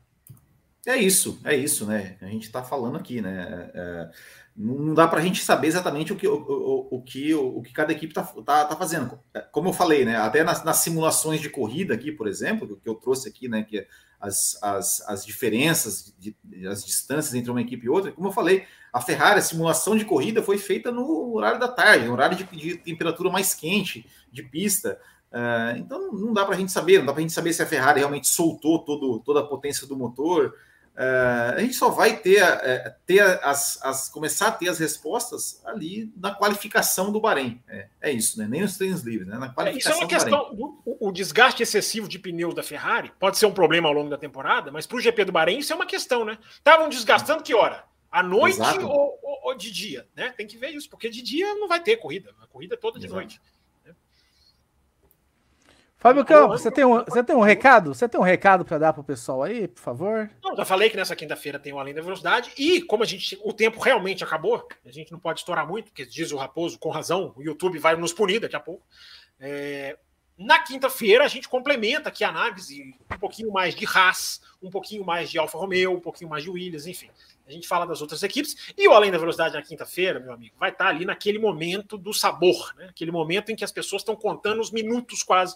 É 0.86 0.95
isso, 0.98 1.40
é 1.44 1.56
isso, 1.56 1.86
né? 1.86 2.18
A 2.22 2.26
gente 2.26 2.45
está 2.45 2.64
falando 2.64 2.98
aqui, 2.98 3.22
né? 3.22 3.72
É, 3.74 4.12
não 4.56 4.94
dá 4.94 5.07
para 5.07 5.19
a 5.19 5.23
gente 5.23 5.44
saber 5.44 5.68
exatamente 5.68 6.11
o 6.11 6.15
que, 6.15 6.28
o, 6.28 6.36
o, 6.36 6.98
o, 6.98 7.02
que, 7.02 7.34
o, 7.34 7.61
que 7.61 7.72
cada 7.72 7.91
equipe 7.91 8.11
está 8.11 8.23
tá, 8.23 8.65
tá 8.65 8.76
fazendo. 8.76 9.18
É, 9.34 9.40
como 9.40 9.69
eu 9.69 9.73
falei, 9.73 10.06
né? 10.06 10.18
Até 10.18 10.44
nas, 10.44 10.64
nas, 10.64 10.78
simulações 10.78 11.40
de 11.40 11.49
corrida 11.49 11.94
aqui, 11.94 12.11
por 12.11 12.28
exemplo, 12.28 12.80
que 12.82 12.90
eu 12.90 12.95
trouxe 12.95 13.30
aqui, 13.30 13.48
né? 13.48 13.64
Que 13.64 13.88
as, 14.19 14.61
as, 14.61 15.02
as 15.07 15.26
diferenças, 15.26 16.14
de, 16.19 16.36
as 16.68 16.86
distâncias 16.86 17.34
entre 17.34 17.49
uma 17.49 17.61
equipe 17.61 17.86
e 17.86 17.90
outra, 17.90 18.11
como 18.11 18.28
eu 18.28 18.32
falei, 18.32 18.65
a 18.94 19.02
Ferrari, 19.02 19.40
a 19.40 19.44
simulação 19.44 19.95
de 19.95 20.06
corrida 20.06 20.44
foi 20.44 20.57
feita 20.57 20.91
no 20.91 21.34
horário 21.34 21.60
da 21.60 21.68
tarde, 21.68 22.06
no 22.06 22.14
horário 22.14 22.38
de, 22.38 22.44
de 22.44 22.78
temperatura 22.78 23.30
mais 23.30 23.53
quente 23.53 24.06
de 24.32 24.44
pista. 24.44 24.99
Uh, 25.32 25.78
então 25.78 26.11
não 26.11 26.34
dá 26.34 26.44
para 26.44 26.56
a 26.56 26.57
gente 26.57 26.73
saber, 26.73 26.99
não 26.99 27.06
dá 27.06 27.14
para 27.14 27.22
a 27.22 27.23
gente 27.23 27.34
saber 27.34 27.53
se 27.53 27.64
a 27.64 27.65
Ferrari 27.65 27.99
realmente 27.99 28.28
soltou 28.28 28.80
todo, 28.80 29.19
toda 29.22 29.40
a 29.40 29.45
potência 29.45 29.88
do 29.88 29.98
motor. 29.98 30.53
Uh, 30.93 31.55
a 31.55 31.59
gente 31.59 31.73
só 31.73 31.89
vai 31.89 32.18
ter, 32.18 32.43
uh, 32.43 32.93
ter 33.05 33.22
as, 33.43 33.81
as, 33.81 34.09
começar 34.09 34.47
a 34.47 34.51
ter 34.51 34.68
as 34.68 34.77
respostas 34.77 35.61
ali 35.65 36.11
na 36.18 36.35
qualificação 36.35 37.11
do 37.11 37.22
Bahrein. 37.22 37.63
É, 37.68 37.88
é 38.01 38.11
isso, 38.11 38.38
né? 38.38 38.45
Nem 38.47 38.61
nos 38.61 38.77
treinos 38.77 39.01
livres, 39.01 39.27
né? 39.27 39.38
Na 39.38 39.49
qualificação 39.49 39.91
isso 39.91 40.01
é 40.01 40.03
uma 40.03 40.09
questão. 40.09 40.53
Do, 40.53 40.81
o 40.99 41.11
desgaste 41.11 41.63
excessivo 41.63 42.07
de 42.07 42.19
pneus 42.19 42.53
da 42.53 42.61
Ferrari 42.61 43.11
pode 43.18 43.38
ser 43.38 43.45
um 43.45 43.53
problema 43.53 43.88
ao 43.88 43.93
longo 43.93 44.09
da 44.09 44.18
temporada, 44.18 44.69
mas 44.69 44.85
para 44.85 44.97
o 44.97 45.01
GP 45.01 45.26
do 45.26 45.31
Bahrein 45.31 45.59
isso 45.59 45.72
é 45.72 45.76
uma 45.76 45.85
questão, 45.85 46.26
né? 46.26 46.38
Estavam 46.51 46.89
desgastando 46.89 47.41
que 47.41 47.55
hora? 47.55 47.85
À 48.11 48.22
noite 48.22 48.59
ou, 48.84 49.18
ou, 49.23 49.39
ou, 49.43 49.55
de 49.55 49.72
dia, 49.72 50.05
né? 50.13 50.34
Tem 50.35 50.45
que 50.45 50.57
ver 50.57 50.72
isso, 50.72 50.89
porque 50.89 51.09
de 51.09 51.22
dia 51.22 51.55
não 51.55 51.69
vai 51.69 51.81
ter 51.81 51.95
corrida. 51.95 52.35
A 52.41 52.47
corrida 52.47 52.76
é 52.76 52.77
toda 52.77 52.99
de 52.99 53.05
Exato. 53.05 53.22
noite. 53.22 53.41
Fábio 56.02 56.26
Campos, 56.26 56.61
você 56.61 56.72
tem 56.72 56.84
um, 56.84 57.03
você 57.03 57.23
tem 57.23 57.36
um 57.36 57.41
recado? 57.41 57.94
Você 57.94 58.10
tem 58.10 58.19
um 58.19 58.23
recado 58.23 58.65
para 58.65 58.80
dar 58.80 58.91
para 58.91 59.02
o 59.02 59.03
pessoal 59.03 59.44
aí, 59.44 59.68
por 59.68 59.80
favor? 59.80 60.32
Não, 60.44 60.56
já 60.56 60.65
falei 60.65 60.90
que 60.90 60.98
nessa 60.98 61.15
quinta-feira 61.15 61.60
tem 61.60 61.72
o 61.72 61.80
Além 61.80 61.94
da 61.94 62.02
Velocidade 62.02 62.52
e 62.57 62.82
como 62.82 63.03
a 63.03 63.06
gente, 63.06 63.40
o 63.44 63.53
tempo 63.53 63.80
realmente 63.80 64.23
acabou, 64.23 64.68
a 64.84 64.91
gente 64.91 65.11
não 65.11 65.19
pode 65.19 65.41
estourar 65.41 65.68
muito, 65.68 65.86
porque 65.91 66.03
diz 66.03 66.32
o 66.32 66.38
Raposo 66.38 66.80
com 66.80 66.90
razão, 66.90 67.32
o 67.38 67.44
YouTube 67.44 67.78
vai 67.78 67.95
nos 67.95 68.11
punir 68.11 68.40
daqui 68.40 68.56
a 68.56 68.60
pouco. 68.60 68.84
É, 69.40 69.95
Na 70.40 70.57
quinta-feira, 70.57 71.23
a 71.23 71.28
gente 71.28 71.48
complementa 71.48 72.10
aqui 72.10 72.23
a 72.23 72.30
análise 72.30 72.95
um 73.14 73.18
pouquinho 73.19 73.52
mais 73.52 73.76
de 73.76 73.86
Haas, 73.86 74.41
um 74.60 74.72
pouquinho 74.72 75.06
mais 75.06 75.30
de 75.30 75.38
Alfa 75.38 75.56
Romeo, 75.60 75.94
um 75.94 75.99
pouquinho 75.99 76.32
mais 76.32 76.44
de 76.44 76.49
Williams, 76.49 76.88
enfim. 76.88 77.11
A 77.45 77.52
gente 77.52 77.68
fala 77.68 77.86
das 77.86 78.02
outras 78.02 78.23
equipes. 78.23 78.73
E 78.76 78.88
o 78.88 78.94
Além 78.94 79.11
da 79.11 79.19
Velocidade 79.19 79.53
na 79.53 79.61
quinta-feira, 79.61 80.19
meu 80.19 80.34
amigo, 80.34 80.56
vai 80.57 80.72
estar 80.72 80.88
ali 80.88 81.06
naquele 81.06 81.38
momento 81.38 81.95
do 81.95 82.11
sabor, 82.11 82.73
né? 82.76 82.88
aquele 82.90 83.11
momento 83.11 83.52
em 83.52 83.56
que 83.56 83.64
as 83.64 83.72
pessoas 83.72 84.02
estão 84.02 84.15
contando 84.15 84.60
os 84.61 84.72
minutos 84.72 85.22
quase 85.22 85.56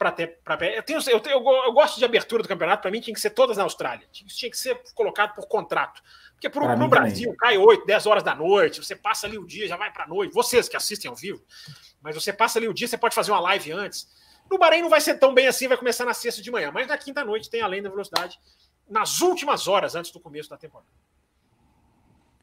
para 0.00 0.10
ter. 0.10 0.38
Pra, 0.42 0.54
eu, 0.66 0.82
tenho, 0.82 0.98
eu, 1.10 1.20
tenho, 1.20 1.36
eu, 1.36 1.72
gosto 1.74 1.98
de 1.98 2.04
abertura 2.06 2.42
do 2.42 2.48
campeonato, 2.48 2.80
para 2.80 2.90
mim 2.90 3.02
tinha 3.02 3.12
que 3.12 3.20
ser 3.20 3.28
todas 3.28 3.58
na 3.58 3.64
Austrália. 3.64 4.08
Isso 4.10 4.34
tinha 4.34 4.50
que 4.50 4.56
ser 4.56 4.80
colocado 4.94 5.34
por 5.34 5.46
contrato. 5.46 6.02
Porque 6.32 6.48
para 6.48 6.64
o 6.64 6.88
Brasil 6.88 7.24
também. 7.24 7.36
cai 7.36 7.58
8, 7.58 7.84
10 7.84 8.06
horas 8.06 8.22
da 8.22 8.34
noite, 8.34 8.82
você 8.82 8.96
passa 8.96 9.26
ali 9.26 9.36
o 9.36 9.44
dia, 9.44 9.68
já 9.68 9.76
vai 9.76 9.92
para 9.92 10.08
noite. 10.08 10.32
Vocês 10.32 10.70
que 10.70 10.76
assistem 10.76 11.10
ao 11.10 11.14
vivo, 11.14 11.44
mas 12.00 12.14
você 12.14 12.32
passa 12.32 12.58
ali 12.58 12.66
o 12.66 12.72
dia, 12.72 12.88
você 12.88 12.96
pode 12.96 13.14
fazer 13.14 13.30
uma 13.30 13.40
live 13.40 13.72
antes. 13.72 14.08
No 14.50 14.56
Bahrein 14.56 14.80
não 14.80 14.88
vai 14.88 15.02
ser 15.02 15.18
tão 15.18 15.34
bem 15.34 15.46
assim, 15.46 15.68
vai 15.68 15.76
começar 15.76 16.06
na 16.06 16.14
sexta 16.14 16.40
de 16.40 16.50
manhã, 16.50 16.70
mas 16.72 16.86
na 16.86 16.96
quinta 16.96 17.22
noite 17.22 17.50
tem 17.50 17.60
além 17.60 17.82
da 17.82 17.90
velocidade 17.90 18.40
nas 18.88 19.20
últimas 19.20 19.68
horas 19.68 19.94
antes 19.94 20.10
do 20.10 20.18
começo 20.18 20.48
da 20.48 20.56
temporada. 20.56 20.88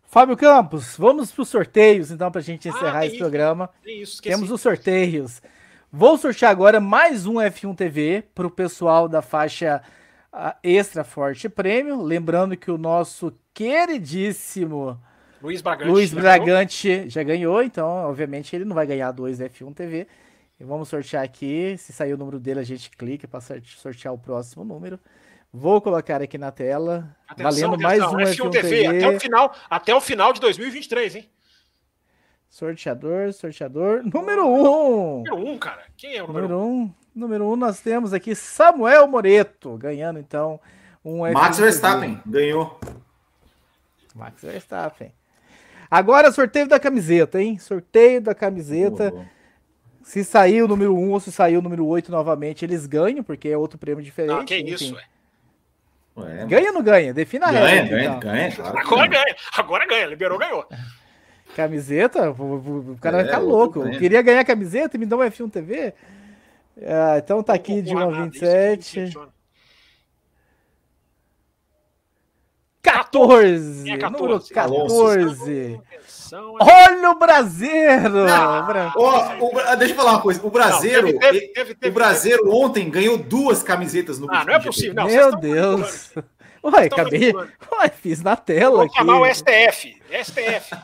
Fábio 0.06 0.38
Campos, 0.38 0.96
vamos 0.96 1.32
para 1.32 1.42
os 1.42 1.50
sorteios, 1.50 2.12
então, 2.12 2.32
para 2.32 2.40
a 2.40 2.44
gente 2.44 2.70
encerrar 2.70 3.00
ah, 3.00 3.06
esse 3.06 3.16
isso, 3.16 3.24
programa. 3.24 3.70
Isso, 3.84 4.22
Temos 4.22 4.52
os 4.52 4.62
sorteios. 4.62 5.42
Vou 5.92 6.18
sortear 6.18 6.52
agora 6.52 6.82
mais 6.82 7.26
um 7.26 7.36
F1 7.36 7.74
TV 7.74 8.24
para 8.36 8.46
o 8.46 8.52
pessoal 8.52 9.08
da 9.08 9.22
faixa 9.22 9.82
Extra 10.62 11.06
Forte 11.06 11.48
Prêmio. 11.48 12.02
Lembrando 12.02 12.58
que 12.58 12.70
o 12.70 12.78
nosso 12.78 13.34
queridíssimo 13.54 15.00
Luiz 15.42 15.62
Bragante, 15.62 15.90
Luiz 15.90 16.14
Bragante 16.14 17.10
já 17.10 17.24
ganhou, 17.24 17.64
então, 17.64 17.88
obviamente, 17.88 18.54
ele 18.54 18.66
não 18.66 18.76
vai 18.76 18.86
ganhar 18.86 19.12
dois 19.14 19.40
F1 19.40 19.74
TV. 19.74 20.08
E 20.60 20.64
vamos 20.66 20.90
sortear 20.90 21.24
aqui. 21.24 21.78
Se 21.78 21.94
sair 21.94 22.14
o 22.14 22.18
número 22.18 22.38
dele, 22.38 22.60
a 22.60 22.66
gente 22.66 22.90
clica 22.92 23.26
para 23.26 23.40
sortear 23.40 24.14
o 24.14 24.18
próximo 24.18 24.66
número. 24.66 25.00
Vou 25.54 25.80
colocar 25.80 26.22
aqui 26.22 26.38
na 26.38 26.52
tela. 26.52 27.16
Atenção, 27.26 27.72
valendo 27.72 27.86
atenção, 27.86 28.12
mais 28.12 28.38
um 28.38 28.44
F1 28.44 28.52
TV, 28.52 28.70
TV. 28.70 28.98
Até 28.98 29.16
o, 29.16 29.20
final, 29.22 29.56
até 29.70 29.96
o 29.96 30.02
final 30.02 30.34
de 30.34 30.42
2023, 30.42 31.16
hein? 31.16 31.30
Sorteador, 32.50 33.34
sorteador. 33.34 34.02
Número 34.04 34.48
1. 34.48 34.50
Um. 34.50 35.24
Número 35.24 35.36
1, 35.36 35.52
um, 35.52 35.58
cara. 35.58 35.84
Quem 35.96 36.16
é 36.16 36.24
o 36.24 36.28
número 36.28 36.46
1? 36.46 36.50
Número 36.50 36.60
1, 36.60 36.82
um? 36.82 36.94
número 37.16 37.52
um, 37.52 37.56
nós 37.56 37.80
temos 37.80 38.14
aqui 38.14 38.34
Samuel 38.36 39.08
Moreto, 39.08 39.78
ganhando 39.78 40.20
então 40.20 40.60
um 41.04 41.20
F1 41.20 41.34
Max 41.34 41.58
Verstappen, 41.58 42.22
ganhou. 42.26 42.80
Max 44.16 44.42
Verstappen. 44.42 45.12
Agora 45.90 46.32
sorteio 46.32 46.68
da 46.68 46.80
camiseta, 46.80 47.42
hein? 47.42 47.58
Sorteio 47.60 48.22
da 48.22 48.36
camiseta. 48.36 49.14
Se 50.04 50.24
sair 50.24 50.62
o 50.62 50.68
número 50.68 50.96
1 50.96 51.12
ou 51.12 51.20
se 51.20 51.32
sair 51.32 51.58
o 51.58 51.62
número 51.62 51.86
8 51.86 52.10
novamente, 52.10 52.64
eles 52.64 52.86
ganham, 52.86 53.24
porque 53.24 53.50
é 53.50 53.58
outro 53.58 53.78
prêmio 53.78 54.04
diferente. 54.04 54.42
Ah, 54.42 54.46
que 54.46 54.56
isso, 54.56 54.96
ué. 54.96 55.04
Ué, 56.18 56.46
ganha 56.46 56.70
ou 56.70 56.74
não 56.74 56.82
ganha? 56.82 57.14
Defina 57.14 57.48
a 57.48 57.52
ganha, 57.52 57.66
regra. 57.66 57.98
Ganha, 57.98 58.08
então. 58.08 58.20
ganha, 58.20 58.56
claro 58.56 58.80
Agora 58.80 59.08
ganha. 59.08 59.36
Agora 59.56 59.86
ganha. 59.86 60.06
Liberou, 60.08 60.40
ganhou. 60.40 60.66
Camiseta? 61.56 62.30
O 62.32 62.98
cara 63.02 63.18
é, 63.18 63.24
vai 63.24 63.26
ficar 63.26 63.40
louco. 63.40 63.80
Eu 63.80 63.98
queria 63.98 64.22
ganhar 64.22 64.44
camiseta 64.46 64.96
e 64.96 65.00
me 65.00 65.06
dá 65.06 65.18
um 65.18 65.20
F1 65.20 65.52
TV? 65.52 65.94
Ah, 66.82 67.18
então 67.18 67.42
tá 67.42 67.54
aqui 67.54 67.82
de 67.82 67.96
1 67.96 68.00
a 68.00 68.24
27. 68.24 69.18
14! 72.82 73.90
É 73.90 73.98
14. 73.98 74.22
Número 74.22 74.44
14. 74.54 75.82
Olha 76.60 77.12
o 77.12 77.20
Brasileiro! 77.20 78.26
Oh, 78.96 79.46
o, 79.46 79.76
deixa 79.78 79.94
eu 79.94 79.98
falar 79.98 80.12
uma 80.12 80.22
coisa. 80.22 80.46
O 80.46 80.50
Brasileiro, 80.50 81.12
não, 81.12 81.20
teve, 81.20 81.48
teve, 81.48 81.76
teve, 81.76 81.90
o 81.90 81.94
Brasileiro 81.94 82.52
ontem 82.54 82.90
ganhou 82.90 83.18
duas 83.18 83.64
camisetas 83.64 84.20
no 84.20 84.32
Ah, 84.32 84.46
não 84.46 84.54
é 84.54 84.60
possível. 84.60 84.94
Não, 84.94 85.06
Meu 85.06 85.36
Deus. 85.38 86.12
Ué, 86.74 86.86
acabei. 86.86 87.34
Ué, 87.34 87.90
fiz 87.90 88.22
na 88.22 88.36
tela. 88.36 88.86
Vou 88.86 88.94
chamar 88.94 89.22
o 89.22 89.26
STF. 89.26 90.02
STF. 90.12 90.76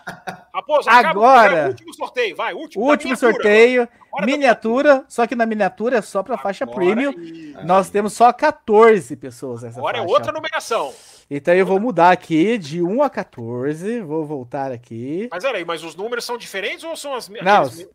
Raposo, 0.54 0.90
Agora. 0.90 1.68
último 1.68 1.94
sorteio, 1.94 2.36
vai. 2.36 2.54
Último, 2.54 2.86
último 2.86 3.16
sorteio. 3.16 3.88
Miniatura, 4.24 5.04
só 5.08 5.26
que 5.26 5.36
na 5.36 5.46
miniatura 5.46 5.98
é 5.98 6.02
só 6.02 6.22
para 6.22 6.38
faixa 6.38 6.68
premium. 6.68 7.12
E... 7.12 7.58
Nós 7.64 7.90
temos 7.90 8.14
só 8.14 8.32
14 8.32 9.16
pessoas 9.16 9.64
nessa 9.64 9.80
Agora 9.80 9.98
é 9.98 10.02
faixa. 10.02 10.12
é 10.12 10.16
outra 10.16 10.32
numeração. 10.32 10.94
Então 11.30 11.54
eu 11.54 11.66
vou 11.66 11.80
mudar 11.80 12.12
aqui 12.12 12.58
de 12.60 12.82
1 12.82 13.02
a 13.02 13.10
14. 13.10 14.02
Vou 14.02 14.24
voltar 14.24 14.72
aqui. 14.72 15.28
Mas 15.32 15.44
olha 15.44 15.58
aí, 15.58 15.66
mas 15.66 15.84
os 15.84 15.96
números 15.96 16.24
são 16.24 16.38
diferentes 16.38 16.84
ou 16.84 16.96
são 16.96 17.16
as 17.16 17.28
mesmas? 17.28 17.80
Não. 17.80 17.88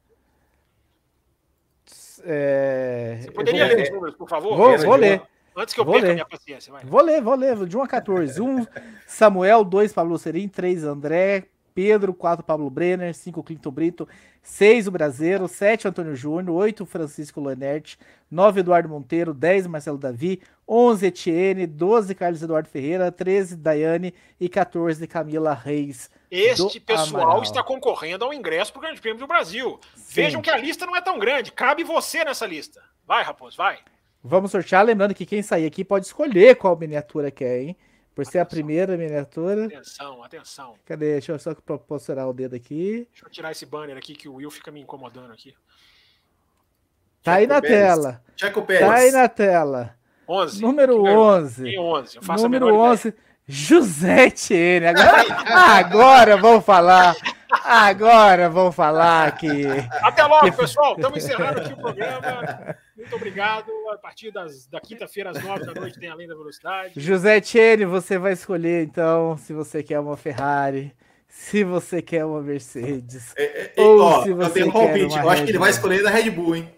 É... 2.24 3.18
Você 3.22 3.30
poderia 3.30 3.66
ler 3.66 3.82
os 3.84 3.90
números, 3.90 4.16
por 4.16 4.28
favor? 4.28 4.56
Vou, 4.56 4.78
vou 4.78 4.96
ler. 4.96 5.22
Antes 5.58 5.74
que 5.74 5.80
eu 5.80 5.84
vou 5.84 5.94
perca 5.94 6.08
ler. 6.08 6.14
minha 6.14 6.26
paciência. 6.26 6.72
Vai. 6.72 6.84
Vou 6.84 7.02
ler, 7.02 7.20
vou 7.20 7.34
ler. 7.34 7.66
De 7.66 7.76
1 7.76 7.82
a 7.82 7.88
14. 7.88 8.40
1, 8.40 8.66
Samuel. 9.06 9.64
2, 9.64 9.92
Pablo 9.92 10.16
Serim. 10.18 10.46
3, 10.48 10.84
André. 10.84 11.46
Pedro. 11.74 12.14
4, 12.14 12.44
Pablo 12.44 12.70
Brenner. 12.70 13.14
5, 13.14 13.42
Clinton 13.42 13.70
Brito. 13.70 14.08
6, 14.42 14.86
o 14.86 14.90
Brasileiro. 14.90 15.48
7, 15.48 15.88
Antônio 15.88 16.14
Júnior. 16.14 16.56
8, 16.56 16.86
Francisco 16.86 17.40
Loenert. 17.40 17.96
9, 18.30 18.60
Eduardo 18.60 18.88
Monteiro. 18.88 19.34
10, 19.34 19.66
Marcelo 19.66 19.98
Davi. 19.98 20.40
11, 20.68 21.06
Etienne. 21.06 21.66
12, 21.66 22.14
Carlos 22.14 22.42
Eduardo 22.42 22.68
Ferreira. 22.68 23.10
13, 23.10 23.56
Daiane. 23.56 24.14
E 24.40 24.48
14, 24.48 25.06
Camila 25.06 25.54
Reis. 25.54 26.10
Este 26.30 26.78
pessoal 26.78 27.22
Amaral. 27.22 27.42
está 27.42 27.62
concorrendo 27.62 28.24
ao 28.24 28.32
ingresso 28.32 28.72
para 28.72 28.78
o 28.78 28.82
Grande 28.82 29.00
Prêmio 29.00 29.18
do 29.20 29.26
Brasil. 29.26 29.80
Sim. 29.96 30.22
Vejam 30.22 30.42
que 30.42 30.50
a 30.50 30.56
lista 30.56 30.86
não 30.86 30.94
é 30.94 31.00
tão 31.00 31.18
grande. 31.18 31.50
Cabe 31.52 31.82
você 31.84 32.24
nessa 32.24 32.46
lista. 32.46 32.82
Vai, 33.06 33.24
Raposo, 33.24 33.56
vai. 33.56 33.78
Vamos 34.22 34.50
sortear, 34.50 34.84
lembrando 34.84 35.14
que 35.14 35.24
quem 35.24 35.42
sair 35.42 35.66
aqui 35.66 35.84
pode 35.84 36.06
escolher 36.06 36.56
qual 36.56 36.76
miniatura 36.76 37.30
quer, 37.30 37.60
hein? 37.60 37.76
Por 38.14 38.26
ser 38.26 38.38
atenção. 38.38 38.42
a 38.42 38.46
primeira 38.46 38.96
miniatura. 38.96 39.66
Atenção, 39.66 40.24
atenção. 40.24 40.74
Cadê? 40.84 41.12
Deixa 41.12 41.32
eu 41.32 41.38
só 41.38 41.54
posicionar 41.54 42.28
o 42.28 42.32
dedo 42.32 42.56
aqui. 42.56 43.06
Deixa 43.12 43.26
eu 43.26 43.30
tirar 43.30 43.52
esse 43.52 43.64
banner 43.64 43.96
aqui 43.96 44.14
que 44.14 44.28
o 44.28 44.34
Will 44.34 44.50
fica 44.50 44.72
me 44.72 44.80
incomodando 44.80 45.32
aqui. 45.32 45.54
Tá 47.22 47.34
aí 47.34 47.46
na 47.46 47.60
Pérez. 47.60 47.78
tela. 47.78 48.22
Checo 48.36 48.62
Pérez. 48.62 48.86
Tá 48.88 48.94
aí 48.94 49.10
na 49.12 49.28
tela. 49.28 49.94
11. 50.28 50.60
Número 50.60 51.04
11. 51.04 51.62
Tem 51.62 51.78
11. 51.78 52.16
Eu 52.16 52.22
faço 52.22 52.42
Número 52.42 52.74
11. 52.74 53.08
Ideia. 53.08 53.28
José 53.46 54.30
Tiene. 54.30 54.86
Agora, 54.86 55.24
agora 55.78 56.36
vamos 56.36 56.64
falar. 56.64 57.16
Agora 57.64 58.50
vamos 58.50 58.74
falar 58.74 59.34
que. 59.36 59.64
Até 60.02 60.24
logo, 60.24 60.52
pessoal. 60.52 60.96
Estamos 60.96 61.24
encerrando 61.24 61.60
aqui 61.60 61.72
o 61.72 61.76
programa. 61.76 62.76
Muito 62.98 63.14
obrigado. 63.14 63.70
A 63.92 63.96
partir 63.96 64.32
das, 64.32 64.66
da 64.66 64.80
quinta-feira, 64.80 65.30
às 65.30 65.40
nove 65.40 65.64
da 65.64 65.72
noite, 65.72 66.00
tem 66.00 66.08
Além 66.08 66.26
da 66.26 66.34
Velocidade. 66.34 67.00
José 67.00 67.40
Tiene, 67.40 67.84
você 67.84 68.18
vai 68.18 68.32
escolher, 68.32 68.82
então, 68.82 69.36
se 69.36 69.52
você 69.52 69.84
quer 69.84 70.00
uma 70.00 70.16
Ferrari, 70.16 70.92
se 71.28 71.62
você 71.62 72.02
quer 72.02 72.24
uma 72.24 72.42
Mercedes. 72.42 73.32
É, 73.36 73.44
é, 73.44 73.72
ou 73.76 74.00
ó, 74.00 74.24
se 74.24 74.32
você 74.32 74.48
eu 74.48 74.52
tenho 74.52 74.68
um 74.68 74.72
palpite. 74.72 75.16
Eu 75.16 75.30
acho 75.30 75.44
que 75.44 75.50
ele 75.52 75.58
vai 75.58 75.70
escolher 75.70 76.02
da 76.02 76.10
Red 76.10 76.30
Bull, 76.32 76.56
hein? 76.56 76.68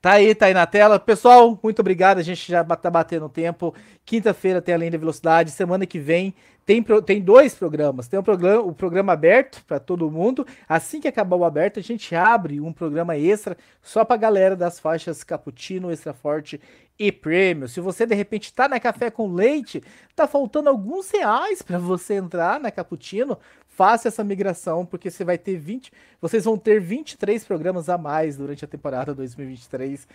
Tá 0.00 0.12
aí, 0.12 0.32
tá 0.32 0.46
aí 0.46 0.54
na 0.54 0.66
tela. 0.66 0.98
Pessoal, 0.98 1.58
muito 1.60 1.80
obrigado. 1.80 2.18
A 2.18 2.22
gente 2.22 2.50
já 2.50 2.64
tá 2.64 2.90
batendo 2.90 3.28
tempo. 3.28 3.74
Quinta-feira 4.04 4.62
tem 4.62 4.74
Além 4.74 4.90
da 4.92 4.98
Velocidade. 4.98 5.50
Semana 5.50 5.86
que 5.86 5.98
vem 5.98 6.34
tem, 6.64 6.82
tem 7.04 7.20
dois 7.20 7.54
programas. 7.54 8.06
Tem 8.06 8.18
um 8.18 8.22
programa, 8.22 8.62
o 8.62 8.72
programa 8.72 9.12
aberto 9.12 9.64
para 9.64 9.80
todo 9.80 10.10
mundo. 10.10 10.46
Assim 10.68 11.00
que 11.00 11.08
acabar 11.08 11.36
o 11.36 11.44
aberto, 11.44 11.80
a 11.80 11.82
gente 11.82 12.14
abre 12.14 12.60
um 12.60 12.72
programa 12.72 13.16
extra 13.16 13.56
só 13.82 14.04
para 14.04 14.16
galera 14.16 14.54
das 14.54 14.78
faixas 14.78 15.24
Cappuccino, 15.24 15.90
Extra 15.90 16.12
Forte 16.12 16.60
e 16.98 17.10
Premium. 17.10 17.66
Se 17.66 17.80
você 17.80 18.06
de 18.06 18.14
repente 18.14 18.44
está 18.44 18.68
na 18.68 18.78
Café 18.78 19.10
com 19.10 19.32
Leite, 19.32 19.82
tá 20.14 20.28
faltando 20.28 20.68
alguns 20.68 21.10
reais 21.10 21.62
para 21.62 21.78
você 21.78 22.14
entrar 22.14 22.60
na 22.60 22.70
Cappuccino, 22.70 23.38
faça 23.66 24.06
essa 24.06 24.22
migração 24.22 24.86
porque 24.86 25.10
você 25.10 25.24
vai 25.24 25.38
ter 25.38 25.56
20, 25.56 25.92
vocês 26.20 26.44
vão 26.44 26.56
ter 26.56 26.80
23 26.80 27.44
programas 27.44 27.88
a 27.88 27.98
mais 27.98 28.36
durante 28.36 28.64
a 28.64 28.68
temporada 28.68 29.14
2023 29.14 30.06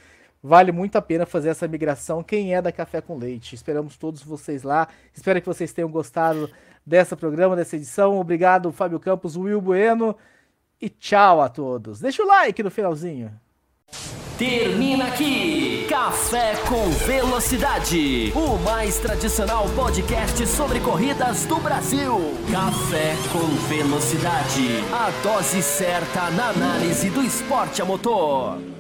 Vale 0.42 0.72
muito 0.72 0.96
a 0.98 1.02
pena 1.02 1.26
fazer 1.26 1.50
essa 1.50 1.68
migração. 1.68 2.24
Quem 2.24 2.54
é 2.54 2.62
da 2.62 2.72
Café 2.72 3.02
com 3.02 3.18
Leite? 3.18 3.56
Esperamos 3.56 3.98
todos 3.98 4.22
vocês 4.22 4.64
lá. 4.64 4.88
Espero 5.14 5.42
que 5.42 5.48
vocês 5.48 5.74
tenham 5.74 5.90
gostado 5.90 6.50
dessa 6.86 7.18
programa, 7.18 7.56
dessa 7.56 7.76
edição. 7.76 8.20
Obrigado, 8.20 8.72
Fábio 8.72 9.00
Campos, 9.00 9.36
Will 9.36 9.60
Bueno. 9.60 10.16
E 10.80 10.90
tchau 10.90 11.42
a 11.42 11.50
todos. 11.50 12.00
Deixa 12.00 12.24
o 12.24 12.28
like 12.28 12.62
no 12.62 12.70
finalzinho. 12.70 13.32
Termina 14.38 15.08
aqui 15.08 15.88
Café 15.90 16.54
com 16.70 16.88
Velocidade, 17.08 18.32
o 18.36 18.56
mais 18.60 19.00
tradicional 19.00 19.66
podcast 19.70 20.46
sobre 20.46 20.80
corridas 20.80 21.48
do 21.48 21.56
Brasil. 21.56 22.14
Café 22.52 23.16
com 23.32 23.48
Velocidade, 23.68 24.84
a 24.94 25.10
dose 25.24 25.64
certa 25.64 26.30
na 26.32 26.50
análise 26.50 27.10
do 27.10 27.24
esporte 27.24 27.82
a 27.82 27.86
motor. 27.86 28.77